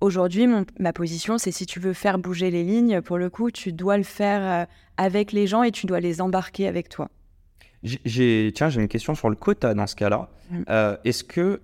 Aujourd'hui, 0.00 0.46
ma 0.78 0.92
position, 0.92 1.38
c'est 1.38 1.50
si 1.52 1.66
tu 1.66 1.80
veux 1.80 1.92
faire 1.92 2.18
bouger 2.18 2.50
les 2.50 2.62
lignes, 2.64 3.00
pour 3.00 3.16
le 3.16 3.30
coup, 3.30 3.50
tu 3.50 3.72
dois 3.72 3.96
le 3.96 4.02
faire 4.02 4.62
euh, 4.62 4.66
avec 4.96 5.32
les 5.32 5.46
gens 5.46 5.62
et 5.62 5.70
tu 5.70 5.86
dois 5.86 6.00
les 6.00 6.20
embarquer 6.20 6.68
avec 6.68 6.88
toi. 6.88 7.08
J'ai- 7.82 8.50
tiens, 8.54 8.68
j'ai 8.70 8.80
une 8.80 8.88
question 8.88 9.14
sur 9.14 9.28
le 9.30 9.36
quota 9.36 9.74
dans 9.74 9.86
ce 9.86 9.94
cas-là. 9.96 10.28
Mm. 10.50 10.62
Euh, 10.70 10.96
Est-ce 11.04 11.22
que, 11.24 11.60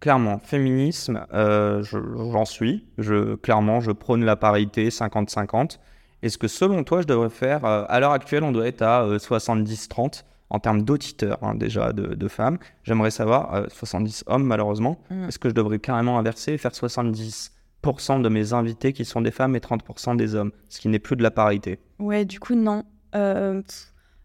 clairement, 0.00 0.38
féminisme, 0.38 1.26
euh, 1.34 1.82
je- 1.82 1.98
j'en 2.32 2.44
suis. 2.44 2.84
Je, 2.98 3.34
clairement, 3.36 3.80
je 3.80 3.90
prône 3.92 4.24
la 4.24 4.36
parité 4.36 4.90
50-50. 4.90 5.80
Est-ce 6.22 6.38
que, 6.38 6.48
selon 6.48 6.84
toi, 6.84 7.02
je 7.02 7.06
devrais 7.06 7.30
faire, 7.30 7.64
euh, 7.64 7.84
à 7.88 8.00
l'heure 8.00 8.12
actuelle, 8.12 8.44
on 8.44 8.52
doit 8.52 8.66
être 8.66 8.82
à 8.82 9.02
euh, 9.04 9.18
70-30 9.18 10.24
en 10.54 10.60
termes 10.60 10.82
d'auditeurs, 10.82 11.38
hein, 11.42 11.54
déjà, 11.54 11.92
de, 11.92 12.14
de 12.14 12.28
femmes. 12.28 12.58
J'aimerais 12.84 13.10
savoir, 13.10 13.54
euh, 13.54 13.66
70 13.68 14.24
hommes, 14.26 14.44
malheureusement. 14.44 15.00
Mm. 15.10 15.24
Est-ce 15.28 15.38
que 15.38 15.48
je 15.48 15.54
devrais 15.54 15.78
carrément 15.78 16.18
inverser 16.18 16.52
et 16.52 16.58
faire 16.58 16.72
70% 16.72 18.22
de 18.22 18.28
mes 18.28 18.52
invités 18.52 18.92
qui 18.92 19.04
sont 19.04 19.20
des 19.20 19.30
femmes 19.30 19.56
et 19.56 19.60
30% 19.60 20.16
des 20.16 20.34
hommes, 20.34 20.52
ce 20.68 20.80
qui 20.80 20.88
n'est 20.88 20.98
plus 20.98 21.16
de 21.16 21.22
la 21.22 21.30
parité? 21.30 21.78
Ouais, 21.98 22.24
du 22.24 22.40
coup, 22.40 22.54
non. 22.54 22.84
Euh, 23.14 23.62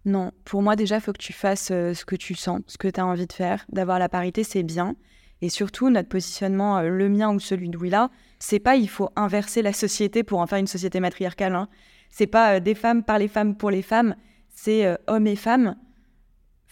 non. 0.05 0.31
Pour 0.45 0.61
moi, 0.61 0.75
déjà, 0.75 0.95
il 0.95 1.01
faut 1.01 1.13
que 1.13 1.17
tu 1.17 1.33
fasses 1.33 1.69
euh, 1.71 1.93
ce 1.93 2.05
que 2.05 2.15
tu 2.15 2.35
sens, 2.35 2.61
ce 2.67 2.77
que 2.77 2.87
tu 2.87 2.99
as 2.99 3.05
envie 3.05 3.27
de 3.27 3.33
faire. 3.33 3.65
D'avoir 3.69 3.99
la 3.99 4.09
parité, 4.09 4.43
c'est 4.43 4.63
bien. 4.63 4.95
Et 5.41 5.49
surtout, 5.49 5.89
notre 5.89 6.09
positionnement, 6.09 6.77
euh, 6.79 6.89
le 6.89 7.09
mien 7.09 7.33
ou 7.33 7.39
celui 7.39 7.69
de 7.69 7.77
Willa, 7.77 8.09
c'est 8.39 8.59
pas 8.59 8.75
il 8.75 8.89
faut 8.89 9.09
inverser 9.15 9.61
la 9.61 9.73
société 9.73 10.23
pour 10.23 10.39
en 10.39 10.47
faire 10.47 10.59
une 10.59 10.67
société 10.67 10.99
matriarcale. 10.99 11.55
Hein. 11.55 11.69
C'est 12.09 12.27
pas 12.27 12.55
euh, 12.55 12.59
des 12.59 12.75
femmes 12.75 13.03
par 13.03 13.19
les 13.19 13.27
femmes 13.27 13.55
pour 13.55 13.71
les 13.71 13.81
femmes. 13.81 14.15
C'est 14.49 14.85
euh, 14.85 14.95
hommes 15.07 15.27
et 15.27 15.35
femmes. 15.35 15.75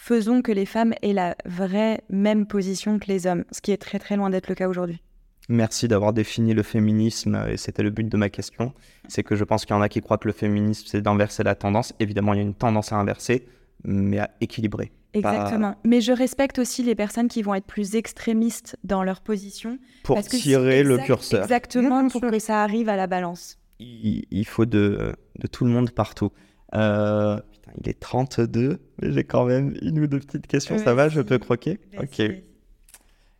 Faisons 0.07 0.41
que 0.41 0.53
les 0.53 0.65
femmes 0.65 0.93
aient 1.01 1.11
la 1.11 1.35
vraie 1.43 1.99
même 2.09 2.45
position 2.47 2.97
que 2.97 3.07
les 3.07 3.27
hommes, 3.27 3.43
ce 3.51 3.59
qui 3.59 3.73
est 3.73 3.77
très 3.77 3.99
très 3.99 4.15
loin 4.15 4.29
d'être 4.29 4.47
le 4.47 4.55
cas 4.55 4.69
aujourd'hui. 4.69 5.01
Merci 5.49 5.89
d'avoir 5.89 6.13
défini 6.13 6.53
le 6.53 6.63
féminisme, 6.63 7.35
euh, 7.35 7.51
et 7.51 7.57
c'était 7.57 7.83
le 7.83 7.89
but 7.89 8.07
de 8.07 8.15
ma 8.15 8.29
question. 8.29 8.71
C'est 9.09 9.21
que 9.21 9.35
je 9.35 9.43
pense 9.43 9.65
qu'il 9.65 9.75
y 9.75 9.77
en 9.77 9.81
a 9.81 9.89
qui 9.89 9.99
croient 9.99 10.17
que 10.17 10.29
le 10.29 10.33
féminisme, 10.33 10.85
c'est 10.87 11.01
d'inverser 11.01 11.43
la 11.43 11.55
tendance. 11.55 11.93
Évidemment, 11.99 12.33
il 12.33 12.37
y 12.37 12.39
a 12.39 12.43
une 12.43 12.53
tendance 12.53 12.93
à 12.93 12.95
inverser, 12.95 13.49
mais 13.83 14.19
à 14.19 14.31
équilibrer. 14.39 14.93
Exactement. 15.13 15.75
Mais 15.83 15.99
je 15.99 16.13
respecte 16.13 16.57
aussi 16.57 16.83
les 16.83 16.95
personnes 16.95 17.27
qui 17.27 17.41
vont 17.41 17.55
être 17.55 17.67
plus 17.67 17.95
extrémistes 17.95 18.77
dans 18.85 19.03
leur 19.03 19.19
position. 19.19 19.77
Pour 20.03 20.15
Parce 20.15 20.29
que 20.29 20.37
tirer 20.37 20.83
le 20.83 20.99
curseur. 20.99 21.43
Exactement, 21.43 22.07
pour 22.07 22.21
que 22.21 22.39
ça 22.39 22.63
arrive 22.63 22.87
à 22.87 22.95
la 22.95 23.07
balance. 23.07 23.59
Il, 23.81 24.23
il 24.31 24.45
faut 24.45 24.65
de, 24.65 25.13
de 25.37 25.47
tout 25.47 25.65
le 25.65 25.71
monde 25.71 25.91
partout. 25.91 26.31
Euh, 26.75 27.41
putain, 27.67 27.79
il 27.83 27.89
est 27.89 27.99
32, 27.99 28.79
mais 29.01 29.11
j'ai 29.11 29.23
quand 29.23 29.45
même 29.45 29.75
une 29.81 29.99
ou 29.99 30.07
deux 30.07 30.19
petites 30.19 30.47
questions. 30.47 30.77
Ça 30.77 30.93
va, 30.93 31.09
je 31.09 31.21
peux 31.21 31.37
croquer? 31.37 31.79
Ok. 31.99 32.21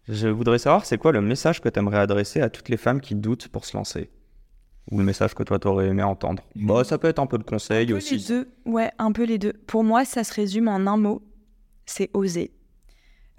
Je 0.07 0.27
voudrais 0.29 0.57
savoir, 0.59 0.85
c'est 0.85 0.97
quoi 0.97 1.11
le 1.11 1.21
message 1.21 1.59
que 1.61 1.67
tu 1.67 1.79
aimerais 1.79 1.97
adresser 1.99 2.39
à 2.41 2.49
toutes 2.49 2.69
les 2.69 2.77
femmes 2.77 3.01
qui 3.01 3.13
doutent 3.15 3.49
pour 3.49 3.65
se 3.65 3.75
lancer? 3.75 4.09
Ou 4.89 4.99
le 4.99 5.03
message 5.03 5.33
que 5.33 5.43
toi, 5.43 5.59
t'aurais 5.59 5.87
aimé 5.87 6.01
entendre? 6.03 6.43
Bah, 6.55 6.85
ça 6.85 6.97
peut 6.97 7.09
être 7.09 7.19
un 7.19 7.25
peu 7.27 7.37
de 7.37 7.43
conseil 7.43 7.87
Un 7.87 7.89
peu 7.89 7.97
aussi. 7.97 8.17
les 8.17 8.23
deux. 8.23 8.47
Ouais, 8.65 8.89
un 8.99 9.11
peu 9.11 9.25
les 9.25 9.37
deux. 9.37 9.51
Pour 9.67 9.83
moi, 9.83 10.05
ça 10.05 10.23
se 10.23 10.33
résume 10.33 10.69
en 10.69 10.87
un 10.87 10.95
mot, 10.95 11.21
c'est 11.85 12.09
oser. 12.13 12.51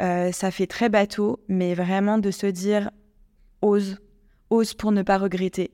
Euh, 0.03 0.30
ça 0.30 0.51
fait 0.51 0.66
très 0.66 0.91
bateau, 0.91 1.41
mais 1.49 1.74
vraiment 1.74 2.18
de 2.18 2.30
se 2.30 2.47
dire 2.47 2.91
ose, 3.62 3.97
ose 4.51 4.74
pour 4.74 4.93
ne 4.93 5.03
pas 5.03 5.16
regretter. 5.16 5.70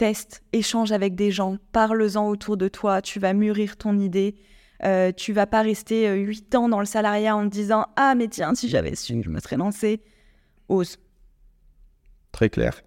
Teste, 0.00 0.42
échange 0.54 0.92
avec 0.92 1.14
des 1.14 1.30
gens, 1.30 1.58
parle-en 1.72 2.26
autour 2.26 2.56
de 2.56 2.68
toi, 2.68 3.02
tu 3.02 3.20
vas 3.20 3.34
mûrir 3.34 3.76
ton 3.76 3.98
idée. 3.98 4.34
Euh, 4.82 5.12
tu 5.12 5.34
vas 5.34 5.46
pas 5.46 5.60
rester 5.60 6.08
euh, 6.08 6.14
huit 6.14 6.54
ans 6.54 6.70
dans 6.70 6.80
le 6.80 6.86
salariat 6.86 7.36
en 7.36 7.44
te 7.44 7.52
disant 7.52 7.84
ah 7.96 8.14
mais 8.14 8.28
tiens 8.28 8.54
si 8.54 8.70
j'avais 8.70 8.94
su 8.94 9.22
je 9.22 9.28
me 9.28 9.38
serais 9.40 9.58
lancé. 9.58 10.00
Ose. 10.70 10.96
Très 12.32 12.48
clair. 12.48 12.80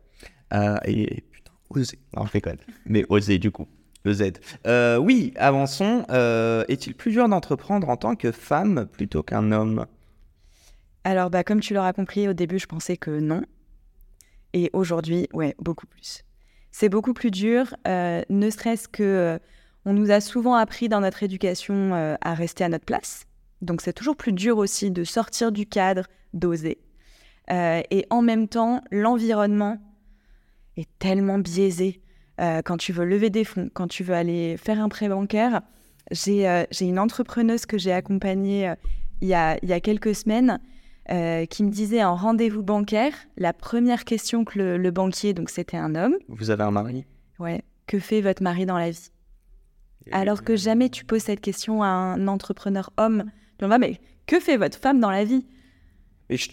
Euh, 0.56 0.76
et 0.86 1.22
putain, 1.30 1.52
oser. 1.70 2.00
Non, 2.18 2.26
je 2.26 2.32
déconne. 2.32 2.58
Mais 2.88 3.06
oser, 3.10 3.38
du 3.38 3.52
coup. 3.52 3.68
Le 4.06 4.14
Z. 4.14 4.32
Euh, 4.66 4.98
oui, 4.98 5.36
avançons. 5.36 6.08
Euh, 6.10 6.66
Est-il 6.68 6.96
plus 6.96 7.12
dur 7.12 7.30
d'entreprendre 7.30 7.90
en 7.90 7.96
tant 7.96 8.16
que 8.16 8.32
femme 8.32 8.88
plutôt 8.92 9.22
qu'un 9.22 9.52
homme? 9.52 9.86
Alors, 11.04 11.30
bah, 11.30 11.44
comme 11.44 11.60
tu 11.60 11.76
l'auras 11.76 11.94
compris, 11.94 12.28
au 12.28 12.34
début, 12.34 12.58
je 12.58 12.66
pensais 12.66 12.98
que 12.98 13.20
non. 13.20 13.44
Et 14.54 14.72
aujourd'hui, 14.74 15.28
ouais, 15.32 15.54
beaucoup 15.60 15.86
plus. 15.86 16.24
C'est 16.76 16.90
beaucoup 16.90 17.14
plus 17.14 17.30
dur, 17.30 17.76
euh, 17.88 18.24
ne 18.30 18.50
serait-ce 18.50 18.88
que 18.88 19.04
euh, 19.04 19.38
on 19.86 19.94
nous 19.94 20.10
a 20.10 20.20
souvent 20.20 20.56
appris 20.56 20.90
dans 20.90 21.02
notre 21.02 21.22
éducation 21.22 21.94
euh, 21.94 22.16
à 22.22 22.34
rester 22.34 22.64
à 22.64 22.70
notre 22.70 22.84
place. 22.84 23.28
Donc, 23.62 23.82
c'est 23.82 23.94
toujours 23.94 24.16
plus 24.16 24.34
dur 24.34 24.58
aussi 24.58 24.90
de 24.90 25.04
sortir 25.04 25.52
du 25.52 25.68
cadre, 25.68 26.08
d'oser. 26.34 26.80
Et 27.50 28.08
en 28.10 28.22
même 28.22 28.48
temps, 28.48 28.82
l'environnement 28.90 29.78
est 30.78 30.88
tellement 30.98 31.38
biaisé. 31.38 32.02
Quand 32.40 32.78
tu 32.78 32.94
veux 32.94 33.06
lever 33.06 33.30
des 33.30 33.44
fonds, 33.44 33.70
quand 33.74 33.88
tu 33.88 34.04
veux 34.04 34.16
aller 34.16 34.56
faire 34.58 34.80
un 34.82 34.88
prêt 34.90 35.10
bancaire, 35.10 35.62
j'ai 36.12 36.66
une 36.82 37.00
entrepreneuse 37.00 37.66
que 37.66 37.78
j'ai 37.78 37.92
accompagnée 37.92 38.74
il 39.22 39.28
y, 39.28 39.34
a, 39.34 39.58
il 39.62 39.70
y 39.70 39.74
a 39.74 39.80
quelques 39.82 40.16
semaines 40.16 40.60
euh, 41.12 41.46
qui 41.46 41.64
me 41.64 41.70
disait 41.70 42.04
en 42.04 42.16
rendez-vous 42.16 42.64
bancaire, 42.64 43.14
la 43.38 43.54
première 43.54 44.06
question 44.06 44.46
que 44.46 44.58
le, 44.60 44.78
le 44.78 44.92
banquier, 44.92 45.34
donc 45.34 45.50
c'était 45.50 45.78
un 45.78 45.96
homme, 45.96 46.16
Vous 46.30 46.50
avez 46.50 46.64
un 46.64 46.72
mari? 46.72 47.06
Ouais, 47.40 47.64
que 47.88 48.00
fait 48.00 48.22
votre 48.22 48.42
mari 48.44 48.66
dans 48.66 48.78
la 48.78 48.90
vie? 48.92 49.10
Alors 50.12 50.44
que 50.44 50.56
jamais 50.56 50.90
tu 50.90 51.06
poses 51.06 51.24
cette 51.24 51.40
question 51.42 51.82
à 51.82 51.88
un 51.88 52.28
entrepreneur 52.28 52.90
homme. 52.98 53.32
Tu 53.58 53.66
vas, 53.66 53.78
mais 53.78 54.00
que 54.26 54.40
fait 54.40 54.58
votre 54.58 54.78
femme 54.78 55.00
dans 55.00 55.12
la 55.12 55.24
vie? 55.24 55.46
Et 56.30 56.38
je. 56.38 56.50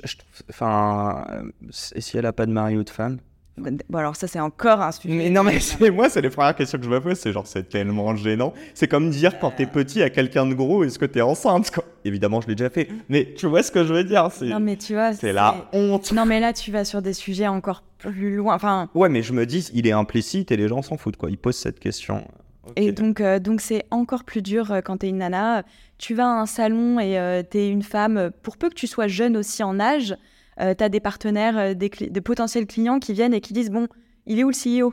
Enfin. 0.48 1.24
euh, 1.30 1.51
si 1.70 2.16
elle 2.16 2.26
a 2.26 2.32
pas 2.32 2.46
de 2.46 2.53
mari 2.53 2.76
ou 2.76 2.84
de 2.84 2.90
femme? 2.90 3.18
Bon, 3.59 3.98
alors 3.98 4.16
ça, 4.16 4.26
c'est 4.26 4.40
encore 4.40 4.80
un 4.80 4.92
sujet. 4.92 5.14
Mais 5.14 5.28
non, 5.28 5.42
mais 5.44 5.61
c'est 5.61 5.90
moi, 5.90 6.09
c'est 6.09 6.22
les 6.22 6.30
premières 6.30 6.55
questions 6.55 6.78
que 6.78 6.84
je 6.84 6.90
me 6.90 7.01
pose. 7.01 7.18
C'est 7.18 7.32
genre, 7.32 7.46
c'est 7.46 7.68
tellement 7.68 8.16
gênant. 8.16 8.55
C'est 8.74 8.88
comme 8.88 9.11
dire 9.11 9.38
quand 9.38 9.51
t'es 9.51 9.66
petit 9.66 10.03
à 10.03 10.09
quelqu'un 10.11 10.46
de 10.46 10.55
gros, 10.55 10.82
est-ce 10.84 10.98
que 10.98 11.05
t'es 11.05 11.20
enceinte 11.20 11.70
quoi? 11.70 11.84
Évidemment, 12.05 12.40
je 12.40 12.48
l'ai 12.48 12.55
déjà 12.55 12.70
fait. 12.70 12.88
Mais 13.09 13.34
tu 13.36 13.46
vois 13.46 13.62
ce 13.62 13.70
que 13.70 13.84
je 13.84 13.92
veux 13.92 14.05
dire 14.05 14.28
C'est 14.32 14.46
Non, 14.46 14.61
mais 14.61 14.76
tu 14.76 14.94
vois, 14.94 15.12
c'est 15.12 15.32
la 15.32 15.68
honte. 15.72 16.12
Non, 16.12 16.24
mais 16.24 16.40
là, 16.40 16.53
tu 16.53 16.70
vas 16.70 16.84
sur 16.84 17.03
des 17.03 17.12
sujets 17.12 17.48
encore 17.48 17.82
plus 17.98 18.36
loin. 18.36 18.55
Enfin, 18.55 18.88
Ouais, 18.94 19.09
mais 19.11 19.22
je 19.22 19.32
me 19.34 19.44
dis, 19.44 19.68
il 19.74 19.86
est 19.86 19.92
implicite 19.92 20.51
et 20.53 20.57
les 20.57 20.68
gens 20.68 20.80
s'en 20.80 20.96
foutent, 20.96 21.16
quoi. 21.16 21.30
Ils 21.30 21.36
posent 21.38 21.57
cette 21.57 21.80
question. 21.80 22.24
Et 22.76 22.92
donc, 22.92 23.20
euh, 23.20 23.38
donc 23.38 23.61
c'est 23.61 23.84
encore 23.90 24.24
plus 24.24 24.42
dur 24.42 24.70
euh, 24.70 24.80
quand 24.80 24.98
tu 24.98 25.07
es 25.07 25.09
une 25.09 25.18
nana. 25.18 25.64
Tu 25.98 26.14
vas 26.14 26.26
à 26.26 26.40
un 26.40 26.46
salon 26.46 26.98
et 27.01 27.42
tu 27.51 27.59
es 27.59 27.68
une 27.68 27.82
femme, 27.82 28.16
euh, 28.16 28.30
pour 28.42 28.57
peu 28.57 28.68
que 28.68 28.74
tu 28.74 28.86
sois 28.86 29.09
jeune 29.09 29.36
aussi 29.36 29.62
en 29.62 29.80
âge, 29.80 30.16
tu 30.76 30.84
as 30.84 30.88
des 30.88 31.00
partenaires, 31.00 31.58
euh, 31.58 31.74
des, 31.74 31.88
potentiels 32.20 32.66
clients 32.66 32.98
qui 32.98 33.12
viennent 33.12 33.34
et 33.34 33.40
qui 33.40 33.52
disent 33.52 33.70
Bon, 33.70 33.88
il 34.26 34.38
est 34.38 34.44
où 34.44 34.50
le 34.50 34.54
CEO 34.54 34.92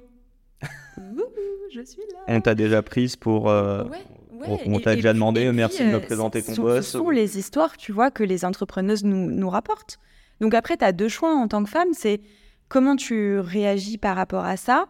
Je 1.71 1.81
suis 1.83 2.01
là. 2.13 2.19
On 2.27 2.41
t'a 2.41 2.55
déjà 2.55 2.81
prise 2.81 3.15
pour. 3.15 3.49
euh, 3.49 3.83
Ouais, 3.85 3.97
ouais. 4.31 4.61
on- 4.65 4.79
t'a 4.79 4.95
déjà 4.95 5.09
puis- 5.09 5.15
demandé, 5.15 5.51
merci 5.51 5.77
puis, 5.77 5.85
de 5.87 5.91
me 5.91 5.97
euh, 5.97 5.99
présenter 5.99 6.41
ton 6.41 6.53
sont- 6.55 6.61
boss. 6.63 6.85
Ce 6.85 6.97
sont 6.97 7.09
les 7.09 7.37
histoires, 7.37 7.75
tu 7.77 7.91
vois, 7.91 8.11
que 8.11 8.23
les 8.23 8.45
entrepreneuses 8.45 9.03
nous, 9.03 9.29
nous 9.29 9.49
rapportent. 9.49 9.97
Donc 10.39 10.53
après, 10.53 10.77
tu 10.77 10.85
as 10.85 10.91
deux 10.91 11.09
choix 11.09 11.33
en 11.35 11.47
tant 11.47 11.63
que 11.63 11.69
femme, 11.69 11.89
c'est 11.93 12.21
comment 12.69 12.95
tu 12.95 13.39
réagis 13.39 13.97
par 13.97 14.15
rapport 14.15 14.45
à 14.45 14.55
ça 14.57 14.85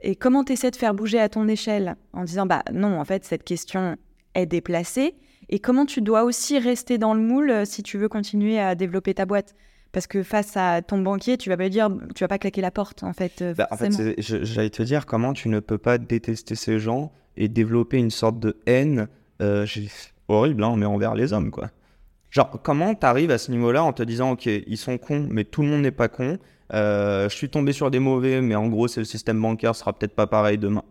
et 0.00 0.16
comment 0.16 0.44
tu 0.44 0.52
essaies 0.52 0.70
de 0.70 0.76
faire 0.76 0.94
bouger 0.94 1.20
à 1.20 1.28
ton 1.28 1.48
échelle 1.48 1.96
en 2.12 2.24
disant, 2.24 2.46
bah 2.46 2.62
non, 2.72 2.98
en 2.98 3.04
fait, 3.04 3.24
cette 3.24 3.44
question 3.44 3.96
est 4.34 4.46
déplacée 4.46 5.14
et 5.48 5.58
comment 5.58 5.86
tu 5.86 6.00
dois 6.00 6.24
aussi 6.24 6.58
rester 6.58 6.98
dans 6.98 7.14
le 7.14 7.20
moule 7.20 7.50
euh, 7.50 7.64
si 7.64 7.82
tu 7.82 7.98
veux 7.98 8.08
continuer 8.08 8.58
à 8.58 8.74
développer 8.74 9.14
ta 9.14 9.26
boîte. 9.26 9.54
Parce 9.94 10.06
que 10.06 10.22
face 10.22 10.56
à 10.56 10.82
ton 10.82 10.98
banquier, 10.98 11.38
tu 11.38 11.48
vas 11.48 11.56
pas 11.56 11.62
lui 11.62 11.70
dire, 11.70 11.88
tu 12.14 12.24
vas 12.24 12.28
pas 12.28 12.38
claquer 12.38 12.60
la 12.60 12.70
porte, 12.70 13.02
en 13.02 13.12
fait. 13.14 13.40
euh, 13.40 13.54
Bah, 13.54 13.68
en 13.70 13.76
fait, 13.76 13.90
j'allais 14.18 14.68
te 14.70 14.82
dire 14.82 15.06
comment 15.06 15.32
tu 15.32 15.48
ne 15.48 15.60
peux 15.60 15.78
pas 15.78 15.96
détester 15.98 16.56
ces 16.56 16.78
gens 16.78 17.12
et 17.36 17.48
développer 17.48 17.96
une 17.98 18.10
sorte 18.10 18.38
de 18.40 18.56
haine 18.66 19.08
euh, 19.40 19.66
horrible, 20.28 20.62
hein, 20.64 20.74
mais 20.76 20.86
envers 20.86 21.14
les 21.14 21.32
hommes, 21.32 21.50
quoi. 21.50 21.70
Genre, 22.30 22.60
comment 22.62 22.94
t'arrives 22.94 23.30
à 23.30 23.38
ce 23.38 23.52
niveau-là 23.52 23.84
en 23.84 23.92
te 23.92 24.02
disant, 24.02 24.32
ok, 24.32 24.46
ils 24.46 24.76
sont 24.76 24.98
cons, 24.98 25.28
mais 25.30 25.44
tout 25.44 25.62
le 25.62 25.68
monde 25.68 25.82
n'est 25.82 25.90
pas 25.92 26.08
con. 26.08 26.38
Euh, 26.72 27.28
je 27.28 27.36
suis 27.36 27.48
tombé 27.48 27.72
sur 27.72 27.90
des 27.92 28.00
mauvais, 28.00 28.40
mais 28.40 28.56
en 28.56 28.66
gros, 28.68 28.88
c'est 28.88 29.00
le 29.00 29.04
système 29.04 29.40
bancaire 29.40 29.76
sera 29.76 29.92
peut-être 29.92 30.14
pas 30.16 30.26
pareil 30.26 30.58
demain. 30.58 30.82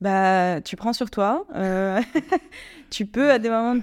Bah, 0.00 0.60
tu 0.62 0.76
prends 0.76 0.92
sur 0.92 1.10
toi. 1.10 1.46
euh, 1.54 2.00
tu 2.90 3.06
peux 3.06 3.30
à 3.30 3.38
des 3.38 3.50
moments. 3.50 3.80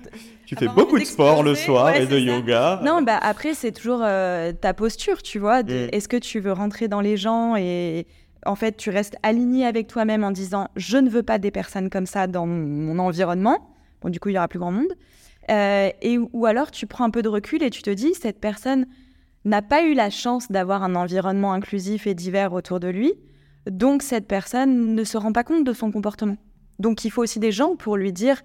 Tu 0.47 0.55
fais 0.55 0.67
Avoir 0.67 0.85
beaucoup 0.85 0.97
de 0.97 1.03
sport 1.03 1.43
le 1.43 1.55
soir 1.55 1.87
ouais, 1.87 2.03
et 2.03 2.05
de 2.05 2.11
ça. 2.11 2.19
yoga. 2.19 2.79
Non, 2.81 3.01
bah 3.01 3.19
après, 3.21 3.53
c'est 3.53 3.73
toujours 3.73 3.99
euh, 4.01 4.53
ta 4.53 4.73
posture, 4.73 5.21
tu 5.21 5.39
vois. 5.39 5.61
Mm. 5.61 5.89
Est-ce 5.91 6.07
que 6.07 6.15
tu 6.15 6.39
veux 6.39 6.53
rentrer 6.53 6.87
dans 6.87 7.01
les 7.01 7.17
gens 7.17 7.57
et 7.57 8.07
En 8.45 8.55
fait, 8.55 8.77
tu 8.77 8.89
restes 8.89 9.17
aligné 9.23 9.65
avec 9.65 9.87
toi-même 9.87 10.23
en 10.23 10.31
disant 10.31 10.69
je 10.77 10.97
ne 10.97 11.09
veux 11.09 11.21
pas 11.21 11.37
des 11.37 11.51
personnes 11.51 11.89
comme 11.89 12.05
ça 12.05 12.27
dans 12.27 12.47
mon 12.47 12.97
environnement. 12.97 13.75
Bon, 14.01 14.07
du 14.07 14.21
coup, 14.21 14.29
il 14.29 14.35
y 14.35 14.37
aura 14.37 14.47
plus 14.47 14.59
grand 14.59 14.71
monde. 14.71 14.93
Euh, 15.49 15.89
et 16.01 16.17
ou 16.17 16.45
alors 16.45 16.71
tu 16.71 16.87
prends 16.87 17.03
un 17.03 17.09
peu 17.09 17.21
de 17.21 17.29
recul 17.29 17.63
et 17.63 17.69
tu 17.69 17.81
te 17.81 17.89
dis 17.89 18.13
cette 18.13 18.39
personne 18.39 18.85
n'a 19.45 19.61
pas 19.61 19.83
eu 19.83 19.93
la 19.93 20.09
chance 20.09 20.51
d'avoir 20.51 20.83
un 20.83 20.95
environnement 20.95 21.53
inclusif 21.53 22.05
et 22.05 22.13
divers 22.13 22.51
autour 22.51 22.81
de 22.81 22.89
lui, 22.89 23.13
donc 23.69 24.01
cette 24.01 24.27
personne 24.27 24.93
ne 24.93 25.03
se 25.05 25.17
rend 25.17 25.31
pas 25.31 25.45
compte 25.45 25.63
de 25.63 25.71
son 25.71 25.89
comportement. 25.91 26.35
Donc 26.79 27.05
il 27.05 27.11
faut 27.11 27.23
aussi 27.23 27.39
des 27.39 27.53
gens 27.53 27.77
pour 27.77 27.95
lui 27.95 28.11
dire 28.11 28.41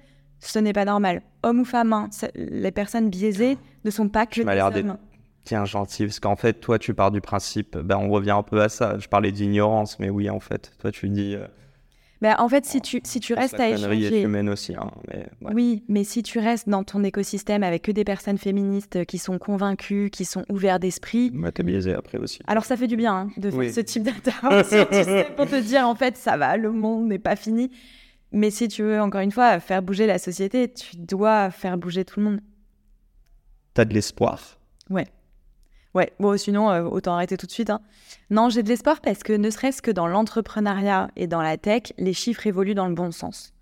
ce 0.48 0.58
n'est 0.58 0.72
pas 0.72 0.84
normal. 0.84 1.22
Homme 1.42 1.60
ou 1.60 1.64
femme, 1.64 1.92
hein, 1.92 2.10
les 2.34 2.72
personnes 2.72 3.10
biaisées 3.10 3.58
ne 3.84 3.90
sont 3.90 4.08
pas 4.08 4.26
que 4.26 4.42
des 4.42 4.80
hommes. 4.80 4.98
Tiens, 5.44 5.64
gentil, 5.64 6.04
parce 6.04 6.20
qu'en 6.20 6.36
fait, 6.36 6.54
toi, 6.54 6.78
tu 6.78 6.94
pars 6.94 7.10
du 7.10 7.20
principe, 7.20 7.76
ben, 7.76 7.96
on 7.96 8.08
revient 8.10 8.30
un 8.30 8.44
peu 8.44 8.60
à 8.62 8.68
ça. 8.68 8.98
Je 8.98 9.08
parlais 9.08 9.32
d'ignorance, 9.32 9.98
mais 9.98 10.08
oui, 10.08 10.30
en 10.30 10.38
fait, 10.38 10.72
toi, 10.78 10.92
tu 10.92 11.08
dis, 11.08 11.34
euh, 11.34 11.46
bah, 12.20 12.36
en 12.38 12.48
fait, 12.48 12.64
si 12.64 12.80
tu, 12.80 13.00
si 13.02 13.18
tu 13.18 13.34
restes 13.34 13.58
à 13.58 13.68
échanger... 13.68 14.22
humaine 14.22 14.48
aussi. 14.48 14.76
Hein, 14.76 14.92
oui, 15.40 15.82
mais 15.88 16.04
si 16.04 16.22
tu 16.22 16.38
restes 16.38 16.68
dans 16.68 16.84
ton 16.84 17.02
écosystème 17.02 17.64
avec 17.64 17.82
que 17.82 17.90
des 17.90 18.04
personnes 18.04 18.38
féministes 18.38 19.04
qui 19.06 19.18
sont 19.18 19.38
convaincues, 19.38 20.08
qui 20.10 20.24
sont 20.24 20.44
ouvertes 20.48 20.82
d'esprit... 20.82 21.32
Bah, 21.34 21.50
t'es 21.50 21.64
biaisé 21.64 21.94
après 21.94 22.18
aussi. 22.18 22.38
Alors, 22.46 22.64
ça 22.64 22.76
fait 22.76 22.86
du 22.86 22.94
bien 22.96 23.12
hein, 23.12 23.28
de 23.36 23.50
faire 23.50 23.72
ce 23.72 23.80
type 23.80 24.04
d'intervention, 24.04 24.86
tu 24.90 24.94
sais, 25.02 25.26
pour 25.36 25.46
te 25.46 25.60
dire, 25.60 25.88
en 25.88 25.96
fait, 25.96 26.16
ça 26.16 26.36
va, 26.36 26.56
le 26.56 26.70
monde 26.70 27.08
n'est 27.08 27.18
pas 27.18 27.34
fini. 27.34 27.72
Mais 28.32 28.50
si 28.50 28.68
tu 28.68 28.82
veux, 28.82 29.00
encore 29.00 29.20
une 29.20 29.32
fois, 29.32 29.60
faire 29.60 29.82
bouger 29.82 30.06
la 30.06 30.18
société, 30.18 30.72
tu 30.72 30.96
dois 30.96 31.50
faire 31.50 31.76
bouger 31.76 32.04
tout 32.04 32.20
le 32.20 32.26
monde. 32.26 32.40
T'as 33.74 33.84
de 33.84 33.94
l'espoir 33.94 34.58
Ouais. 34.90 35.06
Ouais, 35.94 36.12
bon, 36.18 36.38
sinon, 36.38 36.70
euh, 36.70 36.84
autant 36.84 37.14
arrêter 37.14 37.36
tout 37.36 37.46
de 37.46 37.52
suite. 37.52 37.68
Hein. 37.68 37.80
Non, 38.30 38.48
j'ai 38.48 38.62
de 38.62 38.68
l'espoir 38.68 39.00
parce 39.02 39.22
que 39.22 39.34
ne 39.34 39.50
serait-ce 39.50 39.82
que 39.82 39.90
dans 39.90 40.06
l'entrepreneuriat 40.06 41.10
et 41.16 41.26
dans 41.26 41.42
la 41.42 41.58
tech, 41.58 41.92
les 41.98 42.14
chiffres 42.14 42.46
évoluent 42.46 42.74
dans 42.74 42.88
le 42.88 42.94
bon 42.94 43.10
sens. 43.10 43.52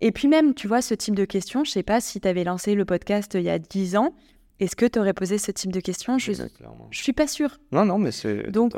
Et 0.00 0.12
puis 0.12 0.28
même, 0.28 0.54
tu 0.54 0.68
vois, 0.68 0.82
ce 0.82 0.94
type 0.94 1.16
de 1.16 1.24
questions, 1.24 1.64
je 1.64 1.70
sais 1.70 1.82
pas 1.82 2.00
si 2.00 2.20
tu 2.20 2.28
avais 2.28 2.44
lancé 2.44 2.74
le 2.74 2.84
podcast 2.84 3.34
il 3.34 3.42
y 3.42 3.50
a 3.50 3.58
10 3.58 3.96
ans, 3.96 4.14
est-ce 4.60 4.76
que 4.76 4.86
tu 4.86 4.98
aurais 4.98 5.14
posé 5.14 5.38
ce 5.38 5.50
type 5.50 5.72
de 5.72 5.80
questions 5.80 6.18
Je 6.18 6.32
ne 6.32 6.48
suis 6.92 7.12
pas 7.12 7.26
sûre. 7.26 7.58
Non, 7.72 7.84
non, 7.84 7.98
mais 7.98 8.12
c'est. 8.12 8.50
Donc, 8.50 8.72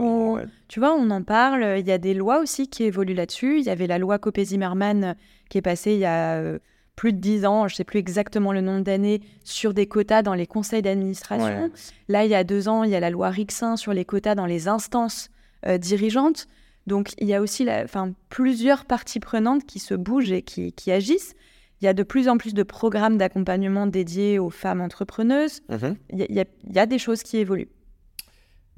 tu 0.68 0.80
vois, 0.80 0.94
on 0.94 1.10
en 1.10 1.22
parle. 1.22 1.76
Il 1.78 1.86
y 1.86 1.92
a 1.92 1.98
des 1.98 2.14
lois 2.14 2.40
aussi 2.40 2.68
qui 2.68 2.84
évoluent 2.84 3.14
là-dessus. 3.14 3.58
Il 3.58 3.64
y 3.64 3.70
avait 3.70 3.86
la 3.86 3.98
loi 3.98 4.18
Copé-Zimmermann 4.18 5.16
qui 5.48 5.58
est 5.58 5.62
passée 5.62 5.92
il 5.92 5.98
y 5.98 6.04
a 6.04 6.36
euh, 6.36 6.58
plus 6.96 7.12
de 7.12 7.18
10 7.18 7.46
ans, 7.46 7.68
je 7.68 7.74
ne 7.74 7.76
sais 7.76 7.84
plus 7.84 7.98
exactement 7.98 8.52
le 8.52 8.60
nombre 8.60 8.82
d'années, 8.82 9.20
sur 9.44 9.74
des 9.74 9.86
quotas 9.86 10.22
dans 10.22 10.34
les 10.34 10.46
conseils 10.46 10.82
d'administration. 10.82 11.70
Là, 12.08 12.24
il 12.24 12.30
y 12.30 12.34
a 12.34 12.42
deux 12.42 12.68
ans, 12.68 12.84
il 12.84 12.90
y 12.90 12.96
a 12.96 13.00
la 13.00 13.10
loi 13.10 13.28
Rixin 13.28 13.76
sur 13.76 13.92
les 13.92 14.04
quotas 14.04 14.34
dans 14.34 14.46
les 14.46 14.66
instances 14.66 15.30
euh, 15.66 15.78
dirigeantes. 15.78 16.48
Donc, 16.86 17.12
il 17.18 17.26
y 17.26 17.34
a 17.34 17.42
aussi 17.42 17.64
la, 17.64 17.84
plusieurs 18.28 18.84
parties 18.84 19.20
prenantes 19.20 19.66
qui 19.66 19.78
se 19.78 19.94
bougent 19.94 20.32
et 20.32 20.42
qui, 20.42 20.90
agissent. 20.90 21.34
Il 21.80 21.84
y 21.84 21.88
a 21.88 21.94
de 21.94 22.02
plus 22.02 22.28
en 22.28 22.38
plus 22.38 22.54
de 22.54 22.62
programmes 22.62 23.18
d'accompagnement 23.18 23.86
dédiés 23.86 24.38
aux 24.38 24.50
femmes 24.50 24.80
entrepreneuses. 24.80 25.62
Mhm. 25.68 25.96
Il, 26.10 26.44
y 26.70 26.78
a, 26.78 26.86
des 26.86 26.98
choses 26.98 27.22
qui 27.22 27.36
évoluent. 27.36 27.68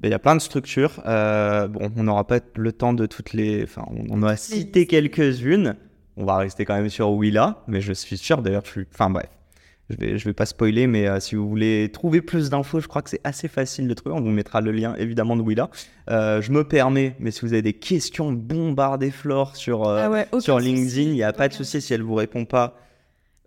Ben, 0.01 0.09
il 0.09 0.11
y 0.11 0.15
a 0.15 0.19
plein 0.19 0.35
de 0.35 0.41
structures. 0.41 1.01
Euh, 1.07 1.69
bon, 1.69 1.93
on 1.97 2.03
n'aura 2.03 2.27
pas 2.27 2.41
le 2.57 2.73
temps 2.73 2.93
de 2.93 3.07
toutes 3.07 3.33
les. 3.33 3.63
Enfin, 3.63 3.85
on 3.89 4.11
en 4.11 4.23
a 4.25 4.37
cité 4.37 4.87
quelques-unes 4.87 5.77
on 6.19 6.25
va 6.25 6.37
rester 6.37 6.65
quand 6.65 6.75
même 6.75 6.91
sur 6.91 7.11
Willa, 7.11 7.63
mais 7.69 7.81
je 7.81 7.93
suis 7.93 8.19
sûr 8.19 8.43
d'ailleurs, 8.43 8.65
je 8.75 8.81
enfin 8.93 9.09
bref, 9.09 9.29
je 9.89 9.97
vais, 9.97 10.19
je 10.19 10.25
vais 10.25 10.33
pas 10.33 10.47
spoiler, 10.47 10.89
mais 10.89 11.07
euh, 11.07 11.21
si 11.21 11.37
vous 11.37 11.49
voulez 11.49 11.91
trouver 11.93 12.21
plus 12.21 12.51
d'infos, 12.51 12.81
je 12.81 12.89
crois 12.89 13.03
que 13.03 13.09
c'est 13.09 13.21
assez 13.23 13.47
facile 13.47 13.87
de 13.87 13.95
trouver. 13.95 14.17
On 14.17 14.21
vous 14.21 14.31
mettra 14.31 14.61
le 14.61 14.73
lien 14.73 14.97
évidemment 14.99 15.37
de 15.37 15.43
Willa. 15.43 15.71
Euh, 16.11 16.43
je 16.43 16.51
me 16.51 16.65
permets, 16.65 17.15
mais 17.21 17.31
si 17.31 17.43
vous 17.43 17.53
avez 17.53 17.63
des 17.63 17.73
questions, 17.73 18.33
bombardez 18.33 19.13
Flore 19.13 19.55
sur, 19.55 19.87
euh, 19.87 20.25
ah 20.33 20.41
sur 20.41 20.59
LinkedIn, 20.59 21.11
il 21.11 21.15
n'y 21.15 21.23
a 21.23 21.33
pas 21.33 21.49
de 21.49 21.55
souci 21.55 21.81
si 21.81 21.95
elle 21.95 22.03
vous 22.03 22.17
répond 22.17 22.45
pas. 22.45 22.77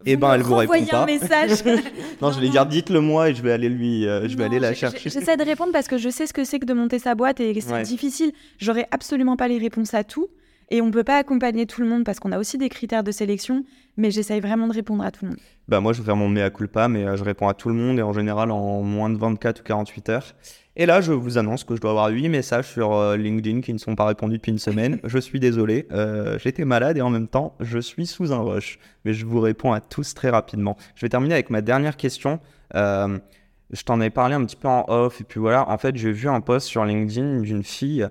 Et 0.06 0.14
eh 0.14 0.16
ben, 0.18 0.34
elle 0.34 0.42
vous 0.42 0.56
répond 0.56 0.86
pas. 0.86 1.04
un 1.04 1.06
message. 1.06 1.64
non, 2.22 2.32
je 2.32 2.40
vais 2.40 2.50
dire 2.50 2.66
dites-le 2.66 3.02
moi 3.02 3.30
et 3.30 3.36
je 3.36 3.42
vais 3.42 3.52
aller 3.52 3.70
lui, 3.70 4.04
je 4.04 4.36
vais 4.36 4.46
aller 4.46 4.60
la 4.60 4.74
chercher. 4.74 5.10
J'essaie 5.10 5.38
de 5.38 5.44
répondre 5.44 5.72
parce 5.72 5.88
que 5.88 5.98
je 5.98 6.10
sais 6.10 6.28
ce 6.28 6.34
que 6.34 6.44
c'est 6.44 6.60
que 6.60 6.66
de 6.66 6.74
monter 6.74 7.00
sa 7.00 7.16
boîte 7.16 7.40
et 7.40 7.60
c'est 7.62 7.84
difficile. 7.84 8.32
J'aurais 8.60 8.88
absolument 8.92 9.36
pas 9.36 9.48
les 9.48 9.58
réponses 9.58 9.94
à 9.94 10.04
tout. 10.04 10.28
Et 10.74 10.82
on 10.82 10.86
ne 10.86 10.92
peut 10.92 11.04
pas 11.04 11.18
accompagner 11.18 11.66
tout 11.66 11.82
le 11.82 11.88
monde 11.88 12.06
parce 12.06 12.22
qu'on 12.22 12.32
a 12.32 12.40
aussi 12.40 12.58
des 12.58 12.70
critères 12.70 13.04
de 13.04 13.12
sélection, 13.12 13.66
mais 13.98 14.10
j'essaye 14.10 14.40
vraiment 14.40 14.70
de 14.70 14.74
répondre 14.74 15.04
à 15.04 15.12
tout 15.12 15.26
le 15.26 15.32
monde. 15.32 15.40
Bah 15.68 15.82
moi, 15.82 15.92
je 15.92 16.00
vais 16.00 16.06
faire 16.06 16.16
mon 16.16 16.30
mea 16.30 16.50
culpa, 16.50 16.88
mais 16.88 17.06
euh, 17.06 17.18
je 17.18 17.26
réponds 17.26 17.50
à 17.50 17.54
tout 17.54 17.68
le 17.68 17.76
monde 17.76 18.00
et 18.00 18.02
en 18.02 18.14
général 18.14 18.52
en 18.52 18.82
moins 18.82 19.10
de 19.10 19.18
24 19.18 19.60
ou 19.60 19.64
48 19.64 20.10
heures. 20.10 20.34
Et 20.78 20.86
là, 20.86 21.02
je 21.02 21.12
vous 21.12 21.38
annonce 21.38 21.66
que 21.66 21.76
je 21.76 21.82
dois 21.82 21.92
avoir 21.92 22.08
8 22.08 22.30
messages 22.30 22.70
sur 22.70 22.94
euh, 22.94 23.18
LinkedIn 23.18 23.60
qui 23.60 23.74
ne 23.74 23.78
sont 23.80 23.96
pas 23.96 24.06
répondus 24.06 24.38
depuis 24.38 24.54
une 24.54 24.60
semaine. 24.60 25.00
je 25.04 25.20
suis 25.20 25.42
désolé, 25.42 25.90
euh, 25.92 26.40
j'étais 26.40 26.64
malade 26.64 26.98
et 26.98 27.02
en 27.02 27.10
même 27.10 27.28
temps, 27.28 27.54
je 27.60 27.78
suis 27.78 28.06
sous 28.06 28.32
un 28.32 28.40
rush. 28.40 28.80
Mais 29.04 29.14
je 29.14 29.26
vous 29.26 29.42
réponds 29.42 29.74
à 29.74 29.82
tous 29.82 30.14
très 30.14 30.30
rapidement. 30.30 30.78
Je 30.96 31.06
vais 31.06 31.10
terminer 31.10 31.34
avec 31.34 31.50
ma 31.50 31.60
dernière 31.60 31.98
question. 31.98 32.40
je 32.74 33.84
t'en 33.86 34.00
ai 34.00 34.10
parlé 34.10 34.36
un 34.36 34.46
petit 34.46 34.56
peu 34.56 34.70
en 34.70 34.86
off 34.88 35.20
et 35.20 35.26
puis 35.26 35.42
voilà. 35.42 35.70
En 35.70 35.78
fait, 35.78 35.98
j'ai 35.98 36.14
vu 36.14 36.30
un 36.30 36.40
post 36.40 36.68
sur 36.68 36.86
LinkedIn 36.86 37.42
d'une 37.42 37.64
fille 37.64 38.08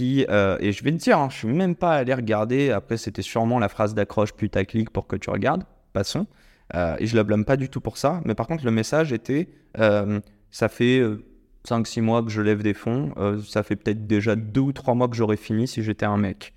euh, 0.00 0.56
et 0.60 0.72
je 0.72 0.84
vais 0.84 0.92
te 0.92 0.96
dire, 0.96 1.18
hein, 1.18 1.28
je 1.30 1.36
suis 1.38 1.48
même 1.48 1.74
pas 1.74 1.96
allé 1.96 2.14
regarder, 2.14 2.70
après 2.70 2.96
c'était 2.96 3.22
sûrement 3.22 3.58
la 3.58 3.68
phrase 3.68 3.94
d'accroche 3.94 4.32
putaclic 4.32 4.90
pour 4.90 5.06
que 5.06 5.16
tu 5.16 5.30
regardes, 5.30 5.64
passons, 5.92 6.26
euh, 6.74 6.96
et 6.98 7.06
je 7.06 7.16
la 7.16 7.24
blâme 7.24 7.44
pas 7.44 7.56
du 7.56 7.68
tout 7.68 7.80
pour 7.80 7.98
ça, 7.98 8.20
mais 8.24 8.34
par 8.34 8.46
contre 8.46 8.64
le 8.64 8.70
message 8.70 9.12
était, 9.12 9.48
euh, 9.78 10.20
ça 10.50 10.68
fait 10.68 11.02
5-6 11.68 12.02
mois 12.02 12.22
que 12.22 12.30
je 12.30 12.40
lève 12.40 12.62
des 12.62 12.74
fonds, 12.74 13.12
ça 13.46 13.62
fait 13.62 13.76
peut-être 13.76 14.06
déjà 14.06 14.36
2 14.36 14.60
ou 14.60 14.72
3 14.72 14.94
mois 14.94 15.08
que 15.08 15.16
j'aurais 15.16 15.36
fini 15.36 15.66
si 15.66 15.82
j'étais 15.82 16.06
un 16.06 16.16
mec. 16.16 16.54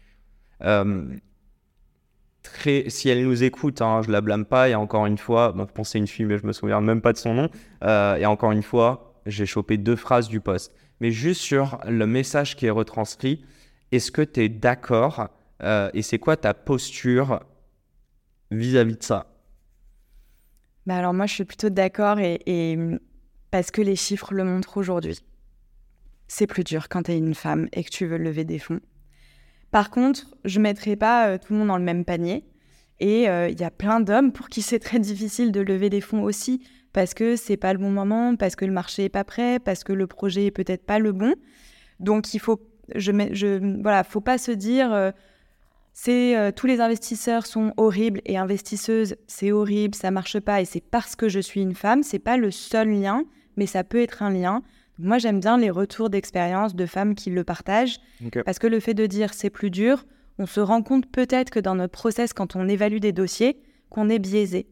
Si 2.87 3.09
elle 3.09 3.23
nous 3.23 3.43
écoute, 3.43 3.81
hein, 3.81 4.01
je 4.05 4.11
la 4.11 4.21
blâme 4.21 4.45
pas, 4.45 4.69
et 4.69 4.75
encore 4.75 5.05
une 5.05 5.17
fois, 5.17 5.53
bon, 5.53 5.65
pensais 5.65 5.97
une 5.97 6.07
fille, 6.07 6.25
mais 6.25 6.37
je 6.37 6.45
me 6.45 6.53
souviens 6.53 6.81
même 6.81 7.01
pas 7.01 7.13
de 7.13 7.17
son 7.17 7.33
nom, 7.33 7.49
et 7.81 8.25
encore 8.25 8.51
une 8.51 8.63
fois, 8.63 9.21
j'ai 9.25 9.45
chopé 9.45 9.77
deux 9.77 9.95
phrases 9.95 10.27
du 10.27 10.39
poste 10.41 10.73
mais 10.99 11.11
juste 11.11 11.41
sur 11.41 11.79
le 11.87 12.07
message 12.07 12.55
qui 12.55 12.65
est 12.65 12.71
retranscrit. 12.71 13.43
Est-ce 13.91 14.11
que 14.11 14.21
tu 14.21 14.41
es 14.41 14.49
d'accord 14.49 15.29
euh, 15.61 15.89
et 15.93 16.01
c'est 16.01 16.19
quoi 16.19 16.35
ta 16.35 16.53
posture 16.53 17.41
vis-à-vis 18.51 18.97
de 18.97 19.03
ça? 19.03 19.27
Bah 20.85 20.97
Alors 20.97 21.13
moi, 21.13 21.25
je 21.25 21.33
suis 21.33 21.45
plutôt 21.45 21.69
d'accord 21.69 22.19
et, 22.19 22.77
parce 23.51 23.71
que 23.71 23.81
les 23.81 23.95
chiffres 23.95 24.33
le 24.33 24.43
montrent 24.43 24.77
aujourd'hui. 24.77 25.19
C'est 26.27 26.47
plus 26.47 26.63
dur 26.63 26.89
quand 26.89 27.03
tu 27.03 27.11
es 27.11 27.17
une 27.17 27.35
femme 27.35 27.67
et 27.71 27.83
que 27.83 27.89
tu 27.89 28.05
veux 28.05 28.17
lever 28.17 28.43
des 28.43 28.59
fonds. 28.59 28.79
Par 29.71 29.89
contre, 29.89 30.25
je 30.45 30.59
ne 30.59 30.63
mettrai 30.63 30.95
pas 30.95 31.27
euh, 31.27 31.37
tout 31.37 31.53
le 31.53 31.59
monde 31.59 31.69
dans 31.69 31.77
le 31.77 31.83
même 31.83 32.05
panier. 32.05 32.43
Et 32.99 33.27
euh, 33.29 33.49
il 33.49 33.59
y 33.59 33.63
a 33.63 33.71
plein 33.71 33.99
d'hommes 33.99 34.31
pour 34.31 34.49
qui 34.49 34.61
c'est 34.61 34.79
très 34.79 34.99
difficile 34.99 35.51
de 35.51 35.61
lever 35.61 35.89
des 35.89 36.01
fonds 36.01 36.23
aussi 36.23 36.63
parce 36.93 37.15
que 37.15 37.35
c'est 37.35 37.57
pas 37.57 37.73
le 37.73 37.79
bon 37.79 37.89
moment, 37.89 38.35
parce 38.35 38.55
que 38.55 38.65
le 38.65 38.71
marché 38.71 39.05
est 39.05 39.09
pas 39.09 39.23
prêt, 39.23 39.59
parce 39.59 39.83
que 39.83 39.91
le 39.91 40.07
projet 40.07 40.45
est 40.45 40.51
peut-être 40.51 40.85
pas 40.85 40.99
le 40.99 41.11
bon. 41.11 41.33
Donc 41.99 42.33
il 42.33 42.39
faut, 42.39 42.61
je, 42.95 43.11
je 43.31 43.81
voilà, 43.81 44.03
faut 44.03 44.21
pas 44.21 44.37
se 44.37 44.51
dire, 44.51 44.93
euh, 44.93 45.11
c'est 45.91 46.37
euh, 46.37 46.51
tous 46.51 46.67
les 46.67 46.79
investisseurs 46.81 47.47
sont 47.47 47.73
horribles 47.77 48.21
et 48.25 48.37
investisseuses, 48.37 49.15
c'est 49.27 49.51
horrible, 49.51 49.95
ça 49.95 50.11
marche 50.11 50.39
pas 50.39 50.61
et 50.61 50.65
c'est 50.65 50.81
parce 50.81 51.15
que 51.15 51.29
je 51.29 51.39
suis 51.39 51.61
une 51.61 51.75
femme. 51.75 52.03
C'est 52.03 52.19
pas 52.19 52.37
le 52.37 52.51
seul 52.51 52.89
lien, 52.89 53.23
mais 53.57 53.65
ça 53.65 53.83
peut 53.83 54.01
être 54.01 54.21
un 54.21 54.31
lien. 54.31 54.61
Moi, 54.99 55.17
j'aime 55.17 55.39
bien 55.39 55.57
les 55.57 55.71
retours 55.71 56.11
d'expérience 56.11 56.75
de 56.75 56.85
femmes 56.85 57.15
qui 57.15 57.31
le 57.31 57.43
partagent, 57.43 57.99
parce 58.45 58.59
que 58.59 58.67
le 58.67 58.79
fait 58.79 58.93
de 58.93 59.07
dire 59.07 59.33
c'est 59.33 59.49
plus 59.49 59.71
dur, 59.71 60.05
on 60.37 60.45
se 60.45 60.59
rend 60.59 60.83
compte 60.83 61.07
peut-être 61.11 61.49
que 61.49 61.59
dans 61.59 61.73
notre 61.73 61.93
process, 61.93 62.33
quand 62.33 62.55
on 62.55 62.67
évalue 62.67 62.99
des 62.99 63.11
dossiers, 63.11 63.57
qu'on 63.89 64.09
est 64.09 64.19
biaisé 64.19 64.67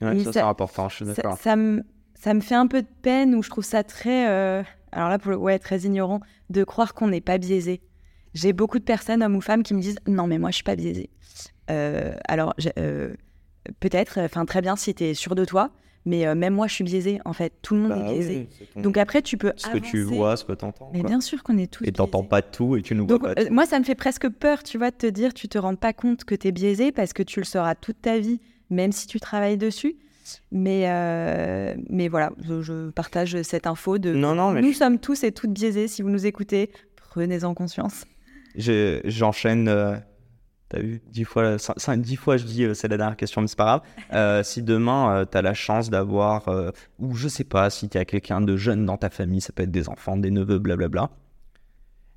ça, 0.00 0.32
c'est 0.32 0.40
important, 0.40 0.88
je 0.88 0.96
suis 0.96 1.04
d'accord. 1.04 1.36
Ça, 1.38 1.56
me, 1.56 1.82
ça, 2.14 2.34
me, 2.34 2.40
fait 2.40 2.54
un 2.54 2.66
peu 2.66 2.82
de 2.82 2.88
peine 3.02 3.34
ou 3.34 3.42
je 3.42 3.50
trouve 3.50 3.64
ça 3.64 3.84
très, 3.84 4.28
euh, 4.28 4.62
alors 4.92 5.08
là, 5.08 5.18
pour 5.18 5.40
ouais, 5.40 5.58
très 5.58 5.80
ignorant, 5.80 6.20
de 6.48 6.64
croire 6.64 6.94
qu'on 6.94 7.08
n'est 7.08 7.20
pas 7.20 7.38
biaisé. 7.38 7.80
J'ai 8.34 8.52
beaucoup 8.52 8.78
de 8.78 8.84
personnes, 8.84 9.22
hommes 9.22 9.36
ou 9.36 9.40
femmes, 9.40 9.62
qui 9.62 9.74
me 9.74 9.80
disent 9.80 9.98
non, 10.06 10.26
mais 10.26 10.38
moi, 10.38 10.50
je 10.50 10.56
suis 10.56 10.64
pas 10.64 10.76
biaisé. 10.76 11.10
Euh, 11.70 12.14
alors, 12.28 12.54
euh, 12.78 13.14
peut-être, 13.80 14.20
enfin, 14.20 14.44
très 14.44 14.62
bien 14.62 14.76
si 14.76 14.94
tu 14.94 15.04
es 15.04 15.14
sûr 15.14 15.34
de 15.34 15.44
toi, 15.44 15.70
mais 16.06 16.34
même 16.34 16.54
moi, 16.54 16.66
je 16.66 16.74
suis 16.74 16.84
biaisé. 16.84 17.20
En 17.26 17.34
fait, 17.34 17.52
tout 17.60 17.74
le 17.74 17.80
monde 17.80 17.92
est 17.92 18.02
bah 18.02 18.12
biaisé. 18.12 18.48
Donc 18.76 18.96
après, 18.96 19.20
tu 19.20 19.36
peux. 19.36 19.52
Ce 19.56 19.68
que 19.68 19.78
tu 19.78 20.02
vois, 20.02 20.36
ce 20.36 20.44
que 20.44 20.52
tu 20.52 20.64
entends. 20.64 20.90
Mais 20.94 21.02
bien 21.02 21.20
sûr 21.20 21.42
qu'on 21.42 21.58
est 21.58 21.70
tous. 21.70 21.84
Et 21.84 21.92
tu 21.92 22.00
n'entends 22.00 22.24
pas 22.24 22.40
tout 22.40 22.76
et 22.76 22.82
tu 22.82 22.94
ne 22.94 23.02
vois 23.02 23.18
pas 23.18 23.34
tout. 23.34 23.52
Moi, 23.52 23.66
ça 23.66 23.78
me 23.78 23.84
fait 23.84 23.94
presque 23.94 24.28
peur, 24.30 24.62
tu 24.62 24.78
vois, 24.78 24.90
de 24.90 24.96
te 24.96 25.06
dire, 25.06 25.34
tu 25.34 25.48
te 25.48 25.58
rends 25.58 25.74
pas 25.74 25.92
compte 25.92 26.24
que 26.24 26.34
tu 26.34 26.48
es 26.48 26.52
biaisé 26.52 26.90
parce 26.90 27.12
que 27.12 27.22
tu 27.22 27.40
le 27.40 27.44
sauras 27.44 27.74
toute 27.74 28.00
ta 28.00 28.18
vie 28.18 28.40
même 28.70 28.92
si 28.92 29.06
tu 29.06 29.20
travailles 29.20 29.58
dessus. 29.58 29.96
Mais, 30.52 30.84
euh, 30.86 31.74
mais 31.88 32.08
voilà, 32.08 32.30
je, 32.48 32.90
partage 32.90 33.42
cette 33.42 33.66
info 33.66 33.98
de 33.98 34.12
non, 34.12 34.34
non, 34.34 34.52
nous 34.52 34.72
sommes 34.72 34.98
tous 34.98 35.24
et 35.24 35.32
toutes 35.32 35.52
biaisés. 35.52 35.88
Si 35.88 36.02
vous 36.02 36.10
nous 36.10 36.26
écoutez, 36.26 36.70
prenez-en 36.96 37.54
conscience. 37.54 38.04
J'enchaîne. 38.56 39.68
Euh, 39.68 39.96
t'as 40.68 40.80
vu, 40.80 41.02
dix 41.08 41.24
fois, 41.24 41.56
dix 41.96 42.16
fois 42.16 42.36
je 42.36 42.44
dis 42.44 42.64
euh, 42.64 42.74
c'est 42.74 42.86
la 42.86 42.96
dernière 42.96 43.16
question, 43.16 43.40
mais 43.40 43.48
c'est 43.48 43.58
pas 43.58 43.82
grave. 44.10 44.44
si 44.44 44.62
demain 44.62 45.26
tu 45.30 45.36
as 45.36 45.42
la 45.42 45.54
chance 45.54 45.90
d'avoir, 45.90 46.48
ou 46.98 47.14
je 47.14 47.26
sais 47.26 47.44
pas, 47.44 47.70
si 47.70 47.88
tu 47.88 47.98
as 47.98 48.04
quelqu'un 48.04 48.40
de 48.40 48.56
jeune 48.56 48.86
dans 48.86 48.96
ta 48.96 49.10
famille, 49.10 49.40
ça 49.40 49.52
peut 49.52 49.64
être 49.64 49.72
des 49.72 49.88
enfants, 49.88 50.16
des 50.16 50.30
neveux, 50.30 50.58
blablabla, 50.58 51.10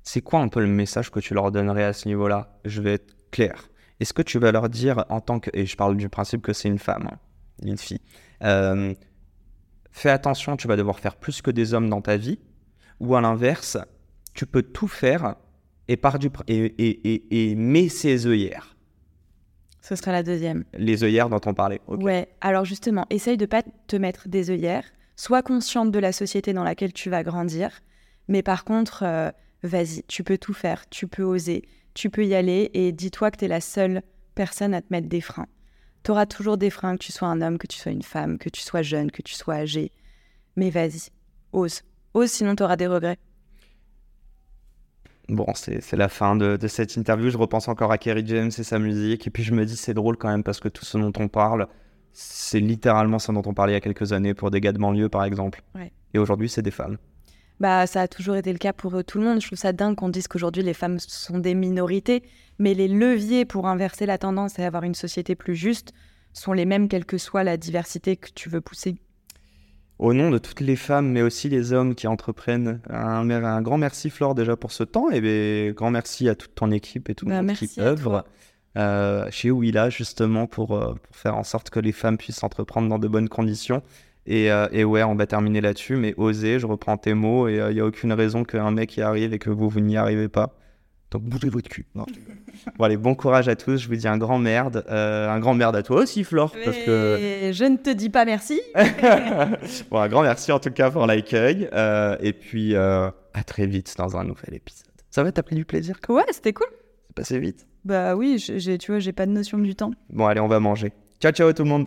c'est 0.04 0.20
quoi 0.20 0.40
un 0.40 0.48
peu 0.48 0.60
le 0.60 0.66
message 0.66 1.10
que 1.10 1.18
tu 1.18 1.34
leur 1.34 1.50
donnerais 1.50 1.84
à 1.84 1.92
ce 1.92 2.06
niveau-là? 2.06 2.58
Je 2.64 2.80
vais 2.82 2.94
être 2.94 3.16
clair. 3.30 3.68
Est-ce 4.04 4.12
que 4.12 4.20
tu 4.20 4.38
vas 4.38 4.52
leur 4.52 4.68
dire 4.68 5.06
en 5.08 5.22
tant 5.22 5.40
que... 5.40 5.48
Et 5.54 5.64
je 5.64 5.78
parle 5.78 5.96
du 5.96 6.10
principe 6.10 6.42
que 6.42 6.52
c'est 6.52 6.68
une 6.68 6.78
femme, 6.78 7.08
hein, 7.10 7.16
une 7.62 7.78
fille. 7.78 8.02
Euh, 8.42 8.92
fais 9.92 10.10
attention, 10.10 10.58
tu 10.58 10.68
vas 10.68 10.76
devoir 10.76 11.00
faire 11.00 11.16
plus 11.16 11.40
que 11.40 11.50
des 11.50 11.72
hommes 11.72 11.88
dans 11.88 12.02
ta 12.02 12.18
vie. 12.18 12.38
Ou 13.00 13.16
à 13.16 13.22
l'inverse, 13.22 13.78
tu 14.34 14.44
peux 14.44 14.62
tout 14.62 14.88
faire 14.88 15.36
et, 15.88 15.96
par 15.96 16.18
du, 16.18 16.28
et, 16.48 16.54
et, 16.58 17.14
et, 17.14 17.50
et 17.50 17.54
mets 17.54 17.88
ses 17.88 18.26
œillères. 18.26 18.76
Ce 19.80 19.96
sera 19.96 20.12
la 20.12 20.22
deuxième. 20.22 20.64
Les 20.74 21.02
œillères 21.02 21.30
dont 21.30 21.40
on 21.46 21.54
parlait. 21.54 21.80
ok. 21.86 22.02
Ouais, 22.02 22.28
alors 22.42 22.66
justement, 22.66 23.06
essaye 23.08 23.38
de 23.38 23.46
pas 23.46 23.62
te 23.86 23.96
mettre 23.96 24.28
des 24.28 24.50
œillères. 24.50 24.84
Sois 25.16 25.40
consciente 25.40 25.90
de 25.90 25.98
la 25.98 26.12
société 26.12 26.52
dans 26.52 26.64
laquelle 26.64 26.92
tu 26.92 27.08
vas 27.08 27.22
grandir. 27.22 27.70
Mais 28.28 28.42
par 28.42 28.66
contre, 28.66 29.02
euh, 29.02 29.30
vas-y, 29.62 30.02
tu 30.08 30.24
peux 30.24 30.36
tout 30.36 30.52
faire, 30.52 30.90
tu 30.90 31.06
peux 31.06 31.22
oser, 31.22 31.62
tu 31.94 32.10
peux 32.10 32.26
y 32.26 32.34
aller 32.34 32.70
et 32.74 32.92
dis-toi 32.92 33.30
que 33.30 33.38
tu 33.38 33.44
es 33.46 33.48
la 33.48 33.60
seule 33.60 34.02
personne 34.34 34.74
à 34.74 34.82
te 34.82 34.88
mettre 34.90 35.08
des 35.08 35.20
freins. 35.20 35.46
Tu 36.02 36.10
auras 36.10 36.26
toujours 36.26 36.58
des 36.58 36.70
freins, 36.70 36.96
que 36.96 37.04
tu 37.04 37.12
sois 37.12 37.28
un 37.28 37.40
homme, 37.40 37.56
que 37.56 37.66
tu 37.66 37.78
sois 37.78 37.92
une 37.92 38.02
femme, 38.02 38.36
que 38.38 38.50
tu 38.50 38.60
sois 38.60 38.82
jeune, 38.82 39.10
que 39.10 39.22
tu 39.22 39.34
sois 39.34 39.54
âgé. 39.54 39.92
Mais 40.56 40.70
vas-y, 40.70 41.08
ose. 41.52 41.82
Ose, 42.12 42.30
sinon 42.30 42.54
tu 42.54 42.62
auras 42.62 42.76
des 42.76 42.86
regrets. 42.86 43.18
Bon, 45.28 45.46
c'est 45.54 45.96
la 45.96 46.10
fin 46.10 46.36
de, 46.36 46.58
de 46.58 46.68
cette 46.68 46.96
interview. 46.96 47.30
Je 47.30 47.38
repense 47.38 47.68
encore 47.68 47.90
à 47.90 47.96
Kerry 47.96 48.26
James 48.26 48.50
et 48.58 48.62
sa 48.62 48.78
musique. 48.78 49.26
Et 49.26 49.30
puis 49.30 49.42
je 49.42 49.54
me 49.54 49.64
dis, 49.64 49.76
c'est 49.76 49.94
drôle 49.94 50.18
quand 50.18 50.28
même 50.28 50.42
parce 50.42 50.60
que 50.60 50.68
tout 50.68 50.84
ce 50.84 50.98
dont 50.98 51.12
on 51.18 51.28
parle, 51.28 51.66
c'est 52.12 52.60
littéralement 52.60 53.18
ce 53.18 53.32
dont 53.32 53.42
on 53.46 53.54
parlait 53.54 53.72
il 53.72 53.76
y 53.76 53.78
a 53.78 53.80
quelques 53.80 54.12
années 54.12 54.34
pour 54.34 54.50
des 54.50 54.60
gars 54.60 54.72
de 54.72 54.78
banlieue, 54.78 55.08
par 55.08 55.24
exemple. 55.24 55.62
Ouais. 55.74 55.92
Et 56.12 56.18
aujourd'hui, 56.18 56.50
c'est 56.50 56.62
des 56.62 56.70
femmes. 56.70 56.98
Bah, 57.60 57.86
ça 57.86 58.02
a 58.02 58.08
toujours 58.08 58.36
été 58.36 58.52
le 58.52 58.58
cas 58.58 58.72
pour 58.72 58.94
euh, 58.94 59.02
tout 59.02 59.18
le 59.18 59.24
monde. 59.24 59.40
Je 59.40 59.46
trouve 59.46 59.58
ça 59.58 59.72
dingue 59.72 59.94
qu'on 59.96 60.08
dise 60.08 60.28
qu'aujourd'hui 60.28 60.62
les 60.62 60.74
femmes 60.74 60.98
sont 60.98 61.38
des 61.38 61.54
minorités, 61.54 62.22
mais 62.58 62.74
les 62.74 62.88
leviers 62.88 63.44
pour 63.44 63.66
inverser 63.68 64.06
la 64.06 64.18
tendance 64.18 64.58
et 64.58 64.64
avoir 64.64 64.82
une 64.82 64.94
société 64.94 65.34
plus 65.34 65.54
juste 65.54 65.92
sont 66.32 66.52
les 66.52 66.64
mêmes, 66.64 66.88
quelle 66.88 67.04
que 67.04 67.16
soit 67.18 67.44
la 67.44 67.56
diversité 67.56 68.16
que 68.16 68.28
tu 68.34 68.48
veux 68.48 68.60
pousser. 68.60 68.96
Au 70.00 70.12
nom 70.12 70.30
de 70.30 70.38
toutes 70.38 70.60
les 70.60 70.74
femmes, 70.74 71.12
mais 71.12 71.22
aussi 71.22 71.48
les 71.48 71.72
hommes 71.72 71.94
qui 71.94 72.08
entreprennent, 72.08 72.80
un, 72.90 73.30
un 73.30 73.62
grand 73.62 73.78
merci 73.78 74.10
Flore 74.10 74.34
déjà 74.34 74.56
pour 74.56 74.72
ce 74.72 74.82
temps 74.82 75.08
et 75.10 75.20
ben, 75.20 75.72
grand 75.72 75.92
merci 75.92 76.28
à 76.28 76.34
toute 76.34 76.56
ton 76.56 76.72
équipe 76.72 77.08
et 77.08 77.14
tout 77.14 77.26
le 77.26 77.30
Bah, 77.30 77.42
monde 77.42 77.54
qui 77.54 77.70
œuvre 77.78 78.24
euh, 78.76 79.28
chez 79.30 79.52
Ouila 79.52 79.90
justement 79.90 80.48
pour, 80.48 80.72
euh, 80.76 80.94
pour 80.94 81.14
faire 81.16 81.36
en 81.36 81.44
sorte 81.44 81.70
que 81.70 81.78
les 81.78 81.92
femmes 81.92 82.18
puissent 82.18 82.42
entreprendre 82.42 82.88
dans 82.88 82.98
de 82.98 83.06
bonnes 83.06 83.28
conditions. 83.28 83.82
Et, 84.26 84.50
euh, 84.50 84.66
et 84.72 84.84
ouais, 84.84 85.02
on 85.02 85.14
va 85.14 85.26
terminer 85.26 85.60
là-dessus, 85.60 85.96
mais 85.96 86.14
osez, 86.16 86.58
je 86.58 86.66
reprends 86.66 86.96
tes 86.96 87.12
mots 87.14 87.46
et 87.48 87.56
il 87.70 87.74
n'y 87.74 87.80
a 87.80 87.84
aucune 87.84 88.12
raison 88.12 88.42
qu'un 88.44 88.70
mec 88.70 88.96
y 88.96 89.02
arrive 89.02 89.34
et 89.34 89.38
que 89.38 89.50
vous, 89.50 89.68
vous 89.68 89.80
n'y 89.80 89.96
arrivez 89.96 90.28
pas. 90.28 90.56
Donc 91.10 91.22
bougez 91.22 91.48
votre 91.50 91.68
cul. 91.68 91.86
Non, 91.94 92.06
bon 92.78 92.84
allez, 92.84 92.96
bon 92.96 93.14
courage 93.14 93.48
à 93.48 93.54
tous, 93.54 93.76
je 93.76 93.86
vous 93.88 93.94
dis 93.96 94.08
un 94.08 94.16
grand 94.18 94.38
merde. 94.38 94.84
Euh, 94.88 95.28
un 95.30 95.38
grand 95.38 95.54
merde 95.54 95.76
à 95.76 95.82
toi 95.82 96.00
aussi 96.02 96.24
Flore, 96.24 96.52
parce 96.64 96.76
que... 96.78 97.50
Je 97.52 97.64
ne 97.64 97.76
te 97.76 97.90
dis 97.90 98.08
pas 98.10 98.24
merci. 98.24 98.60
bon, 99.90 99.98
un 99.98 100.08
grand 100.08 100.22
merci 100.22 100.50
en 100.52 100.58
tout 100.58 100.70
cas 100.70 100.90
pour 100.90 101.06
l'accueil. 101.06 101.68
euh, 101.72 102.16
et 102.20 102.32
puis, 102.32 102.74
euh, 102.74 103.10
à 103.34 103.44
très 103.44 103.66
vite 103.66 103.94
dans 103.98 104.16
un 104.16 104.24
nouvel 104.24 104.54
épisode. 104.54 104.88
Ça 105.10 105.22
va, 105.22 105.30
t'as 105.30 105.42
pris 105.42 105.54
du 105.56 105.64
plaisir 105.64 105.98
Ouais, 106.08 106.24
c'était 106.32 106.52
cool. 106.52 106.66
C'est 107.08 107.14
passé 107.14 107.38
vite? 107.38 107.66
Bah 107.84 108.16
oui, 108.16 108.38
j'ai- 108.38 108.78
tu 108.78 108.90
vois, 108.90 108.98
j'ai 108.98 109.12
pas 109.12 109.26
de 109.26 109.30
notion 109.30 109.58
du 109.58 109.74
temps. 109.76 109.92
Bon, 110.10 110.26
allez, 110.26 110.40
on 110.40 110.48
va 110.48 110.58
manger. 110.58 110.92
Ciao, 111.20 111.30
ciao 111.32 111.52
tout 111.52 111.62
le 111.62 111.68
monde. 111.68 111.86